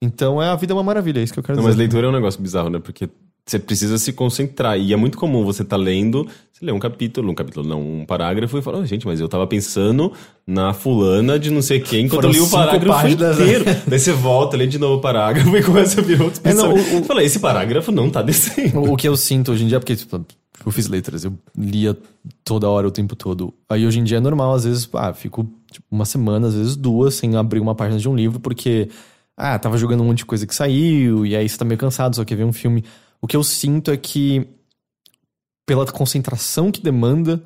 Então 0.00 0.42
é, 0.42 0.48
a 0.48 0.56
vida 0.56 0.72
é 0.72 0.76
uma 0.76 0.82
maravilha, 0.82 1.20
é 1.20 1.22
isso 1.22 1.32
que 1.32 1.38
eu 1.38 1.42
quero 1.42 1.56
Não, 1.56 1.64
mas 1.64 1.74
dizer. 1.74 1.82
leitura 1.82 2.06
é 2.06 2.10
um 2.10 2.12
negócio 2.12 2.40
bizarro, 2.40 2.70
né? 2.70 2.78
Porque 2.78 3.08
você 3.46 3.58
precisa 3.58 3.98
se 3.98 4.12
concentrar. 4.12 4.78
E 4.78 4.92
é 4.92 4.96
muito 4.96 5.18
comum 5.18 5.44
você 5.44 5.62
tá 5.64 5.76
lendo, 5.76 6.26
você 6.52 6.64
lê 6.64 6.72
um 6.72 6.78
capítulo, 6.78 7.30
um 7.30 7.34
capítulo 7.34 7.68
não, 7.68 7.80
um 8.00 8.06
parágrafo 8.06 8.56
e 8.58 8.62
fala, 8.62 8.78
"Oh, 8.78 8.86
gente, 8.86 9.06
mas 9.06 9.20
eu 9.20 9.28
tava 9.28 9.46
pensando 9.46 10.12
na 10.46 10.72
fulana 10.72 11.38
de 11.38 11.50
não 11.50 11.60
sei 11.60 11.78
quem 11.80 12.06
enquanto 12.06 12.24
eu 12.24 12.30
li 12.30 12.40
o 12.40 12.48
parágrafo 12.48 12.86
páginas, 13.02 13.38
né? 13.38 13.44
inteiro. 13.44 13.64
Daí 13.86 13.98
você 13.98 14.12
volta, 14.12 14.56
lê 14.56 14.66
de 14.66 14.78
novo 14.78 14.96
o 14.96 15.00
parágrafo 15.00 15.54
e 15.56 15.62
começa 15.62 16.00
a 16.00 16.02
vir 16.04 16.20
outros 16.22 16.40
É, 16.44 16.54
não, 16.54 16.72
pensamentos. 16.72 16.92
o- 16.92 17.00
o- 17.00 17.04
Fala, 17.04 17.22
esse 17.22 17.38
parágrafo 17.38 17.92
não 17.92 18.08
tá 18.08 18.22
descendo. 18.22 18.78
O, 18.80 18.92
o 18.94 18.96
que 18.96 19.06
eu 19.08 19.16
sinto 19.16 19.52
hoje 19.52 19.64
em 19.64 19.68
dia, 19.68 19.78
porque 19.78 19.94
tipo, 19.94 20.24
eu 20.64 20.72
fiz 20.72 20.88
letras, 20.88 21.24
eu 21.24 21.34
lia 21.58 21.94
toda 22.42 22.68
hora, 22.70 22.88
o 22.88 22.90
tempo 22.90 23.14
todo. 23.14 23.52
Aí 23.68 23.86
hoje 23.86 23.98
em 24.00 24.04
dia 24.04 24.16
é 24.16 24.20
normal, 24.20 24.54
às 24.54 24.64
vezes, 24.64 24.88
ah, 24.94 25.12
fico 25.12 25.46
tipo, 25.70 25.84
uma 25.90 26.06
semana, 26.06 26.46
às 26.48 26.54
vezes 26.54 26.76
duas, 26.76 27.14
sem 27.14 27.36
abrir 27.36 27.60
uma 27.60 27.74
página 27.74 27.98
de 27.98 28.08
um 28.08 28.14
livro, 28.16 28.40
porque, 28.40 28.88
ah, 29.36 29.58
tava 29.58 29.76
jogando 29.76 30.02
um 30.02 30.06
monte 30.06 30.18
de 30.18 30.24
coisa 30.24 30.46
que 30.46 30.54
saiu, 30.54 31.26
e 31.26 31.36
aí 31.36 31.46
você 31.46 31.58
tá 31.58 31.64
meio 31.64 31.76
cansado, 31.76 32.16
só 32.16 32.24
quer 32.24 32.36
ver 32.36 32.44
um 32.44 32.52
filme. 32.52 32.82
O 33.24 33.26
que 33.26 33.34
eu 33.34 33.42
sinto 33.42 33.90
é 33.90 33.96
que, 33.96 34.46
pela 35.66 35.86
concentração 35.86 36.70
que 36.70 36.82
demanda, 36.82 37.42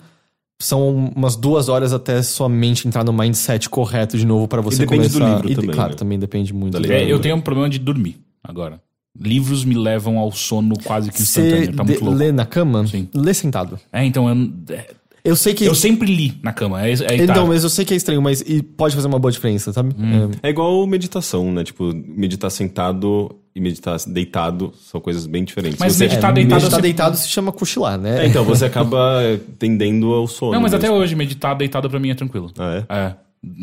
são 0.61 1.13
umas 1.15 1.37
duas 1.37 1.69
horas 1.69 1.93
até 1.93 2.21
sua 2.21 2.49
mente 2.49 2.89
entrar 2.89 3.05
no 3.05 3.13
mindset 3.13 3.69
correto 3.71 4.19
de 4.19 4.27
novo 4.27 4.49
pra 4.49 4.61
você 4.61 4.79
depende 4.85 5.09
do 5.09 5.13
começar. 5.21 5.35
livro 5.37 5.53
e, 5.53 5.55
também, 5.55 5.71
Claro, 5.71 5.91
né? 5.91 5.97
também 5.97 6.19
depende 6.19 6.53
muito. 6.53 6.73
Da 6.73 6.81
do. 6.81 6.93
É, 6.93 7.05
eu 7.05 7.21
tenho 7.21 7.37
um 7.37 7.41
problema 7.41 7.71
de 7.71 7.79
dormir 7.79 8.17
agora. 8.43 8.83
Livros 9.17 9.65
me 9.65 9.77
levam 9.77 10.19
ao 10.19 10.33
sono 10.33 10.75
quase 10.83 11.13
que 11.13 11.23
instantâneo. 11.23 11.73
Tá 11.77 11.85
muito 11.85 12.05
louco. 12.05 12.19
lê 12.19 12.33
na 12.33 12.45
cama? 12.45 12.85
Sim. 12.85 13.09
Lê 13.15 13.33
sentado. 13.33 13.79
É, 13.93 14.05
então 14.05 14.29
eu, 14.29 14.75
é, 14.75 14.91
Eu 15.25 15.37
sei 15.37 15.55
que. 15.55 15.65
eu 15.65 15.77
sempre 15.77 16.13
li 16.13 16.41
na 16.43 16.53
cama. 16.53 16.85
É, 16.85 16.93
é, 16.93 16.97
tá. 16.97 17.15
Então, 17.15 17.47
mas 17.47 17.63
eu 17.63 17.71
sei 17.71 17.85
que 17.85 17.95
é 17.95 17.97
estranho, 17.97 18.21
mas 18.21 18.41
e 18.41 18.63
pode 18.65 18.97
fazer 18.97 19.07
uma 19.07 19.19
boa 19.21 19.31
diferença, 19.31 19.73
sabe? 19.73 19.95
Hum. 19.97 20.31
É, 20.43 20.49
É 20.49 20.51
igual 20.51 20.85
meditação, 20.89 21.53
né? 21.53 21.63
Tipo, 21.63 21.93
meditar 21.95 22.51
sentado 22.51 23.31
e 23.59 23.61
meditar 23.61 23.99
deitado 24.07 24.73
são 24.91 25.01
coisas 25.01 25.27
bem 25.27 25.45
diferentes. 25.45 25.79
Mas 25.81 25.95
Você- 25.95 26.05
meditar 26.05 26.31
é, 26.31 26.35
deitado 26.35 26.55
meditar 26.55 26.71
você- 26.77 26.83
deitado 26.83 27.17
se 27.17 27.29
chama 27.29 27.51
cochilar, 27.51 27.99
né? 27.99 28.25
É, 28.25 28.27
então, 28.29 28.45
você 28.45 28.65
acaba 28.67 29.21
tendendo 29.59 30.13
ao 30.15 30.27
sono. 30.29 30.53
Não, 30.53 30.61
mas 30.61 30.73
até 30.73 30.87
mesmo. 30.89 31.03
hoje, 31.03 31.15
meditar 31.17 31.55
deitado 31.57 31.91
pra 31.91 31.99
mim 31.99 32.11
é 32.11 32.15
tranquilo. 32.15 32.51
Ah, 32.59 32.85
é? 32.89 32.95
É. 32.97 33.15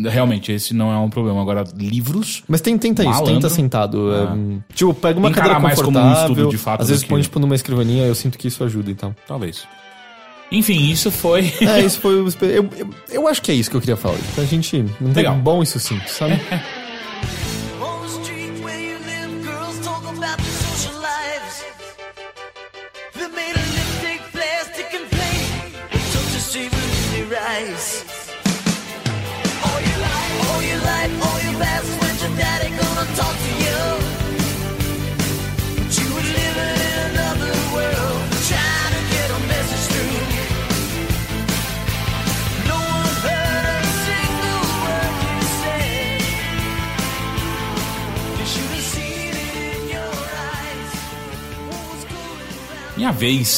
Realmente, 0.09 0.51
esse 0.51 0.73
não 0.73 0.91
é 0.91 0.97
um 0.97 1.09
problema. 1.09 1.41
Agora, 1.41 1.63
livros. 1.75 2.43
Mas 2.47 2.61
tem, 2.61 2.77
tenta 2.77 3.01
isso, 3.03 3.11
Malandro. 3.11 3.33
tenta 3.33 3.49
sentado. 3.49 4.13
é, 4.13 4.21
Ah. 4.23 4.35
tipo, 4.73 4.93
pega 4.93 5.19
uma 5.19 5.29
Encarar 5.29 5.47
cadeira 5.47 5.59
mais 5.67 5.81
como 5.81 5.97
um 5.97 6.01
confortável. 6.01 6.31
estudo 6.33 6.49
de 6.49 6.57
fato 6.57 6.81
às 6.81 6.87
vezes 6.89 7.03
que- 7.03 7.09
põe, 7.09 7.21
tipo, 7.21 7.39
numa 7.39 7.55
escrivaninha, 7.55 8.05
eu 8.05 8.15
sinto 8.15 8.37
que 8.37 8.47
isso 8.47 8.63
ajuda 8.63 8.91
e 8.91 8.95
tal. 8.95 9.13
Talvez. 9.27 9.63
Enfim, 10.51 10.89
isso 10.91 11.09
foi. 11.11 11.51
É, 11.61 11.81
isso 11.81 11.99
foi. 11.99 12.13
Eu, 12.41 12.69
eu, 12.77 12.89
eu 13.11 13.27
acho 13.27 13.41
que 13.41 13.51
é 13.51 13.55
isso 13.55 13.69
que 13.69 13.75
eu 13.75 13.81
queria 13.81 13.97
falar. 13.97 14.17
A 14.37 14.43
gente 14.45 14.77
não 15.01 15.11
tem 15.11 15.23
Legal. 15.23 15.35
bom 15.35 15.61
e 15.63 15.65
sucinto, 15.65 16.09
sabe? 16.09 16.33
eyes. 27.55 28.03
All 29.65 29.79
your 29.87 29.99
life, 30.07 30.33
all 30.51 30.61
your 30.71 30.81
life, 30.91 31.13
all 31.25 31.39
your 31.45 31.55
past, 31.63 31.89
when's 32.01 32.21
your 32.23 32.33
daddy 32.41 32.69
gonna 32.81 33.05
talk 33.19 33.35
to 33.45 33.51
you? 33.63 33.79
But 35.77 35.91
you 35.99 36.07
were 36.15 36.27
living 36.39 36.77
in 36.89 36.97
another 37.11 37.53
world, 37.75 38.21
trying 38.49 38.93
to 38.97 39.01
get 39.13 39.27
a 39.37 39.39
message 39.53 39.85
through. 39.91 40.19
No 42.71 42.77
one 42.99 43.15
heard 43.25 43.83
a 43.83 43.93
single 44.07 44.65
word 44.83 45.15
you 45.31 45.41
said. 45.61 46.21
You 48.39 48.45
should 48.53 48.71
have 48.75 48.87
seen 48.95 49.33
it 49.45 49.55
in 49.71 49.81
your 49.95 50.15
eyes. 50.51 50.91
What 51.69 51.83
was 51.91 52.03
going 52.15 52.47
around? 52.67 52.97
Minha 52.97 53.11
vez. 53.13 53.51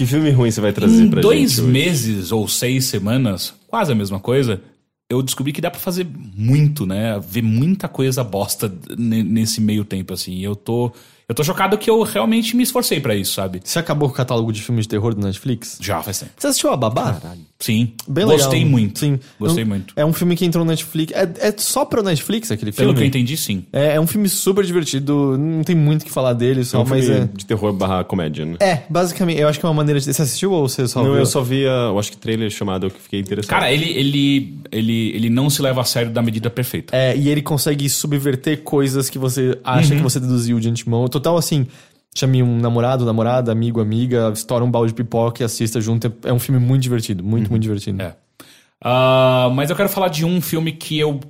Que 0.00 0.06
filme 0.06 0.30
ruim 0.30 0.50
você 0.50 0.62
vai 0.62 0.72
trazer 0.72 1.02
Em 1.04 1.10
pra 1.10 1.20
dois 1.20 1.50
gente 1.50 1.60
hoje? 1.60 1.70
meses 1.70 2.32
ou 2.32 2.48
seis 2.48 2.86
semanas, 2.86 3.52
quase 3.66 3.92
a 3.92 3.94
mesma 3.94 4.18
coisa, 4.18 4.62
eu 5.10 5.20
descobri 5.22 5.52
que 5.52 5.60
dá 5.60 5.70
pra 5.70 5.78
fazer 5.78 6.06
muito, 6.34 6.86
né? 6.86 7.20
Ver 7.20 7.42
muita 7.42 7.86
coisa 7.86 8.24
bosta 8.24 8.72
ne- 8.96 9.22
nesse 9.22 9.60
meio 9.60 9.84
tempo, 9.84 10.14
assim. 10.14 10.38
Eu 10.40 10.56
tô, 10.56 10.90
eu 11.30 11.34
tô 11.34 11.44
chocado 11.44 11.78
que 11.78 11.88
eu 11.88 12.02
realmente 12.02 12.56
me 12.56 12.62
esforcei 12.64 12.98
pra 13.00 13.14
isso, 13.14 13.34
sabe? 13.34 13.60
Você 13.62 13.78
acabou 13.78 14.08
com 14.08 14.14
o 14.14 14.16
catálogo 14.16 14.52
de 14.52 14.60
filmes 14.60 14.84
de 14.84 14.88
terror 14.88 15.14
do 15.14 15.24
Netflix? 15.24 15.78
Já 15.80 16.02
faz 16.02 16.18
tempo. 16.18 16.32
Você 16.36 16.48
assistiu 16.48 16.70
a 16.72 16.76
Babá? 16.76 17.20
Sim. 17.58 17.92
Bem 18.08 18.24
Gostei 18.24 18.60
legal. 18.60 18.70
muito. 18.70 18.98
Sim. 18.98 19.20
Gostei 19.38 19.62
É 19.62 19.66
um- 19.66 19.68
muito. 19.68 19.94
É 19.96 20.04
um 20.04 20.12
filme 20.12 20.34
que 20.34 20.44
entrou 20.44 20.64
no 20.64 20.70
Netflix. 20.70 21.12
É, 21.14 21.48
é 21.48 21.54
só 21.56 21.84
pro 21.84 22.02
Netflix 22.02 22.50
aquele 22.50 22.72
Pelo 22.72 22.88
filme? 22.88 22.94
que 22.98 23.04
eu 23.04 23.06
entendi, 23.06 23.36
sim. 23.36 23.64
É, 23.72 23.94
é 23.96 24.00
um 24.00 24.06
filme 24.06 24.28
super 24.28 24.64
divertido. 24.64 25.36
Não 25.38 25.62
tem 25.62 25.76
muito 25.76 26.02
o 26.02 26.04
que 26.06 26.10
falar 26.10 26.32
dele, 26.32 26.62
É 26.62 26.64
só, 26.64 26.82
um 26.82 26.86
mas 26.86 27.04
filme 27.04 27.20
é. 27.20 27.28
de 27.36 27.44
terror 27.46 27.72
barra 27.72 28.02
comédia, 28.02 28.44
né? 28.46 28.56
É, 28.60 28.82
basicamente, 28.90 29.38
eu 29.40 29.46
acho 29.46 29.60
que 29.60 29.64
é 29.66 29.68
uma 29.68 29.74
maneira 29.74 30.00
de. 30.00 30.12
Você 30.12 30.22
assistiu 30.22 30.52
ou 30.52 30.66
você 30.68 30.88
só 30.88 31.00
Não, 31.02 31.10
viu? 31.12 31.20
eu 31.20 31.26
só 31.26 31.42
vi, 31.42 31.66
a, 31.66 31.70
eu 31.90 31.98
acho 31.98 32.10
que 32.10 32.16
trailer 32.16 32.50
chamado 32.50 32.86
eu 32.86 32.90
que 32.90 33.00
fiquei 33.00 33.20
interessado. 33.20 33.50
Cara, 33.50 33.70
ele, 33.70 33.90
ele, 33.90 34.58
ele, 34.72 35.10
ele 35.14 35.30
não 35.30 35.50
se 35.50 35.60
leva 35.60 35.82
a 35.82 35.84
sério 35.84 36.10
da 36.10 36.22
medida 36.22 36.48
perfeita. 36.50 36.96
É, 36.96 37.14
e 37.16 37.28
ele 37.28 37.42
consegue 37.42 37.88
subverter 37.90 38.62
coisas 38.62 39.10
que 39.10 39.18
você 39.18 39.58
acha 39.62 39.90
Uhum. 39.92 39.98
que 39.98 40.02
você 40.02 40.18
deduziu 40.18 40.58
de 40.58 40.68
antemão. 40.70 41.06
Total, 41.20 41.36
assim, 41.36 41.66
chame 42.14 42.42
um 42.42 42.58
namorado, 42.58 43.04
namorada, 43.04 43.52
amigo, 43.52 43.80
amiga, 43.80 44.30
estoura 44.32 44.64
um 44.64 44.70
balde 44.70 44.92
de 44.92 44.96
pipoca 44.96 45.42
e 45.42 45.44
assista 45.44 45.80
junto. 45.80 46.12
É 46.24 46.32
um 46.32 46.38
filme 46.38 46.58
muito 46.58 46.82
divertido, 46.82 47.22
muito, 47.22 47.50
muito 47.50 47.62
divertido. 47.62 48.02
É. 48.02 48.16
Ah, 48.82 49.50
mas 49.54 49.68
eu 49.68 49.76
quero 49.76 49.88
falar 49.88 50.08
de 50.08 50.24
um 50.24 50.40
filme 50.40 50.72
que 50.72 50.98
eu. 50.98 51.20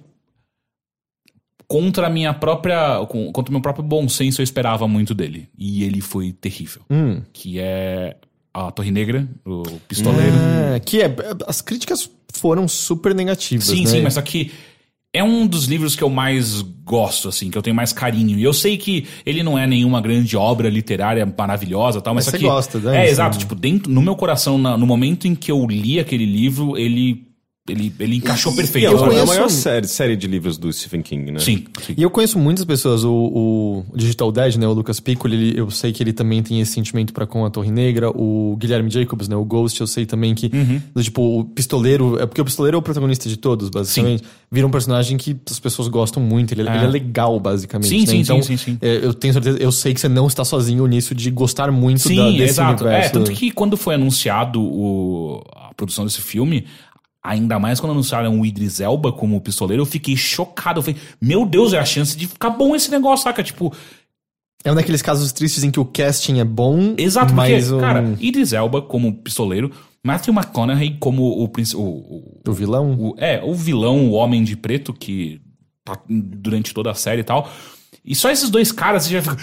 Contra 1.67 2.07
a 2.07 2.11
minha 2.11 2.33
própria. 2.33 3.05
Contra 3.07 3.51
o 3.51 3.53
meu 3.53 3.61
próprio 3.61 3.85
bom 3.85 4.09
senso, 4.09 4.41
eu 4.41 4.45
esperava 4.45 4.87
muito 4.89 5.15
dele. 5.15 5.49
E 5.59 5.85
ele 5.85 6.01
foi 6.01 6.33
terrível. 6.33 6.83
Hum. 6.91 7.23
Que 7.33 7.61
é 7.61 8.17
A 8.55 8.71
Torre 8.71 8.91
Negra, 8.91 9.29
o 9.45 9.63
Pistoleiro. 9.89 10.37
É, 10.75 10.81
que 10.81 11.03
é. 11.03 11.15
As 11.47 11.61
críticas 11.61 12.11
foram 12.33 12.67
super 12.67 13.15
negativas. 13.15 13.67
sim, 13.67 13.85
né? 13.85 13.91
sim, 13.91 14.03
mas 14.03 14.15
só 14.15 14.23
que. 14.23 14.53
É 15.13 15.25
um 15.25 15.45
dos 15.45 15.65
livros 15.65 15.97
que 15.97 16.05
eu 16.05 16.09
mais 16.11 16.63
gosto, 16.63 17.29
assim, 17.29 17.51
que 17.51 17.59
eu 17.59 17.63
tenho 17.63 17.75
mais 17.75 17.93
carinho. 17.93 18.39
E 18.39 18.45
eu 18.45 18.53
sei 18.53 18.77
que 18.79 19.07
ele 19.27 19.43
não 19.43 19.59
é 19.59 19.67
nenhuma 19.67 20.01
grande 20.01 20.37
obra 20.37 20.69
literária 20.69 21.27
maravilhosa 21.37 22.01
tal, 22.01 22.15
mas, 22.15 22.27
Mas 22.27 22.33
você 22.33 22.39
que. 22.39 22.45
gosta, 22.45 22.79
né? 22.79 22.99
É, 22.99 23.03
Isso. 23.05 23.13
exato. 23.15 23.37
Tipo, 23.39 23.57
dentro, 23.57 23.91
no 23.91 24.01
meu 24.01 24.15
coração, 24.15 24.57
na- 24.57 24.77
no 24.79 24.87
momento 24.87 25.27
em 25.27 25.35
que 25.35 25.51
eu 25.51 25.67
li 25.67 25.99
aquele 25.99 26.25
livro, 26.25 26.79
ele. 26.79 27.27
Ele, 27.71 27.93
ele 28.01 28.17
encaixou 28.17 28.53
perfeito. 28.55 28.87
é, 28.87 28.93
eu 28.93 28.99
a- 28.99 29.07
é 29.07 29.09
conheço- 29.09 29.23
a 29.23 29.27
maior 29.27 29.49
série, 29.51 29.87
série 29.87 30.17
de 30.17 30.27
livros 30.27 30.59
do 30.59 30.73
Stephen 30.73 31.03
King, 31.03 31.31
né? 31.33 31.39
Sim, 31.41 31.65
sim. 31.87 31.95
E 31.97 32.03
eu 32.03 32.11
conheço 32.11 32.39
muitas 32.39 32.65
pessoas, 32.65 33.05
o, 33.05 33.11
o 33.13 33.97
Digital 33.97 34.33
Dead, 34.33 34.57
né, 34.57 34.67
o 34.67 34.73
Lucas 34.73 35.01
Piccoli, 35.01 35.37
ele- 35.37 35.61
eu 35.61 35.71
sei 35.71 35.93
que 35.93 36.03
ele 36.03 36.13
também 36.13 36.43
tem 36.43 36.61
esse 36.61 36.73
sentimento 36.73 37.13
pra 37.13 37.27
com 37.27 37.45
a 37.45 37.51
Torre 37.51 37.71
Negra, 37.71 38.11
o 38.11 38.57
Guilherme 38.59 38.91
Jacobs, 38.91 39.29
né, 39.29 39.37
o 39.37 39.45
Ghost, 39.45 39.81
eu 39.81 39.87
sei 39.87 40.05
também 40.07 40.35
que, 40.35 40.51
Uhum. 40.53 41.03
tipo, 41.03 41.41
o 41.41 41.45
Pistoleiro, 41.45 42.19
é 42.21 42.27
porque 42.27 42.41
o 42.41 42.45
Pistoleiro 42.45 42.77
é 42.77 42.79
o 42.79 42.83
protagonista 42.83 43.29
de 43.29 43.37
todos, 43.37 43.69
basicamente, 43.71 44.23
vira 44.51 44.67
um 44.67 44.71
personagem 44.71 45.17
que 45.17 45.37
as 45.51 45.61
pessoas 45.61 45.89
gostam 45.89 46.23
muito, 46.23 46.53
ele 46.53 46.63
é, 46.63 46.73
É. 46.73 46.77
ele 46.77 46.85
é 46.85 46.89
legal, 46.89 47.39
basicamente, 47.39 47.89
Sim, 47.89 48.01
né? 48.01 48.07
sim, 48.07 48.19
então, 48.19 48.43
sim, 48.43 48.57
sim, 48.57 48.73
sim. 48.73 48.79
é, 48.81 48.97
eu 49.05 49.15
tenho 49.15 49.33
certeza, 49.33 49.59
eu 49.59 49.71
sei 49.73 49.95
que 49.95 50.01
você 50.01 50.09
não 50.09 50.27
está 50.27 50.45
sozinho 50.45 50.87
nisso 50.87 51.15
de 51.15 51.31
gostar 51.31 51.71
muito 51.71 51.99
da, 52.03 52.09
Sim, 52.09 52.33
desse 52.33 52.43
exato. 52.55 52.85
universo. 52.85 53.09
É, 53.09 53.13
tanto 53.13 53.31
que 53.33 53.51
quando 53.51 53.77
foi 53.77 53.95
anunciado 53.95 54.61
o- 54.63 55.43
a 55.55 55.73
produção 55.75 56.05
desse 56.05 56.21
filme, 56.21 56.65
ainda 57.23 57.59
mais 57.59 57.79
quando 57.81 57.93
anunciaram 57.93 58.41
o 58.41 58.47
Idris 58.47 58.81
Elba 58.81 59.13
como 59.13 59.41
pistoleiro, 59.41 59.83
eu 59.83 59.87
fiquei 59.87 60.17
chocado. 60.17 60.79
Eu 60.79 60.83
falei, 60.83 61.01
meu 61.21 61.45
Deus, 61.47 61.73
é 61.73 61.79
a 61.79 61.85
chance 61.85 62.17
de 62.17 62.27
ficar 62.27 62.51
bom 62.51 62.75
esse 62.75 62.91
negócio, 62.91 63.25
saca? 63.25 63.43
Tipo, 63.43 63.73
É 64.65 64.71
um 64.73 64.75
daqueles 64.75 65.03
casos 65.03 65.33
tristes 65.33 65.65
em 65.65 65.71
que 65.71 65.81
o 65.81 65.85
casting 65.85 66.39
é 66.39 66.45
bom, 66.45 66.95
exato, 66.99 67.27
porque, 67.35 67.41
mas 67.53 67.73
o, 67.73 67.79
cara, 67.79 68.15
Idris 68.21 68.53
Elba 68.53 68.83
como 68.83 69.15
pistoleiro, 69.15 69.71
Matthew 70.05 70.33
McConaughey 70.35 70.97
como 70.99 71.23
o, 71.23 71.45
o, 71.45 71.51
o, 71.77 72.41
o 72.47 72.53
vilão... 72.53 72.93
o- 72.99 73.15
é, 73.19 73.43
o 73.45 73.55
vilão, 73.55 74.07
o 74.09 74.13
homem 74.13 74.43
de 74.45 74.57
preto, 74.57 74.93
que 74.93 75.41
tá 75.85 75.99
durante 76.09 76.73
toda 76.75 76.91
a 76.91 76.95
série 76.95 77.21
e 77.21 77.25
tal. 77.25 77.51
E 78.05 78.15
só 78.15 78.31
esses 78.31 78.49
dois 78.51 78.73
caras, 78.73 79.05
você 79.05 79.11
já 79.13 79.23
fica. 79.23 79.37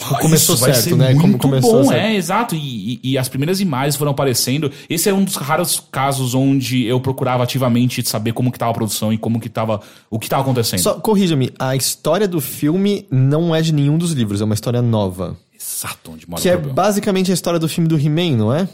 "Ah, 0.00 0.18
começou 0.18 0.56
certo, 0.56 0.96
né? 0.96 1.14
Como 1.14 1.38
começou 1.38 1.82
bom, 1.82 1.88
certo. 1.88 2.00
é, 2.04 2.16
exato. 2.16 2.54
E, 2.54 2.94
e- 3.02 3.12
e 3.12 3.18
as 3.18 3.28
primeiras 3.28 3.60
imagens 3.60 3.96
foram 3.96 4.10
aparecendo. 4.10 4.70
Esse 4.90 5.08
é 5.08 5.14
um 5.14 5.22
dos 5.24 5.36
raros 5.36 5.80
casos 5.90 6.34
onde 6.34 6.84
eu 6.84 7.00
procurava 7.00 7.42
ativamente 7.44 8.06
saber 8.08 8.32
como 8.32 8.50
que 8.50 8.58
tava 8.58 8.72
a 8.72 8.74
produção 8.74 9.12
e 9.12 9.18
como 9.18 9.38
que 9.40 9.48
tava. 9.48 9.80
o 10.10 10.18
que 10.18 10.28
tava 10.28 10.42
acontecendo. 10.42 10.80
Só 10.80 10.94
corrija-me, 10.94 11.52
a 11.58 11.76
história 11.76 12.26
do 12.26 12.40
filme 12.40 13.06
não 13.10 13.54
é 13.54 13.62
de 13.62 13.72
nenhum 13.72 13.96
dos 13.96 14.12
livros, 14.12 14.40
é 14.40 14.44
uma 14.44 14.54
história 14.54 14.82
nova. 14.82 15.36
Exato, 15.58 16.12
onde 16.12 16.28
mora 16.28 16.42
Que 16.42 16.48
é 16.48 16.52
problema. 16.52 16.74
basicamente 16.74 17.30
a 17.30 17.34
história 17.34 17.58
do 17.58 17.68
filme 17.68 17.88
do 17.88 17.98
He-Man, 17.98 18.36
não 18.36 18.52
é? 18.52 18.68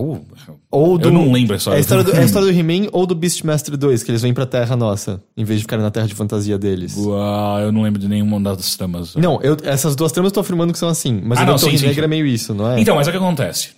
Ou- 0.00 0.24
Ou 0.70 0.96
do, 0.98 1.08
Eu 1.08 1.12
não 1.12 1.32
lembro 1.32 1.54
a 1.54 1.56
história. 1.56 1.76
É 1.76 1.78
a 1.78 1.80
história 1.80 2.04
do, 2.04 2.12
é 2.12 2.20
a 2.20 2.24
história 2.24 2.52
do 2.52 2.56
He-Man 2.58 2.88
ou 2.92 3.04
do 3.06 3.14
Beastmaster 3.14 3.76
2, 3.76 4.02
que 4.02 4.10
eles 4.10 4.22
vêm 4.22 4.32
pra 4.32 4.46
Terra 4.46 4.76
Nossa, 4.76 5.22
em 5.36 5.44
vez 5.44 5.58
de 5.58 5.64
ficarem 5.64 5.84
na 5.84 5.90
Terra 5.90 6.06
de 6.06 6.14
fantasia 6.14 6.56
deles. 6.58 6.94
Uau, 6.96 7.60
eu 7.60 7.72
não 7.72 7.82
lembro 7.82 8.00
de 8.00 8.06
nenhuma 8.08 8.38
das 8.40 8.76
tramas. 8.76 9.14
Não, 9.16 9.40
eu, 9.42 9.56
essas 9.64 9.96
duas 9.96 10.12
tramas 10.12 10.30
eu 10.30 10.34
tô 10.34 10.40
afirmando 10.40 10.72
que 10.72 10.78
são 10.78 10.88
assim, 10.88 11.20
mas 11.24 11.38
Ah, 11.38 11.42
a 11.42 11.46
não, 11.46 11.56
Torre 11.56 11.72
sim, 11.72 11.78
sim, 11.78 11.86
Negra 11.86 12.02
sim. 12.02 12.04
é 12.04 12.08
meio 12.08 12.26
isso, 12.26 12.54
não 12.54 12.70
é? 12.70 12.80
Então, 12.80 12.94
mas 12.96 13.06
é 13.06 13.10
o 13.10 13.12
que 13.12 13.18
acontece. 13.18 13.70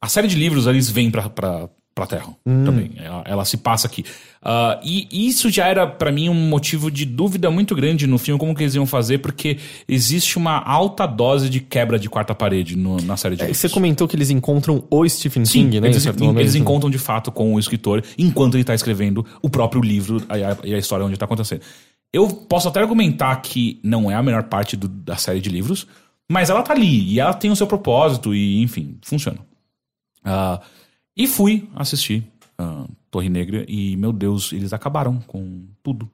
A 0.00 0.08
série 0.08 0.26
de 0.26 0.34
livros, 0.36 0.66
eles 0.66 0.90
vêm 0.90 1.10
pra, 1.10 1.28
pra, 1.28 1.68
pra 1.94 2.06
Terra 2.06 2.28
Hum. 2.46 2.64
também. 2.64 2.92
Ela, 2.96 3.22
ela 3.26 3.44
se 3.44 3.56
passa 3.58 3.86
aqui. 3.86 4.04
Ah, 4.42 4.80
e 4.82 5.06
isso 5.28 5.50
já 5.50 5.66
era, 5.66 5.86
pra 5.86 6.10
mim, 6.10 6.28
um 6.28 6.34
motivo 6.48 6.90
de 6.90 7.04
dúvida 7.04 7.50
muito 7.50 7.74
grande 7.74 8.06
no 8.06 8.18
filme, 8.18 8.38
como 8.40 8.54
que 8.54 8.62
eles 8.62 8.74
iam 8.74 8.86
fazer, 8.86 9.18
porque 9.18 9.58
existe 9.86 10.36
uma 10.38 10.58
alta 10.58 11.06
dose 11.06 11.48
de 11.48 11.60
quebra 11.60 11.98
de 11.98 12.08
quarta 12.08 12.34
parede 12.34 12.76
no- 12.76 12.96
na 13.02 13.16
série 13.16 13.36
de 13.36 13.42
É, 13.42 13.44
livros. 13.46 13.58
Você 13.60 13.68
comentou 13.68 14.08
que 14.08 14.16
eles 14.16 14.30
encontram 14.30 14.84
o 14.90 15.08
Stephen 15.08 15.44
Sim, 15.44 15.64
King, 15.64 15.80
né? 15.80 15.88
em 15.88 15.90
eles, 15.90 16.02
certo 16.02 16.24
eles 16.40 16.54
encontram 16.54 16.90
de 16.90 16.98
fato 16.98 17.30
com 17.30 17.54
o 17.54 17.58
escritor 17.58 18.02
enquanto 18.18 18.54
ele 18.56 18.64
tá 18.64 18.74
escrevendo 18.74 19.24
o 19.42 19.48
próprio 19.50 19.80
livro 19.82 20.16
e 20.34 20.42
a, 20.42 20.76
a 20.76 20.78
história 20.78 21.04
onde 21.06 21.16
tá 21.16 21.24
acontecendo. 21.26 21.60
Eu 22.12 22.26
posso 22.28 22.68
até 22.68 22.80
argumentar 22.80 23.34
que 23.36 23.80
não 23.82 24.10
é 24.10 24.14
a 24.14 24.22
melhor 24.22 24.42
parte 24.44 24.76
do- 24.76 24.88
da 24.88 25.16
série 25.16 25.40
de 25.40 25.48
livros, 25.50 25.86
mas 26.30 26.50
ela 26.50 26.62
tá 26.62 26.72
ali 26.72 27.12
e 27.12 27.20
ela 27.20 27.32
tem 27.34 27.50
o 27.50 27.56
seu 27.56 27.66
propósito 27.66 28.34
e, 28.34 28.60
enfim, 28.62 28.96
funciona. 29.02 29.38
Ah, 30.24 30.60
e 31.16 31.26
fui 31.26 31.68
assistir 31.74 32.24
ah, 32.58 32.84
Torre 33.10 33.28
Negra 33.28 33.64
e, 33.68 33.96
meu 33.96 34.12
Deus, 34.12 34.52
eles 34.52 34.72
acabaram 34.72 35.18
com 35.26 35.62
tudo. 35.82 36.08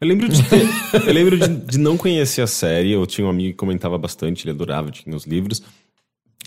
Eu 0.00 0.08
lembro 0.08 0.28
de 0.28 0.42
ter, 0.48 0.66
eu 1.06 1.12
lembro 1.12 1.38
de, 1.38 1.48
de 1.66 1.78
não 1.78 1.96
conhecer 1.96 2.40
a 2.42 2.46
série. 2.46 2.90
Eu 2.92 3.06
tinha 3.06 3.26
um 3.26 3.30
amigo 3.30 3.50
que 3.50 3.56
comentava 3.56 3.98
bastante, 3.98 4.44
ele 4.44 4.52
adorava, 4.52 4.90
tinha 4.90 5.14
os 5.14 5.24
livros. 5.26 5.62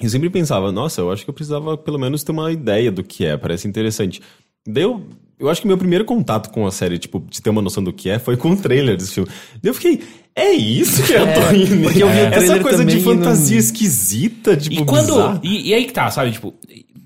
Eu 0.02 0.10
sempre 0.10 0.30
pensava, 0.30 0.72
nossa, 0.72 1.02
eu 1.02 1.12
acho 1.12 1.24
que 1.24 1.30
eu 1.30 1.34
precisava 1.34 1.78
pelo 1.78 2.00
menos 2.00 2.24
ter 2.24 2.32
uma 2.32 2.52
ideia 2.52 2.92
do 2.92 3.04
que 3.04 3.26
é, 3.26 3.38
parece 3.38 3.68
interessante. 3.68 4.22
Daí 4.68 4.84
eu, 4.84 5.06
eu 5.40 5.50
acho 5.50 5.62
que 5.62 5.68
meu 5.68 5.78
primeiro 5.78 6.04
contato 6.04 6.50
com 6.50 6.66
a 6.66 6.72
série, 6.72 6.98
tipo, 6.98 7.24
de 7.30 7.40
ter 7.42 7.52
uma 7.52 7.62
noção 7.62 7.84
do 7.84 7.94
que 7.94 8.10
é, 8.10 8.18
foi 8.18 8.36
com 8.36 8.52
o 8.52 8.58
trailer 8.58 8.98
desse 8.98 9.14
filme. 9.14 9.30
Daí 9.62 9.70
eu 9.70 9.74
fiquei, 9.76 10.02
é 10.36 10.52
isso 10.52 11.04
que 11.04 11.14
eu 11.14 11.26
tô 11.26 11.56
indo. 11.56 11.84
porque 11.84 12.02
eu 12.02 12.10
vi 12.10 12.22
o 12.22 12.34
Essa 12.34 12.60
coisa 12.60 12.84
de 12.84 12.98
e 12.98 13.02
fantasia 13.02 13.56
não- 13.56 13.60
esquisita, 13.64 14.58
tipo, 14.58 14.82
E 14.82 14.86
quando. 14.86 15.40
E, 15.44 15.70
e 15.70 15.74
aí 15.76 15.86
que 15.86 15.94
tá, 15.94 16.10
sabe? 16.10 16.32
Tipo, 16.32 16.56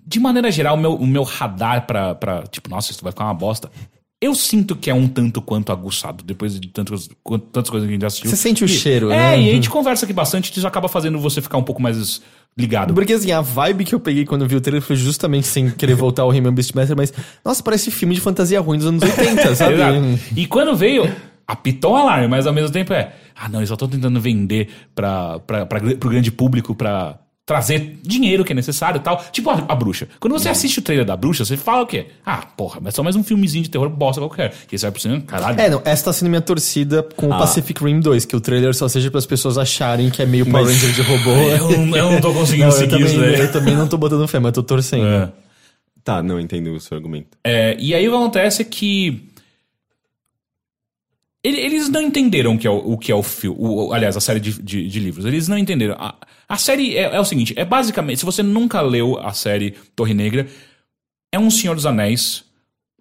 de 0.07 0.19
maneira 0.19 0.49
geral, 0.49 0.75
o 0.75 0.79
meu, 0.79 0.95
o 0.95 1.05
meu 1.05 1.23
radar 1.23 1.85
pra, 1.85 2.15
pra. 2.15 2.43
Tipo, 2.43 2.69
nossa, 2.69 2.91
isso 2.91 3.03
vai 3.03 3.11
ficar 3.11 3.25
uma 3.25 3.33
bosta. 3.33 3.69
Eu 4.19 4.33
sinto 4.33 4.75
que 4.75 4.89
é 4.89 4.93
um 4.95 5.07
tanto 5.07 5.41
quanto 5.41 5.71
aguçado, 5.71 6.23
depois 6.23 6.59
de 6.59 6.69
tantas, 6.69 7.07
quant- 7.23 7.43
tantas 7.51 7.69
coisas 7.69 7.85
que 7.87 7.91
a 7.93 7.95
gente 7.95 8.05
assistiu. 8.05 8.29
Você 8.31 8.35
sente 8.37 8.63
o 8.63 8.65
E- 8.65 8.69
cheiro, 8.69 9.11
é, 9.11 9.15
né? 9.37 9.41
e 9.41 9.49
a 9.51 9.53
gente 9.53 9.69
conversa 9.69 10.05
aqui 10.05 10.13
bastante, 10.13 10.51
isso 10.57 10.65
acaba 10.65 10.87
fazendo 10.87 11.19
você 11.19 11.39
ficar 11.39 11.57
um 11.59 11.63
pouco 11.63 11.79
mais 11.81 12.19
ligado. 12.57 12.95
Porque 12.95 13.13
assim, 13.13 13.31
a 13.31 13.41
vibe 13.41 13.85
que 13.85 13.93
eu 13.93 13.99
peguei 13.99 14.25
quando 14.25 14.41
eu 14.41 14.47
vi 14.47 14.55
o 14.55 14.61
trailer 14.61 14.81
foi 14.81 14.95
justamente 14.95 15.45
sem 15.45 15.69
querer 15.69 15.93
voltar 15.93 16.23
ao 16.23 16.33
He-Man 16.33 16.51
Beastmaster, 16.53 16.97
mas, 16.97 17.13
nossa, 17.45 17.61
parece 17.61 17.91
filme 17.91 18.15
de 18.15 18.21
fantasia 18.21 18.59
ruim 18.59 18.79
dos 18.79 18.87
anos 18.87 19.03
80, 19.03 19.53
sabe? 19.55 19.75
E 20.35 20.47
quando 20.47 20.75
veio, 20.75 21.03
apitou 21.45 21.91
o 21.91 21.95
alarme, 21.95 22.27
mas 22.27 22.47
ao 22.47 22.53
mesmo 22.53 22.71
tempo 22.71 22.93
é. 22.93 23.13
Ah, 23.35 23.47
não, 23.47 23.59
eles 23.59 23.69
só 23.69 23.75
estão 23.75 23.87
tentando 23.87 24.19
vender 24.19 24.69
pra, 24.95 25.37
pra, 25.41 25.63
pra, 25.67 25.79
pro 25.79 26.09
grande 26.09 26.31
público 26.31 26.73
pra 26.73 27.19
trazer 27.47 27.97
dinheiro 28.03 28.43
que 28.43 28.51
é 28.51 28.55
necessário 28.55 28.97
e 28.99 29.01
tal. 29.01 29.23
Tipo 29.31 29.49
a, 29.49 29.63
a 29.69 29.73
bruxa. 29.75 30.07
Quando 30.19 30.33
você 30.33 30.49
assiste 30.49 30.79
o 30.79 30.81
trailer 30.81 31.05
da 31.05 31.15
bruxa, 31.15 31.45
você 31.45 31.55
fala 31.55 31.83
o 31.83 31.87
quê? 31.87 32.07
Ah, 32.25 32.45
porra, 32.45 32.79
mas 32.81 32.93
é 32.93 32.95
só 32.97 33.01
mais 33.01 33.15
um 33.15 33.23
filmezinho 33.23 33.63
de 33.63 33.69
terror 33.69 33.89
bosta 33.89 34.19
qualquer. 34.21 34.49
E 34.69 34.75
aí 34.75 34.77
você 34.77 34.85
vai 34.85 34.91
pro 34.91 35.01
cinema, 35.01 35.21
caralho. 35.21 35.59
É, 35.59 35.69
não, 35.69 35.81
essa 35.85 36.03
tá 36.03 36.13
sendo 36.13 36.27
minha 36.27 36.41
torcida 36.41 37.01
com 37.15 37.27
o 37.27 37.29
Pacific 37.29 37.81
Rim 37.81 38.01
2, 38.01 38.25
que 38.25 38.35
o 38.35 38.41
trailer 38.41 38.75
só 38.75 38.89
seja 38.89 39.09
para 39.09 39.17
as 39.19 39.25
pessoas 39.25 39.57
acharem 39.57 40.09
que 40.09 40.21
é 40.21 40.25
meio 40.25 40.45
Power 40.45 40.67
Ranger 40.67 40.91
de 40.91 41.01
robô. 41.03 41.31
Eu, 41.47 41.77
não- 41.85 41.95
eu 41.97 42.11
não 42.11 42.21
tô 42.21 42.33
conseguindo 42.33 42.65
Não, 42.67 42.71
seguir 42.73 42.89
também, 42.91 43.05
isso 43.07 43.19
daí. 43.19 43.39
eu 43.39 43.51
também 43.51 43.75
não 43.75 43.87
tô 43.87 43.97
botando 43.97 44.27
fé, 44.27 44.39
mas 44.39 44.49
eu 44.49 44.53
tô 44.61 44.63
torcendo. 44.63 45.07
É. 45.07 45.31
Tá, 46.03 46.21
não 46.21 46.39
entendo 46.39 46.73
o 46.73 46.79
seu 46.81 46.95
argumento. 46.97 47.37
É, 47.43 47.75
e 47.79 47.93
aí 47.95 48.07
o 48.07 48.11
que 48.11 48.17
acontece 48.17 48.61
é 48.61 48.65
que. 48.65 49.26
Ele- 51.47 51.61
Eles 51.61 51.89
não 51.89 52.01
entenderam 52.01 52.55
o 52.55 52.57
que 52.57 52.67
é 52.67 52.69
o, 52.69 52.77
o 52.93 52.97
que 52.97 53.11
é 53.11 53.15
o 53.15 53.23
filme. 53.23 53.57
Aliás, 53.93 54.15
a 54.17 54.21
série 54.21 54.39
de, 54.39 54.61
de- 54.61 54.87
de 54.87 54.99
livros. 54.99 55.25
Eles 55.25 55.47
não 55.47 55.57
entenderam. 55.57 55.95
A, 55.99 56.15
a 56.49 56.57
série 56.57 56.95
é, 56.97 57.15
é 57.15 57.19
o 57.19 57.25
seguinte: 57.25 57.53
é 57.57 57.65
basicamente. 57.65 58.19
Se 58.19 58.25
você 58.25 58.41
nunca 58.43 58.81
leu 58.81 59.17
a 59.19 59.33
série 59.33 59.71
Torre 59.95 60.13
Negra, 60.13 60.47
é 61.31 61.37
um 61.39 61.49
Senhor 61.51 61.75
dos 61.75 61.85
Anéis 61.85 62.43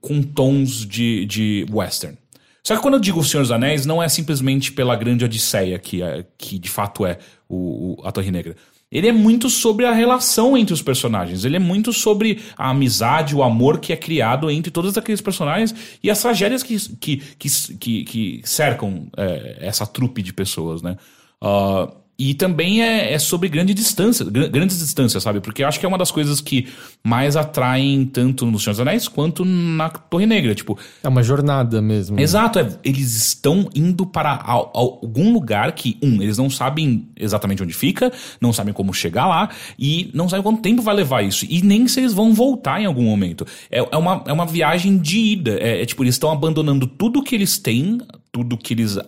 com 0.00 0.22
tons 0.22 0.86
de, 0.86 1.24
de 1.26 1.66
western. 1.70 2.16
Só 2.64 2.74
que 2.76 2.82
quando 2.82 2.94
eu 2.94 3.00
digo 3.00 3.22
Senhor 3.24 3.42
dos 3.42 3.52
Anéis, 3.52 3.86
não 3.86 4.02
é 4.02 4.08
simplesmente 4.08 4.72
pela 4.72 4.96
grande 4.96 5.24
odisseia 5.24 5.78
que, 5.78 6.02
é- 6.02 6.24
que 6.36 6.58
de 6.58 6.68
fato 6.68 7.06
é 7.06 7.18
o, 7.48 8.00
o- 8.02 8.06
a 8.06 8.10
Torre 8.12 8.30
Negra. 8.30 8.56
Ele 8.90 9.08
é 9.08 9.12
muito 9.12 9.50
sobre 9.50 9.84
a 9.84 9.92
relação 9.92 10.56
entre 10.56 10.72
os 10.72 10.80
personagens. 10.80 11.44
Ele 11.44 11.56
é 11.56 11.60
muito 11.60 11.92
sobre 11.92 12.40
a 12.56 12.70
amizade, 12.70 13.34
o 13.34 13.42
amor 13.42 13.80
que 13.80 13.92
é 13.92 13.96
criado 13.96 14.50
entre 14.50 14.70
todos 14.70 14.96
aqueles 14.96 15.20
personagens 15.20 15.74
e 16.02 16.10
as 16.10 16.20
tragédias 16.20 16.62
que, 16.62 16.78
que, 16.96 17.16
que, 17.16 17.48
que, 17.78 18.04
que 18.04 18.40
cercam 18.44 19.08
é, 19.16 19.58
essa 19.60 19.86
trupe 19.86 20.22
de 20.22 20.32
pessoas, 20.32 20.82
né? 20.82 20.96
Ah, 21.40 21.92
e 22.18 22.32
também 22.34 22.82
é, 22.82 23.12
é 23.12 23.18
sobre 23.18 23.48
grande 23.48 23.74
distância, 23.74 24.24
gran- 24.24 24.48
grandes 24.48 24.78
distâncias, 24.78 25.22
sabe? 25.22 25.40
Porque 25.40 25.62
eu 25.62 25.68
acho 25.68 25.78
que 25.78 25.84
é 25.84 25.88
uma 25.88 25.98
das 25.98 26.10
coisas 26.10 26.40
que 26.40 26.66
mais 27.04 27.36
atraem 27.36 28.06
tanto 28.06 28.46
no 28.46 28.58
Senhor 28.58 28.72
dos 28.72 28.80
Anéis 28.80 29.06
quanto 29.06 29.44
na 29.44 29.90
Torre 29.90 30.24
Negra. 30.26 30.54
Tipo, 30.54 30.78
É 31.02 31.08
uma 31.08 31.22
jornada 31.22 31.82
mesmo. 31.82 32.18
Exato, 32.18 32.58
é, 32.58 32.68
eles 32.82 33.14
estão 33.16 33.68
indo 33.74 34.06
para 34.06 34.40
al- 34.42 34.70
algum 34.74 35.32
lugar 35.32 35.72
que, 35.72 35.98
um, 36.02 36.22
eles 36.22 36.38
não 36.38 36.48
sabem 36.48 37.06
exatamente 37.16 37.62
onde 37.62 37.74
fica, 37.74 38.10
não 38.40 38.52
sabem 38.52 38.72
como 38.72 38.94
chegar 38.94 39.26
lá 39.26 39.50
e 39.78 40.10
não 40.14 40.28
sabem 40.28 40.42
quanto 40.42 40.62
tempo 40.62 40.80
vai 40.82 40.94
levar 40.94 41.22
isso. 41.22 41.44
E 41.48 41.62
nem 41.62 41.86
se 41.86 42.00
eles 42.00 42.12
vão 42.14 42.32
voltar 42.32 42.80
em 42.80 42.86
algum 42.86 43.04
momento. 43.04 43.46
É, 43.70 43.78
é, 43.78 43.96
uma, 43.96 44.24
é 44.26 44.32
uma 44.32 44.46
viagem 44.46 44.96
de 44.96 45.18
ida. 45.18 45.58
É, 45.60 45.82
é 45.82 45.86
tipo, 45.86 46.02
eles 46.02 46.14
estão 46.14 46.30
abandonando 46.30 46.86
tudo 46.86 47.22
que 47.22 47.34
eles 47.34 47.58
têm, 47.58 47.98
tudo 48.32 48.56
que 48.56 48.72
eles 48.74 48.98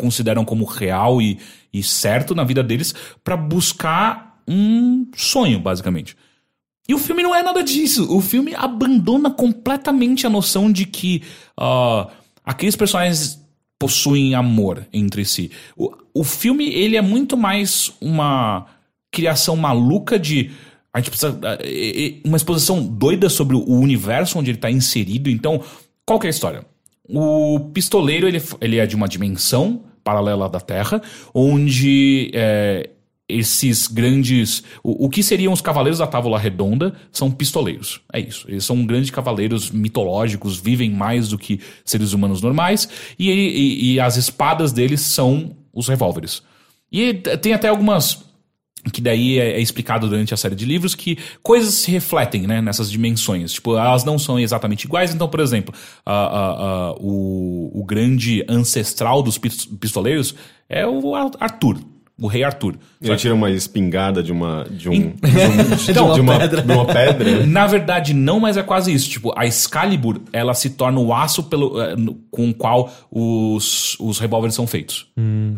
consideram 0.00 0.44
como 0.44 0.64
real 0.64 1.20
e, 1.20 1.38
e 1.72 1.82
certo 1.82 2.34
na 2.34 2.42
vida 2.42 2.62
deles, 2.62 2.94
para 3.22 3.36
buscar 3.36 4.40
um 4.48 5.06
sonho, 5.14 5.60
basicamente. 5.60 6.16
E 6.88 6.94
o 6.94 6.98
filme 6.98 7.22
não 7.22 7.34
é 7.34 7.42
nada 7.42 7.62
disso. 7.62 8.12
O 8.12 8.20
filme 8.20 8.52
abandona 8.54 9.30
completamente 9.30 10.26
a 10.26 10.30
noção 10.30 10.72
de 10.72 10.84
que 10.84 11.22
ah, 11.56 12.08
aqueles 12.44 12.74
personagens 12.74 13.40
possuem 13.78 14.34
amor 14.34 14.86
entre 14.92 15.24
si. 15.24 15.52
O, 15.76 15.92
o 16.12 16.24
filme, 16.24 16.68
ele 16.68 16.96
é 16.96 17.02
muito 17.02 17.36
mais 17.36 17.92
uma 18.00 18.66
criação 19.12 19.54
maluca 19.54 20.18
de... 20.18 20.50
A 20.92 20.98
gente 20.98 21.10
precisa... 21.10 21.38
ah, 21.44 21.58
Uma 22.24 22.36
exposição 22.36 22.82
doida 22.82 23.28
sobre 23.28 23.54
o 23.54 23.72
universo 23.72 24.38
onde 24.38 24.50
ele 24.50 24.58
está 24.58 24.70
inserido. 24.70 25.30
Então, 25.30 25.62
qual 26.04 26.18
que 26.18 26.26
é 26.26 26.30
a 26.30 26.30
história? 26.30 26.66
O 27.08 27.70
pistoleiro, 27.72 28.26
ele, 28.26 28.42
ele 28.60 28.78
é 28.78 28.86
de 28.86 28.96
uma 28.96 29.06
dimensão 29.08 29.84
paralela 30.04 30.48
da 30.48 30.60
Terra, 30.60 31.00
onde 31.34 32.30
é, 32.34 32.90
esses 33.28 33.86
grandes. 33.86 34.62
O, 34.82 35.06
o 35.06 35.08
que 35.10 35.22
seriam 35.22 35.52
os 35.52 35.60
cavaleiros 35.60 35.98
da 35.98 36.06
Távola 36.06 36.38
Redonda 36.38 36.94
são 37.12 37.30
pistoleiros. 37.30 38.00
É 38.12 38.20
isso. 38.20 38.46
Eles 38.48 38.64
são 38.64 38.84
grandes 38.84 39.10
cavaleiros 39.10 39.70
mitológicos, 39.70 40.58
vivem 40.58 40.90
mais 40.90 41.28
do 41.28 41.38
que 41.38 41.60
seres 41.84 42.12
humanos 42.12 42.42
normais, 42.42 42.88
e, 43.18 43.30
e- 43.30 43.92
e 43.92 44.00
as 44.00 44.16
espadas 44.16 44.72
deles 44.72 45.00
são 45.02 45.56
os 45.72 45.88
revólveres. 45.88 46.42
E 46.90 47.14
tem 47.14 47.52
até 47.52 47.68
algumas 47.68 48.24
que 48.92 49.00
daí 49.00 49.38
é, 49.38 49.52
é 49.52 49.60
explicado 49.60 50.08
durante 50.08 50.32
a 50.32 50.36
série 50.36 50.54
de 50.54 50.64
livros 50.64 50.94
que 50.94 51.18
coisas 51.42 51.74
se 51.74 51.90
refletem 51.90 52.46
né, 52.46 52.60
nessas 52.62 52.90
dimensões. 52.90 53.52
Tipo, 53.52 53.76
elas 53.76 54.04
não 54.04 54.18
são 54.18 54.38
exatamente 54.38 54.84
iguais. 54.84 55.14
Então, 55.14 55.28
por 55.28 55.40
exemplo, 55.40 55.74
a- 56.06 56.12
a- 56.12 56.52
a- 56.88 56.92
o, 56.98 57.70
o 57.80 57.84
grande 57.84 58.44
ancestral 58.48 59.22
dos 59.22 59.36
pis- 59.36 59.66
pistoleiros 59.66 60.34
é 60.68 60.86
o 60.86 61.14
Ar- 61.14 61.30
Arthur, 61.38 61.78
o 62.18 62.26
rei 62.26 62.42
Arthur. 62.44 62.76
Ele 63.02 63.16
tira 63.16 63.34
uma 63.34 63.50
espingarda 63.50 64.22
de 64.22 64.30
uma. 64.32 64.66
de 64.70 64.88
um. 64.88 65.12
De, 65.92 65.98
um- 66.00 66.12
de 66.14 66.20
uma, 66.20 66.38
pedra. 66.38 66.62
De 66.62 66.72
uma 66.72 66.84
pedra. 66.86 67.44
Na 67.46 67.66
verdade, 67.66 68.12
não, 68.14 68.38
mas 68.40 68.56
é 68.56 68.62
quase 68.62 68.92
isso. 68.92 69.08
Tipo, 69.10 69.32
a 69.36 69.46
Excalibur, 69.46 70.20
ela 70.32 70.52
se 70.54 70.70
torna 70.70 71.00
o 71.00 71.12
aço 71.14 71.42
pelo, 71.44 71.80
eh, 71.80 71.94
com 72.30 72.50
o 72.50 72.54
qual 72.54 72.90
os, 73.10 73.96
os 74.00 74.18
revólveres 74.18 74.54
são 74.54 74.66
feitos. 74.66 75.06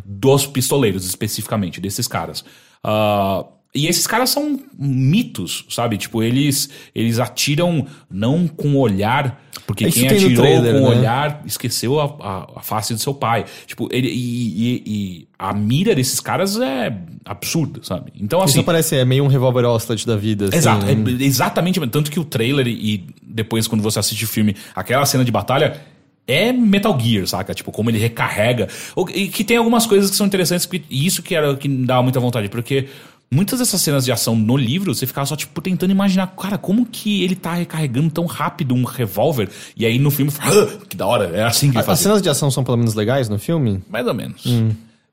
Dos 0.05 0.47
pistoleiros, 0.47 1.05
especificamente, 1.07 1.81
desses 1.81 2.07
caras. 2.09 2.44
Ah, 2.84 3.44
e 3.74 3.86
esses 3.86 4.06
caras 4.06 4.28
são 4.28 4.60
mitos, 4.78 5.64
sabe? 5.70 5.96
Tipo, 5.96 6.22
eles, 6.22 6.68
eles 6.94 7.18
atiram 7.18 7.86
não 8.10 8.46
com 8.46 8.74
o 8.74 8.78
olhar, 8.78 9.42
porque 9.66 9.88
Isso 9.88 9.98
quem 10.00 10.09
atirou 10.10 10.44
trailer, 10.44 10.74
com 10.74 10.80
o 10.86 10.90
né? 10.90 10.98
olhar 10.98 11.42
esqueceu 11.46 11.98
a, 11.98 12.04
a, 12.04 12.48
a 12.56 12.60
face 12.60 12.92
do 12.92 13.00
seu 13.00 13.14
pai. 13.14 13.46
Tipo, 13.66 13.88
ele, 13.90 14.09
e, 14.09 14.12
e- 14.12 14.82
e 14.86 15.28
a 15.38 15.54
mira 15.54 15.94
desses 15.94 16.20
caras 16.20 16.60
é 16.60 16.94
absurda, 17.24 17.80
sabe? 17.82 18.12
Então, 18.20 18.42
assim. 18.42 18.59
Isso 18.59 18.64
parece 18.64 18.96
é 18.96 19.06
meio 19.06 19.24
um 19.24 19.28
revólver 19.28 19.64
Oslet 19.64 20.06
da 20.06 20.16
vida. 20.16 20.46
Assim. 20.48 20.56
Exato, 20.59 20.86
é 20.86 20.92
exatamente. 21.24 21.80
Tanto 21.86 22.10
que 22.10 22.20
o 22.20 22.24
trailer 22.24 22.66
e 22.66 23.06
depois, 23.22 23.66
quando 23.66 23.80
você 23.80 23.98
assiste 23.98 24.24
o 24.24 24.28
filme, 24.28 24.54
aquela 24.74 25.06
cena 25.06 25.24
de 25.24 25.32
batalha 25.32 25.80
é 26.27 26.53
Metal 26.53 26.99
Gear, 26.99 27.27
saca? 27.27 27.55
Tipo, 27.55 27.70
como 27.73 27.90
ele 27.90 27.99
recarrega. 27.99 28.69
E 29.15 29.28
que 29.28 29.44
tem 29.44 29.57
algumas 29.57 29.86
coisas 29.86 30.11
que 30.11 30.16
são 30.16 30.27
interessantes, 30.27 30.69
e 30.90 31.07
isso 31.07 31.23
que 31.23 31.35
era 31.35 31.57
que 31.57 31.69
me 31.69 31.86
dava 31.86 32.03
muita 32.03 32.20
vontade, 32.20 32.49
porque. 32.49 32.89
Muitas 33.35 33.61
dessas 33.61 33.81
cenas 33.81 34.05
de 34.05 34.12
ação 34.12 34.36
no 34.36 34.55
livro, 34.59 34.94
você 34.94 35.07
ficava 35.07 35.24
só, 35.24 35.35
tipo, 35.35 35.59
tentando 35.62 35.90
imaginar, 35.90 36.27
cara, 36.36 36.59
como 36.59 36.85
que 36.85 37.24
ele 37.24 37.35
tá 37.35 37.55
recarregando 37.55 38.11
tão 38.11 38.27
rápido 38.27 38.74
um 38.74 38.85
revólver? 38.85 39.49
E 39.74 39.86
aí 39.86 39.99
no 39.99 40.11
filme, 40.11 40.31
fala, 40.31 40.65
"Ah, 40.65 40.86
que 40.86 40.94
da 40.94 41.07
hora, 41.07 41.35
é 41.35 41.43
assim 41.43 41.69
que 41.70 41.77
ele 41.77 41.81
As 41.81 41.86
faz. 41.86 41.99
cenas 42.01 42.20
de 42.20 42.28
ação 42.28 42.51
são 42.51 42.62
pelo 42.62 42.77
menos 42.77 42.93
legais 42.93 43.31
no 43.31 43.39
filme? 43.39 43.82
Mais 43.89 44.07
ou 44.07 44.12
menos. 44.12 44.44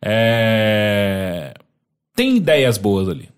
É... 0.03 1.53
Tem 2.13 2.35
ideias 2.35 2.77
boas 2.77 3.07
ali. 3.07 3.29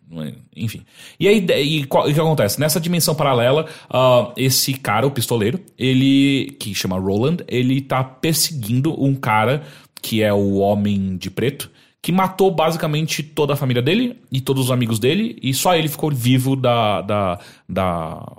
Enfim. 0.55 0.81
E 1.19 1.27
aí, 1.27 1.45
e 1.49 1.79
e 1.81 1.83
o 1.83 2.13
que 2.13 2.19
acontece? 2.19 2.59
Nessa 2.59 2.79
dimensão 2.79 3.15
paralela, 3.15 3.65
ah, 3.89 4.31
esse 4.35 4.73
cara, 4.73 5.07
o 5.07 5.11
pistoleiro, 5.11 5.59
ele, 5.77 6.55
que 6.59 6.75
chama 6.75 6.99
Roland, 6.99 7.37
ele 7.47 7.79
tá 7.81 8.03
perseguindo 8.03 8.93
um 9.01 9.15
cara 9.15 9.63
que 10.01 10.21
é 10.21 10.33
o 10.33 10.55
Homem 10.57 11.15
de 11.15 11.29
Preto, 11.29 11.71
que 12.01 12.11
matou 12.11 12.49
basicamente 12.51 13.21
toda 13.21 13.53
a 13.53 13.55
família 13.55 13.81
dele 13.81 14.17
e 14.31 14.41
todos 14.41 14.65
os 14.65 14.71
amigos 14.71 14.97
dele, 14.99 15.37
e 15.41 15.53
só 15.53 15.75
ele 15.75 15.87
ficou 15.87 16.09
vivo 16.11 16.55
da, 16.55 17.01
da, 17.01 17.39
da, 17.69 18.35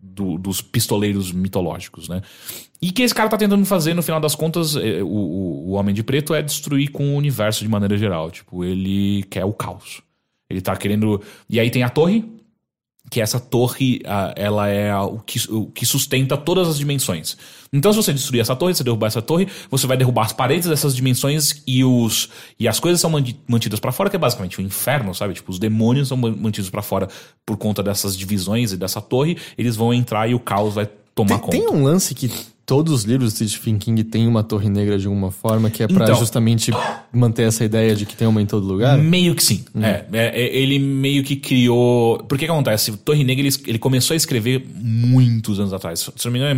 do- 0.00 0.38
dos 0.38 0.62
pistoleiros 0.62 1.30
mitológicos, 1.30 2.08
né? 2.08 2.22
E 2.80 2.90
que 2.90 3.02
esse 3.02 3.14
cara 3.14 3.28
tá 3.28 3.36
tentando 3.36 3.64
fazer, 3.66 3.94
no 3.94 4.02
final 4.02 4.20
das 4.20 4.34
contas, 4.34 4.74
é, 4.76 5.02
o, 5.02 5.06
o, 5.06 5.68
o 5.68 5.72
Homem 5.72 5.94
de 5.94 6.02
Preto 6.02 6.34
é 6.34 6.42
destruir 6.42 6.90
com 6.90 7.14
o 7.14 7.16
universo 7.16 7.62
de 7.62 7.68
maneira 7.68 7.96
geral. 7.96 8.30
Tipo, 8.30 8.64
ele 8.64 9.22
quer 9.30 9.44
o 9.44 9.52
caos. 9.52 10.02
Ele 10.54 10.60
tá 10.62 10.74
querendo. 10.76 11.20
E 11.50 11.58
aí 11.60 11.70
tem 11.70 11.82
a 11.82 11.88
torre, 11.88 12.24
que 13.10 13.20
essa 13.20 13.38
torre, 13.38 14.00
ela 14.34 14.66
é 14.68 14.96
o 14.96 15.18
que, 15.18 15.38
o 15.52 15.66
que 15.66 15.84
sustenta 15.84 16.36
todas 16.38 16.66
as 16.66 16.78
dimensões. 16.78 17.36
Então, 17.70 17.92
se 17.92 17.96
você 17.98 18.12
destruir 18.14 18.40
essa 18.40 18.56
torre, 18.56 18.72
se 18.72 18.78
você 18.78 18.84
derrubar 18.84 19.08
essa 19.08 19.20
torre, 19.20 19.46
você 19.70 19.86
vai 19.86 19.96
derrubar 19.96 20.24
as 20.24 20.32
paredes 20.32 20.68
dessas 20.68 20.96
dimensões 20.96 21.62
e 21.66 21.84
os 21.84 22.30
e 22.58 22.66
as 22.66 22.80
coisas 22.80 23.00
são 23.00 23.10
mantidas 23.46 23.78
pra 23.78 23.92
fora, 23.92 24.08
que 24.08 24.16
é 24.16 24.18
basicamente 24.18 24.58
o 24.58 24.62
inferno, 24.62 25.14
sabe? 25.14 25.34
Tipo, 25.34 25.50
os 25.50 25.58
demônios 25.58 26.08
são 26.08 26.16
man- 26.16 26.34
mantidos 26.38 26.70
pra 26.70 26.80
fora 26.82 27.08
por 27.44 27.58
conta 27.58 27.82
dessas 27.82 28.16
divisões 28.16 28.72
e 28.72 28.76
dessa 28.76 29.02
torre, 29.02 29.36
eles 29.58 29.76
vão 29.76 29.92
entrar 29.92 30.26
e 30.30 30.34
o 30.34 30.40
caos 30.40 30.74
vai 30.74 30.88
tomar 31.14 31.28
Tem, 31.30 31.38
conta. 31.40 31.50
tem 31.58 31.68
um 31.68 31.82
lance 31.84 32.14
que 32.14 32.30
todos 32.66 32.92
os 32.92 33.04
livros 33.04 33.34
do 33.34 33.48
Stephen 33.48 33.78
King 33.78 34.02
têm 34.04 34.26
uma 34.26 34.42
torre 34.42 34.68
negra 34.68 34.98
de 34.98 35.06
alguma 35.06 35.30
forma, 35.30 35.70
que 35.70 35.82
é 35.82 35.86
pra 35.86 36.04
Então. 36.04 36.14
justamente 36.16 36.72
manter 37.12 37.42
essa 37.42 37.64
ideia 37.64 37.94
de 37.94 38.06
que 38.06 38.16
tem 38.16 38.26
uma 38.26 38.40
em 38.40 38.46
todo 38.46 38.66
lugar? 38.66 38.98
Meio 38.98 39.34
que 39.34 39.44
sim. 39.44 39.64
É, 39.80 40.04
é, 40.12 40.42
é, 40.42 40.56
ele 40.56 40.78
meio 40.78 41.22
que 41.22 41.36
criou. 41.36 42.18
Por 42.18 42.38
que 42.38 42.46
que 42.46 42.50
acontece? 42.50 42.90
O 42.90 42.96
Torre 42.96 43.22
Negra 43.24 43.46
ele, 43.46 43.54
ele 43.66 43.78
começou 43.78 44.14
a 44.14 44.16
escrever 44.16 44.64
muitos 44.74 45.60
anos 45.60 45.72
atrás. 45.72 46.00
Se 46.00 46.24
não 46.24 46.32
me 46.32 46.38
engano, 46.38 46.52
é 46.52 46.54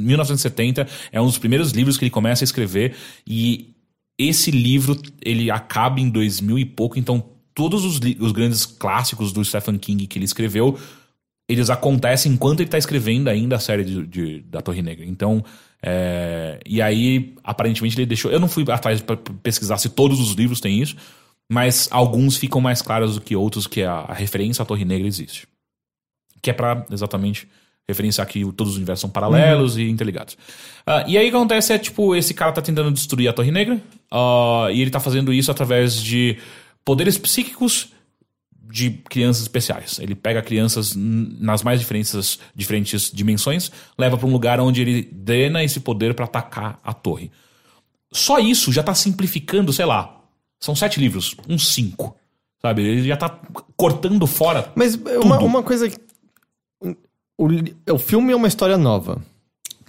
1970. 0.00 0.86
É 1.12 1.20
um 1.20 1.26
dos 1.26 1.38
primeiros 1.38 1.72
livros 1.72 1.98
que 1.98 2.04
ele 2.04 2.10
começa 2.10 2.42
a 2.42 2.46
escrever. 2.46 2.94
E 3.26 3.70
esse 4.18 4.50
livro 4.50 4.96
ele 5.22 5.50
acaba 5.50 6.00
em 6.00 6.08
2000 6.08 6.58
e 6.58 6.64
pouco. 6.64 6.98
Então, 6.98 7.22
todos 7.54 7.84
os, 7.84 8.00
os 8.18 8.32
grandes 8.32 8.64
clássicos 8.64 9.32
do 9.32 9.44
Stephen 9.44 9.76
King 9.78 10.06
que 10.06 10.18
ele 10.18 10.24
escreveu 10.24 10.78
eles 11.52 11.68
acontecem 11.70 12.32
enquanto 12.32 12.60
ele 12.60 12.68
está 12.68 12.78
escrevendo 12.78 13.28
ainda 13.28 13.56
a 13.56 13.58
série 13.58 13.84
de, 13.84 14.06
de- 14.06 14.40
da 14.42 14.60
Torre 14.60 14.82
Negra. 14.82 15.04
Então, 15.04 15.44
é, 15.82 16.60
e 16.64 16.80
aí, 16.80 17.34
aparentemente, 17.42 17.96
ele 17.96 18.06
deixou. 18.06 18.30
Eu 18.30 18.38
não 18.38 18.48
fui 18.48 18.64
atrás 18.70 19.00
para 19.00 19.16
pesquisar 19.42 19.78
se 19.78 19.88
todos 19.88 20.20
os 20.20 20.32
livros 20.32 20.60
têm 20.60 20.80
isso, 20.80 20.96
mas 21.50 21.88
alguns 21.90 22.36
ficam 22.36 22.60
mais 22.60 22.80
claros 22.80 23.14
do 23.16 23.20
que 23.20 23.34
outros 23.34 23.66
que 23.66 23.82
a, 23.82 23.92
a 23.92 24.14
referência 24.14 24.62
à 24.62 24.66
Torre 24.66 24.84
Negra 24.84 25.08
existe. 25.08 25.46
Que 26.40 26.50
é 26.50 26.52
para 26.52 26.86
exatamente 26.90 27.48
referenciar 27.88 28.24
que 28.28 28.40
todos 28.52 28.74
os 28.74 28.76
universos 28.76 29.00
são 29.00 29.10
paralelos 29.10 29.76
e 29.76 29.82
interligados. 29.88 30.38
Ah, 30.86 31.04
e 31.08 31.18
aí 31.18 31.26
o 31.26 31.30
que 31.30 31.36
acontece 31.36 31.72
é, 31.72 31.78
tipo, 31.78 32.14
esse 32.14 32.32
cara 32.32 32.52
tá 32.52 32.62
tentando 32.62 32.92
destruir 32.92 33.26
a 33.28 33.32
Torre 33.32 33.50
Negra, 33.50 33.80
ah, 34.12 34.68
e 34.72 34.80
ele 34.80 34.90
tá 34.90 35.00
fazendo 35.00 35.32
isso 35.32 35.50
através 35.50 36.00
de 36.00 36.36
poderes 36.84 37.18
psíquicos 37.18 37.88
de 38.70 38.90
crianças 38.90 39.42
especiais. 39.42 39.98
Ele 39.98 40.14
pega 40.14 40.40
crianças 40.42 40.94
nas 40.96 41.62
mais 41.62 41.80
diferentes, 41.80 42.38
diferentes 42.54 43.10
dimensões, 43.12 43.70
leva 43.98 44.16
para 44.16 44.26
um 44.26 44.32
lugar 44.32 44.60
onde 44.60 44.80
ele 44.82 45.02
drena 45.12 45.62
esse 45.64 45.80
poder 45.80 46.14
para 46.14 46.24
atacar 46.26 46.78
a 46.84 46.92
torre. 46.92 47.30
Só 48.12 48.38
isso 48.38 48.72
já 48.72 48.82
tá 48.82 48.94
simplificando, 48.94 49.72
sei 49.72 49.84
lá. 49.84 50.20
São 50.60 50.74
sete 50.76 51.00
livros, 51.00 51.34
uns 51.48 51.68
cinco. 51.72 52.16
Sabe? 52.60 52.82
Ele 52.82 53.08
já 53.08 53.16
tá 53.16 53.28
cortando 53.76 54.26
fora. 54.26 54.70
Mas 54.74 54.94
uma, 54.94 55.38
uma 55.40 55.62
coisa. 55.62 55.90
O, 57.38 57.46
o 57.94 57.98
filme 57.98 58.32
é 58.32 58.36
uma 58.36 58.48
história 58.48 58.76
nova. 58.76 59.22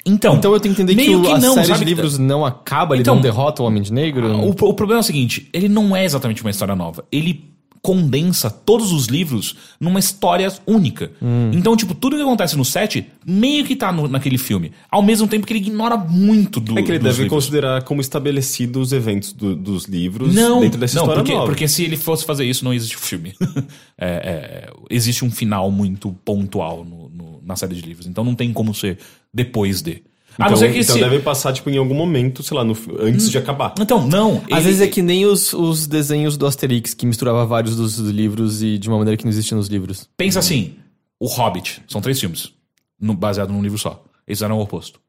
Então, 0.05 0.35
Então 0.35 0.53
eu 0.53 0.59
tenho 0.59 0.73
que 0.73 0.81
entender 0.81 1.03
que, 1.03 1.15
o- 1.15 1.21
que 1.21 1.31
a 1.31 1.37
não, 1.37 1.53
série 1.53 1.67
sabe? 1.67 1.79
de 1.79 1.85
livros 1.85 2.17
não 2.17 2.43
acaba, 2.45 2.95
ele 2.95 3.01
Então, 3.01 3.15
não 3.15 3.21
derrota 3.21 3.61
o 3.61 3.65
Homem 3.65 3.83
de 3.83 3.91
Negro. 3.93 4.35
O, 4.37 4.49
o 4.49 4.73
problema 4.73 4.99
é 4.99 5.01
o 5.01 5.03
seguinte: 5.03 5.47
ele 5.53 5.67
não 5.69 5.95
é 5.95 6.03
exatamente 6.05 6.41
uma 6.41 6.49
história 6.49 6.75
nova. 6.75 7.05
Ele 7.11 7.50
condensa 7.81 8.49
todos 8.49 8.91
os 8.91 9.07
livros 9.07 9.55
numa 9.79 9.99
história 9.99 10.51
única. 10.67 11.11
Então, 11.51 11.75
tipo, 11.75 11.95
tudo 11.95 12.15
que 12.15 12.21
acontece 12.21 12.55
no 12.55 12.63
set 12.63 13.07
meio 13.25 13.65
que 13.65 13.75
tá 13.75 13.91
no- 13.91 14.07
naquele 14.07 14.37
filme. 14.37 14.71
Ao 14.89 15.01
mesmo 15.01 15.27
tempo 15.27 15.47
que 15.47 15.53
ele 15.53 15.59
ignora 15.61 15.97
muito 15.97 16.59
do. 16.59 16.77
É 16.77 16.83
que 16.83 16.91
ele 16.91 16.99
deve 16.99 17.23
livros. 17.23 17.29
considerar 17.29 17.81
como 17.83 17.99
estabelecidos 17.99 18.87
os 18.87 18.93
eventos 18.93 19.33
do- 19.33 19.55
dos 19.55 19.85
livros 19.85 20.33
Não, 20.35 20.59
dentro 20.61 20.79
dessa 20.79 20.95
não 20.95 21.03
história 21.03 21.23
porque, 21.23 21.33
nova. 21.33 21.45
porque 21.47 21.67
se 21.67 21.83
ele 21.83 21.97
fosse 21.97 22.23
fazer 22.23 22.45
isso, 22.45 22.63
não 22.63 22.73
existe 22.73 22.95
o 22.95 22.99
filme. 22.99 23.33
É, 24.03 24.07
é, 24.07 24.69
existe 24.89 25.23
um 25.23 25.29
final 25.29 25.69
muito 25.69 26.11
pontual 26.25 26.83
no- 26.83 27.07
no- 27.09 27.39
na 27.45 27.55
série 27.55 27.75
de 27.75 27.81
livros. 27.81 28.07
Então 28.07 28.23
não 28.23 28.33
tem 28.33 28.51
como 28.51 28.73
ser 28.73 28.97
depois 29.31 29.81
de. 29.83 30.01
A 30.37 30.43
Então, 30.45 30.49
não 30.51 30.57
ser 30.57 30.71
que 30.73 30.79
então 30.79 30.95
se... 30.95 31.01
deve 31.01 31.19
passar, 31.19 31.51
tipo, 31.53 31.69
em 31.69 31.77
algum 31.77 31.93
momento, 31.93 32.41
sei 32.41 32.55
lá, 32.57 32.63
no, 32.63 32.75
antes 32.99 33.29
de 33.29 33.37
acabar. 33.37 33.73
Então, 33.79 34.07
não. 34.07 34.37
Às 34.49 34.59
ele- 34.59 34.61
vezes 34.61 34.81
é 34.81 34.87
que 34.87 35.01
nem 35.01 35.25
os, 35.25 35.53
os 35.53 35.85
desenhos 35.87 36.37
do 36.37 36.45
Asterix, 36.47 36.93
que 36.93 37.05
misturava 37.05 37.45
vários 37.45 37.75
dos 37.75 37.97
livros 37.99 38.63
e 38.63 38.77
de 38.77 38.87
uma 38.89 38.97
maneira 38.97 39.17
que 39.17 39.23
não 39.25 39.29
existia 39.31 39.55
nos 39.57 39.67
livros. 39.67 40.07
Pensa 40.17 40.39
assim: 40.39 40.75
O 41.19 41.27
Hobbit. 41.27 41.81
São 41.87 42.01
três 42.01 42.19
filmes. 42.19 42.51
no- 42.99 43.13
baseado 43.13 43.51
num 43.51 43.61
livro 43.61 43.77
só. 43.77 44.03
Eles 44.27 44.39
fizeram 44.39 44.57
o 44.57 44.61
oposto. 44.61 44.99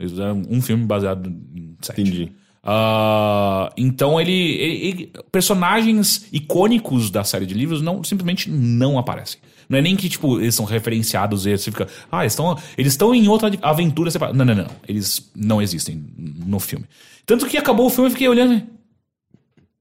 Eles 0.00 0.12
fizeram 0.12 0.42
um 0.50 0.60
filme 0.60 0.84
baseado 0.84 1.28
em 1.54 1.76
sete. 1.80 2.00
Entendi. 2.00 2.32
Ah, 2.64 3.72
então 3.76 4.20
ele, 4.20 4.32
ele- 4.32 4.86
ele- 4.88 5.12
Personagens 5.30 6.26
icônicos 6.32 7.10
da 7.10 7.22
série 7.24 7.44
de 7.46 7.54
livros 7.54 7.82
não 7.82 8.02
simplesmente 8.04 8.48
não 8.50 8.98
aparecem. 8.98 9.40
Não 9.72 9.78
é 9.78 9.82
nem 9.82 9.96
que, 9.96 10.06
tipo, 10.06 10.38
eles 10.38 10.54
são 10.54 10.66
referenciados 10.66 11.46
e 11.46 11.56
você 11.56 11.70
fica. 11.70 11.88
Ah, 12.10 12.20
eles 12.22 12.34
estão 12.34 12.58
eles 12.76 12.92
estão 12.92 13.14
em 13.14 13.26
outra 13.26 13.50
aventura 13.62 14.10
separada. 14.10 14.36
Não, 14.36 14.44
não, 14.44 14.54
não. 14.64 14.70
Eles 14.86 15.30
não 15.34 15.62
existem 15.62 16.04
no 16.18 16.60
filme. 16.60 16.84
Tanto 17.24 17.46
que 17.46 17.56
acabou 17.56 17.86
o 17.86 17.90
filme 17.90 18.10
e 18.10 18.12
fiquei 18.12 18.28
olhando. 18.28 18.52
e, 18.54 18.64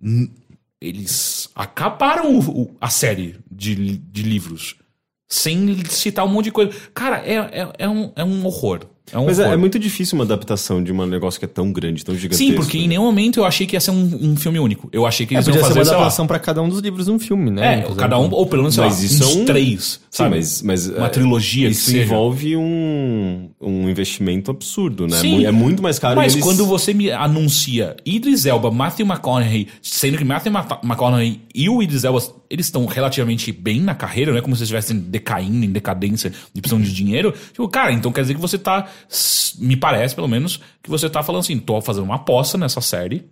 "Hum, 0.01 0.29
Eles 0.79 1.49
acabaram 1.53 2.33
o- 2.39 2.61
o- 2.63 2.75
a 2.81 2.89
série 2.89 3.35
de, 3.51 3.75
de 3.97 4.23
livros. 4.23 4.75
Sem 5.29 5.83
citar 5.85 6.25
um 6.25 6.29
monte 6.29 6.45
de 6.45 6.51
coisa. 6.51 6.71
Cara, 6.93 7.17
é, 7.17 7.35
é, 7.35 7.73
é 7.79 7.87
um, 7.89 8.11
é 8.15 8.23
um 8.23 8.45
horror. 8.45 8.87
É 9.11 9.17
um 9.17 9.25
Mas 9.25 9.39
é, 9.39 9.51
é 9.51 9.57
muito 9.57 9.77
difícil 9.77 10.17
uma 10.17 10.23
adaptação 10.23 10.83
de 10.83 10.91
um 10.91 11.05
negócio 11.05 11.39
que 11.39 11.45
é 11.45 11.47
tão 11.47 11.71
grande, 11.71 12.03
tão 12.05 12.15
gigantesco. 12.15 12.43
Sim, 12.51 12.55
porque 12.55 12.77
em 12.77 12.87
nenhum 12.87 13.03
momento 13.03 13.39
eu 13.39 13.45
achei 13.45 13.67
que 13.67 13.75
ia 13.75 13.79
ser 13.79 13.91
um, 13.91 14.31
um 14.31 14.35
filme 14.35 14.57
único. 14.59 14.87
Eu 14.91 15.05
achei 15.05 15.25
que 15.25 15.33
É, 15.33 15.37
eles 15.37 15.45
podia 15.45 15.59
iam 15.59 15.63
ser 15.63 15.67
fazer, 15.69 15.79
uma 15.79 15.85
sei 15.85 15.93
lá, 15.93 15.99
adaptação 15.99 16.27
pra 16.27 16.39
cada 16.39 16.61
um 16.61 16.69
dos 16.69 16.79
livros 16.79 17.05
de 17.05 17.11
um 17.11 17.19
filme, 17.19 17.51
né? 17.51 17.79
é, 17.87 17.95
cada 17.95 18.17
um, 18.19 18.29
ou 18.31 18.45
pelo 18.45 18.61
menos, 18.63 18.75
sei 18.75 18.83
lá, 18.83 18.89
Mas 18.89 19.03
isso 19.03 19.23
uns 19.23 19.35
é 19.35 19.39
um- 19.39 19.45
três, 19.45 19.83
Sim, 19.83 19.99
sabe? 20.09 20.29
mas, 20.37 20.61
mas 20.61 20.87
Uma 20.87 21.05
é, 21.07 21.09
trilogia 21.09 21.67
que 21.67 21.73
Isso 21.73 21.91
seja. 21.91 22.03
envolve 22.03 22.55
um, 22.57 23.49
um 23.59 23.89
investimento 23.89 24.51
absurdo, 24.51 25.07
né? 25.07 25.17
Sim. 25.17 25.45
É 25.45 25.51
muito 25.51 25.81
mais 25.83 25.99
caro. 25.99 26.15
Mas 26.15 26.33
eles- 26.33 26.43
quando 26.45 26.65
você 26.65 26.93
me 26.93 27.11
anuncia 27.11 27.95
Idris 28.05 28.45
Elba, 28.45 28.71
Matthew 28.71 29.05
McConaughey, 29.05 29.67
sendo 29.81 30.17
que 30.17 30.23
Matthew 30.23 30.51
Ma- 30.51 30.79
McConaughey 30.83 31.41
e 31.53 31.69
o 31.69 31.81
Idris 31.81 32.03
Elba, 32.03 32.21
eles 32.49 32.65
estão 32.65 32.85
relativamente 32.85 33.51
bem 33.51 33.79
na 33.79 33.95
carreira, 33.95 34.31
não 34.31 34.37
é 34.37 34.41
como 34.41 34.55
se 34.55 34.61
eles 34.61 34.69
estivessem 34.69 34.97
decaindo, 34.97 35.65
em 35.65 35.69
decadência, 35.71 36.31
de 36.53 36.61
precisão 36.61 36.81
de 36.81 36.93
dinheiro. 36.93 37.33
Tipo, 37.51 37.67
cara, 37.69 37.91
então 37.93 38.11
quer 38.11 38.21
dizer 38.21 38.33
que 38.35 38.41
você 38.41 38.57
tá, 38.57 38.87
me 39.59 39.75
parece 39.75 40.15
pelo 40.15 40.27
menos, 40.27 40.59
que 40.81 40.89
você 40.89 41.09
tá 41.09 41.21
falando 41.23 41.41
assim, 41.41 41.59
tô 41.59 41.81
fazendo 41.81 42.03
uma 42.03 42.15
aposta 42.15 42.57
nessa 42.57 42.81
série, 42.81 43.29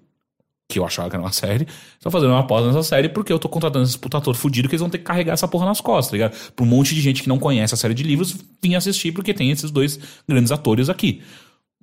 que 0.68 0.78
eu 0.78 0.86
achava 0.86 1.10
que 1.10 1.16
era 1.16 1.24
uma 1.24 1.32
série, 1.32 1.68
tô 2.00 2.12
fazendo 2.12 2.30
uma 2.32 2.42
aposta 2.42 2.68
nessa 2.68 2.84
série 2.84 3.10
porque 3.10 3.34
eu 3.34 3.40
tô 3.40 3.50
contratando 3.50 3.84
esses 3.84 3.96
puta 3.96 4.20
ator 4.20 4.36
fudido 4.36 4.68
que 4.70 4.76
eles 4.76 4.82
vão 4.82 4.90
ter 4.90 5.00
que 5.00 5.04
carregar 5.04 5.34
essa 5.34 5.48
porra 5.48 5.66
nas 5.66 5.82
costas, 5.82 6.12
tá 6.12 6.18
ligado? 6.18 6.52
Pra 6.52 6.64
um 6.64 6.68
monte 6.68 6.94
de 6.94 7.02
gente 7.02 7.24
que 7.24 7.30
não 7.30 7.40
conhece 7.40 7.74
a 7.74 7.78
série 7.78 7.94
de 7.96 8.04
livros 8.04 8.38
vir 8.62 8.76
assistir 8.76 9.12
porque 9.12 9.34
tem 9.34 9.50
esses 9.50 9.72
dois 9.72 10.00
grandes 10.28 10.52
atores 10.52 10.88
aqui. 10.88 11.22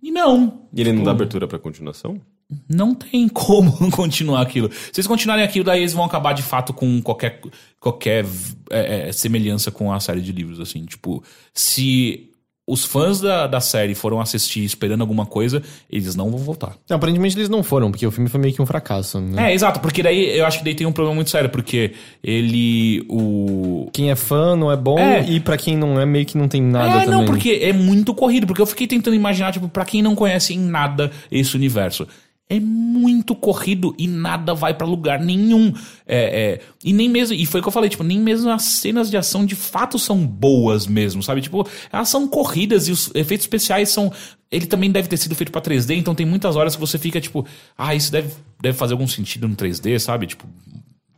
E 0.03 0.13
não. 0.13 0.69
E 0.73 0.81
ele 0.81 0.91
não 0.91 0.99
Tipo, 0.99 1.05
dá 1.07 1.11
abertura 1.11 1.49
pra 1.49 1.59
continuação? 1.59 2.21
não 2.69 2.95
tem 2.95 3.27
como 3.29 3.91
continuar 3.91 4.43
aquilo. 4.43 4.71
Se 4.71 5.01
eles 5.01 5.07
continuarem 5.07 5.45
aquilo, 5.45 5.65
daí 5.65 5.81
eles 5.81 5.93
vão 5.93 6.05
acabar 6.05 6.33
de 6.33 6.43
fato 6.43 6.73
com 6.73 7.03
qualquer, 7.03 7.41
qualquer 7.81 8.25
é, 8.71 9.09
é, 9.09 9.13
semelhança 9.13 9.71
com 9.73 9.93
a 9.93 9.99
série 9.99 10.21
de 10.21 10.31
livros, 10.31 10.61
assim. 10.61 10.85
Tipo, 10.85 11.25
se 11.53 12.31
os 12.67 12.85
fãs 12.85 13.21
da, 13.21 13.47
da 13.47 13.61
série 13.61 13.95
foram 13.95 14.21
assistir 14.21 14.65
esperando 14.65 15.01
alguma 15.03 15.25
coisa, 15.25 15.63
eles 15.89 16.17
não 16.17 16.31
vão 16.31 16.41
voltar. 16.41 16.73
Não, 16.91 16.97
aparentemente 16.97 17.37
eles 17.37 17.49
não 17.49 17.63
foram, 17.63 17.91
porque 17.93 18.05
o 18.07 18.11
filme 18.11 18.29
foi 18.29 18.41
meio 18.41 18.53
que 18.53 18.61
um 18.61 18.67
fracasso. 18.67 19.21
Né? 19.21 19.51
É, 19.51 19.55
exato, 19.55 19.79
porque 19.81 20.03
daí 20.03 20.37
eu 20.37 20.45
acho 20.45 20.59
que 20.59 20.65
daí 20.65 20.75
tem 20.75 20.87
um 20.87 20.93
problema 20.93 21.15
muito 21.15 21.31
sério, 21.31 21.49
porque 21.49 21.93
ele. 22.23 23.05
O. 23.09 23.89
Quem 23.93 24.11
é 24.11 24.17
fã 24.17 24.57
não 24.57 24.71
é 24.71 24.77
bom, 24.77 24.99
É. 24.99 25.25
e 25.29 25.39
pra 25.41 25.57
quem 25.57 25.77
não 25.77 26.01
é, 26.01 26.05
meio 26.05 26.27
que 26.27 26.37
não 26.37 26.49
tem 26.49 26.61
nada 26.61 27.03
É, 27.03 27.05
também. 27.05 27.19
não, 27.21 27.25
porque 27.25 27.61
é 27.63 27.73
muito 27.73 28.13
corrido, 28.15 28.47
porque 28.47 28.61
eu 28.61 28.67
fiquei 28.67 28.87
tentando 28.87 29.15
imaginar, 29.15 29.53
tipo, 29.53 29.69
pra 29.69 29.85
quem 29.85 30.03
não 30.03 30.15
conhece 30.17 30.53
em 30.55 30.59
nada 30.59 31.11
esse 31.31 31.55
universo. 31.57 32.07
É 32.49 32.61
muito 32.61 33.35
corrido 33.35 33.93
e 33.99 34.07
nada 34.07 34.55
vai 34.55 34.73
pra 34.73 34.87
lugar 34.87 35.19
nenhum. 35.19 35.73
É, 36.07 36.53
é, 36.53 36.61
e 36.85 36.93
nem 36.93 37.09
mesmo, 37.09 37.35
e 37.35 37.45
foi 37.45 37.59
o 37.59 37.63
que 37.63 37.69
eu 37.69 37.73
falei, 37.73 37.91
tipo, 37.91 38.05
nem 38.05 38.21
mesmo 38.21 38.49
as 38.51 38.63
cenas 38.63 39.11
de 39.11 39.17
ação 39.17 39.45
de 39.45 39.57
fato 39.57 39.99
são 39.99 40.25
boas 40.25 40.87
mesmo, 40.87 41.23
sabe? 41.25 41.41
Tipo, 41.41 41.67
elas 41.93 42.09
são 42.09 42.29
corridas 42.29 42.87
e 42.87 42.93
os 42.93 43.11
efeitos 43.15 43.45
especiais 43.45 43.89
são. 43.89 44.13
Ele 44.49 44.67
também 44.67 44.93
deve 44.93 45.09
ter 45.09 45.17
sido 45.17 45.35
feito 45.35 45.51
pra 45.51 45.61
3D, 45.61 45.97
então 45.97 46.15
tem 46.15 46.25
muitas 46.25 46.55
horas 46.55 46.77
que 46.77 46.81
você 46.81 46.99
fica, 46.99 47.21
tipo, 47.21 47.45
ah, 47.77 47.95
isso 47.97 48.13
deve, 48.13 48.33
deve 48.63 48.79
fazer 48.79 48.93
algum 48.93 49.09
sentido 49.09 49.49
no 49.49 49.57
3D, 49.57 49.99
sabe? 49.99 50.29
Tipo, 50.29 50.47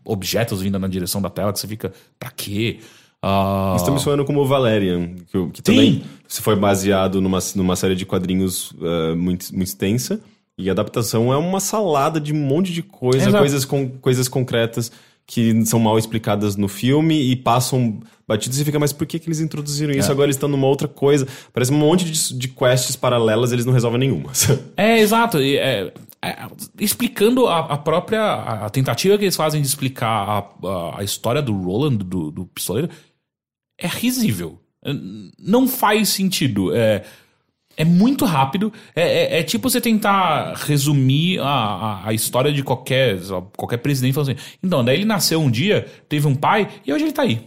objetos 0.04 0.62
vindo 0.62 0.78
na 0.78 0.88
direção 0.88 1.20
da 1.20 1.28
tela 1.28 1.52
que 1.52 1.60
você 1.60 1.68
fica, 1.68 1.92
pra 2.18 2.30
quê? 2.30 2.78
Ah, 3.20 3.74
Isso 3.76 3.84
tá 3.84 3.90
me 3.90 3.98
soando 4.00 4.24
como 4.24 4.40
o 4.40 4.46
Valerian, 4.46 5.10
que, 5.26 5.50
que 5.50 5.62
também 5.62 6.02
se 6.26 6.40
foi 6.40 6.56
baseado 6.56 7.20
numa, 7.20 7.38
numa 7.54 7.76
série 7.76 7.96
de 7.96 8.06
quadrinhos 8.06 8.72
eh, 8.80 9.14
muito, 9.14 9.54
muito 9.54 9.68
extensa. 9.68 10.20
E 10.58 10.68
a 10.68 10.72
adaptação 10.72 11.32
é 11.32 11.36
uma 11.36 11.60
salada 11.60 12.20
de 12.20 12.32
um 12.32 12.36
monte 12.36 12.72
de 12.72 12.82
coisa, 12.82 13.28
Exato. 13.28 13.38
coisas, 13.38 13.64
com, 13.64 13.88
coisas 13.88 14.28
concretas 14.28 14.90
que 15.24 15.64
são 15.66 15.78
mal 15.78 15.98
explicadas 15.98 16.56
no 16.56 16.68
filme 16.68 17.30
e 17.30 17.36
passam 17.36 18.00
batidos 18.26 18.58
e 18.58 18.64
fica, 18.64 18.78
mas 18.78 18.94
por 18.94 19.06
que, 19.06 19.18
que 19.18 19.28
eles 19.28 19.40
introduziram 19.40 19.92
isso? 19.92 20.10
Agora 20.10 20.24
eles 20.26 20.36
estão 20.36 20.48
numa 20.48 20.66
outra 20.66 20.88
coisa. 20.88 21.28
Parece 21.52 21.70
um 21.70 21.76
monte 21.76 22.06
de, 22.06 22.34
de 22.34 22.48
quests 22.48 22.96
paralelas 22.96 23.52
eles 23.52 23.66
não 23.66 23.72
resolvem 23.72 24.00
nenhuma. 24.00 24.32
É, 24.76 24.98
exato. 24.98 25.38
E, 25.38 25.58
é, 25.58 25.92
é, 26.22 26.46
explicando 26.80 27.46
a, 27.46 27.58
a 27.58 27.76
própria 27.76 28.64
a 28.64 28.70
tentativa 28.70 29.18
que 29.18 29.24
eles 29.24 29.36
fazem 29.36 29.60
de 29.60 29.66
explicar 29.66 30.08
a, 30.08 30.66
a, 30.66 31.00
a 31.00 31.04
história 31.04 31.42
do 31.42 31.52
Roland, 31.52 31.98
do, 31.98 32.30
do 32.30 32.46
pistoleiro, 32.46 32.88
é 33.78 33.86
risível. 33.86 34.58
É, 34.82 34.92
Não 35.38 35.68
faz 35.68 36.08
sentido. 36.08 36.74
É, 36.74 37.04
é 37.78 37.84
muito 37.84 38.24
rápido. 38.24 38.72
É, 38.94 39.36
é- 39.36 39.38
é 39.38 39.42
tipo 39.42 39.70
você 39.70 39.80
tentar 39.80 40.54
resumir 40.66 41.38
a, 41.40 41.44
a, 41.44 42.08
a 42.08 42.12
história 42.12 42.52
de 42.52 42.62
qualquer, 42.62 43.18
qualquer 43.56 43.78
presidente 43.78 44.12
falando 44.14 44.32
assim. 44.32 44.40
Então, 44.62 44.84
daí 44.84 44.96
ele 44.96 45.04
nasceu 45.06 45.40
um 45.40 45.50
dia, 45.50 45.86
teve 46.08 46.26
um 46.26 46.34
pai, 46.34 46.68
e 46.86 46.92
hoje 46.92 47.04
ele 47.04 47.12
tá 47.12 47.22
aí. 47.22 47.40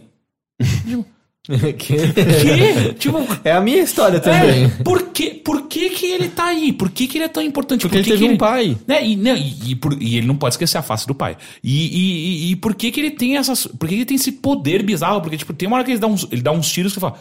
Que- 1.44 1.72
Que? 1.76 2.94
tipo. 2.94 3.18
é 3.42 3.50
a 3.50 3.60
minha 3.60 3.78
história 3.82 4.20
também. 4.20 4.66
É, 4.66 4.68
por, 4.84 5.08
que, 5.08 5.30
por 5.30 5.62
que 5.62 5.90
que 5.90 6.06
ele 6.06 6.28
tá 6.28 6.44
aí? 6.44 6.72
Por 6.72 6.88
que 6.88 7.08
que 7.08 7.18
ele 7.18 7.24
é 7.24 7.28
tão 7.28 7.42
importante? 7.42 7.80
Porque 7.80 7.96
por 7.96 7.98
ele 7.98 8.04
que 8.04 8.10
teve 8.12 8.28
que 8.28 8.32
um 8.34 8.38
pai. 8.38 8.78
Né? 8.86 9.04
E, 9.04 9.16
não, 9.16 9.36
e, 9.36 9.72
e 9.72 9.74
por- 9.74 10.00
e 10.00 10.18
ele 10.18 10.26
não 10.28 10.36
pode 10.36 10.54
esquecer 10.54 10.78
a 10.78 10.82
face 10.82 11.04
do 11.04 11.16
pai. 11.16 11.36
E, 11.62 12.52
e, 12.52 12.56
por 12.56 12.76
que 12.76 12.92
que 12.92 13.00
ele 13.00 13.10
tem 13.10 13.36
essas... 13.38 13.66
Por 13.66 13.88
que 13.88 13.96
ele 13.96 14.04
tem 14.04 14.14
esse 14.14 14.30
poder 14.30 14.84
bizarro? 14.84 15.20
Porque, 15.20 15.36
tipo, 15.36 15.52
tem 15.52 15.66
uma 15.66 15.78
hora 15.78 15.84
que 15.84 15.90
ele 15.90 15.98
dá 15.98 16.06
uns, 16.06 16.28
ele 16.30 16.42
dá 16.42 16.52
uns 16.52 16.70
tiros 16.70 16.94
que 16.94 17.00
fala... 17.00 17.18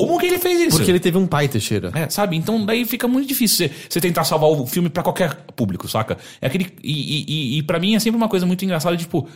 Como 0.00 0.18
que 0.18 0.26
ele 0.26 0.38
fez 0.38 0.60
isso? 0.60 0.76
Porque 0.76 0.90
ele 0.90 1.00
teve 1.00 1.16
um 1.18 1.26
pai, 1.26 1.48
Teixeira. 1.48 1.90
É, 1.94 2.08
sabe? 2.08 2.36
Então 2.36 2.64
daí 2.66 2.84
fica 2.84 3.06
muito 3.06 3.28
difícil 3.28 3.68
você, 3.68 3.74
você 3.88 4.00
tentar 4.00 4.24
salvar 4.24 4.50
o 4.50 4.66
filme 4.66 4.88
pra 4.88 5.02
qualquer 5.02 5.34
público, 5.56 5.88
saca? 5.88 6.18
É 6.40 6.46
aquele. 6.46 6.66
E, 6.82 7.24
e, 7.54 7.58
e, 7.58 7.62
pra 7.62 7.78
mim 7.78 7.94
é 7.94 7.98
sempre 8.00 8.16
uma 8.16 8.28
coisa 8.28 8.44
muito 8.46 8.64
engraçada, 8.64 8.96
tipo. 8.96 9.28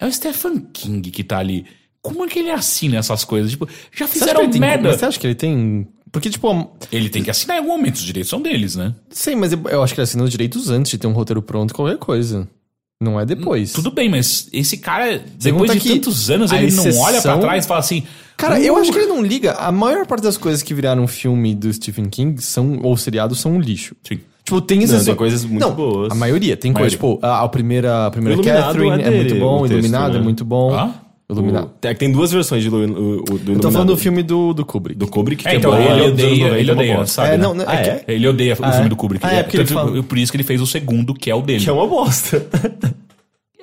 É 0.00 0.06
o 0.06 0.12
Stephen 0.12 0.66
King 0.72 1.10
que 1.10 1.24
tá 1.24 1.38
ali. 1.38 1.64
Como 2.00 2.24
é 2.24 2.28
que 2.28 2.40
ele 2.40 2.50
assina 2.50 2.96
essas 2.98 3.24
coisas? 3.24 3.50
Tipo, 3.52 3.68
já 3.92 4.06
Você 4.06 4.18
fizeram 4.18 4.50
tem- 4.50 4.60
merda. 4.60 4.88
Mas 4.88 4.98
você 4.98 5.06
acha 5.06 5.18
que 5.20 5.26
ele 5.26 5.34
tem. 5.36 5.86
Porque, 6.10 6.28
tipo, 6.28 6.70
Ele 6.90 7.08
tem 7.08 7.22
que 7.22 7.30
assinar 7.30 7.56
em 7.56 7.60
algum 7.60 7.72
momento, 7.72 7.94
os 7.94 8.02
direitos 8.02 8.28
são 8.28 8.42
deles, 8.42 8.76
né? 8.76 8.94
sei, 9.08 9.34
mas 9.34 9.52
eu, 9.52 9.62
eu 9.70 9.82
acho 9.82 9.94
que 9.94 10.00
ele 10.00 10.04
assina 10.04 10.22
os 10.22 10.30
direitos 10.30 10.68
antes 10.68 10.90
de 10.90 10.98
ter 10.98 11.06
um 11.06 11.12
roteiro 11.12 11.40
pronto, 11.40 11.72
qualquer 11.72 11.96
coisa. 11.96 12.46
Não 13.02 13.18
é 13.18 13.26
depois. 13.26 13.72
Tudo 13.72 13.90
bem, 13.90 14.08
mas 14.08 14.48
esse 14.52 14.76
cara, 14.76 15.20
depois 15.40 15.72
de 15.72 15.88
tantos 15.88 16.30
anos, 16.30 16.52
ele 16.52 16.70
não 16.70 16.84
olha 16.84 16.92
pra 16.92 17.10
exceção- 17.10 17.40
trás 17.40 17.64
e 17.64 17.68
fala 17.68 17.80
assim. 17.80 18.02
Cara, 18.36 18.58
"Uh, 18.58 18.62
eu 18.62 18.76
acho 18.76 18.92
que 18.92 18.98
ele 18.98 19.06
não 19.08 19.22
liga. 19.22 19.52
A 19.52 19.70
maior 19.72 20.06
parte 20.06 20.22
das 20.22 20.36
coisas 20.36 20.62
que 20.62 20.72
viraram 20.72 21.06
filme 21.06 21.54
do 21.54 21.72
Stephen 21.72 22.06
King 22.08 22.40
são, 22.42 22.78
ou 22.82 22.96
seriados 22.96 23.40
são 23.40 23.52
um 23.52 23.60
lixo. 23.60 23.94
Sim. 24.02 24.20
Tipo, 24.44 24.60
tem 24.60 24.78
Não, 24.78 24.84
exceções. 24.84 25.06
tem 25.06 25.14
coisas 25.14 25.44
muito 25.44 25.60
não, 25.60 25.72
boas. 25.74 26.10
A 26.10 26.14
maioria. 26.14 26.56
Tem 26.56 26.72
coisa, 26.72 26.96
Maioria. 26.96 27.16
tipo, 27.16 27.26
a, 27.26 27.42
a 27.42 27.48
primeira, 27.48 28.06
a 28.06 28.10
primeira 28.10 28.42
Catherine 28.42 29.02
é 29.02 29.06
é, 29.06 29.10
muito 29.10 29.28
dele, 29.28 29.40
bom, 29.40 29.56
o 29.56 29.60
texto, 29.62 29.72
Iluminado 29.74 30.12
né? 30.14 30.18
é 30.18 30.22
muito 30.22 30.44
bom. 30.44 30.72
Hã? 30.74 30.94
Iluminado. 31.34 31.66
O- 31.66 31.70
tem, 31.80 31.94
tem 31.94 32.12
duas 32.12 32.30
versões 32.32 32.62
de 32.62 32.70
do 32.70 32.82
Iluminado. 32.82 33.24
Eu 33.48 33.60
tô 33.60 33.70
falando 33.70 33.88
do 33.88 33.96
filme 33.96 34.22
do, 34.22 34.52
do 34.54 34.64
Kubrick. 34.64 34.98
do 34.98 35.06
Kubrick, 35.06 35.42
que 35.42 35.48
É, 35.48 35.56
então, 35.56 35.74
é 35.74 35.86
bom, 35.86 35.92
ele 35.94 36.02
odeia, 36.10 36.28
90 36.46 36.58
ele 36.58 36.70
é 36.70 36.74
odeia, 36.74 37.06
sabe? 37.06 37.34
É, 37.34 37.36
não, 37.36 37.54
não, 37.54 37.64
Ah, 37.68 37.74
é 37.76 37.86
é? 37.88 38.04
Ele 38.14 38.26
odeia 38.28 38.56
o 38.58 38.64
Ah, 38.64 38.70
filme 38.72 38.86
é? 38.86 38.88
do 38.88 38.96
Kubrick. 38.96 39.26
Ah, 39.26 39.32
é, 39.34 39.42
porque 39.42 39.56
ele 39.58 39.64
tanto- 39.64 39.74
fala- 39.90 40.02
Por 40.02 40.18
isso 40.18 40.30
que 40.32 40.36
ele 40.36 40.44
fez 40.44 40.60
o 40.60 40.66
segundo, 40.66 41.14
que 41.14 41.30
é 41.30 41.34
o 41.34 41.42
dele. 41.42 41.62
Que 41.64 41.68
é 41.70 41.72
uma 41.72 41.86
bosta. 41.86 42.44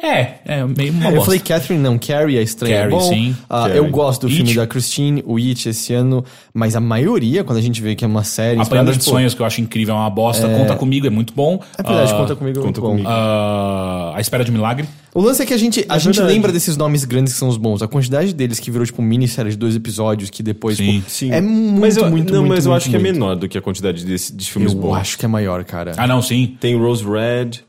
É, 0.01 0.35
é 0.45 0.65
meio 0.65 0.93
uma 0.93 1.05
Eu 1.05 1.11
bosta. 1.11 1.25
falei 1.25 1.39
Catherine, 1.41 1.83
não, 1.83 1.97
Carrie 1.97 2.37
é 2.37 2.41
estranho. 2.41 2.73
é 2.73 2.77
Carrie, 2.79 2.91
bom. 2.91 3.01
sim. 3.01 3.35
Ah, 3.49 3.63
Carrie. 3.63 3.77
eu 3.79 3.89
gosto 3.89 4.21
do 4.21 4.27
It. 4.27 4.37
filme 4.37 4.53
da 4.55 4.65
Christine, 4.65 5.21
o 5.27 5.35
It 5.37 5.67
esse 5.67 5.93
ano, 5.93 6.23
mas 6.53 6.73
a 6.73 6.79
maioria, 6.79 7.43
quando 7.43 7.57
a 7.57 7.61
gente 7.61 7.81
vê 7.81 7.95
que 7.95 8.05
é 8.05 8.07
uma 8.07 8.23
série. 8.23 8.61
A 8.61 8.65
Prenda 8.65 8.93
de 8.93 8.97
tipo, 8.99 9.09
Sonhos, 9.09 9.33
que 9.33 9.41
eu 9.41 9.45
acho 9.45 9.59
incrível, 9.59 9.93
é 9.95 9.97
uma 9.97 10.09
bosta. 10.09 10.47
Conta 10.47 10.75
Comigo, 10.77 11.05
é 11.05 11.09
muito 11.09 11.33
bom. 11.33 11.61
É 11.77 11.83
verdade, 11.83 12.13
Ah, 12.13 12.15
conta 12.15 12.35
comigo. 12.35 12.61
Conta 12.61 12.79
bom. 12.79 12.91
comigo. 12.91 13.09
ah, 13.09 14.13
a 14.15 14.21
Espera 14.21 14.45
de 14.45 14.51
Milagre. 14.53 14.87
O 15.13 15.21
lance 15.21 15.41
é 15.41 15.45
que 15.45 15.53
a 15.53 15.57
gente, 15.57 15.85
a 15.89 15.95
É 15.97 15.99
gente 15.99 16.15
verdade. 16.15 16.33
lembra 16.33 16.51
desses 16.53 16.77
nomes 16.77 17.03
grandes 17.03 17.33
que 17.33 17.39
são 17.39 17.49
os 17.49 17.57
bons. 17.57 17.81
A 17.81 17.87
quantidade 17.87 18.33
deles 18.33 18.57
que 18.59 18.71
virou, 18.71 18.85
tipo, 18.85 19.01
minissérie 19.01 19.51
de 19.51 19.57
dois 19.57 19.75
episódios, 19.75 20.29
que 20.29 20.41
depois, 20.41 20.77
Sim. 20.77 20.99
tipo, 20.99 21.09
Sim. 21.09 21.31
é 21.33 21.41
muito, 21.41 21.81
mas 21.81 21.97
eu, 21.97 22.09
muito, 22.09 22.31
Não, 22.31 22.39
muito, 22.41 22.55
mas 22.55 22.65
eu 22.65 22.71
muito, 22.71 22.77
acho 22.81 22.89
que 22.89 22.95
é 22.95 22.99
muito. 22.99 23.13
menor 23.13 23.35
do 23.35 23.49
que 23.49 23.57
a 23.57 23.61
quantidade 23.61 24.05
desse, 24.05 24.33
de 24.33 24.49
filmes 24.49 24.71
Eu 24.71 24.79
bons. 24.79 24.95
acho 24.95 25.17
que 25.17 25.25
é 25.25 25.27
maior, 25.27 25.61
cara. 25.65 25.91
Ah, 25.97 26.07
não, 26.07 26.21
sim. 26.21 26.55
Tem 26.59 26.77
Rose 26.77 27.03
Red. 27.03 27.67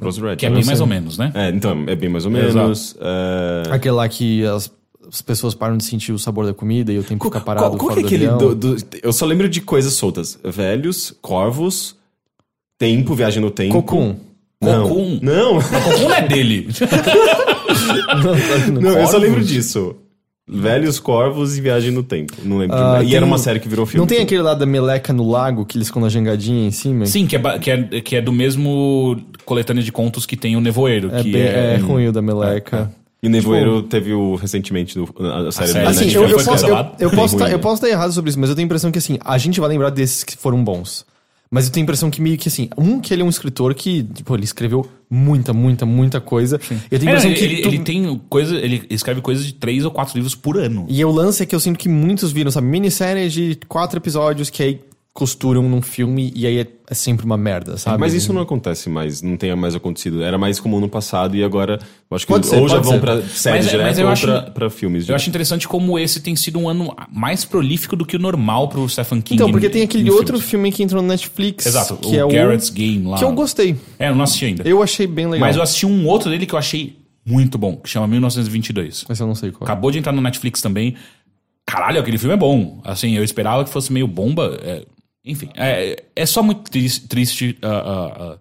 Rose 0.00 0.20
Red. 0.20 0.36
Que 0.36 0.46
é 0.46 0.50
bem 0.50 0.64
mais 0.64 0.80
ou 0.80 0.86
menos, 0.86 1.18
né? 1.18 1.32
É, 1.34 1.48
então, 1.50 1.84
é 1.86 1.96
bem 1.96 2.08
mais 2.08 2.24
ou 2.24 2.30
menos. 2.30 2.96
é... 3.00 3.62
Aquele 3.70 3.94
lá 3.94 4.08
que 4.08 4.44
as, 4.46 4.70
as 5.08 5.20
pessoas 5.22 5.54
param 5.54 5.76
de 5.76 5.84
sentir 5.84 6.12
o 6.12 6.18
sabor 6.18 6.46
da 6.46 6.54
comida 6.54 6.92
e 6.92 6.98
o 6.98 7.02
tempo 7.02 7.24
fica 7.24 7.40
parado 7.40 7.66
Qual, 7.70 7.78
qual 7.78 7.90
fora 7.96 8.02
que 8.06 8.14
é 8.14 8.18
do 8.18 8.24
aquele. 8.36 8.54
do- 8.54 8.74
do- 8.76 8.84
eu 9.02 9.12
só 9.12 9.26
lembro 9.26 9.48
de 9.48 9.60
coisas 9.60 9.94
soltas: 9.94 10.38
velhos, 10.44 11.12
corvos, 11.20 11.96
tempo, 12.78 13.14
viagem 13.14 13.42
no 13.42 13.50
tempo. 13.50 13.74
Cocum. 13.74 14.16
Não. 14.60 14.88
Cocum. 14.88 15.18
Não, 15.22 15.54
Mas 15.54 15.68
Cocum 15.68 16.02
não 16.08 16.14
é 16.14 16.22
dele. 16.28 16.68
não, 18.80 18.98
eu 18.98 19.06
só 19.06 19.18
lembro 19.18 19.42
disso. 19.44 19.96
Velhos, 20.48 20.98
corvos 20.98 21.58
e 21.58 21.60
viagem 21.60 21.90
no 21.90 22.02
tempo. 22.02 22.32
Não 22.42 22.58
lembro. 22.58 22.76
de 22.76 22.82
Ah, 22.82 22.86
nada. 22.92 23.04
e 23.04 23.08
tem- 23.08 23.16
era 23.16 23.26
uma 23.26 23.36
série 23.38 23.60
que 23.60 23.68
virou 23.68 23.84
filme. 23.84 23.98
Não 24.00 24.06
tem 24.06 24.22
aquele 24.22 24.40
lá 24.42 24.54
da 24.54 24.64
meleca 24.64 25.12
no 25.12 25.28
lago 25.30 25.66
que 25.66 25.76
eles 25.76 25.88
ficam 25.88 26.00
na 26.02 26.08
jangadinha 26.08 26.66
em 26.66 26.70
cima? 26.70 27.04
Sim, 27.06 27.26
que 27.26 27.36
é, 27.36 27.58
que, 27.58 27.70
é, 27.70 27.82
que 28.00 28.16
é 28.16 28.20
do 28.22 28.32
mesmo 28.32 29.16
coletânea 29.44 29.82
de 29.82 29.92
contos 29.92 30.24
que 30.26 30.36
tem 30.36 30.56
o 30.56 30.60
Nevoeiro. 30.60 31.10
É, 31.14 31.22
que 31.22 31.30
bem- 31.32 31.42
é 31.42 31.74
é, 31.74 31.76
ruim 31.76 32.06
o 32.08 32.12
da 32.12 32.22
meleca. 32.22 32.90
E 33.22 33.28
Nevoeiro 33.28 33.82
teve 33.82 34.12
o, 34.12 34.36
recentemente 34.36 34.96
no, 34.96 35.08
a, 35.18 35.48
a 35.48 35.52
série 35.52 35.68
série 35.72 35.84
da 35.84 35.90
Assim, 35.90 36.10
eu, 36.12 36.22
eu 36.22 36.36
posso, 36.36 36.48
eu, 36.48 36.52
cancelado. 36.52 36.90
eu, 37.00 37.10
posso 37.10 37.36
tá, 37.36 37.44
eu 37.46 37.50
né? 37.50 37.58
posso 37.58 37.74
estar 37.74 37.88
errado 37.88 38.12
sobre 38.12 38.30
isso, 38.30 38.38
mas 38.38 38.48
eu 38.48 38.54
tenho 38.54 38.64
a 38.64 38.68
impressão 38.68 38.90
que 38.92 38.98
assim, 38.98 39.18
a 39.24 39.36
gente 39.36 39.58
vai 39.58 39.68
lembrar 39.68 39.90
desses 39.90 40.22
que 40.22 40.36
foram 40.36 40.62
bons. 40.62 41.04
Mas 41.50 41.66
eu 41.66 41.72
tenho 41.72 41.82
a 41.82 41.86
impressão 41.86 42.10
que 42.10 42.20
meio 42.22 42.38
que 42.38 42.48
assim, 42.48 42.68
um 42.78 43.00
que 43.00 43.12
ele 43.12 43.22
é 43.22 43.24
um 43.24 43.28
escritor 43.28 43.74
que, 43.74 44.02
tipo, 44.04 44.34
ele 44.36 44.44
escreveu 44.44 44.86
muita, 45.10 45.52
muita, 45.52 45.86
muita 45.86 46.20
coisa. 46.20 46.60
Eu 46.90 46.98
tenho 46.98 47.10
a 47.12 47.14
É, 47.14 47.18
impressão 47.18 47.30
ele, 47.30 47.38
que. 47.38 47.44
ele, 47.44 47.62
tu- 47.62 47.68
ele 47.68 47.78
tem 47.80 48.20
coisa, 48.28 48.56
ele 48.56 48.82
escreve 48.90 49.20
coisas 49.20 49.44
de 49.46 49.54
três 49.54 49.84
ou 49.84 49.90
quatro 49.90 50.14
livros 50.16 50.34
por 50.34 50.58
ano. 50.58 50.86
E 50.88 51.04
o 51.04 51.10
lance 51.10 51.42
é 51.42 51.46
que 51.46 51.54
eu 51.54 51.60
sinto 51.60 51.78
que 51.78 51.88
muitos 51.88 52.30
viram, 52.32 52.50
sabe, 52.50 52.66
minisséries 52.66 53.32
de 53.32 53.58
quatro 53.68 53.98
episódios 53.98 54.50
que 54.50 54.62
aí 54.62 54.80
costuram 55.18 55.64
num 55.64 55.82
filme 55.82 56.32
e 56.32 56.46
aí 56.46 56.60
é, 56.60 56.66
é 56.88 56.94
sempre 56.94 57.26
uma 57.26 57.36
merda, 57.36 57.76
sabe? 57.76 57.98
Mas 57.98 58.14
isso 58.14 58.32
não 58.32 58.40
acontece 58.40 58.88
mais, 58.88 59.20
não 59.20 59.36
tenha 59.36 59.56
mais 59.56 59.74
acontecido. 59.74 60.22
Era 60.22 60.38
mais 60.38 60.60
comum 60.60 60.78
no 60.78 60.88
passado 60.88 61.34
e 61.34 61.42
agora 61.42 61.80
eu 62.08 62.14
acho 62.14 62.24
que 62.24 62.42
ser, 62.44 62.56
ou 62.56 62.68
já 62.68 62.78
vão 62.78 62.92
ser. 62.92 63.00
pra 63.00 63.20
séries 63.22 63.64
Mas- 63.64 63.70
direto 63.72 63.86
mas 63.88 63.98
ou 63.98 64.08
acho- 64.08 64.26
pra, 64.28 64.42
pra 64.42 64.70
filmes. 64.70 65.08
Eu 65.08 65.16
acho 65.16 65.28
interessante 65.28 65.66
como 65.66 65.98
esse 65.98 66.20
tem 66.20 66.36
sido 66.36 66.56
um 66.60 66.68
ano 66.68 66.94
mais 67.12 67.44
prolífico 67.44 67.96
do 67.96 68.06
que 68.06 68.14
o 68.14 68.18
normal 68.20 68.68
pro 68.68 68.88
Stephen 68.88 69.20
King. 69.20 69.34
Então, 69.34 69.50
porque 69.50 69.66
em- 69.66 69.70
tem 69.70 69.82
aquele 69.82 70.08
outro 70.08 70.34
filmes. 70.38 70.44
filme 70.50 70.70
que 70.72 70.82
entrou 70.84 71.02
no 71.02 71.08
Netflix. 71.08 71.66
Exato, 71.66 71.96
que 71.96 72.16
o 72.16 72.30
é 72.30 72.32
Garrett's 72.32 72.68
o 72.68 72.72
Game 72.72 73.04
lá. 73.08 73.18
Que 73.18 73.24
eu 73.24 73.32
gostei. 73.32 73.74
É, 73.98 74.08
eu 74.10 74.14
não 74.14 74.22
assisti 74.22 74.44
ainda. 74.44 74.62
Eu 74.68 74.80
achei 74.80 75.08
bem 75.08 75.26
legal. 75.26 75.40
Mas 75.48 75.56
eu 75.56 75.62
assisti 75.62 75.84
um 75.84 76.06
outro 76.06 76.30
dele 76.30 76.46
que 76.46 76.54
eu 76.54 76.58
achei 76.60 76.96
muito 77.26 77.58
bom, 77.58 77.74
que 77.76 77.88
chama 77.90 78.06
1922. 78.06 79.04
Mas 79.08 79.18
eu 79.18 79.26
não 79.26 79.34
sei 79.34 79.50
qual. 79.50 79.64
Acabou 79.64 79.90
de 79.90 79.98
entrar 79.98 80.12
no 80.12 80.20
Netflix 80.22 80.62
também. 80.62 80.94
Caralho, 81.66 82.00
aquele 82.00 82.16
filme 82.16 82.32
é 82.34 82.38
bom. 82.38 82.80
Assim, 82.84 83.14
eu 83.16 83.22
esperava 83.24 83.64
que 83.64 83.70
fosse 83.70 83.92
meio 83.92 84.06
bomba. 84.06 84.58
é, 84.62 84.86
enfim, 85.28 85.48
é, 85.56 86.02
é 86.16 86.26
só 86.26 86.42
muito 86.42 86.62
tris- 86.70 86.98
triste 86.98 87.56
ah, 87.62 87.68
ah, 87.68 88.16
ah, 88.34 88.38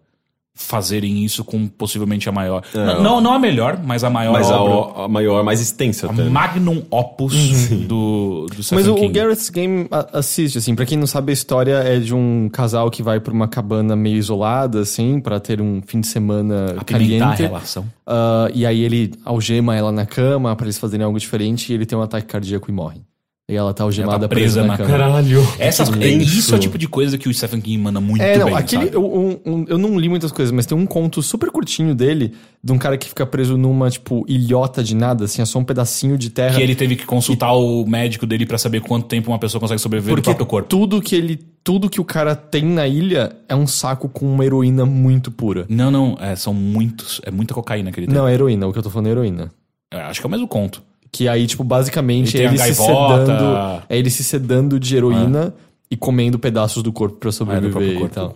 fazerem 0.59 1.23
isso 1.23 1.43
com 1.43 1.67
possivelmente 1.67 2.27
a 2.27 2.31
maior. 2.31 2.63
N- 2.73 3.03
Não, 3.03 3.21
não 3.21 3.33
a 3.33 3.37
melhor, 3.37 3.79
mas 3.85 4.03
a 4.03 4.09
maior 4.09 4.33
Mas 4.33 4.49
a, 4.49 4.59
obra. 4.59 4.73
o- 5.01 5.03
a 5.03 5.07
maior, 5.07 5.39
a 5.39 5.43
mais 5.43 5.61
extensa 5.61 6.07
a 6.07 6.11
até. 6.11 6.23
magnum 6.23 6.81
opus 6.89 7.69
do, 7.87 8.47
do 8.55 8.63
Stephen 8.63 8.83
Mas 8.83 8.87
o, 8.87 8.93
o 8.93 8.95
King. 8.95 9.13
Garrett's 9.13 9.49
Game 9.51 9.87
a- 9.91 10.17
assiste, 10.17 10.57
assim, 10.57 10.73
pra 10.73 10.83
quem 10.83 10.97
não 10.97 11.05
sabe, 11.05 11.31
a 11.31 11.33
história 11.33 11.75
é 11.75 11.99
de 11.99 12.11
um 12.15 12.49
casal 12.51 12.89
que 12.89 13.03
vai 13.03 13.19
pra 13.19 13.31
uma 13.31 13.47
cabana 13.47 13.95
meio 13.95 14.17
isolada, 14.17 14.79
assim, 14.79 15.19
pra 15.19 15.39
ter 15.39 15.61
um 15.61 15.79
fim 15.85 15.99
de 16.01 16.07
semana 16.07 16.73
Apimentar 16.77 16.85
a 16.85 16.85
caliente. 17.27 17.41
relação. 17.43 17.85
Ah, 18.07 18.49
e 18.51 18.65
aí 18.65 18.81
ele 18.81 19.13
algema 19.23 19.75
ela 19.75 19.91
na 19.91 20.07
cama 20.07 20.55
pra 20.55 20.65
eles 20.65 20.79
fazerem 20.79 21.05
algo 21.05 21.19
diferente 21.19 21.71
e 21.71 21.75
ele 21.75 21.85
tem 21.85 21.95
um 21.95 22.01
ataque 22.01 22.25
cardíaco 22.25 22.71
e 22.71 22.73
morre. 22.73 23.01
E 23.49 23.55
ela 23.55 23.73
tá 23.73 23.85
algemada 23.85 24.15
Ela 24.15 24.19
tá 24.23 24.27
presa, 24.27 24.59
presa 24.59 24.61
na, 24.63 24.67
na 24.73 24.77
cama. 24.77 24.89
Caralho. 24.89 25.41
Essas, 25.57 25.87
que 25.87 26.03
é, 26.03 26.07
isso 26.09 26.53
é 26.53 26.57
o 26.57 26.59
tipo 26.59 26.77
de 26.77 26.85
coisa 26.85 27.17
que 27.17 27.29
o 27.29 27.33
Stephen 27.33 27.61
King 27.61 27.77
manda 27.77 28.01
muito 28.01 28.21
É, 28.21 28.37
não, 28.37 28.47
bem, 28.47 28.55
aquele. 28.55 28.83
sabe? 28.87 28.97
Eu, 28.97 29.05
um- 29.05 29.39
um- 29.45 29.65
eu 29.69 29.77
não 29.77 29.97
li 29.97 30.09
muitas 30.09 30.33
coisas, 30.33 30.51
mas 30.51 30.65
tem 30.65 30.77
um 30.77 30.85
conto 30.85 31.21
super 31.23 31.49
curtinho 31.49 31.95
dele, 31.95 32.33
de 32.61 32.73
um 32.73 32.77
cara 32.77 32.97
que 32.97 33.07
fica 33.07 33.25
preso 33.25 33.55
numa, 33.55 33.89
tipo, 33.89 34.25
ilhota 34.27 34.83
de 34.83 34.93
nada, 34.93 35.23
assim, 35.23 35.41
é 35.41 35.45
só 35.45 35.59
um 35.59 35.63
pedacinho 35.63 36.17
de 36.17 36.29
terra. 36.29 36.55
Que 36.57 36.61
ele 36.61 36.75
teve 36.75 36.97
que 36.97 37.05
consultar 37.05 37.53
o 37.53 37.85
médico 37.87 38.25
dele 38.27 38.45
pra 38.45 38.57
saber 38.57 38.81
quanto 38.81 39.07
tempo 39.07 39.31
uma 39.31 39.39
pessoa 39.39 39.61
consegue 39.61 39.79
sobreviver 39.79 40.13
Porque 40.13 40.29
no 40.29 40.35
próprio 40.35 40.45
corpo. 40.49 40.67
tudo 40.67 41.01
que 41.01 41.15
ele. 41.15 41.39
Tudo 41.63 41.89
que 41.89 42.01
o 42.01 42.05
cara 42.05 42.35
tem 42.35 42.65
na 42.65 42.85
ilha 42.87 43.33
é 43.47 43.55
um 43.55 43.67
saco 43.67 44.09
com 44.09 44.25
uma 44.25 44.45
heroína 44.45 44.85
muito 44.85 45.29
pura. 45.31 45.65
Não, 45.69 45.89
não, 45.91 46.17
é, 46.19 46.35
são 46.35 46.53
muitos. 46.53 47.19
É 47.25 47.31
muita 47.31 47.53
cocaína 47.53 47.91
que 47.93 47.99
ele 48.01 48.07
tem. 48.07 48.15
Não, 48.15 48.27
é 48.27 48.33
heroína, 48.33 48.67
o 48.67 48.73
que 48.73 48.79
eu 48.79 48.83
tô 48.83 48.89
falando 48.89 49.07
é 49.07 49.11
heroína. 49.11 49.51
É, 49.93 50.01
acho 50.01 50.19
que 50.19 50.25
é 50.25 50.29
o 50.29 50.31
mesmo 50.31 50.47
conto. 50.49 50.81
Que 51.11 51.27
aí, 51.27 51.47
tipo, 51.47 51.63
basicamente 51.63 52.35
Ele 52.37 52.45
é 52.45 52.49
ele 52.49 52.57
se 52.59 52.73
sedando. 52.75 53.43
É 53.89 53.97
ele 53.97 54.09
se 54.09 54.23
sedando 54.23 54.79
de 54.79 54.95
heroína 54.95 55.53
e 55.89 55.95
comendo 55.95 56.37
pedaços 56.37 56.83
do 56.83 56.91
corpo 56.91 57.15
pra 57.17 57.31
sobreviver 57.31 57.71
próprio 57.71 57.93
e 57.93 57.97
corpo. 57.99 58.13
tal. 58.13 58.33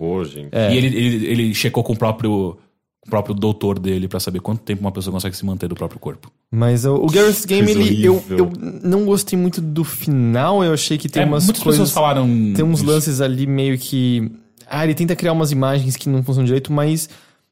É. 0.52 0.74
E 0.74 0.78
ele, 0.78 0.88
ele, 0.98 1.26
ele 1.28 1.54
checou 1.54 1.84
com 1.84 1.92
o 1.94 1.98
próprio, 1.98 2.58
o 3.06 3.10
próprio 3.10 3.36
doutor 3.36 3.78
dele 3.78 4.08
pra 4.08 4.20
saber 4.22 4.40
quanto 4.40 4.62
tempo 4.62 4.82
uma 4.82 4.92
pessoa 4.92 5.12
consegue 5.14 5.36
se 5.36 5.46
manter 5.46 5.68
do 5.68 5.76
próprio 5.76 6.00
corpo. 6.00 6.32
Mas 6.50 6.86
o, 6.86 6.96
o 6.96 7.08
Game, 7.08 7.72
ele, 7.72 8.06
eu, 8.06 8.24
eu 8.30 8.52
não 8.84 9.04
gostei 9.06 9.38
muito 9.38 9.60
do 9.60 9.84
final. 9.84 10.64
Eu 10.64 10.74
achei 10.74 10.98
que 10.98 11.10
tem 11.10 11.24
É, 11.24 11.26
umas 11.26 11.44
muitas 11.44 11.62
coisas. 11.62 11.82
pessoas 11.82 11.94
falaram. 11.94 12.26
Tem 12.54 12.64
uns 12.64 12.80
isso. 12.80 12.90
lances 12.90 13.20
ali 13.22 13.46
meio 13.46 13.78
que. 13.78 14.32
Ah, 14.66 14.86
ele 14.86 14.94
tenta 14.94 15.14
criar 15.16 15.34
umas 15.34 15.52
imagens 15.52 15.98
que 15.98 16.08
não 16.08 16.24
funcionam 16.24 16.46
direito, 16.46 16.72
mas 16.72 17.10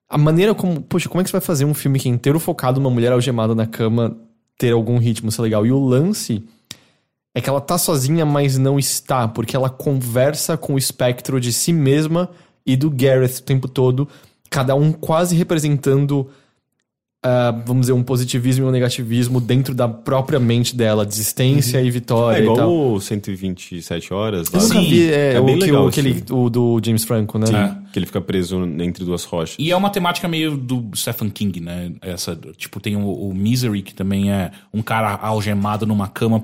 a 0.09 0.17
maneira 0.17 0.55
como. 0.55 0.79
Poxa, 0.81 1.09
como 1.09 1.19
é 1.19 1.23
que 1.25 1.29
você 1.29 1.33
vai 1.33 1.41
fazer 1.41 1.65
um 1.65 1.73
filme 1.73 1.99
que 1.99 2.07
é 2.07 2.11
inteiro 2.11 2.39
focado 2.39 2.79
numa 2.79 2.89
mulher 2.89 3.11
algemada 3.11 3.53
na 3.53 3.65
cama 3.67 4.15
ter 4.59 4.73
algum 4.73 4.99
ritmo 4.99 5.31
ser 5.31 5.41
legal? 5.41 5.65
E 5.65 5.71
o 5.71 5.79
lance 5.79 6.43
é 7.33 7.39
que 7.41 7.49
ela 7.49 7.61
tá 7.61 7.77
sozinha, 7.77 8.25
mas 8.25 8.57
não 8.57 8.77
está, 8.77 9.27
porque 9.27 9.55
ela 9.55 9.69
conversa 9.69 10.57
com 10.57 10.73
o 10.73 10.77
espectro 10.77 11.39
de 11.39 11.53
si 11.53 11.71
mesma 11.71 12.29
e 12.65 12.75
do 12.75 12.91
Gareth 12.91 13.39
o 13.39 13.43
tempo 13.43 13.67
todo, 13.67 14.07
cada 14.49 14.75
um 14.75 14.91
quase 14.91 15.35
representando 15.35 16.29
ah, 17.21 17.51
vamos 17.65 17.81
dizer, 17.81 17.93
um 17.93 18.01
positivismo 18.01 18.65
e 18.65 18.67
um 18.69 18.71
negativismo 18.71 19.41
dentro 19.41 19.75
da 19.75 19.89
própria 19.89 20.39
mente 20.39 20.73
dela, 20.73 21.05
desistência 21.05 21.81
e 21.81 21.91
vitória 21.91 22.39
É 22.39 22.43
e 22.43 22.45
tal. 22.45 22.55
igual 22.55 22.93
o 22.93 23.01
127 23.01 24.13
horas. 24.13 24.47
Eu 24.53 24.59
lá. 24.59 24.65
nunca 24.65 24.79
Sim, 24.79 24.89
vi 24.89 25.11
é, 25.11 25.33
é 25.33 25.39
o, 25.39 25.43
bem 25.43 25.59
que, 25.59 25.65
legal 25.65 25.83
o, 25.83 25.87
aquele, 25.89 26.23
o 26.31 26.49
do 26.49 26.81
James 26.83 27.03
Franco, 27.03 27.37
né? 27.37 27.47
É. 27.49 27.91
Que 27.91 27.99
ele 27.99 28.05
fica 28.05 28.21
preso 28.21 28.63
entre 28.79 29.03
duas 29.03 29.25
rochas. 29.25 29.57
E 29.59 29.69
é 29.69 29.75
uma 29.75 29.89
temática 29.89 30.29
meio 30.29 30.55
do 30.55 30.89
Stephen 30.95 31.29
King, 31.29 31.59
né? 31.59 31.91
Essa, 32.01 32.37
tipo, 32.55 32.79
tem 32.79 32.95
o, 32.95 33.11
o 33.11 33.33
Misery, 33.33 33.81
que 33.81 33.93
também 33.93 34.31
é 34.31 34.51
um 34.73 34.81
cara 34.81 35.13
algemado 35.15 35.85
numa 35.85 36.07
cama 36.07 36.43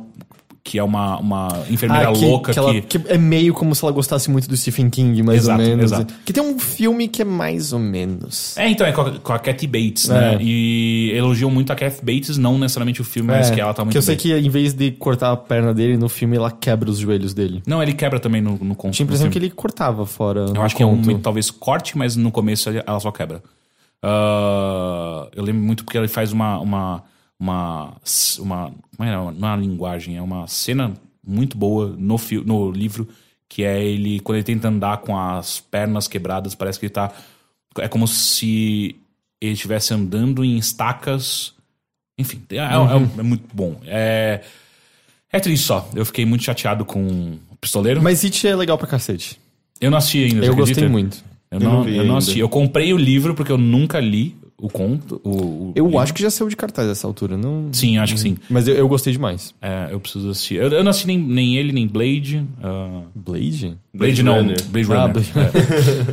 que 0.68 0.80
é 0.80 0.84
uma, 0.84 1.20
uma 1.20 1.48
enfermeira 1.70 2.10
Ah, 2.10 2.12
que, 2.12 2.26
louca 2.26 2.52
que, 2.52 2.60
que, 2.60 2.60
ela- 2.60 2.82
que 2.82 3.02
é 3.08 3.20
meio 3.20 3.54
como 3.54 3.76
se 3.76 3.86
ela 3.86 3.92
gostasse 3.94 4.32
muito 4.32 4.50
do 4.50 4.58
Stephen 4.58 4.90
King, 4.90 5.22
mais 5.22 5.44
Exato, 5.44 5.62
ou 5.62 5.68
menos. 5.68 5.84
exato. 5.92 6.12
Que 6.26 6.34
tem 6.34 6.42
um 6.42 6.58
filme 6.58 7.08
que 7.08 7.22
é 7.22 7.26
mais 7.26 7.72
ou 7.72 7.78
menos. 7.78 8.58
É, 8.58 8.68
então, 8.68 8.88
é 8.88 8.92
com 8.92 9.02
a, 9.02 9.12
com 9.20 9.32
a 9.34 9.38
Kathy 9.38 9.68
Bates, 9.68 10.10
né? 10.10 10.34
É. 10.34 10.38
E 10.42 11.12
elogiam 11.16 11.52
muito 11.52 11.72
a 11.72 11.76
Kathy 11.76 12.04
Bates, 12.04 12.38
não 12.40 12.58
necessariamente 12.58 13.00
o 13.00 13.04
filme, 13.04 13.30
mas 13.32 13.52
que 13.52 13.62
ela 13.62 13.76
tá 13.76 13.84
muito 13.86 13.92
que 13.94 13.98
eu 14.00 14.02
sei 14.02 14.16
bem. 14.16 14.22
que 14.24 14.36
em 14.36 14.50
vez 14.50 14.74
de 14.74 14.90
cortar 14.90 15.32
a 15.34 15.38
perna 15.38 15.72
dele 15.72 15.98
no 15.98 16.10
filme, 16.10 16.36
ela 16.36 16.50
quebra 16.50 16.90
os 16.90 16.98
joelhos 16.98 17.32
dele. 17.36 17.62
Não, 17.68 17.84
ele 17.84 17.94
quebra 17.94 18.20
também 18.20 18.42
no, 18.42 18.58
no 18.58 18.74
conto. 18.74 18.94
Tinha 18.96 19.04
a 19.04 19.08
impressão 19.08 19.30
que 19.30 19.38
ele 19.38 19.52
cortava 19.52 20.04
fora. 20.08 20.48
Eu 20.56 20.64
acho 20.64 20.76
que 20.76 20.82
é 20.82 20.86
um 20.86 21.20
talvez 21.20 21.52
corte, 21.52 21.96
mas 21.96 22.16
no 22.16 22.32
começo 22.32 22.72
ela 22.72 23.00
só 23.00 23.12
quebra. 23.12 23.40
Ah, 24.02 25.28
eu 25.36 25.44
lembro 25.44 25.62
muito 25.62 25.84
porque 25.84 25.98
ele 25.98 26.08
faz 26.08 26.32
uma. 26.32 26.60
uma, 26.60 27.04
uma, 27.40 27.94
uma 28.40 28.72
como 28.96 29.10
é, 29.10 29.12
não 29.12 29.30
é 29.30 29.32
uma 29.32 29.56
linguagem, 29.56 30.18
é 30.18 30.22
uma 30.22 30.48
cena 30.48 30.94
muito 31.26 31.58
boa 31.58 31.96
no, 31.98 32.18
no 32.46 32.72
livro, 32.72 33.08
que 33.50 33.64
é 33.64 33.84
ele, 33.84 34.20
quando 34.20 34.38
ele 34.38 34.44
tenta 34.46 34.68
andar 34.68 34.98
com 34.98 35.18
as 35.18 35.60
pernas 35.60 36.08
quebradas, 36.08 36.56
parece 36.56 36.80
que 36.80 36.86
ele 36.86 36.94
tá. 36.94 37.12
É 37.80 37.88
como 37.88 38.08
se 38.08 38.96
ele 39.42 39.54
estivesse 39.54 39.94
andando 39.94 40.44
em 40.46 40.58
estacas. 40.58 41.54
Enfim, 42.18 42.42
é, 42.50 42.56
é- 42.58 42.60
é- 42.60 43.20
é 43.20 43.24
muito 43.24 43.44
bom. 43.54 43.80
É, 43.86 44.42
é 45.32 45.40
triste 45.40 45.66
só. 45.66 45.90
Eu 45.94 46.06
fiquei 46.06 46.26
muito 46.26 46.44
chateado 46.44 46.86
com 46.86 47.38
o 47.52 47.58
pistoleiro. 47.60 48.02
Mas 48.02 48.24
It 48.24 48.48
é 48.48 48.56
legal 48.56 48.78
pra 48.78 48.88
cacete. 48.88 49.38
Eu 49.82 49.92
não 49.92 49.98
assisti 49.98 50.24
ainda. 50.24 50.46
Eu 50.46 50.56
gostei 50.56 50.88
muito. 50.88 51.24
Eu 51.52 51.60
Eu 51.60 51.64
não, 51.64 51.84
não 51.84 51.90
eu 51.90 52.06
não 52.06 52.18
assisti. 52.18 52.40
Eu 52.40 52.48
comprei 52.50 52.94
o 52.94 52.98
livro 52.98 53.36
porque 53.36 53.52
eu 53.52 53.58
nunca 53.58 54.00
li 54.00 54.36
o 54.58 54.70
conto. 54.70 55.20
O, 55.24 55.30
o 55.30 55.74
Eu 55.76 55.86
livro. 55.86 56.00
acho 56.00 56.14
que 56.14 56.22
já 56.22 56.30
saiu 56.30 56.48
de 56.50 56.56
cartaz 56.56 56.88
essa 56.90 57.06
altura, 57.06 57.36
não. 57.36 57.70
Sim, 57.74 57.98
acho 57.98 58.14
que 58.14 58.20
sim. 58.20 58.38
Mas 58.50 58.68
eu, 58.68 58.76
eu 58.76 58.88
gostei 58.88 59.12
demais. 59.12 59.54
É, 59.62 59.90
eu 59.92 60.00
preciso 60.00 60.30
assistir. 60.30 60.56
Eu, 60.56 60.70
eu 60.70 60.84
não 60.84 60.92
assisti 60.92 61.08
nem, 61.08 61.18
nem 61.20 61.58
ele, 61.58 61.72
nem 61.74 61.88
Blade. 61.88 62.46
ah, 62.64 63.02
Blade? 63.14 63.78
Blade, 63.94 64.22
Blade 64.22 64.24
não, 64.24 64.36
Runner. 64.38 64.58
Blade 64.70 64.92
Ah, 64.94 65.02
Runner. 65.08 65.14
Blade- 65.14 65.32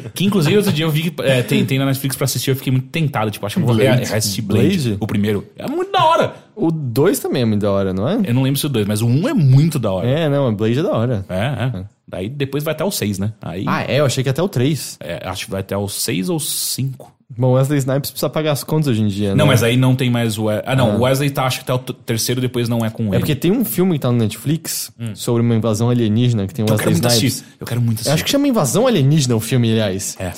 É. 0.07 0.09
que 0.15 0.25
inclusive 0.25 0.57
outro 0.57 0.73
dia 0.73 0.85
eu 0.85 0.91
vi 0.91 1.11
que 1.11 1.23
é, 1.23 1.43
tem, 1.43 1.65
tem 1.65 1.79
na 1.79 1.87
Netflix 1.87 2.17
pra 2.17 2.25
assistir, 2.25 2.51
eu 2.51 2.57
fiquei 2.57 2.73
muito 2.73 2.89
tentado. 2.89 3.31
Tipo, 3.31 3.47
acho 3.47 3.57
que 3.57 3.63
eu 3.63 3.67
vou 3.67 3.77
Blade? 3.77 4.05
reassistir 4.09 4.45
Blade, 4.45 4.69
Blade? 4.79 4.97
o 5.01 5.07
primeiro. 5.07 5.47
É 5.57 5.69
muito 5.69 5.93
da 5.93 6.05
hora. 6.05 6.35
O 6.55 6.71
2 6.71 7.19
também 7.21 7.43
é 7.43 7.45
muito 7.45 7.63
da 7.63 7.71
hora, 7.71 7.93
não 7.95 8.09
é? 8.09 8.21
Eu 8.27 8.35
não 8.35 8.43
lembro 8.43 8.59
se 8.61 8.67
o 8.67 8.69
dois, 8.69 8.87
mas 8.87 9.01
o 9.01 9.07
um 9.07 9.27
é 9.29 9.33
muito 9.33 9.79
da 9.79 9.91
hora. 9.91 10.07
É, 10.07 10.29
não, 10.29 10.49
o 10.51 10.53
Blade 10.53 10.79
é 10.79 10.83
da 10.83 10.93
hora. 10.93 11.25
É, 11.29 11.79
é. 11.79 11.85
Daí 12.07 12.29
depois 12.29 12.63
vai 12.63 12.73
até 12.75 12.85
o 12.85 12.91
seis, 12.91 13.19
né? 13.19 13.33
Aí 13.41 13.65
Ah, 13.67 13.83
é? 13.85 14.01
Eu 14.01 14.05
achei 14.05 14.23
que 14.23 14.29
até 14.29 14.43
o 14.43 14.49
3. 14.49 14.99
é, 15.01 15.23
acho 15.27 15.47
que 15.47 15.51
vai 15.51 15.61
até 15.61 15.77
o 15.77 15.89
seis 15.89 16.29
ou 16.29 16.39
cinco. 16.39 17.11
Bom, 17.37 17.53
Wesley 17.53 17.79
Snipes 17.79 18.11
precisa 18.11 18.29
pagar 18.29 18.53
as 18.53 18.63
contas 18.65 18.89
hoje 18.89 19.03
em 19.03 19.07
dia, 19.09 19.31
Não, 19.31 19.45
né? 19.47 19.53
mas 19.53 19.63
aí 19.63 19.77
não 19.77 19.95
tem 19.97 20.11
mais 20.11 20.39
o. 20.39 20.49
Ah, 20.49 20.77
não, 20.77 20.99
o 20.99 21.03
Wesley 21.03 21.31
tá, 21.31 21.45
acho 21.45 21.65
que 21.65 21.71
até 21.71 21.75
o 21.75 21.79
terceiro, 21.95 22.41
depois 22.41 22.69
não 22.69 22.85
é 22.85 22.91
com 22.91 23.05
ele. 23.07 23.17
É 23.17 23.19
porque 23.19 23.35
tem 23.35 23.51
um 23.51 23.65
filme 23.65 23.95
que 23.95 24.01
tá 24.01 24.11
no 24.13 24.19
Netflix 24.19 24.93
sobre 25.15 25.43
uma 25.43 25.55
invasão 25.55 25.89
alienígena 25.91 26.47
que 26.47 26.55
tem 26.55 26.65
o 26.65 26.69
Hum. 26.69 26.73
eu 26.73 26.79
quero 26.79 26.91
Wesley 26.91 27.03
muito 27.03 27.13
Snipes. 27.15 27.39
assistir. 27.41 27.57
Eu 27.61 27.67
quero 27.67 27.81
muito 27.81 27.95
assistir. 27.97 28.11
Eu 28.11 28.15
acho 28.15 28.25
que 28.25 28.31
chama 28.31 28.49
Invasão 28.49 28.87
Alienígena 28.87 29.35
o 29.37 29.41
filme, 29.41 29.71
aliás. 29.73 30.17
É. 30.21 30.33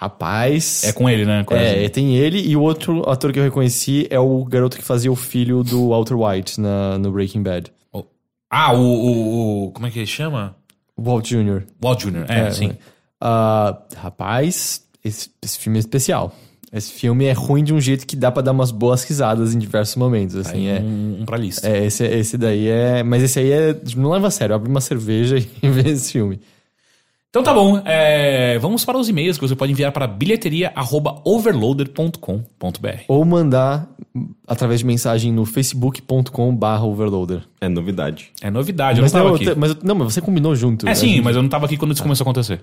Rapaz. 0.00 0.84
É 0.84 0.92
com 0.92 1.08
ele, 1.10 1.24
né? 1.26 1.42
Com 1.44 1.54
É, 1.56 1.88
tem 1.88 2.14
ele 2.16 2.40
e 2.40 2.56
o 2.56 2.62
outro 2.62 3.08
ator 3.10 3.32
que 3.32 3.38
eu 3.38 3.42
reconheci 3.42 4.06
é 4.10 4.18
o 4.18 4.44
garoto 4.44 4.76
que 4.76 4.82
fazia 4.84 5.10
o 5.10 5.16
filho 5.16 5.64
do 5.64 5.88
Walter 5.88 6.14
White 6.14 6.60
na, 6.60 6.96
no 6.98 7.10
Breaking 7.10 7.42
Bad. 7.42 7.72
Ah, 8.50 8.72
o, 8.72 8.80
o, 8.80 9.66
o- 9.66 9.72
Como 9.72 9.86
é 9.86 9.90
que 9.90 9.98
ele 9.98 10.06
chama? 10.06 10.54
Walt 10.96 11.26
Jr. 11.28 11.64
Walt 11.82 12.00
Jr. 12.04 12.24
É, 12.28 12.50
sim. 12.50 12.72
Ah, 13.20 13.76
rapaz, 13.96 14.82
esse, 15.08 15.30
esse 15.42 15.58
filme 15.58 15.78
é 15.78 15.80
especial. 15.80 16.32
Esse 16.72 16.92
filme 16.92 17.24
é 17.24 17.32
ruim 17.32 17.64
de 17.64 17.72
um 17.72 17.80
jeito 17.80 18.06
que 18.06 18.14
dá 18.14 18.30
pra 18.30 18.42
dar 18.42 18.52
umas 18.52 18.70
boas 18.70 19.02
risadas 19.02 19.54
em 19.54 19.58
diversos 19.58 19.96
momentos, 19.96 20.36
assim, 20.36 20.68
Aí 20.68 20.76
é... 20.76 20.80
um, 20.80 21.22
um 21.22 21.24
pra 21.24 21.38
lista. 21.38 21.66
É, 21.66 21.86
esse, 21.86 22.04
esse 22.04 22.36
daí 22.36 22.68
é... 22.68 23.02
Mas 23.02 23.22
esse 23.22 23.38
aí 23.38 23.50
é... 23.50 23.74
Não 23.96 24.10
leva 24.10 24.26
a 24.28 24.30
sério, 24.30 24.54
abre 24.54 24.68
uma 24.68 24.82
cerveja 24.82 25.38
e 25.62 25.68
vê 25.70 25.88
esse 25.90 26.12
filme. 26.12 26.38
Então 27.30 27.42
tá 27.42 27.52
bom. 27.54 27.80
é, 27.84 28.58
vamos 28.58 28.84
para 28.86 28.96
os 28.98 29.06
e-mails 29.08 29.36
que 29.38 29.46
você 29.46 29.54
pode 29.54 29.70
enviar 29.72 29.92
para 29.92 30.06
bilheteria.overloader.com.br. 30.06 33.02
Ou 33.08 33.24
mandar 33.24 33.88
através 34.46 34.80
de 34.80 34.86
mensagem 34.86 35.32
no 35.32 35.44
facebook.com 35.44 36.54
barra 36.54 36.84
overloader. 36.84 37.42
É 37.60 37.68
novidade. 37.68 38.30
É 38.42 38.50
novidade, 38.50 38.98
eu 38.98 39.02
Mas 39.02 39.12
não 39.12 39.20
tava 39.20 39.28
não, 39.30 39.36
aqui. 39.36 39.44
eu 39.46 39.54
te- 39.54 39.58
mas, 39.58 39.70
eu- 39.70 39.76
não, 39.82 39.94
mas 39.94 40.12
você 40.14 40.20
combinou 40.20 40.54
junto. 40.56 40.86
É 40.86 40.90
né? 40.90 40.94
sim, 40.94 41.20
mas 41.20 41.36
eu 41.36 41.42
não 41.42 41.48
tava 41.48 41.66
aqui 41.66 41.76
quando 41.76 41.92
isso 41.92 42.02
começou 42.02 42.24
a 42.24 42.26
acontecer. 42.26 42.62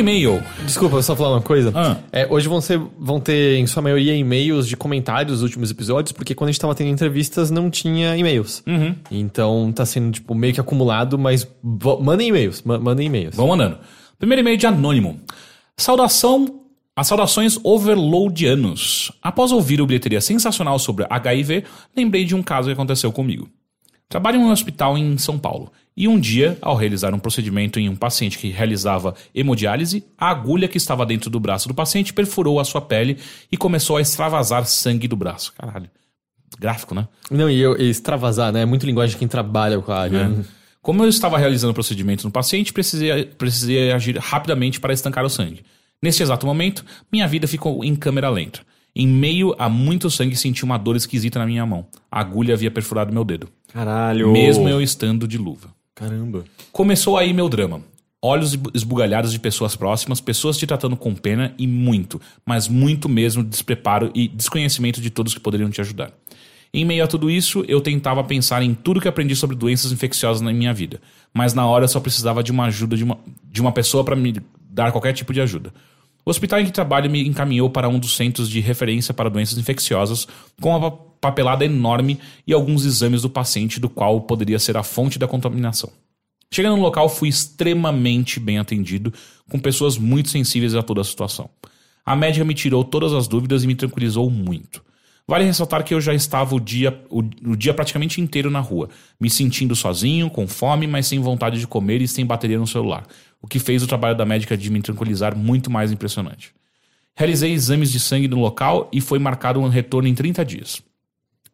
E-mail. 0.00 0.42
Desculpa, 0.64 1.00
só 1.02 1.14
falar 1.14 1.36
uma 1.36 1.40
coisa. 1.42 1.72
Ah. 1.74 1.96
É, 2.12 2.26
hoje 2.28 2.48
vão, 2.48 2.60
ser, 2.60 2.80
vão 2.98 3.20
ter, 3.20 3.56
em 3.56 3.66
sua 3.66 3.82
maioria, 3.82 4.14
e-mails 4.16 4.66
de 4.66 4.76
comentários 4.76 5.34
dos 5.38 5.42
últimos 5.42 5.70
episódios, 5.70 6.12
porque 6.12 6.34
quando 6.34 6.48
a 6.48 6.52
gente 6.52 6.60
tava 6.60 6.74
tendo 6.74 6.90
entrevistas 6.90 7.50
não 7.50 7.70
tinha 7.70 8.16
e-mails. 8.16 8.62
Uhum. 8.66 8.94
Então 9.10 9.72
tá 9.72 9.86
sendo, 9.86 10.10
tipo, 10.12 10.34
meio 10.34 10.52
que 10.52 10.60
acumulado, 10.60 11.18
mas 11.18 11.46
mandem 12.00 12.28
e-mails, 12.28 12.62
ma- 12.62 12.78
mandem 12.78 13.06
e-mails. 13.06 13.36
Vamos 13.36 13.56
mandando. 13.56 13.78
Primeiro 14.18 14.40
e-mail 14.42 14.56
de 14.56 14.66
Anônimo. 14.66 15.20
Saudação. 15.76 16.56
As 16.96 17.06
saudações 17.06 17.58
overloadianos. 17.62 19.10
Após 19.22 19.52
ouvir 19.52 19.80
o 19.80 19.86
bilheteria 19.86 20.20
sensacional 20.20 20.78
sobre 20.78 21.06
HIV, 21.08 21.64
lembrei 21.96 22.24
de 22.24 22.34
um 22.34 22.42
caso 22.42 22.68
que 22.68 22.72
aconteceu 22.74 23.10
comigo. 23.12 23.48
Trabalho 24.08 24.38
em 24.38 24.44
um 24.44 24.50
hospital 24.50 24.98
em 24.98 25.16
São 25.16 25.38
Paulo. 25.38 25.72
E 25.96 26.08
um 26.08 26.18
dia, 26.18 26.56
ao 26.62 26.76
realizar 26.76 27.12
um 27.12 27.18
procedimento 27.18 27.78
em 27.78 27.88
um 27.88 27.96
paciente 27.96 28.38
que 28.38 28.48
realizava 28.48 29.14
hemodiálise, 29.34 30.04
a 30.16 30.30
agulha 30.30 30.68
que 30.68 30.76
estava 30.76 31.04
dentro 31.04 31.28
do 31.28 31.40
braço 31.40 31.68
do 31.68 31.74
paciente 31.74 32.12
perfurou 32.12 32.60
a 32.60 32.64
sua 32.64 32.80
pele 32.80 33.18
e 33.50 33.56
começou 33.56 33.96
a 33.96 34.00
extravasar 34.00 34.64
sangue 34.66 35.08
do 35.08 35.16
braço. 35.16 35.52
Caralho. 35.58 35.90
Gráfico, 36.58 36.94
né? 36.94 37.06
Não, 37.30 37.50
e, 37.50 37.58
eu, 37.58 37.78
e 37.78 37.90
extravasar, 37.90 38.52
né? 38.52 38.62
É 38.62 38.66
muito 38.66 38.86
linguagem 38.86 39.14
de 39.14 39.18
quem 39.18 39.28
trabalha 39.28 39.80
com 39.80 39.92
a 39.92 40.00
área. 40.00 40.44
Como 40.82 41.04
eu 41.04 41.08
estava 41.08 41.36
realizando 41.36 41.72
o 41.72 41.74
procedimento 41.74 42.24
no 42.24 42.30
paciente, 42.30 42.72
precisei, 42.72 43.26
precisei 43.26 43.92
agir 43.92 44.16
rapidamente 44.18 44.80
para 44.80 44.94
estancar 44.94 45.24
o 45.24 45.30
sangue. 45.30 45.62
Neste 46.02 46.22
exato 46.22 46.46
momento, 46.46 46.84
minha 47.12 47.28
vida 47.28 47.46
ficou 47.46 47.84
em 47.84 47.94
câmera 47.94 48.30
lenta. 48.30 48.60
Em 48.96 49.06
meio 49.06 49.54
a 49.58 49.68
muito 49.68 50.10
sangue, 50.10 50.34
senti 50.34 50.64
uma 50.64 50.78
dor 50.78 50.96
esquisita 50.96 51.38
na 51.38 51.46
minha 51.46 51.64
mão. 51.66 51.86
A 52.10 52.20
agulha 52.20 52.54
havia 52.54 52.70
perfurado 52.70 53.12
meu 53.12 53.24
dedo, 53.24 53.48
Caralho. 53.72 54.32
mesmo 54.32 54.68
eu 54.68 54.80
estando 54.80 55.28
de 55.28 55.38
luva. 55.38 55.68
Caramba. 56.00 56.44
Começou 56.72 57.18
aí 57.18 57.30
meu 57.34 57.46
drama. 57.46 57.82
Olhos 58.22 58.58
esbugalhados 58.72 59.32
de 59.32 59.38
pessoas 59.38 59.76
próximas, 59.76 60.18
pessoas 60.18 60.56
te 60.56 60.66
tratando 60.66 60.96
com 60.96 61.14
pena 61.14 61.54
e 61.58 61.66
muito, 61.66 62.18
mas 62.44 62.68
muito 62.68 63.06
mesmo 63.06 63.44
despreparo 63.44 64.10
e 64.14 64.26
desconhecimento 64.26 64.98
de 64.98 65.10
todos 65.10 65.34
que 65.34 65.40
poderiam 65.40 65.68
te 65.68 65.80
ajudar. 65.82 66.10
Em 66.72 66.86
meio 66.86 67.04
a 67.04 67.06
tudo 67.06 67.30
isso, 67.30 67.64
eu 67.68 67.82
tentava 67.82 68.24
pensar 68.24 68.62
em 68.62 68.72
tudo 68.72 69.00
que 69.00 69.08
aprendi 69.08 69.36
sobre 69.36 69.56
doenças 69.56 69.92
infecciosas 69.92 70.40
na 70.40 70.52
minha 70.52 70.72
vida, 70.72 71.02
mas 71.34 71.52
na 71.52 71.66
hora 71.66 71.84
eu 71.84 71.88
só 71.88 72.00
precisava 72.00 72.42
de 72.42 72.50
uma 72.50 72.66
ajuda 72.66 72.96
de 72.96 73.04
uma, 73.04 73.18
de 73.44 73.60
uma 73.60 73.72
pessoa 73.72 74.02
para 74.02 74.16
me 74.16 74.34
dar 74.70 74.92
qualquer 74.92 75.12
tipo 75.12 75.34
de 75.34 75.40
ajuda. 75.40 75.72
O 76.24 76.30
hospital 76.30 76.60
em 76.60 76.66
que 76.66 76.72
trabalho 76.72 77.10
me 77.10 77.26
encaminhou 77.26 77.70
para 77.70 77.88
um 77.88 77.98
dos 77.98 78.16
centros 78.16 78.48
de 78.48 78.60
referência 78.60 79.14
para 79.14 79.30
doenças 79.30 79.58
infecciosas, 79.58 80.28
com 80.60 80.76
uma 80.76 80.90
papelada 80.90 81.64
enorme 81.64 82.18
e 82.46 82.52
alguns 82.52 82.84
exames 82.84 83.22
do 83.22 83.30
paciente, 83.30 83.80
do 83.80 83.88
qual 83.88 84.20
poderia 84.22 84.58
ser 84.58 84.76
a 84.76 84.82
fonte 84.82 85.18
da 85.18 85.26
contaminação. 85.26 85.90
Chegando 86.52 86.76
no 86.76 86.82
local, 86.82 87.08
fui 87.08 87.28
extremamente 87.28 88.40
bem 88.40 88.58
atendido, 88.58 89.12
com 89.48 89.58
pessoas 89.58 89.96
muito 89.96 90.30
sensíveis 90.30 90.74
a 90.74 90.82
toda 90.82 91.00
a 91.00 91.04
situação. 91.04 91.48
A 92.04 92.16
médica 92.16 92.44
me 92.44 92.54
tirou 92.54 92.82
todas 92.82 93.12
as 93.12 93.28
dúvidas 93.28 93.62
e 93.62 93.66
me 93.66 93.74
tranquilizou 93.74 94.28
muito. 94.28 94.82
Vale 95.28 95.44
ressaltar 95.44 95.84
que 95.84 95.94
eu 95.94 96.00
já 96.00 96.12
estava 96.12 96.56
o 96.56 96.58
dia, 96.58 97.00
o, 97.08 97.20
o 97.20 97.56
dia 97.56 97.72
praticamente 97.72 98.20
inteiro 98.20 98.50
na 98.50 98.58
rua, 98.58 98.88
me 99.20 99.30
sentindo 99.30 99.76
sozinho, 99.76 100.28
com 100.28 100.44
fome, 100.48 100.88
mas 100.88 101.06
sem 101.06 101.20
vontade 101.20 101.60
de 101.60 101.68
comer 101.68 102.02
e 102.02 102.08
sem 102.08 102.26
bateria 102.26 102.58
no 102.58 102.66
celular, 102.66 103.06
o 103.42 103.46
que 103.46 103.58
fez 103.58 103.82
o 103.82 103.86
trabalho 103.86 104.16
da 104.16 104.24
médica 104.24 104.56
de 104.56 104.70
me 104.70 104.82
tranquilizar 104.82 105.36
muito 105.36 105.70
mais 105.70 105.90
impressionante. 105.90 106.52
Realizei 107.14 107.52
exames 107.52 107.90
de 107.90 108.00
sangue 108.00 108.28
no 108.28 108.38
local 108.38 108.88
e 108.92 109.00
foi 109.00 109.18
marcado 109.18 109.60
um 109.60 109.68
retorno 109.68 110.08
em 110.08 110.14
30 110.14 110.44
dias. 110.44 110.82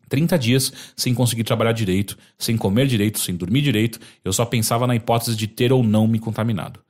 30 0.08 0.38
dias 0.38 0.72
sem 0.96 1.14
conseguir 1.14 1.44
trabalhar 1.44 1.72
direito, 1.72 2.16
sem 2.38 2.56
comer 2.56 2.86
direito, 2.86 3.18
sem 3.18 3.34
dormir 3.34 3.62
direito, 3.62 3.98
eu 4.24 4.32
só 4.32 4.44
pensava 4.44 4.86
na 4.86 4.94
hipótese 4.94 5.36
de 5.36 5.46
ter 5.46 5.72
ou 5.72 5.82
não 5.82 6.06
me 6.06 6.18
contaminado. 6.18 6.80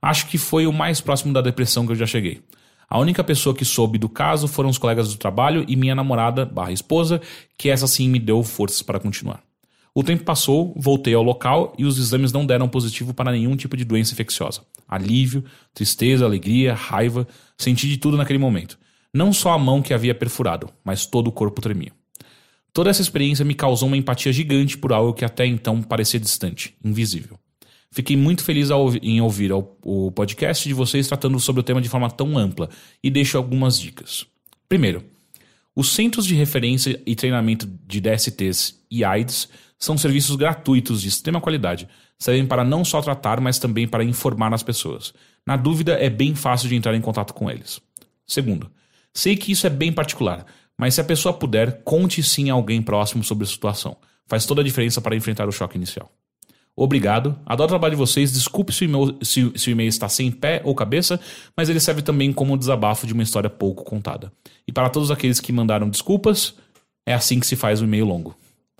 Acho 0.00 0.26
que 0.26 0.36
foi 0.36 0.66
o 0.66 0.72
mais 0.72 1.00
próximo 1.00 1.32
da 1.32 1.40
depressão 1.40 1.86
que 1.86 1.92
eu 1.92 1.96
já 1.96 2.06
cheguei. 2.06 2.42
A 2.88 2.98
única 2.98 3.24
pessoa 3.24 3.54
que 3.54 3.64
soube 3.64 3.98
do 3.98 4.08
caso 4.08 4.46
foram 4.46 4.68
os 4.68 4.78
colegas 4.78 5.08
do 5.08 5.18
trabalho 5.18 5.64
e 5.66 5.74
minha 5.74 5.94
namorada 5.94 6.44
barra 6.44 6.70
esposa, 6.70 7.20
que 7.58 7.68
essa 7.68 7.86
sim 7.86 8.08
me 8.08 8.18
deu 8.18 8.42
forças 8.42 8.82
para 8.82 9.00
continuar. 9.00 9.45
O 9.96 10.04
tempo 10.04 10.24
passou, 10.24 10.74
voltei 10.76 11.14
ao 11.14 11.22
local 11.22 11.74
e 11.78 11.86
os 11.86 11.96
exames 11.96 12.30
não 12.30 12.44
deram 12.44 12.68
positivo 12.68 13.14
para 13.14 13.32
nenhum 13.32 13.56
tipo 13.56 13.74
de 13.78 13.82
doença 13.82 14.12
infecciosa. 14.12 14.60
Alívio, 14.86 15.42
tristeza, 15.72 16.22
alegria, 16.22 16.74
raiva, 16.74 17.26
senti 17.56 17.88
de 17.88 17.96
tudo 17.96 18.14
naquele 18.14 18.38
momento. 18.38 18.78
Não 19.10 19.32
só 19.32 19.52
a 19.52 19.58
mão 19.58 19.80
que 19.80 19.94
havia 19.94 20.14
perfurado, 20.14 20.68
mas 20.84 21.06
todo 21.06 21.28
o 21.28 21.32
corpo 21.32 21.62
tremia. 21.62 21.92
Toda 22.74 22.90
essa 22.90 23.00
experiência 23.00 23.42
me 23.42 23.54
causou 23.54 23.88
uma 23.88 23.96
empatia 23.96 24.30
gigante 24.34 24.76
por 24.76 24.92
algo 24.92 25.14
que 25.14 25.24
até 25.24 25.46
então 25.46 25.80
parecia 25.80 26.20
distante, 26.20 26.74
invisível. 26.84 27.38
Fiquei 27.90 28.18
muito 28.18 28.44
feliz 28.44 28.68
em 29.00 29.22
ouvir 29.22 29.50
o 29.50 30.12
podcast 30.12 30.68
de 30.68 30.74
vocês 30.74 31.08
tratando 31.08 31.40
sobre 31.40 31.60
o 31.60 31.64
tema 31.64 31.80
de 31.80 31.88
forma 31.88 32.10
tão 32.10 32.36
ampla 32.36 32.68
e 33.02 33.08
deixo 33.08 33.38
algumas 33.38 33.80
dicas. 33.80 34.26
Primeiro, 34.68 35.02
os 35.74 35.92
centros 35.92 36.26
de 36.26 36.34
referência 36.34 37.00
e 37.06 37.14
treinamento 37.14 37.66
de 37.86 37.98
DSTs 37.98 38.78
e 38.90 39.02
AIDS 39.02 39.48
são 39.78 39.98
serviços 39.98 40.36
gratuitos 40.36 41.02
de 41.02 41.08
extrema 41.08 41.40
qualidade. 41.40 41.88
Servem 42.18 42.46
para 42.46 42.64
não 42.64 42.84
só 42.84 43.00
tratar, 43.02 43.40
mas 43.40 43.58
também 43.58 43.86
para 43.86 44.04
informar 44.04 44.52
as 44.54 44.62
pessoas. 44.62 45.12
Na 45.46 45.56
dúvida, 45.56 45.92
é 45.94 46.08
bem 46.08 46.34
fácil 46.34 46.68
de 46.68 46.74
entrar 46.74 46.94
em 46.94 47.00
contato 47.00 47.34
com 47.34 47.50
eles. 47.50 47.80
Segundo, 48.26 48.70
sei 49.12 49.36
que 49.36 49.52
isso 49.52 49.66
é 49.66 49.70
bem 49.70 49.92
particular, 49.92 50.46
mas 50.78 50.94
se 50.94 51.00
a 51.00 51.04
pessoa 51.04 51.32
puder, 51.32 51.82
conte 51.84 52.22
sim 52.22 52.50
a 52.50 52.54
alguém 52.54 52.82
próximo 52.82 53.22
sobre 53.22 53.44
a 53.44 53.48
situação. 53.48 53.96
Faz 54.26 54.44
toda 54.46 54.60
a 54.60 54.64
diferença 54.64 55.00
para 55.00 55.14
enfrentar 55.14 55.48
o 55.48 55.52
choque 55.52 55.76
inicial. 55.76 56.10
Obrigado. 56.74 57.38
Adoro 57.46 57.68
o 57.68 57.70
trabalho 57.70 57.92
de 57.92 57.98
vocês. 57.98 58.32
Desculpe 58.32 58.72
se 58.72 58.84
o, 58.84 58.86
e-mail, 58.86 59.18
se, 59.22 59.50
se 59.56 59.70
o 59.70 59.72
e-mail 59.72 59.88
está 59.88 60.08
sem 60.08 60.30
pé 60.30 60.60
ou 60.62 60.74
cabeça, 60.74 61.18
mas 61.56 61.70
ele 61.70 61.80
serve 61.80 62.02
também 62.02 62.32
como 62.32 62.58
desabafo 62.58 63.06
de 63.06 63.14
uma 63.14 63.22
história 63.22 63.48
pouco 63.48 63.82
contada. 63.82 64.30
E 64.68 64.72
para 64.72 64.90
todos 64.90 65.10
aqueles 65.10 65.40
que 65.40 65.52
mandaram 65.52 65.88
desculpas, 65.88 66.54
é 67.06 67.14
assim 67.14 67.40
que 67.40 67.46
se 67.46 67.56
faz 67.56 67.80
um 67.80 67.84
e-mail 67.86 68.04
longo. 68.04 68.36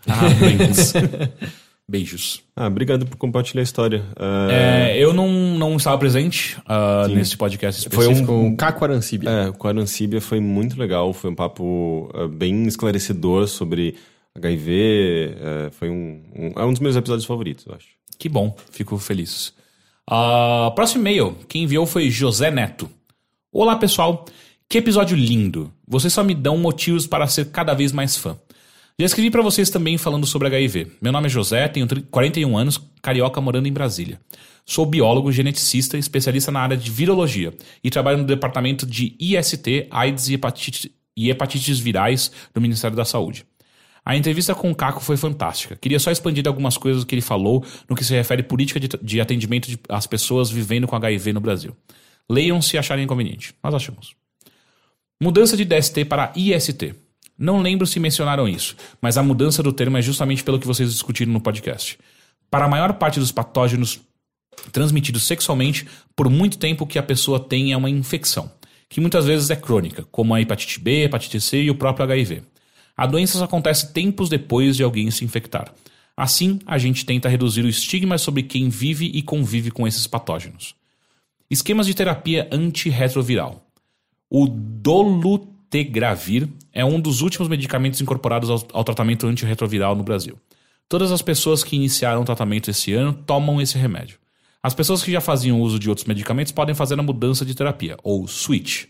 Ah, 0.08 0.28
beijos. 0.40 0.92
Beijos. 1.88 2.42
Ah, 2.56 2.66
obrigado 2.66 3.06
por 3.06 3.16
compartilhar 3.16 3.60
a 3.60 3.62
história. 3.62 4.04
Ah, 4.16 4.48
É, 4.50 4.98
eu 4.98 5.12
não, 5.14 5.28
não 5.56 5.76
estava 5.76 5.96
presente 5.98 6.56
ah, 6.66 7.06
nesse 7.08 7.36
podcast 7.36 7.88
Foi 7.90 8.06
um- 8.08 8.10
específico. 8.10 8.32
Com 8.32 8.48
o 8.48 8.56
Caco 8.56 8.84
Arancibia. 8.84 9.30
É, 9.30 9.52
com 9.52 9.68
a 9.68 9.70
Arancíbia 9.70 10.20
foi 10.20 10.40
muito 10.40 10.76
legal, 10.78 11.12
foi 11.12 11.30
um 11.30 11.34
papo 11.36 12.10
eh, 12.12 12.26
bem 12.26 12.66
esclarecedor 12.66 13.46
sobre 13.46 13.94
HIV, 14.34 15.36
eh, 15.40 15.70
foi 15.70 15.88
um, 15.88 16.22
um- 16.34 16.52
é 16.60 16.64
um 16.64 16.72
dos 16.72 16.80
meus 16.80 16.96
episódios 16.96 17.24
favoritos, 17.24 17.64
eu 17.66 17.74
acho. 17.76 17.86
Que 18.18 18.28
bom, 18.28 18.56
fico 18.72 18.98
feliz. 18.98 19.54
Ah, 20.10 20.72
próximo 20.74 21.02
e-mail, 21.02 21.36
quem 21.48 21.62
enviou 21.62 21.86
foi 21.86 22.10
José 22.10 22.50
Neto. 22.50 22.90
Olá 23.52 23.76
pessoal, 23.76 24.24
que 24.68 24.78
episódio 24.78 25.16
lindo. 25.16 25.72
Vocês 25.86 26.12
só 26.12 26.24
me 26.24 26.34
dão 26.34 26.58
motivos 26.58 27.06
para 27.06 27.28
ser 27.28 27.46
cada 27.52 27.74
vez 27.74 27.92
mais 27.92 28.16
fã. 28.16 28.36
Já 28.98 29.04
escrevi 29.04 29.30
para 29.30 29.42
vocês 29.42 29.68
também 29.68 29.98
falando 29.98 30.26
sobre 30.26 30.48
HIV. 30.48 30.92
Meu 31.02 31.12
nome 31.12 31.26
é 31.26 31.28
José, 31.28 31.68
tenho 31.68 31.86
30 31.86 32.08
41 32.10 32.56
anos, 32.56 32.80
carioca 33.02 33.38
morando 33.42 33.68
em 33.68 33.72
Brasília. 33.72 34.18
Sou 34.64 34.86
biólogo, 34.86 35.30
geneticista, 35.30 35.98
especialista 35.98 36.50
na 36.50 36.60
área 36.60 36.78
de 36.78 36.90
virologia 36.90 37.52
e 37.84 37.90
trabalho 37.90 38.16
no 38.18 38.24
departamento 38.24 38.86
de 38.86 39.14
IST, 39.20 39.86
AIDS 39.90 40.28
e 40.30 40.34
hepatite- 40.34 40.92
e 41.14 41.28
hepatites 41.28 41.78
virais 41.78 42.32
do 42.54 42.60
Ministério 42.60 42.96
da 42.96 43.04
Saúde. 43.04 43.44
A 44.02 44.16
entrevista 44.16 44.54
com 44.54 44.70
o 44.70 44.74
Caco 44.74 45.00
foi 45.00 45.18
fantástica. 45.18 45.76
Queria 45.76 45.98
só 45.98 46.10
expandir 46.10 46.46
algumas 46.48 46.78
coisas 46.78 47.04
que 47.04 47.14
ele 47.14 47.22
falou 47.22 47.62
no 47.88 47.94
que 47.94 48.04
se 48.04 48.14
refere 48.14 48.40
à 48.40 48.44
política 48.44 48.80
de, 48.80 48.88
de 49.02 49.20
atendimento 49.20 49.68
às 49.90 50.06
pessoas 50.06 50.50
vivendo 50.50 50.86
com 50.86 50.96
HIV 50.96 51.34
no 51.34 51.40
Brasil. 51.40 51.76
Leiam 52.30 52.62
se 52.62 52.78
acharem 52.78 53.04
inconveniente. 53.04 53.52
Nós 53.62 53.74
achamos. 53.74 54.14
Mudança 55.20 55.54
de 55.54 55.66
DST 55.66 56.04
para 56.06 56.32
IST. 56.34 56.94
Não 57.38 57.60
lembro 57.60 57.86
se 57.86 58.00
mencionaram 58.00 58.48
isso, 58.48 58.76
mas 59.00 59.18
a 59.18 59.22
mudança 59.22 59.62
do 59.62 59.72
termo 59.72 59.98
é 59.98 60.02
justamente 60.02 60.42
pelo 60.42 60.58
que 60.58 60.66
vocês 60.66 60.90
discutiram 60.90 61.32
no 61.32 61.40
podcast. 61.40 61.98
Para 62.50 62.64
a 62.64 62.68
maior 62.68 62.94
parte 62.94 63.20
dos 63.20 63.30
patógenos 63.30 64.00
transmitidos 64.72 65.24
sexualmente, 65.24 65.86
por 66.14 66.30
muito 66.30 66.58
tempo 66.58 66.86
que 66.86 66.98
a 66.98 67.02
pessoa 67.02 67.38
tem 67.38 67.72
é 67.72 67.76
uma 67.76 67.90
infecção, 67.90 68.50
que 68.88 69.00
muitas 69.00 69.26
vezes 69.26 69.50
é 69.50 69.56
crônica, 69.56 70.06
como 70.10 70.34
a 70.34 70.40
hepatite 70.40 70.80
B, 70.80 71.04
hepatite 71.04 71.40
C 71.40 71.62
e 71.62 71.70
o 71.70 71.74
próprio 71.74 72.04
HIV. 72.04 72.42
A 72.96 73.06
doença 73.06 73.38
só 73.38 73.44
acontece 73.44 73.92
tempos 73.92 74.28
depois 74.28 74.76
de 74.76 74.82
alguém 74.82 75.10
se 75.10 75.24
infectar. 75.24 75.72
Assim, 76.16 76.58
a 76.64 76.78
gente 76.78 77.04
tenta 77.04 77.28
reduzir 77.28 77.62
o 77.62 77.68
estigma 77.68 78.16
sobre 78.16 78.42
quem 78.42 78.70
vive 78.70 79.10
e 79.12 79.20
convive 79.20 79.70
com 79.70 79.86
esses 79.86 80.06
patógenos. 80.06 80.74
Esquemas 81.50 81.86
de 81.86 81.92
terapia 81.92 82.48
antirretroviral. 82.50 83.66
O 84.30 84.46
dolutegravir 85.70 86.48
é 86.72 86.84
um 86.84 87.00
dos 87.00 87.20
últimos 87.20 87.48
medicamentos 87.48 88.00
incorporados 88.00 88.50
ao, 88.50 88.66
ao 88.72 88.84
tratamento 88.84 89.26
antirretroviral 89.26 89.94
no 89.94 90.02
Brasil. 90.02 90.38
Todas 90.88 91.10
as 91.10 91.22
pessoas 91.22 91.64
que 91.64 91.76
iniciaram 91.76 92.22
o 92.22 92.24
tratamento 92.24 92.70
esse 92.70 92.92
ano 92.92 93.12
tomam 93.12 93.60
esse 93.60 93.76
remédio. 93.76 94.18
As 94.62 94.74
pessoas 94.74 95.02
que 95.02 95.12
já 95.12 95.20
faziam 95.20 95.60
uso 95.60 95.78
de 95.78 95.88
outros 95.88 96.06
medicamentos 96.06 96.52
podem 96.52 96.74
fazer 96.74 96.98
a 96.98 97.02
mudança 97.02 97.44
de 97.44 97.54
terapia, 97.54 97.96
ou 98.02 98.26
switch. 98.26 98.84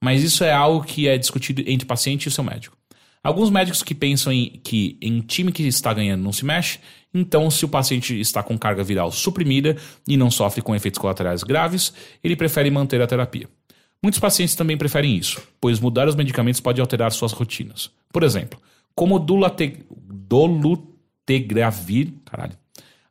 Mas 0.00 0.22
isso 0.22 0.44
é 0.44 0.52
algo 0.52 0.84
que 0.84 1.08
é 1.08 1.16
discutido 1.16 1.62
entre 1.66 1.84
o 1.84 1.88
paciente 1.88 2.24
e 2.24 2.28
o 2.28 2.30
seu 2.30 2.44
médico. 2.44 2.76
Alguns 3.22 3.48
médicos 3.48 3.82
que 3.82 3.94
pensam 3.94 4.32
em, 4.32 4.60
que 4.62 4.98
em 5.00 5.20
time 5.20 5.50
que 5.50 5.62
está 5.62 5.94
ganhando 5.94 6.22
não 6.22 6.32
se 6.32 6.44
mexe, 6.44 6.78
então 7.12 7.50
se 7.50 7.64
o 7.64 7.68
paciente 7.68 8.18
está 8.20 8.42
com 8.42 8.58
carga 8.58 8.84
viral 8.84 9.10
suprimida 9.10 9.76
e 10.06 10.16
não 10.16 10.30
sofre 10.30 10.60
com 10.60 10.74
efeitos 10.74 10.98
colaterais 10.98 11.42
graves, 11.42 11.94
ele 12.22 12.36
prefere 12.36 12.70
manter 12.70 13.00
a 13.00 13.06
terapia. 13.06 13.48
Muitos 14.04 14.20
pacientes 14.20 14.54
também 14.54 14.76
preferem 14.76 15.16
isso, 15.16 15.40
pois 15.58 15.80
mudar 15.80 16.06
os 16.06 16.14
medicamentos 16.14 16.60
pode 16.60 16.78
alterar 16.78 17.10
suas 17.10 17.32
rotinas. 17.32 17.90
Por 18.12 18.22
exemplo, 18.22 18.60
como 18.94 19.14
o 19.14 19.18
dulate- 19.18 19.78
dolutegravir, 19.90 22.12
caralho, 22.22 22.52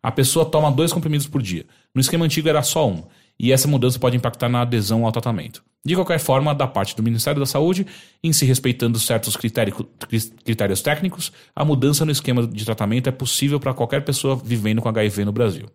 a 0.03 0.11
pessoa 0.11 0.45
toma 0.45 0.71
dois 0.71 0.93
comprimidos 0.93 1.25
por 1.25 1.41
dia. 1.41 1.65
No 1.95 1.99
esquema 1.99 2.25
antigo 2.25 2.47
era 2.47 2.61
só 2.61 2.87
um, 2.87 3.01
e 3.39 3.51
essa 3.51 3.67
mudança 3.67 3.97
pode 3.97 4.15
impactar 4.15 4.49
na 4.49 4.61
adesão 4.61 5.03
ao 5.03 5.11
tratamento. 5.11 5.63
De 5.83 5.95
qualquer 5.95 6.19
forma, 6.19 6.53
da 6.53 6.67
parte 6.67 6.95
do 6.95 7.01
Ministério 7.01 7.39
da 7.39 7.45
Saúde, 7.47 7.87
em 8.23 8.31
se 8.31 8.45
respeitando 8.45 8.99
certos 8.99 9.35
critério- 9.35 9.73
cri- 10.07 10.31
critérios 10.45 10.83
técnicos, 10.83 11.31
a 11.55 11.65
mudança 11.65 12.05
no 12.05 12.11
esquema 12.11 12.45
de 12.45 12.65
tratamento 12.65 13.09
é 13.09 13.11
possível 13.11 13.59
para 13.59 13.73
qualquer 13.73 14.05
pessoa 14.05 14.35
vivendo 14.35 14.79
com 14.79 14.89
HIV 14.89 15.25
no 15.25 15.31
Brasil. 15.31 15.65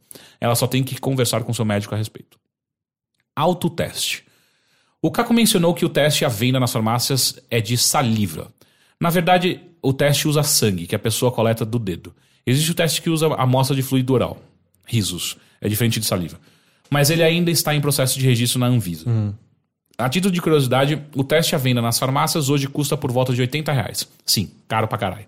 Ela 0.41 0.55
só 0.55 0.69
tem 0.69 0.85
que 0.85 1.01
conversar 1.01 1.43
com 1.43 1.53
seu 1.53 1.65
médico 1.65 1.93
a 1.93 1.99
respeito. 1.99 2.39
Autoteste. 3.35 4.28
O 5.01 5.13
Caco 5.13 5.33
mencionou 5.33 5.75
que 5.75 5.85
o 5.85 5.89
teste 5.89 6.25
à 6.25 6.29
venda 6.29 6.59
nas 6.59 6.73
farmácias 6.73 7.39
é 7.49 7.61
de 7.61 7.79
saliva. 7.79 8.53
Na 9.01 9.11
verdade, 9.11 9.61
o 9.81 9.93
teste 9.93 10.27
usa 10.27 10.43
sangue, 10.43 10.89
que 10.89 10.95
a 10.95 10.99
pessoa 10.99 11.31
coleta 11.31 11.65
do 11.65 11.79
dedo. 11.79 12.13
Existe 12.45 12.73
o 12.73 12.75
teste 12.75 13.01
que 13.01 13.09
usa 13.09 13.33
amostra 13.35 13.77
de 13.77 13.83
fluido 13.83 14.13
oral. 14.13 14.43
Risos. 14.85 15.37
É 15.61 15.69
diferente 15.69 16.01
de 16.01 16.07
saliva. 16.07 16.41
Mas 16.91 17.11
ele 17.11 17.23
ainda 17.23 17.51
está 17.51 17.75
em 17.75 17.81
processo 17.81 18.19
de 18.19 18.27
registro 18.27 18.59
na 18.59 18.67
Anvisa. 18.67 19.05
A 19.97 20.09
título 20.09 20.35
de 20.35 20.41
curiosidade, 20.41 21.01
o 21.15 21.23
teste 21.23 21.55
à 21.55 21.59
venda 21.59 21.81
nas 21.81 21.99
farmácias 21.99 22.49
hoje 22.49 22.67
custa 22.67 22.97
por 22.97 23.13
volta 23.13 23.33
de 23.33 23.41
80 23.41 23.73
reais. 23.73 24.09
Sim, 24.27 24.51
caro 24.67 24.89
pra 24.89 24.99
caralho. 24.99 25.27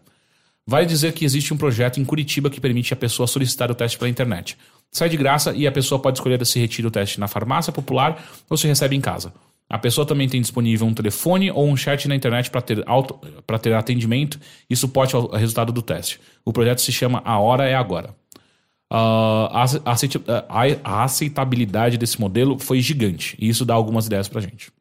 Vale 0.67 0.87
dizer 0.87 1.13
que 1.13 1.25
existe 1.25 1.55
um 1.55 1.57
projeto 1.57 2.01
em 2.01 2.05
Curitiba 2.05 2.51
que 2.51 2.61
permite 2.61 2.93
a 2.93 2.97
pessoa 2.97 3.27
solicitar 3.27 3.71
o 3.71 3.75
teste 3.75 3.99
pela 3.99 4.09
internet. 4.09 4.57
Sai 4.91 5.09
de 5.09 5.17
graça 5.17 5.53
e 5.55 5.67
a 5.67 5.73
pessoa 5.73 6.01
pode 6.01 6.19
escolher 6.19 6.45
se 6.45 6.59
retira 6.59 6.89
o 6.89 6.91
teste 6.91 7.21
na 7.21 7.29
farmácia 7.29 7.73
popular 7.73 8.25
ou 8.49 8.57
se 8.57 8.67
recebe 8.67 8.97
em 8.97 9.01
casa. 9.01 9.33
A 9.71 9.79
pessoa 9.79 10.05
também 10.05 10.29
tem 10.29 10.41
disponível 10.41 10.85
um 10.85 10.93
telefone 10.93 11.49
ou 11.49 11.69
um 11.69 11.77
chat 11.77 12.09
na 12.09 12.17
internet 12.17 12.51
para 12.51 12.61
ter, 12.61 12.83
auto- 12.89 13.21
ter 13.63 13.73
atendimento 13.73 14.41
e 14.69 14.75
suporte 14.75 15.15
ao 15.15 15.31
resultado 15.31 15.73
do 15.73 15.81
teste. 15.81 16.21
O 16.45 16.53
projeto 16.53 16.81
se 16.81 16.91
chama 16.91 17.23
A 17.25 17.39
Hora 17.39 17.69
é 17.69 17.77
Agora. 17.77 18.13
Ah, 18.91 19.65
a, 20.83 21.05
aceitabilidade 21.05 21.97
desse 21.97 22.21
modelo 22.21 22.59
foi 22.59 22.81
gigante 22.81 23.37
e 23.39 23.49
isso 23.49 23.65
dá 23.65 23.73
algumas 23.73 24.07
ideias 24.07 24.27
pra 24.27 24.41
gente. 24.41 24.73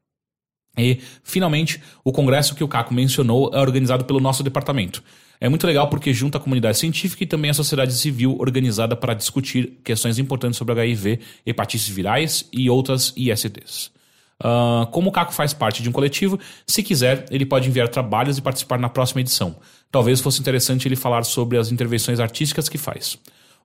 E, 0.76 1.00
finalmente, 1.24 1.80
o 2.04 2.12
congresso 2.12 2.56
que 2.56 2.64
o 2.64 2.68
Caco 2.68 2.92
mencionou 2.92 3.52
é 3.54 3.60
organizado 3.60 4.06
pelo 4.06 4.20
nosso 4.20 4.42
departamento. 4.42 5.04
É 5.40 5.48
muito 5.48 5.68
legal 5.68 5.88
porque 5.88 6.12
junta 6.12 6.40
a 6.40 6.42
comunidade 6.42 6.80
científica 6.80 7.24
e 7.24 7.28
também 7.28 7.52
a 7.52 7.54
sociedade 7.54 7.94
civil 7.94 8.38
organizada 8.40 8.96
para 8.96 9.14
discutir 9.14 9.80
questões 9.84 10.18
importantes 10.18 10.58
sobre 10.58 10.74
HIV, 10.74 11.20
hepatites 11.46 11.88
virais 11.88 12.50
e 12.52 12.70
outras 12.70 13.14
ISTs. 13.16 13.92
Ah, 14.42 14.88
como 14.92 15.10
o 15.10 15.12
Caco 15.12 15.34
faz 15.34 15.54
parte 15.54 15.84
de 15.84 15.90
um 15.90 15.92
coletivo, 15.92 16.40
se 16.66 16.82
quiser, 16.82 17.26
ele 17.30 17.46
pode 17.46 17.68
enviar 17.68 17.90
trabalhos 17.90 18.38
e 18.38 18.42
participar 18.42 18.80
na 18.80 18.90
próxima 18.90 19.22
edição. 19.22 19.56
Talvez 19.92 20.22
fosse 20.22 20.40
interessante 20.40 20.88
ele 20.88 20.96
falar 20.96 21.24
sobre 21.24 21.58
as 21.58 21.72
intervenções 21.72 22.20
artísticas 22.20 22.70
que 22.70 22.78
faz. 22.78 23.18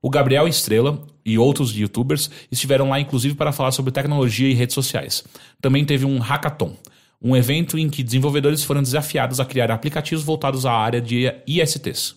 O 0.03 0.11
Gabriel 0.11 0.47
Estrela 0.47 1.03
e 1.25 1.39
outros 1.39 1.75
youtubers 1.75 2.31
estiveram 2.51 2.91
lá 2.91 3.01
inclusive 3.01 3.35
para 3.35 3.53
falar 3.53 3.73
sobre 3.73 3.93
tecnologia 3.93 4.49
e 4.49 4.55
redes 4.55 4.75
sociais. 4.75 5.25
Também 5.63 5.85
teve 5.85 6.05
um 6.05 6.19
hackathon, 6.19 6.77
um 7.23 7.35
evento 7.35 7.79
em 7.79 7.89
que 7.89 8.03
desenvolvedores 8.03 8.63
foram 8.63 8.83
desafiados 8.83 9.41
a 9.41 9.47
criar 9.47 9.71
aplicativos 9.71 10.23
voltados 10.23 10.67
à 10.67 10.73
área 10.73 11.01
de 11.01 11.33
ISTs. 11.47 12.17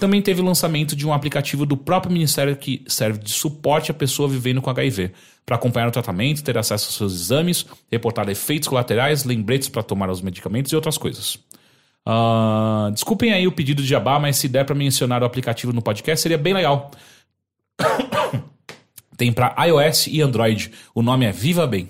Também 0.00 0.22
teve 0.22 0.40
o 0.40 0.44
lançamento 0.44 0.94
de 0.96 1.06
um 1.06 1.12
aplicativo 1.12 1.66
do 1.66 1.76
próprio 1.76 2.12
Ministério 2.12 2.56
que 2.56 2.82
serve 2.86 3.18
de 3.18 3.30
suporte 3.30 3.90
à 3.90 3.94
pessoa 3.94 4.28
vivendo 4.28 4.62
com 4.62 4.70
HIV, 4.70 5.12
para 5.48 5.56
acompanhar 5.56 5.88
o 5.88 5.90
tratamento, 5.90 6.44
ter 6.44 6.58
acesso 6.58 6.88
aos 6.88 6.94
seus 6.94 7.14
exames, 7.14 7.64
reportar 7.90 8.28
efeitos 8.28 8.68
colaterais, 8.68 9.24
lembretes 9.24 9.70
para 9.70 9.82
tomar 9.82 10.10
os 10.10 10.20
medicamentos 10.20 10.70
e 10.70 10.76
outras 10.76 10.98
coisas. 10.98 11.38
Ah, 12.04 12.90
desculpem 12.92 13.32
aí 13.32 13.46
o 13.46 13.52
pedido 13.52 13.80
de 13.80 13.88
jabá, 13.88 14.18
mas 14.18 14.36
se 14.36 14.46
der 14.46 14.66
para 14.66 14.74
mencionar 14.74 15.22
o 15.22 15.24
aplicativo 15.24 15.72
no 15.72 15.80
podcast, 15.80 16.20
seria 16.20 16.36
bem 16.36 16.52
legal. 16.52 16.90
Tem 19.16 19.32
para 19.32 19.56
iOS 19.64 20.08
e 20.08 20.20
Android. 20.20 20.70
O 20.94 21.00
nome 21.00 21.24
é 21.24 21.32
Viva 21.32 21.66
Bem. 21.66 21.88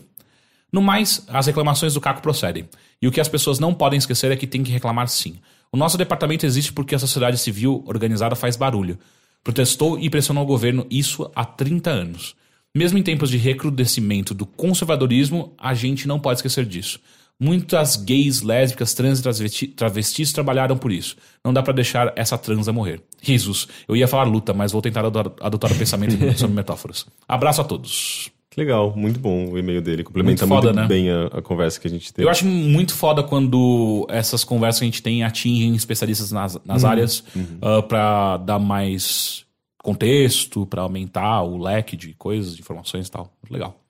No 0.72 0.80
mais, 0.80 1.26
as 1.26 1.48
reclamações 1.48 1.94
do 1.94 2.00
Caco 2.00 2.22
procedem. 2.22 2.68
E 3.02 3.08
o 3.08 3.10
que 3.10 3.20
as 3.20 3.28
pessoas 3.28 3.58
não 3.58 3.74
podem 3.74 3.98
esquecer 3.98 4.30
é 4.30 4.36
que 4.36 4.46
tem 4.46 4.62
que 4.62 4.70
reclamar 4.70 5.08
sim. 5.08 5.40
O 5.72 5.76
nosso 5.76 5.98
departamento 5.98 6.46
existe 6.46 6.72
porque 6.72 6.94
a 6.94 6.98
sociedade 6.98 7.38
civil 7.38 7.82
organizada 7.88 8.36
faz 8.36 8.54
barulho. 8.54 8.96
Protestou 9.42 9.98
e 9.98 10.08
pressionou 10.08 10.44
o 10.44 10.46
governo 10.46 10.86
isso 10.88 11.28
há 11.34 11.44
30 11.44 11.90
anos. 11.90 12.36
Mesmo 12.78 12.96
em 12.96 13.02
tempos 13.02 13.28
de 13.28 13.36
recrudescimento 13.36 14.32
do 14.32 14.46
conservadorismo, 14.46 15.52
a 15.58 15.74
gente 15.74 16.06
não 16.06 16.20
pode 16.20 16.38
esquecer 16.38 16.64
disso. 16.64 17.00
Muitas 17.40 17.96
gays, 17.96 18.40
lésbicas, 18.42 18.94
trans 18.94 19.18
e 19.18 19.22
travesti- 19.22 19.66
travestis 19.66 20.32
trabalharam 20.32 20.76
por 20.78 20.92
isso. 20.92 21.16
Não 21.44 21.52
dá 21.52 21.60
pra 21.60 21.72
deixar 21.72 22.12
essa 22.14 22.38
transa 22.38 22.72
morrer. 22.72 23.00
Risos. 23.20 23.66
Eu 23.88 23.96
ia 23.96 24.06
falar 24.06 24.24
luta, 24.24 24.54
mas 24.54 24.70
vou 24.70 24.80
tentar 24.80 25.04
adotar, 25.04 25.72
o 25.72 25.74
pensamento 25.76 26.14
sobre 26.38 26.54
metáforas. 26.54 27.04
Abraço 27.28 27.60
a 27.60 27.64
todos. 27.64 28.30
Legal, 28.56 28.92
muito 28.96 29.18
bom 29.18 29.50
o 29.50 29.58
e-mail 29.58 29.82
dele. 29.82 30.04
Complementa 30.04 30.46
Muito 30.46 30.54
muito, 30.62 30.68
foda, 30.68 30.80
né? 30.82 30.86
bem 30.88 31.10
a, 31.10 31.26
a 31.26 31.42
conversa 31.42 31.80
que 31.80 31.86
a 31.88 31.90
gente 31.90 32.12
teve. 32.12 32.26
Eu 32.26 32.30
acho 32.30 32.44
muito 32.46 32.94
foda 32.94 33.24
quando 33.24 34.06
essas 34.08 34.42
conversas 34.44 34.78
que 34.78 34.84
a 34.84 34.88
gente 34.88 35.02
tem 35.02 35.24
atingem 35.24 35.74
especialistas 35.74 36.30
nas, 36.32 36.56
nas 36.64 36.84
áreas 36.84 37.24
ah, 37.60 37.82
pra 37.82 38.36
dar 38.38 38.58
mais 38.60 39.44
contexto, 39.88 40.66
pra 40.66 40.82
aumentar 40.82 41.42
o 41.42 41.56
leque 41.56 41.96
de 41.96 42.12
coisas, 42.14 42.54
de 42.54 42.60
informações 42.60 43.08
e 43.08 43.10
tal. 43.10 43.32
Legal. 43.50 43.80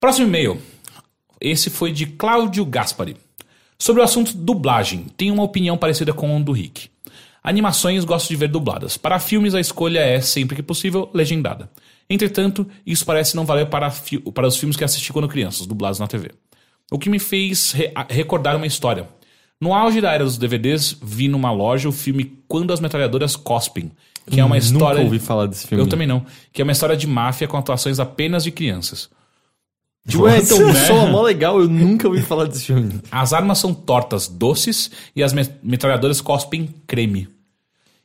Próximo 0.00 0.26
e-mail. 0.26 0.60
Esse 1.40 1.70
foi 1.70 1.92
de 1.92 2.06
Cláudio 2.06 2.64
Gaspari. 2.64 3.16
Sobre 3.78 4.00
o 4.02 4.04
assunto 4.04 4.36
dublagem, 4.36 5.06
tenho 5.16 5.34
uma 5.34 5.42
opinião 5.42 5.76
parecida 5.76 6.12
com 6.12 6.36
a 6.36 6.40
do 6.40 6.52
Rick. 6.52 6.88
Animações 7.42 8.04
gosto 8.04 8.28
de 8.28 8.36
ver 8.36 8.48
dubladas. 8.48 8.96
Para 8.96 9.18
filmes, 9.18 9.54
a 9.54 9.60
escolha 9.60 10.00
é, 10.00 10.20
sempre 10.20 10.56
que 10.56 10.62
possível, 10.62 11.10
legendada. 11.12 11.70
Entretanto, 12.08 12.66
isso 12.86 13.04
parece 13.04 13.36
não 13.36 13.44
valer 13.44 13.66
para, 13.66 13.92
para 14.32 14.46
os 14.46 14.56
filmes 14.56 14.76
que 14.76 14.84
assisti 14.84 15.12
quando 15.12 15.28
crianças, 15.28 15.66
dublados 15.66 15.98
na 15.98 16.06
TV. 16.06 16.30
O 16.90 16.98
que 16.98 17.10
me 17.10 17.18
fez 17.18 17.72
re- 17.72 17.92
recordar 18.08 18.56
uma 18.56 18.66
história. 18.66 19.08
No 19.60 19.72
auge 19.74 20.00
da 20.00 20.12
era 20.12 20.24
dos 20.24 20.38
DVDs, 20.38 20.96
vi 21.02 21.28
numa 21.28 21.52
loja 21.52 21.88
o 21.88 21.92
filme 21.92 22.38
Quando 22.48 22.72
as 22.72 22.80
Metralhadoras 22.80 23.36
Cospem, 23.36 23.92
que 24.26 24.40
é 24.40 24.44
uma 24.44 24.56
história. 24.58 24.98
Nunca 25.02 25.14
ouvi 25.14 25.18
falar 25.18 25.46
desse 25.46 25.66
filme. 25.66 25.82
Eu 25.84 25.88
também 25.88 26.06
não. 26.06 26.24
Que 26.52 26.62
é 26.62 26.64
uma 26.64 26.72
história 26.72 26.96
de 26.96 27.06
máfia 27.06 27.46
com 27.48 27.56
atuações 27.56 27.98
apenas 28.00 28.42
de 28.44 28.50
crianças. 28.50 29.08
Ué, 30.14 30.38
então 30.38 30.58
Né? 30.66 30.86
soa 30.86 31.06
mó 31.06 31.22
legal, 31.22 31.58
eu 31.60 31.68
nunca 31.68 32.06
ouvi 32.06 32.20
falar 32.20 32.44
desse 32.46 32.66
filme. 32.66 33.00
As 33.10 33.32
armas 33.32 33.58
são 33.58 33.72
tortas 33.72 34.28
doces 34.28 34.90
e 35.16 35.22
as 35.22 35.32
me- 35.32 35.48
metralhadoras 35.62 36.20
cospem 36.20 36.68
creme. 36.86 37.26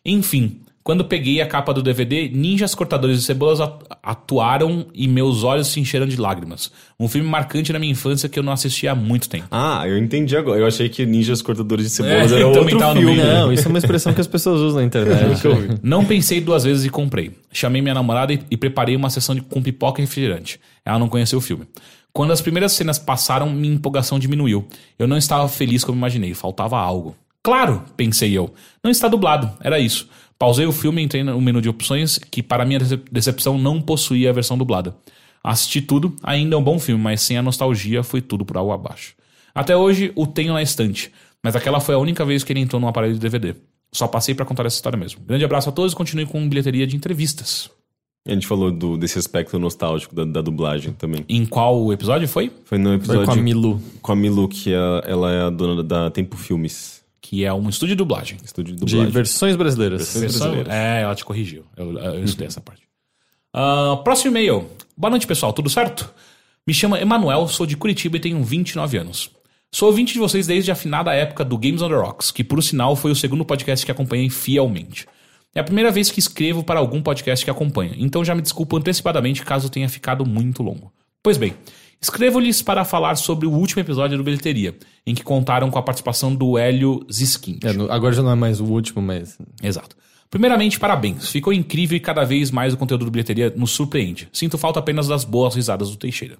Enfim, 0.05 0.61
quando 0.89 1.05
peguei 1.05 1.39
a 1.39 1.45
capa 1.45 1.71
do 1.71 1.83
DVD, 1.83 2.27
ninjas 2.33 2.73
cortadores 2.73 3.19
de 3.19 3.23
cebolas 3.23 3.61
at- 3.61 3.83
atuaram 4.01 4.87
e 4.91 5.07
meus 5.07 5.43
olhos 5.43 5.67
se 5.67 5.79
encheram 5.79 6.07
de 6.07 6.19
lágrimas. 6.19 6.71
Um 6.99 7.07
filme 7.07 7.29
marcante 7.29 7.71
na 7.71 7.77
minha 7.77 7.91
infância 7.91 8.27
que 8.27 8.39
eu 8.39 8.41
não 8.41 8.51
assisti 8.51 8.87
há 8.87 8.95
muito 8.95 9.29
tempo. 9.29 9.45
Ah, 9.51 9.83
eu 9.87 9.99
entendi 9.99 10.35
agora. 10.35 10.59
Eu 10.59 10.65
achei 10.65 10.89
que 10.89 11.05
Ninjas 11.05 11.43
Cortadores 11.43 11.85
de 11.85 11.91
Cebolas 11.91 12.31
É, 12.31 12.35
era 12.37 12.41
eu 12.43 12.53
também 12.53 12.73
outro 12.73 12.93
no 12.95 13.01
filme. 13.01 13.17
Não, 13.17 13.53
isso 13.53 13.67
é 13.67 13.69
uma 13.69 13.77
expressão 13.77 14.15
que 14.15 14.19
as 14.21 14.25
pessoas 14.25 14.61
usam 14.61 14.79
na 14.79 14.85
internet. 14.87 15.43
Não 15.83 16.03
pensei 16.03 16.41
duas 16.41 16.63
vezes 16.63 16.83
e 16.85 16.89
comprei. 16.89 17.33
Chamei 17.53 17.83
minha 17.83 17.93
namorada 17.93 18.33
e, 18.33 18.39
e 18.49 18.57
preparei 18.57 18.95
uma 18.95 19.11
sessão 19.11 19.35
de, 19.35 19.41
com 19.41 19.61
pipoca 19.61 20.01
e 20.01 20.05
refrigerante. 20.05 20.59
Ela 20.83 20.97
não 20.97 21.07
conheceu 21.07 21.37
o 21.37 21.41
filme. 21.41 21.67
Quando 22.11 22.31
as 22.33 22.41
primeiras 22.41 22.71
cenas 22.71 22.97
passaram, 22.97 23.47
minha 23.51 23.75
empolgação 23.75 24.17
diminuiu. 24.17 24.65
Eu 24.97 25.07
não 25.07 25.17
estava 25.17 25.47
feliz 25.47 25.83
como 25.83 25.99
imaginei, 25.99 26.33
faltava 26.33 26.79
algo. 26.79 27.15
Claro, 27.43 27.83
pensei 27.95 28.35
eu. 28.35 28.51
Não 28.83 28.89
está 28.89 29.07
dublado, 29.07 29.51
era 29.61 29.77
isso. 29.79 30.09
Pausei 30.39 30.65
o 30.65 30.71
filme 30.71 31.01
e 31.01 31.05
entrei 31.05 31.21
no 31.21 31.39
menu 31.41 31.61
de 31.61 31.67
opções, 31.69 32.17
que 32.17 32.41
para 32.41 32.63
minha 32.65 32.79
decep- 32.79 33.05
decepção 33.11 33.57
não 33.57 33.81
possuía 33.81 34.29
a 34.29 34.33
versão 34.33 34.57
dublada. 34.57 34.95
Assisti 35.43 35.81
tudo, 35.81 36.15
ainda 36.23 36.55
é 36.55 36.57
um 36.57 36.63
bom 36.63 36.79
filme, 36.79 37.03
mas 37.03 37.21
sem 37.21 37.37
a 37.37 37.41
nostalgia 37.41 38.01
foi 38.03 38.21
tudo 38.21 38.45
por 38.45 38.57
água 38.57 38.75
abaixo. 38.75 39.13
Até 39.53 39.75
hoje 39.75 40.11
o 40.15 40.25
tenho 40.25 40.53
na 40.53 40.61
estante, 40.61 41.11
mas 41.43 41.55
aquela 41.55 41.79
foi 41.81 41.93
a 41.95 41.97
única 41.97 42.23
vez 42.23 42.43
que 42.43 42.53
ele 42.53 42.61
entrou 42.61 42.79
num 42.81 42.87
aparelho 42.87 43.13
de 43.13 43.19
DVD. 43.19 43.53
Só 43.91 44.07
passei 44.07 44.33
pra 44.33 44.45
contar 44.45 44.65
essa 44.65 44.75
história 44.77 44.97
mesmo. 44.97 45.19
Grande 45.25 45.43
abraço 45.43 45.67
a 45.69 45.71
todos 45.71 45.91
e 45.93 45.95
continue 45.95 46.25
com 46.25 46.47
bilheteria 46.47 46.87
de 46.87 46.95
entrevistas. 46.95 47.69
A 48.27 48.31
gente 48.31 48.45
falou 48.45 48.69
do, 48.71 48.95
desse 48.97 49.17
aspecto 49.17 49.57
nostálgico 49.57 50.13
da, 50.13 50.23
da 50.23 50.41
dublagem 50.41 50.93
também. 50.93 51.25
Em 51.27 51.45
qual 51.45 51.91
episódio 51.91 52.27
foi? 52.27 52.51
Foi 52.65 52.77
no 52.77 52.89
Foi 52.89 52.95
episódio 52.97 53.25
com 53.25 53.31
a 53.31 53.35
Milu. 53.35 53.81
com 54.01 54.11
a 54.11 54.15
Milu, 54.15 54.47
que 54.47 54.71
é- 54.73 55.03
ela 55.11 55.31
é 55.31 55.41
a 55.41 55.49
dona 55.49 55.83
da 55.83 56.11
Tempo 56.11 56.37
Filmes, 56.37 56.98
Que 57.21 57.43
é 57.45 57.53
um 57.53 57.67
estúdio 57.69 57.95
de 57.95 57.97
dublagem. 57.97 58.37
estúdio 58.43 58.75
de 58.75 58.79
De 58.79 58.85
dublagem. 58.91 59.11
versões 59.11 59.55
brasileiras. 59.55 60.13
Versões 60.13 60.37
brasileiras. 60.37 60.73
É, 60.73 61.01
ela 61.01 61.15
te 61.15 61.25
corrigiu. 61.25 61.65
Eu, 61.75 61.97
eu 61.97 62.23
estudei 62.23 62.47
essa 62.47 62.61
parte. 62.61 62.83
Ah, 63.53 63.99
próximo 64.03 64.31
e-mail. 64.31 64.69
Boa 64.95 65.09
noite, 65.11 65.27
pessoal. 65.27 65.51
Tudo 65.53 65.69
certo? 65.69 66.09
Me 66.65 66.73
chamo 66.73 66.95
Emanuel, 66.95 67.47
sou 67.47 67.65
de 67.65 67.75
Curitiba 67.75 68.17
e 68.17 68.19
tenho 68.19 68.43
29 68.43 68.97
anos. 68.97 69.31
Sou 69.71 69.89
ouvinte 69.89 70.13
de 70.13 70.19
vocês 70.19 70.47
desde 70.47 70.71
a 70.71 70.73
afinada 70.73 71.13
época 71.13 71.43
do 71.45 71.57
Games 71.57 71.81
on 71.81 71.89
the 71.89 71.95
Rocks, 71.95 72.31
que 72.31 72.43
por 72.43 72.61
sinal 72.63 72.95
foi 72.95 73.11
o 73.11 73.15
segundo 73.15 73.45
podcast 73.45 73.85
que 73.85 73.91
acompanhei 73.91 74.29
fielmente. 74.29 75.05
É 75.53 75.59
a 75.59 75.63
primeira 75.63 75.91
vez 75.91 76.09
que 76.11 76.19
escrevo 76.19 76.63
para 76.63 76.79
algum 76.79 77.01
podcast 77.01 77.43
que 77.43 77.51
acompanho, 77.51 77.93
então 77.97 78.23
já 78.23 78.33
me 78.35 78.41
desculpo 78.41 78.77
antecipadamente 78.77 79.43
caso 79.43 79.69
tenha 79.69 79.89
ficado 79.89 80.25
muito 80.25 80.61
longo. 80.63 80.91
Pois 81.23 81.37
bem, 81.37 81.53
escrevo-lhes 82.01 82.61
para 82.61 82.85
falar 82.85 83.15
sobre 83.15 83.47
o 83.47 83.51
último 83.51 83.81
episódio 83.81 84.17
do 84.17 84.23
Bilheteria, 84.23 84.77
em 85.05 85.13
que 85.13 85.23
contaram 85.23 85.69
com 85.69 85.79
a 85.79 85.83
participação 85.83 86.33
do 86.33 86.57
Hélio 86.57 87.05
Ziskint. 87.11 87.59
É, 87.63 87.69
agora 87.93 88.13
já 88.13 88.21
não 88.21 88.31
é 88.31 88.35
mais 88.35 88.59
o 88.59 88.65
último, 88.65 89.01
mas. 89.01 89.37
Exato. 89.61 89.95
Primeiramente, 90.29 90.79
parabéns. 90.79 91.29
Ficou 91.29 91.51
incrível 91.51 91.97
e 91.97 91.99
cada 91.99 92.23
vez 92.23 92.51
mais 92.51 92.73
o 92.73 92.77
conteúdo 92.77 93.05
do 93.05 93.11
bilheteria 93.11 93.51
nos 93.55 93.71
surpreende. 93.71 94.29
Sinto 94.31 94.57
falta 94.57 94.79
apenas 94.79 95.07
das 95.07 95.23
boas 95.23 95.55
risadas 95.55 95.89
do 95.89 95.95
Teixeira. 95.95 96.37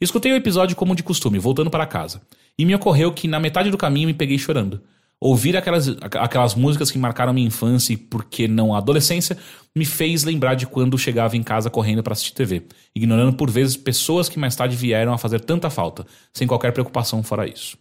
Escutei 0.00 0.32
o 0.32 0.36
episódio 0.36 0.76
como 0.76 0.94
de 0.94 1.02
costume, 1.02 1.38
voltando 1.38 1.70
para 1.70 1.86
casa. 1.86 2.20
E 2.58 2.64
me 2.64 2.74
ocorreu 2.74 3.12
que 3.12 3.26
na 3.26 3.40
metade 3.40 3.70
do 3.70 3.78
caminho 3.78 4.08
me 4.08 4.14
peguei 4.14 4.38
chorando. 4.38 4.80
Ouvir 5.20 5.56
aquelas, 5.56 5.88
aqu- 5.88 6.18
aquelas 6.18 6.54
músicas 6.54 6.90
que 6.90 6.98
marcaram 6.98 7.32
minha 7.32 7.46
infância 7.46 7.92
e, 7.94 7.96
por 7.96 8.24
que 8.24 8.46
não, 8.46 8.74
a 8.74 8.78
adolescência, 8.78 9.38
me 9.74 9.84
fez 9.84 10.22
lembrar 10.24 10.54
de 10.54 10.66
quando 10.66 10.98
chegava 10.98 11.36
em 11.36 11.42
casa 11.42 11.70
correndo 11.70 12.02
para 12.02 12.12
assistir 12.12 12.34
TV, 12.34 12.62
ignorando 12.94 13.34
por 13.36 13.50
vezes 13.50 13.76
pessoas 13.76 14.28
que 14.28 14.38
mais 14.38 14.54
tarde 14.54 14.76
vieram 14.76 15.12
a 15.14 15.18
fazer 15.18 15.40
tanta 15.40 15.70
falta, 15.70 16.04
sem 16.32 16.46
qualquer 16.46 16.72
preocupação 16.72 17.22
fora 17.22 17.48
isso. 17.48 17.78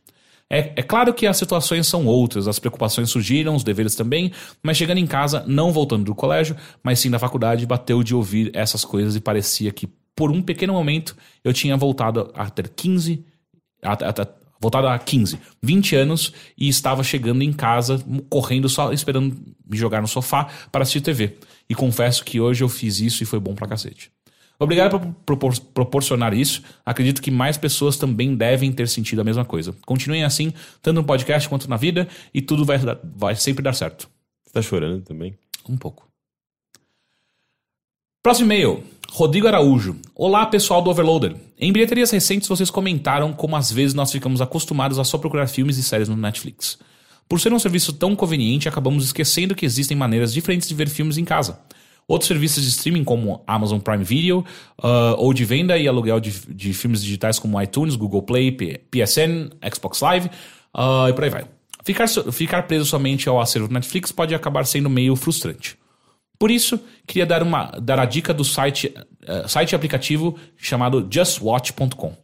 É, 0.50 0.72
é 0.76 0.84
claro 0.84 1.14
que 1.14 1.26
as 1.26 1.36
situações 1.38 1.88
são 1.88 2.06
outras, 2.06 2.48
as 2.48 2.60
preocupações 2.60 3.10
surgiram, 3.10 3.56
os 3.56 3.64
deveres 3.64 3.96
também, 3.96 4.32
mas 4.62 4.78
chegando 4.78 5.00
em 5.00 5.08
casa, 5.08 5.44
não 5.48 5.72
voltando 5.72 6.04
do 6.06 6.14
colégio, 6.16 6.56
mas 6.84 7.00
sim 7.00 7.10
da 7.10 7.18
faculdade, 7.20 7.66
bateu 7.66 8.04
de 8.04 8.14
ouvir 8.16 8.52
essas 8.54 8.86
coisas 8.86 9.16
e 9.16 9.20
parecia 9.20 9.72
que, 9.72 9.88
por 10.16 10.32
um 10.32 10.42
pequeno 10.42 10.74
momento, 10.74 11.16
eu 11.44 11.52
tinha 11.54 11.76
voltado 11.76 12.32
a 12.36 12.50
ter 12.50 12.70
15. 12.70 13.26
A, 13.82 13.94
a- 13.94 14.10
a- 14.22 14.43
voltado 14.64 14.88
a 14.88 14.98
15, 14.98 15.38
20 15.62 15.96
anos 15.98 16.32
e 16.58 16.70
estava 16.70 17.04
chegando 17.04 17.44
em 17.44 17.52
casa, 17.52 18.02
correndo 18.30 18.70
só 18.70 18.94
esperando 18.94 19.36
me 19.70 19.78
jogar 19.78 20.02
no 20.02 20.08
sofá 20.08 20.48
para 20.72 20.84
assistir 20.84 21.02
TV. 21.02 21.36
E 21.70 21.76
confesso 21.76 22.24
que 22.24 22.40
hoje 22.40 22.64
eu 22.64 22.70
fiz 22.70 23.02
isso 23.02 23.22
e 23.22 23.26
foi 23.26 23.40
bom 23.42 23.54
pra 23.54 23.68
cacete. 23.68 24.10
Obrigado 24.58 24.98
por 24.98 25.14
propor- 25.26 25.60
proporcionar 25.74 26.34
isso. 26.34 26.64
Acredito 26.86 27.22
que 27.22 27.30
mais 27.30 27.58
pessoas 27.58 27.98
também 27.98 28.36
devem 28.36 28.72
ter 28.72 28.88
sentido 28.88 29.20
a 29.20 29.24
mesma 29.26 29.44
coisa. 29.44 29.76
Continuem 29.86 30.24
assim, 30.24 30.54
tanto 30.82 30.96
no 30.96 31.04
podcast 31.04 31.50
quanto 31.50 31.70
na 31.70 31.76
vida, 31.76 32.08
e 32.34 32.42
tudo 32.42 32.64
vai, 32.64 32.78
vai 33.16 33.36
sempre 33.36 33.62
dar 33.62 33.74
certo. 33.74 34.10
Você 34.46 34.54
tá 34.54 34.62
chorando 34.62 35.02
também? 35.02 35.36
Um 35.68 35.76
pouco. 35.76 36.08
Próximo 38.24 38.48
e-mail. 38.48 38.82
Rodrigo 39.12 39.50
Araújo. 39.50 39.98
Olá, 40.16 40.46
pessoal 40.46 40.82
do 40.82 40.90
Overloader. 40.90 41.36
Em 41.60 41.74
bilheterias 41.74 42.10
recentes, 42.10 42.48
vocês 42.48 42.70
comentaram 42.70 43.34
como 43.34 43.58
às 43.58 43.70
vezes 43.70 43.94
nós 43.94 44.14
ficamos 44.14 44.40
acostumados 44.40 44.98
a 44.98 45.04
só 45.04 45.18
procurar 45.18 45.46
filmes 45.48 45.76
e 45.76 45.84
séries 45.84 46.08
no 46.08 46.16
Netflix. 46.16 46.80
Por 47.28 47.42
ser 47.42 47.52
um 47.52 47.60
serviço 47.60 47.92
tão 47.92 48.16
conveniente, 48.16 48.70
acabamos 48.70 49.04
esquecendo 49.04 49.54
que 49.54 49.66
existem 49.66 49.98
maneiras 49.98 50.34
diferentes 50.34 50.70
de 50.70 50.74
ver 50.74 50.88
filmes 50.88 51.18
em 51.18 51.26
casa. 51.26 51.60
Outros 52.08 52.30
serviços 52.30 52.64
de 52.64 52.70
streaming, 52.70 53.04
como 53.04 53.44
Amazon 53.46 53.80
Prime 53.80 54.06
Video, 54.06 54.46
ah, 54.82 55.16
ou 55.18 55.34
de 55.34 55.44
venda 55.44 55.78
e 55.78 55.86
aluguel 55.86 56.22
de, 56.22 56.32
de 56.48 56.74
filmes 56.74 57.04
digitais 57.04 57.38
como 57.38 57.62
iTunes, 57.62 57.98
Google 57.98 58.24
Play, 58.24 58.54
PSN, 58.54 59.50
Xbox 59.70 60.00
Live 60.00 60.30
ah, 60.74 61.08
e 61.10 61.14
por 61.14 61.26
aí 61.26 61.30
vai. 61.30 61.44
Ficar, 61.84 62.08
ficar 62.08 62.64
preso 62.68 62.86
somente 62.86 63.28
ao 63.28 63.42
acervo 63.42 63.68
do 63.68 63.74
Netflix 63.74 64.14
pode 64.14 64.34
acabar 64.34 64.66
sendo 64.66 64.90
meio 64.90 65.14
frustrante. 65.18 65.78
Por 66.44 66.52
isso, 66.52 66.78
queria 67.08 67.26
dar, 67.26 67.42
uma, 67.42 67.72
dar 67.82 67.98
a 67.98 68.04
dica 68.04 68.34
do 68.34 68.44
site, 68.44 68.94
eh, 69.26 69.48
site 69.48 69.74
aplicativo 69.74 70.38
chamado 70.58 71.08
justwatch.com. 71.10 72.18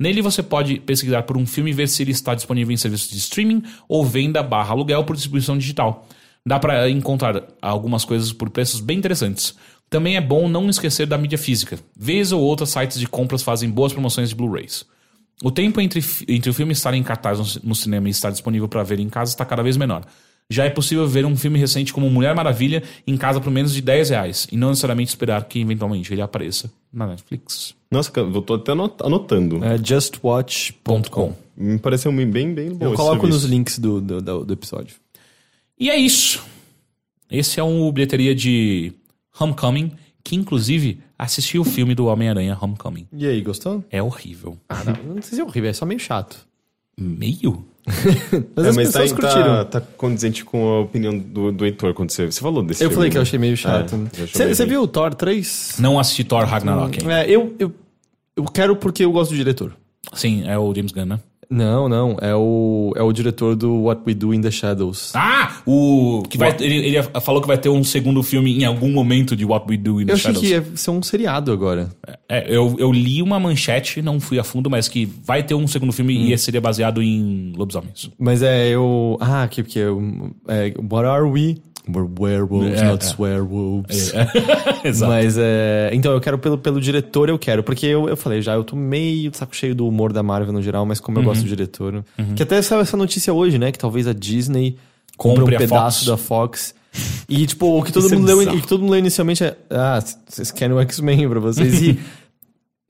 Nele 0.00 0.22
você 0.22 0.42
pode 0.42 0.80
pesquisar 0.80 1.24
por 1.24 1.36
um 1.36 1.44
filme 1.44 1.70
e 1.70 1.74
ver 1.74 1.86
se 1.86 2.02
ele 2.02 2.12
está 2.12 2.34
disponível 2.34 2.72
em 2.72 2.78
serviços 2.78 3.10
de 3.10 3.18
streaming 3.18 3.62
ou 3.86 4.06
venda 4.06 4.42
barra 4.42 4.70
aluguel 4.70 5.04
por 5.04 5.14
distribuição 5.14 5.58
digital. 5.58 6.08
Dá 6.46 6.58
para 6.58 6.88
encontrar 6.88 7.44
algumas 7.60 8.06
coisas 8.06 8.32
por 8.32 8.48
preços 8.48 8.80
bem 8.80 8.96
interessantes. 8.96 9.54
Também 9.90 10.16
é 10.16 10.20
bom 10.22 10.48
não 10.48 10.70
esquecer 10.70 11.06
da 11.06 11.18
mídia 11.18 11.36
física. 11.36 11.78
Vez 11.94 12.32
ou 12.32 12.40
outra 12.40 12.64
sites 12.64 12.98
de 12.98 13.06
compras 13.06 13.42
fazem 13.42 13.68
boas 13.68 13.92
promoções 13.92 14.30
de 14.30 14.34
Blu-rays. 14.34 14.86
O 15.44 15.50
tempo 15.50 15.78
entre, 15.78 16.02
entre 16.26 16.48
o 16.48 16.54
filme 16.54 16.72
estar 16.72 16.94
em 16.94 17.02
cartaz 17.02 17.38
no, 17.38 17.68
no 17.68 17.74
cinema 17.74 18.08
e 18.08 18.12
estar 18.12 18.30
disponível 18.30 18.66
para 18.66 18.82
ver 18.82 18.98
em 18.98 19.10
casa 19.10 19.32
está 19.32 19.44
cada 19.44 19.62
vez 19.62 19.76
menor. 19.76 20.06
Já 20.50 20.64
é 20.64 20.70
possível 20.70 21.06
ver 21.06 21.26
um 21.26 21.36
filme 21.36 21.58
recente 21.58 21.92
como 21.92 22.08
Mulher 22.08 22.34
Maravilha 22.34 22.82
em 23.06 23.16
casa 23.18 23.38
por 23.38 23.50
menos 23.50 23.72
de 23.74 23.82
10 23.82 24.08
reais 24.10 24.46
e 24.50 24.56
não 24.56 24.70
necessariamente 24.70 25.10
esperar 25.10 25.44
que 25.44 25.60
eventualmente 25.60 26.12
ele 26.12 26.22
apareça 26.22 26.70
na 26.90 27.06
Netflix. 27.06 27.74
Nossa, 27.90 28.10
eu 28.16 28.40
tô 28.40 28.54
até 28.54 28.72
anot- 28.72 29.02
anotando. 29.04 29.62
É 29.62 29.76
justwatch.com. 29.76 31.34
Me 31.56 31.78
pareceu 31.78 32.10
bem, 32.12 32.54
bem 32.54 32.72
bom 32.72 32.86
Eu 32.86 32.94
coloco 32.94 33.26
nos 33.26 33.42
serviço. 33.42 33.48
links 33.48 33.78
do, 33.78 34.00
do, 34.00 34.22
do- 34.22 34.44
do 34.46 34.52
episódio. 34.54 34.96
E 35.78 35.90
é 35.90 35.96
isso. 35.96 36.42
Esse 37.30 37.60
é 37.60 37.62
um 37.62 37.90
bilheteria 37.92 38.34
de 38.34 38.92
Homecoming, 39.38 39.92
que 40.24 40.34
inclusive 40.34 40.98
assisti 41.18 41.58
o 41.58 41.64
filme 41.64 41.94
do 41.94 42.06
Homem-Aranha 42.06 42.56
Homecoming. 42.58 43.06
E 43.12 43.26
aí, 43.26 43.42
gostou? 43.42 43.84
É 43.90 44.02
horrível. 44.02 44.56
Ah, 44.68 44.82
não, 44.84 45.14
não 45.16 45.22
sei 45.22 45.34
se 45.36 45.40
é 45.40 45.44
horrível, 45.44 45.68
é 45.68 45.72
só 45.74 45.84
meio 45.84 46.00
chato. 46.00 46.47
Meio? 46.98 47.64
Mas 48.54 48.66
É, 48.66 48.68
as 48.68 48.76
mas 48.76 48.92
tá, 48.92 49.00
pessoas 49.00 49.12
curtiram. 49.12 49.44
tá, 49.44 49.64
tá 49.64 49.80
condizente 49.80 50.44
com 50.44 50.68
a 50.76 50.80
opinião 50.80 51.16
do, 51.18 51.50
do 51.50 51.64
Heitor 51.64 51.94
quando 51.94 52.10
você, 52.10 52.26
você 52.26 52.40
falou 52.40 52.62
desse 52.62 52.82
Eu 52.84 52.90
filme, 52.90 52.94
falei 52.96 53.10
que 53.10 53.16
eu 53.16 53.20
né? 53.20 53.22
achei 53.22 53.38
meio 53.38 53.56
chato. 53.56 53.94
É, 53.94 54.22
eu 54.22 54.26
Você 54.54 54.62
ruim. 54.62 54.68
viu 54.68 54.82
o 54.82 54.86
Thor 54.88 55.14
3? 55.14 55.76
Não 55.78 55.98
assisti 55.98 56.22
Thor 56.24 56.44
Ragnarok. 56.44 56.98
ainda. 57.00 57.22
É, 57.22 57.30
eu, 57.30 57.54
eu, 57.58 57.72
eu 58.36 58.44
quero 58.44 58.76
porque 58.76 59.04
eu 59.04 59.10
gosto 59.12 59.30
do 59.30 59.36
diretor. 59.36 59.74
Sim, 60.12 60.46
é 60.46 60.58
o 60.58 60.74
James 60.74 60.92
Gunn, 60.92 61.06
né? 61.06 61.20
Não, 61.50 61.88
não. 61.88 62.16
É 62.20 62.34
o, 62.34 62.92
é 62.96 63.02
o 63.02 63.12
diretor 63.12 63.56
do 63.56 63.84
What 63.84 64.02
We 64.06 64.14
Do 64.14 64.34
in 64.34 64.40
the 64.42 64.50
Shadows. 64.50 65.12
Ah! 65.14 65.56
O. 65.64 66.22
Que 66.28 66.36
vai, 66.36 66.54
ele, 66.60 66.74
ele 66.96 67.02
falou 67.22 67.40
que 67.40 67.46
vai 67.48 67.56
ter 67.56 67.68
um 67.70 67.82
segundo 67.82 68.22
filme 68.22 68.58
em 68.60 68.64
algum 68.64 68.90
momento 68.92 69.34
de 69.34 69.44
What 69.44 69.66
We 69.68 69.76
Do 69.78 70.00
in 70.00 70.06
the 70.06 70.12
eu 70.12 70.16
achei 70.16 70.34
Shadows. 70.34 70.46
que 70.46 70.52
ia 70.52 70.76
ser 70.76 70.90
um 70.90 71.02
seriado 71.02 71.50
agora. 71.50 71.88
É, 72.28 72.54
eu, 72.54 72.76
eu 72.78 72.92
li 72.92 73.22
uma 73.22 73.40
manchete, 73.40 74.02
não 74.02 74.20
fui 74.20 74.38
a 74.38 74.44
fundo, 74.44 74.68
mas 74.68 74.88
que 74.88 75.06
vai 75.24 75.42
ter 75.42 75.54
um 75.54 75.66
segundo 75.66 75.92
filme 75.92 76.18
Hum. 76.18 76.26
e 76.32 76.36
seria 76.38 76.60
baseado 76.60 77.02
em 77.02 77.52
lobisomens. 77.56 78.10
Mas 78.18 78.42
é 78.42 78.68
eu. 78.68 79.16
Ah, 79.20 79.46
que 79.48 79.62
porque 79.62 79.78
eu- 79.78 80.30
é, 80.48 80.74
What 80.90 81.06
are 81.06 81.24
we? 81.24 81.56
We're 81.88 82.06
werewolves, 82.20 82.80
É, 82.80 82.84
not 82.84 83.04
é. 83.04 83.08
swearwolves. 83.08 84.12
Exato. 84.84 85.10
Mas 85.10 85.36
é. 85.38 85.90
Então 85.92 86.12
eu 86.12 86.20
quero 86.20 86.38
pelo, 86.38 86.58
pelo 86.58 86.80
diretor, 86.80 87.28
eu 87.28 87.38
quero. 87.38 87.62
Porque 87.62 87.86
eu, 87.86 88.08
eu 88.08 88.16
falei 88.16 88.42
já, 88.42 88.54
eu 88.54 88.64
tô 88.64 88.76
meio 88.76 89.30
saco 89.34 89.56
cheio 89.56 89.74
do 89.74 89.86
humor 89.88 90.12
da 90.12 90.22
Marvel 90.22 90.52
no 90.52 90.60
geral, 90.62 90.84
mas 90.84 90.98
Uhum. 90.98 91.04
como 91.06 91.18
eu 91.20 91.22
gosto 91.24 91.42
do 91.42 91.48
diretor. 91.48 92.04
Que 92.36 92.42
até 92.42 92.60
saiu 92.60 92.80
essa 92.82 92.96
notícia 92.96 93.32
hoje, 93.32 93.58
né? 93.58 93.72
Que 93.72 93.78
talvez 93.78 94.06
a 94.06 94.12
Disney 94.12 94.76
compre 95.16 95.42
um 95.44 95.46
pedaço 95.46 96.04
Fox. 96.04 96.06
da 96.06 96.16
Fox. 96.16 96.74
E, 97.28 97.46
tipo, 97.46 97.78
o 97.78 97.82
que 97.82 97.92
todo 97.92 98.04
Isso 98.06 98.14
é 98.14 98.16
mundo 98.16 98.26
leu, 98.26 98.38
bizarro. 98.38 98.58
e 98.58 98.60
que 98.62 98.66
todo 98.68 98.80
mundo 98.80 98.90
leu 98.90 98.98
inicialmente 98.98 99.44
é. 99.44 99.56
Ah, 99.70 100.02
vocês 100.26 100.50
querem 100.50 100.74
o 100.76 100.80
X-Men 100.80 101.28
pra 101.28 101.40
vocês. 101.40 101.80
E 101.82 101.98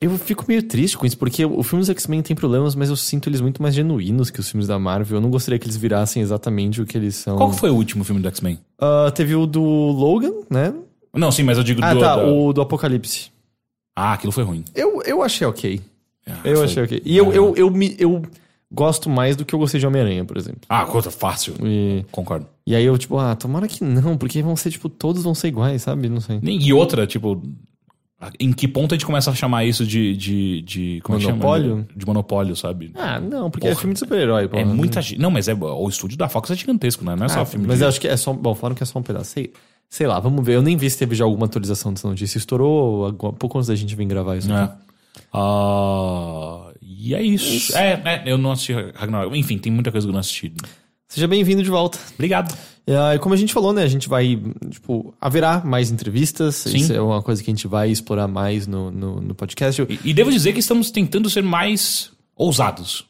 eu 0.01 0.17
fico 0.17 0.45
meio 0.47 0.63
triste 0.63 0.97
com 0.97 1.05
isso, 1.05 1.17
porque 1.17 1.43
o 1.45 1.61
filme 1.63 1.81
dos 1.81 1.89
X-Men 1.89 2.21
tem 2.21 2.35
problemas, 2.35 2.73
mas 2.75 2.89
eu 2.89 2.95
sinto 2.95 3.27
eles 3.27 3.41
muito 3.41 3.61
mais 3.61 3.75
genuínos 3.75 4.29
que 4.29 4.39
os 4.39 4.49
filmes 4.49 4.67
da 4.67 4.79
Marvel. 4.79 5.17
Eu 5.17 5.21
não 5.21 5.29
gostaria 5.29 5.59
que 5.59 5.65
eles 5.65 5.75
virassem 5.77 6.21
exatamente 6.21 6.81
o 6.81 6.85
que 6.85 6.97
eles 6.97 7.15
são. 7.15 7.35
Qual 7.37 7.51
foi 7.51 7.69
o 7.69 7.75
último 7.75 8.03
filme 8.03 8.21
do 8.21 8.27
X-Men? 8.29 8.59
Ah, 8.79 9.11
teve 9.13 9.35
o 9.35 9.45
do 9.45 9.61
Logan, 9.61 10.31
né? 10.49 10.73
Não, 11.13 11.31
sim, 11.31 11.43
mas 11.43 11.57
eu 11.57 11.63
digo 11.63 11.81
Ah, 11.83 11.93
do. 11.93 11.99
tá, 11.99 12.15
da- 12.15 12.25
o 12.27 12.53
do 12.53 12.61
Apocalipse. 12.61 13.31
Ah, 13.95 14.13
aquilo 14.13 14.31
foi 14.31 14.43
ruim. 14.43 14.63
Eu, 14.73 15.01
eu 15.03 15.21
achei 15.21 15.45
ok. 15.45 15.81
Ah, 16.25 16.37
Eu 16.45 16.55
foi- 16.57 16.65
achei 16.65 16.83
ok. 16.83 17.01
E 17.03 17.17
eu, 17.17 17.33
eu, 17.33 17.55
eu, 17.57 17.69
me, 17.69 17.95
eu 17.99 18.21
gosto 18.71 19.09
mais 19.09 19.35
do 19.35 19.43
que 19.43 19.53
eu 19.53 19.59
gostei 19.59 19.79
de 19.79 19.87
Homem-Aranha, 19.87 20.23
por 20.23 20.37
exemplo. 20.37 20.61
Ah, 20.69 20.85
coisa 20.85 21.11
fácil. 21.11 21.55
E, 21.63 22.05
Concordo. 22.11 22.45
e 22.65 22.75
aí 22.75 22.85
eu, 22.85 22.97
tipo, 22.97 23.17
ah, 23.17 23.35
tomara 23.35 23.67
que 23.67 23.83
não, 23.83 24.15
porque 24.15 24.41
vão 24.41 24.55
ser, 24.55 24.69
tipo, 24.71 24.87
todos 24.87 25.23
vão 25.23 25.33
ser 25.35 25.47
iguais, 25.49 25.81
sabe? 25.81 26.07
Não 26.07 26.21
sei. 26.21 26.39
E 26.43 26.71
outra, 26.71 27.05
tipo. 27.07 27.41
Em 28.37 28.51
que 28.51 28.67
ponto 28.67 28.93
a 28.93 28.97
gente 28.97 29.05
começa 29.05 29.31
a 29.31 29.33
chamar 29.35 29.63
isso 29.63 29.85
de. 29.85 30.15
de, 30.17 30.61
de 30.63 31.01
como 31.03 31.17
é 31.17 31.21
chama? 31.21 31.33
Monopólio? 31.37 31.87
De 31.95 32.05
monopólio, 32.05 32.55
sabe? 32.55 32.91
Ah, 32.95 33.17
não, 33.19 33.49
porque 33.49 33.65
é 33.65 33.69
Porra. 33.69 33.79
filme 33.79 33.93
de 33.93 33.99
super-herói, 33.99 34.49
é 34.51 34.65
muita 34.65 35.01
gente. 35.01 35.19
Não, 35.21 35.31
mas 35.31 35.47
é, 35.47 35.53
o 35.53 35.87
estúdio 35.87 36.17
da 36.17 36.27
Fox 36.27 36.51
é 36.51 36.55
gigantesco, 36.55 37.05
né? 37.05 37.15
Não 37.15 37.25
é 37.25 37.29
só 37.29 37.41
Ah, 37.41 37.45
filme 37.45 37.65
mas 37.65 37.77
de. 37.77 37.83
eu 37.85 37.87
acho 37.87 38.01
que 38.01 38.07
é 38.09 38.17
só. 38.17 38.33
Bom, 38.33 38.53
falaram 38.53 38.75
que 38.75 38.83
é 38.83 38.85
só 38.85 38.99
um 38.99 39.03
pedaço. 39.03 39.31
Sei, 39.31 39.53
sei 39.89 40.05
lá, 40.05 40.19
vamos 40.19 40.45
ver. 40.45 40.55
Eu 40.55 40.61
nem 40.61 40.75
vi 40.75 40.89
se 40.89 40.97
teve 40.97 41.15
já 41.15 41.23
alguma 41.23 41.45
atualização 41.45 41.93
dessa 41.93 42.09
notícia. 42.09 42.37
Estourou 42.37 43.05
agora- 43.07 43.33
pouco 43.33 43.57
antes 43.57 43.69
da 43.69 43.75
gente 43.75 43.95
vir 43.95 44.05
gravar 44.05 44.35
isso. 44.35 44.51
É. 44.51 44.69
Ah, 45.31 46.71
e 46.81 47.15
é 47.15 47.21
isso. 47.21 47.75
É, 47.77 48.01
é, 48.03 48.23
eu 48.25 48.37
não 48.37 48.51
assisti 48.51 48.73
Ragnarok. 48.73 49.37
Enfim, 49.37 49.57
tem 49.57 49.71
muita 49.71 49.91
coisa 49.91 50.05
que 50.05 50.09
eu 50.09 50.13
não 50.13 50.19
assisti. 50.19 50.51
Seja 51.07 51.27
bem-vindo 51.27 51.63
de 51.63 51.69
volta. 51.69 51.97
Obrigado. 52.15 52.53
É, 52.91 53.15
E 53.15 53.19
como 53.19 53.35
a 53.35 53.37
gente 53.37 53.53
falou, 53.53 53.71
né? 53.71 53.83
A 53.83 53.87
gente 53.87 54.09
vai, 54.09 54.41
tipo, 54.69 55.13
haverá 55.21 55.61
mais 55.63 55.91
entrevistas. 55.91 56.55
Sim. 56.55 56.77
Isso 56.77 56.93
é 56.93 56.99
uma 57.01 57.21
coisa 57.21 57.43
que 57.43 57.49
a 57.49 57.53
gente 57.53 57.67
vai 57.67 57.89
explorar 57.91 58.27
mais 58.27 58.65
no, 58.65 58.89
no, 58.89 59.21
no 59.21 59.35
podcast. 59.35 59.81
E, 59.87 59.99
e 60.09 60.13
devo 60.13 60.31
dizer 60.31 60.53
que 60.53 60.59
estamos 60.59 60.89
tentando 60.89 61.29
ser 61.29 61.43
mais 61.43 62.11
ousados 62.35 63.05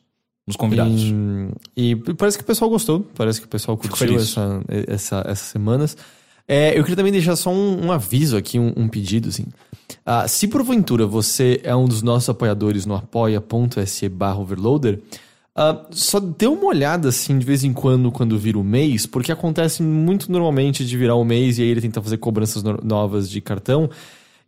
nos 0.45 0.55
convidados. 0.55 1.01
E, 1.77 1.91
e 1.91 1.95
parece 1.95 2.37
que 2.37 2.43
o 2.43 2.47
pessoal 2.47 2.69
gostou. 2.69 3.01
Parece 3.15 3.39
que 3.39 3.45
o 3.45 3.49
pessoal 3.49 3.77
curtiu 3.77 3.97
essa, 4.17 4.61
essa- 4.87 5.23
essas 5.25 5.47
semanas. 5.47 5.95
É, 6.47 6.71
eu 6.77 6.81
queria 6.83 6.95
também 6.97 7.11
deixar 7.11 7.35
só 7.35 7.51
um, 7.51 7.85
um 7.85 7.91
aviso 7.91 8.35
aqui, 8.35 8.57
um, 8.57 8.73
um 8.75 8.87
pedido, 8.87 9.29
assim. 9.29 9.45
Ah, 10.05 10.27
se 10.27 10.47
porventura 10.47 11.05
você 11.05 11.61
é 11.63 11.75
um 11.75 11.85
dos 11.87 12.01
nossos 12.01 12.27
apoiadores 12.29 12.85
no 12.87 12.95
apoia.se 12.95 14.09
barra 14.09 14.39
overloader, 14.39 14.99
ah, 15.55 15.85
só 15.91 16.19
dê 16.19 16.47
uma 16.47 16.65
olhada, 16.65 17.09
assim, 17.09 17.37
de 17.37 17.45
vez 17.45 17.63
em 17.63 17.73
quando, 17.73 18.11
quando 18.11 18.37
vira 18.37 18.57
o 18.57 18.63
mês, 18.63 19.05
porque 19.05 19.31
acontece 19.31 19.81
muito 19.83 20.31
normalmente 20.31 20.85
de 20.85 20.97
virar 20.97 21.15
o 21.15 21.23
mês 21.25 21.57
e 21.57 21.63
aí 21.63 21.67
ele 21.69 21.81
tenta 21.81 22.01
fazer 22.01 22.17
cobranças 22.17 22.63
no- 22.63 22.79
novas 22.83 23.29
de 23.29 23.41
cartão. 23.41 23.89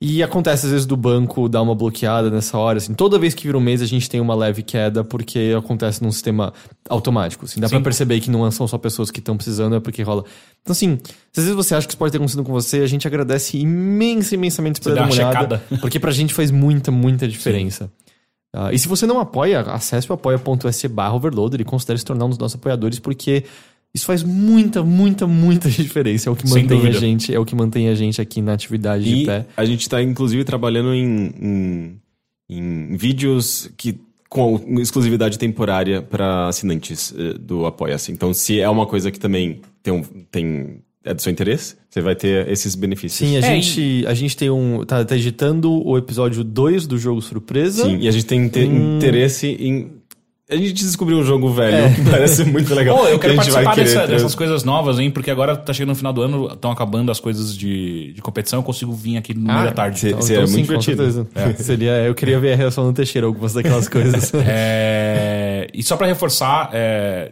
E 0.03 0.23
acontece 0.23 0.65
às 0.65 0.71
vezes 0.71 0.87
do 0.87 0.97
banco 0.97 1.47
dar 1.47 1.61
uma 1.61 1.75
bloqueada 1.75 2.31
nessa 2.31 2.57
hora, 2.57 2.79
assim. 2.79 2.91
Toda 2.95 3.19
vez 3.19 3.35
que 3.35 3.43
vira 3.45 3.55
um 3.55 3.61
mês 3.61 3.83
a 3.83 3.85
gente 3.85 4.09
tem 4.09 4.19
uma 4.19 4.33
leve 4.33 4.63
queda 4.63 5.03
porque 5.03 5.53
acontece 5.55 6.01
num 6.01 6.11
sistema 6.11 6.51
automático, 6.89 7.45
assim. 7.45 7.59
Dá 7.59 7.67
Sim. 7.67 7.75
pra 7.75 7.83
perceber 7.83 8.19
que 8.19 8.31
não 8.31 8.49
são 8.49 8.67
só 8.67 8.79
pessoas 8.79 9.11
que 9.11 9.19
estão 9.19 9.37
precisando, 9.37 9.75
é 9.75 9.79
porque 9.79 10.01
rola. 10.01 10.23
Então, 10.63 10.71
assim, 10.71 10.97
se 11.31 11.39
às 11.39 11.43
vezes 11.43 11.55
você 11.55 11.75
acha 11.75 11.85
que 11.85 11.91
isso 11.91 11.99
pode 11.99 12.11
ter 12.11 12.17
acontecido 12.17 12.43
com 12.43 12.51
você, 12.51 12.79
a 12.79 12.87
gente 12.87 13.05
agradece 13.07 13.59
imensa, 13.59 14.33
imensamente 14.33 14.79
por 14.81 14.85
Você 14.89 14.95
dar 14.95 15.01
dá 15.01 15.01
uma 15.07 15.13
uma 15.13 15.29
olhada. 15.29 15.57
checada. 15.59 15.79
Porque 15.79 15.99
pra 15.99 16.09
gente 16.09 16.33
faz 16.33 16.49
muita, 16.49 16.89
muita 16.89 17.27
diferença. 17.27 17.91
Ah, 18.53 18.71
e 18.73 18.77
se 18.79 18.87
você 18.87 19.05
não 19.05 19.19
apoia, 19.19 19.61
acesse 19.61 20.09
o 20.11 20.13
apoia.se 20.13 20.87
barra 20.87 21.15
overloader 21.15 21.61
e 21.61 21.63
considere 21.63 21.99
se 21.99 22.05
tornar 22.05 22.25
um 22.25 22.29
dos 22.29 22.37
nossos 22.37 22.55
apoiadores, 22.55 22.99
porque 22.99 23.43
isso 23.93 24.05
faz 24.05 24.23
muita, 24.23 24.83
muita, 24.83 25.25
muita 25.27 25.69
diferença. 25.71 26.29
É 26.29 26.31
o 26.31 26.35
que 26.35 26.47
Sem 26.47 26.63
mantém 26.63 26.77
a 26.77 26.81
dúvida. 26.81 26.99
gente, 26.99 27.33
é 27.33 27.39
o 27.39 27.45
que 27.45 27.55
mantém 27.55 27.87
a 27.89 27.95
gente 27.95 28.19
aqui 28.21 28.41
na 28.41 28.53
atividade 28.53 29.03
de 29.03 29.23
E 29.23 29.25
pé. 29.25 29.45
a 29.55 29.65
gente 29.65 29.87
tá, 29.89 30.01
inclusive, 30.01 30.43
trabalhando 30.43 30.93
em, 30.93 31.31
em, 31.41 32.01
em 32.49 32.97
vídeos 32.97 33.69
que 33.77 33.99
com 34.29 34.79
exclusividade 34.79 35.37
temporária 35.37 36.01
para 36.01 36.47
assinantes 36.47 37.13
eh, 37.17 37.33
do 37.37 37.65
Apoia-se. 37.65 38.13
Então, 38.13 38.33
se 38.33 38.61
é 38.61 38.69
uma 38.69 38.85
coisa 38.85 39.11
que 39.11 39.19
também 39.19 39.59
tem, 39.83 40.01
tem 40.31 40.77
é 41.03 41.13
do 41.13 41.21
seu 41.21 41.31
interesse, 41.31 41.75
você 41.89 41.99
vai 42.01 42.15
ter 42.15 42.47
esses 42.49 42.75
benefícios. 42.75 43.27
Sim, 43.27 43.35
a, 43.35 43.39
É, 43.39 43.41
gente, 43.41 44.05
a 44.07 44.13
gente 44.13 44.37
tem 44.37 44.49
um. 44.49 44.83
Tá, 44.85 45.03
tá 45.03 45.15
editando 45.15 45.71
o 45.87 45.97
episódio 45.97 46.43
2 46.43 46.85
do 46.87 46.97
jogo 46.97 47.21
surpresa. 47.21 47.83
Sim, 47.85 47.97
e 47.99 48.07
a 48.07 48.11
gente 48.11 48.25
tem 48.25 48.43
inte- 48.45 48.59
Hum. 48.59 48.97
interesse 48.97 49.47
em. 49.47 49.99
A 50.49 50.55
gente 50.57 50.73
descobriu 50.73 51.17
um 51.17 51.23
jogo 51.23 51.49
velho 51.53 51.95
que 51.95 52.01
parece 52.11 52.43
muito 52.43 52.75
legal. 52.75 52.97
Pô, 52.99 53.07
eu 53.07 53.17
quero 53.17 53.31
que 53.31 53.37
participar 53.37 53.73
querer 53.73 53.85
dessa- 53.87 54.05
dessas 54.05 54.35
coisas 54.35 54.65
novas, 54.65 54.99
hein? 54.99 55.09
Porque 55.09 55.31
agora 55.31 55.55
tá 55.55 55.71
chegando 55.71 55.89
no 55.91 55.95
final 55.95 56.11
do 56.11 56.21
ano, 56.21 56.47
estão 56.51 56.69
acabando 56.69 57.09
as 57.09 57.21
coisas 57.21 57.55
de, 57.57 58.11
de 58.11 58.21
competição, 58.21 58.59
eu 58.59 58.63
consigo 58.63 58.91
vir 58.93 59.15
aqui 59.15 59.33
no 59.33 59.41
meio 59.47 59.63
da 59.63 59.71
tarde. 59.71 59.97
cê- 59.97 60.09
Então, 60.09 60.21
seria 60.21 60.41
então, 60.43 60.51
muito 60.51 60.67
sim, 60.67 60.73
com 60.75 60.79
divertido. 60.79 61.25
certeza. 61.33 61.63
Seria, 61.63 61.91
eu 62.03 62.13
queria 62.13 62.37
ver 62.37 62.51
a 62.51 62.55
reação 62.57 62.83
do 62.85 62.91
Teixeira, 62.93 63.25
algumas 63.27 63.53
daquelas 63.53 63.87
coisas. 63.87 64.29
É, 64.45 65.67
e 65.73 65.81
só 65.83 65.95
pra 65.95 66.05
reforçar, 66.07 66.69
é, 66.73 67.31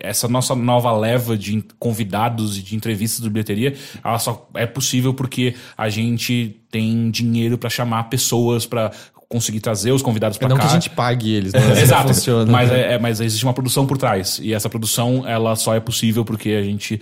essa 0.00 0.28
nossa 0.28 0.54
nova 0.54 0.92
leva 0.96 1.36
de 1.36 1.64
convidados 1.78 2.58
e 2.58 2.62
de 2.62 2.76
entrevistas 2.76 3.20
do 3.20 3.30
bilheteria, 3.30 3.74
ela 4.04 4.18
só 4.18 4.48
é 4.54 4.66
possível 4.66 5.12
porque 5.14 5.54
a 5.76 5.88
gente 5.88 6.60
tem 6.70 7.10
dinheiro 7.10 7.58
pra 7.58 7.68
chamar 7.70 8.04
pessoas 8.04 8.64
pra 8.66 8.90
conseguir 9.28 9.60
trazer 9.60 9.92
os 9.92 10.02
convidados 10.02 10.36
pra 10.36 10.46
não 10.48 10.56
cá. 10.56 10.62
que 10.64 10.68
a 10.68 10.72
gente 10.74 10.90
pague 10.90 11.32
eles, 11.32 11.52
não 11.54 11.60
é 11.60 11.72
que 11.74 11.80
Exato. 11.80 12.08
funciona. 12.14 12.50
Mas, 12.52 12.70
é, 12.70 12.94
é- 12.94 12.98
mas 12.98 13.18
existe 13.20 13.44
uma 13.44 13.54
produção 13.54 13.86
por 13.86 13.96
trás. 13.96 14.38
E 14.42 14.52
essa 14.52 14.68
produção, 14.68 15.26
ela 15.26 15.56
só 15.56 15.74
é 15.74 15.80
possível 15.80 16.24
porque 16.24 16.50
a 16.50 16.62
gente 16.62 17.00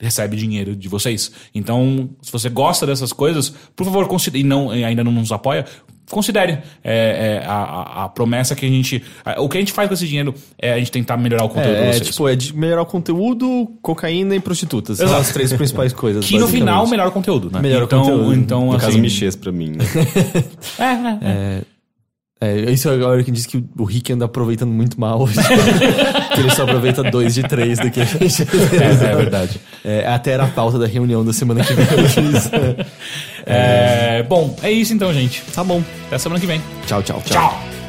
recebe 0.00 0.36
dinheiro 0.36 0.74
de 0.74 0.88
vocês. 0.88 1.30
Então, 1.54 2.10
se 2.22 2.30
você 2.32 2.48
gosta 2.48 2.86
dessas 2.86 3.12
coisas, 3.12 3.50
por 3.76 3.84
favor, 3.84 4.06
considere, 4.08 4.42
e 4.44 4.46
não, 4.46 4.74
e 4.74 4.84
ainda 4.84 5.02
não 5.04 5.12
nos 5.12 5.30
apoia, 5.32 5.64
considere 6.10 6.58
é, 6.84 7.40
é, 7.42 7.46
a, 7.46 8.04
a- 8.04 8.08
promessa 8.08 8.54
que 8.54 8.66
a 8.66 8.68
gente. 8.68 9.02
a- 9.24 9.40
o 9.40 9.48
que 9.48 9.56
a 9.56 9.60
gente 9.60 9.72
faz 9.72 9.88
com 9.88 9.94
esse 9.94 10.06
dinheiro 10.06 10.34
é 10.58 10.72
a 10.72 10.78
gente 10.78 10.90
tentar 10.90 11.16
melhorar 11.16 11.44
o 11.44 11.48
conteúdo 11.48 11.74
É, 11.76 11.96
é, 11.96 12.00
tipo, 12.00 12.28
é 12.28 12.36
de 12.36 12.54
melhorar 12.56 12.82
o 12.82 12.86
conteúdo, 12.86 13.70
cocaína 13.80 14.34
e 14.36 14.40
prostitutas. 14.40 14.98
São 14.98 15.06
Exato. 15.06 15.20
as 15.22 15.32
três 15.32 15.52
principais 15.52 15.92
coisas. 15.92 16.24
que 16.26 16.38
no 16.38 16.48
final 16.48 16.86
melhora 16.86 17.08
o 17.08 17.12
conteúdo, 17.12 17.50
né? 17.50 17.60
Melhora 17.60 17.84
o 17.84 17.86
então, 17.86 18.00
conteúdo. 18.02 18.34
Então, 18.34 18.66
No 18.66 18.76
assim, 18.76 18.86
caso, 18.86 18.98
Michês 18.98 19.36
pra 19.36 19.50
mim. 19.52 19.72
né? 19.78 19.84
é, 20.78 21.26
é, 21.58 21.62
é. 22.42 22.70
Isso 22.70 22.88
é 22.88 22.94
agora 22.94 23.22
que 23.22 23.30
diz 23.30 23.46
que 23.46 23.64
o 23.78 23.84
Rick 23.84 24.12
anda 24.12 24.24
aproveitando 24.24 24.70
muito 24.70 25.00
mal. 25.00 25.26
que 26.34 26.40
ele 26.40 26.50
só 26.54 26.64
aproveita 26.64 27.02
dois 27.04 27.34
de 27.34 27.42
três 27.42 27.78
do 27.78 27.90
que 27.90 28.00
a 28.00 28.04
gente. 28.04 28.42
É, 28.42 29.12
é 29.12 29.16
verdade. 29.16 29.60
É, 29.84 30.06
até 30.06 30.32
era 30.32 30.44
a 30.44 30.48
pauta 30.48 30.78
da 30.78 30.86
reunião 30.86 31.24
da 31.24 31.32
semana 31.32 31.64
que 31.64 31.72
vem. 31.72 31.86
É, 33.44 34.22
bom, 34.22 34.56
é 34.62 34.70
isso 34.70 34.92
então, 34.92 35.12
gente. 35.12 35.42
Tá 35.54 35.64
bom. 35.64 35.82
Até 36.06 36.18
semana 36.18 36.40
que 36.40 36.46
vem. 36.46 36.60
Tchau, 36.86 37.02
tchau. 37.02 37.22
Tchau. 37.24 37.52
feel 37.52 37.81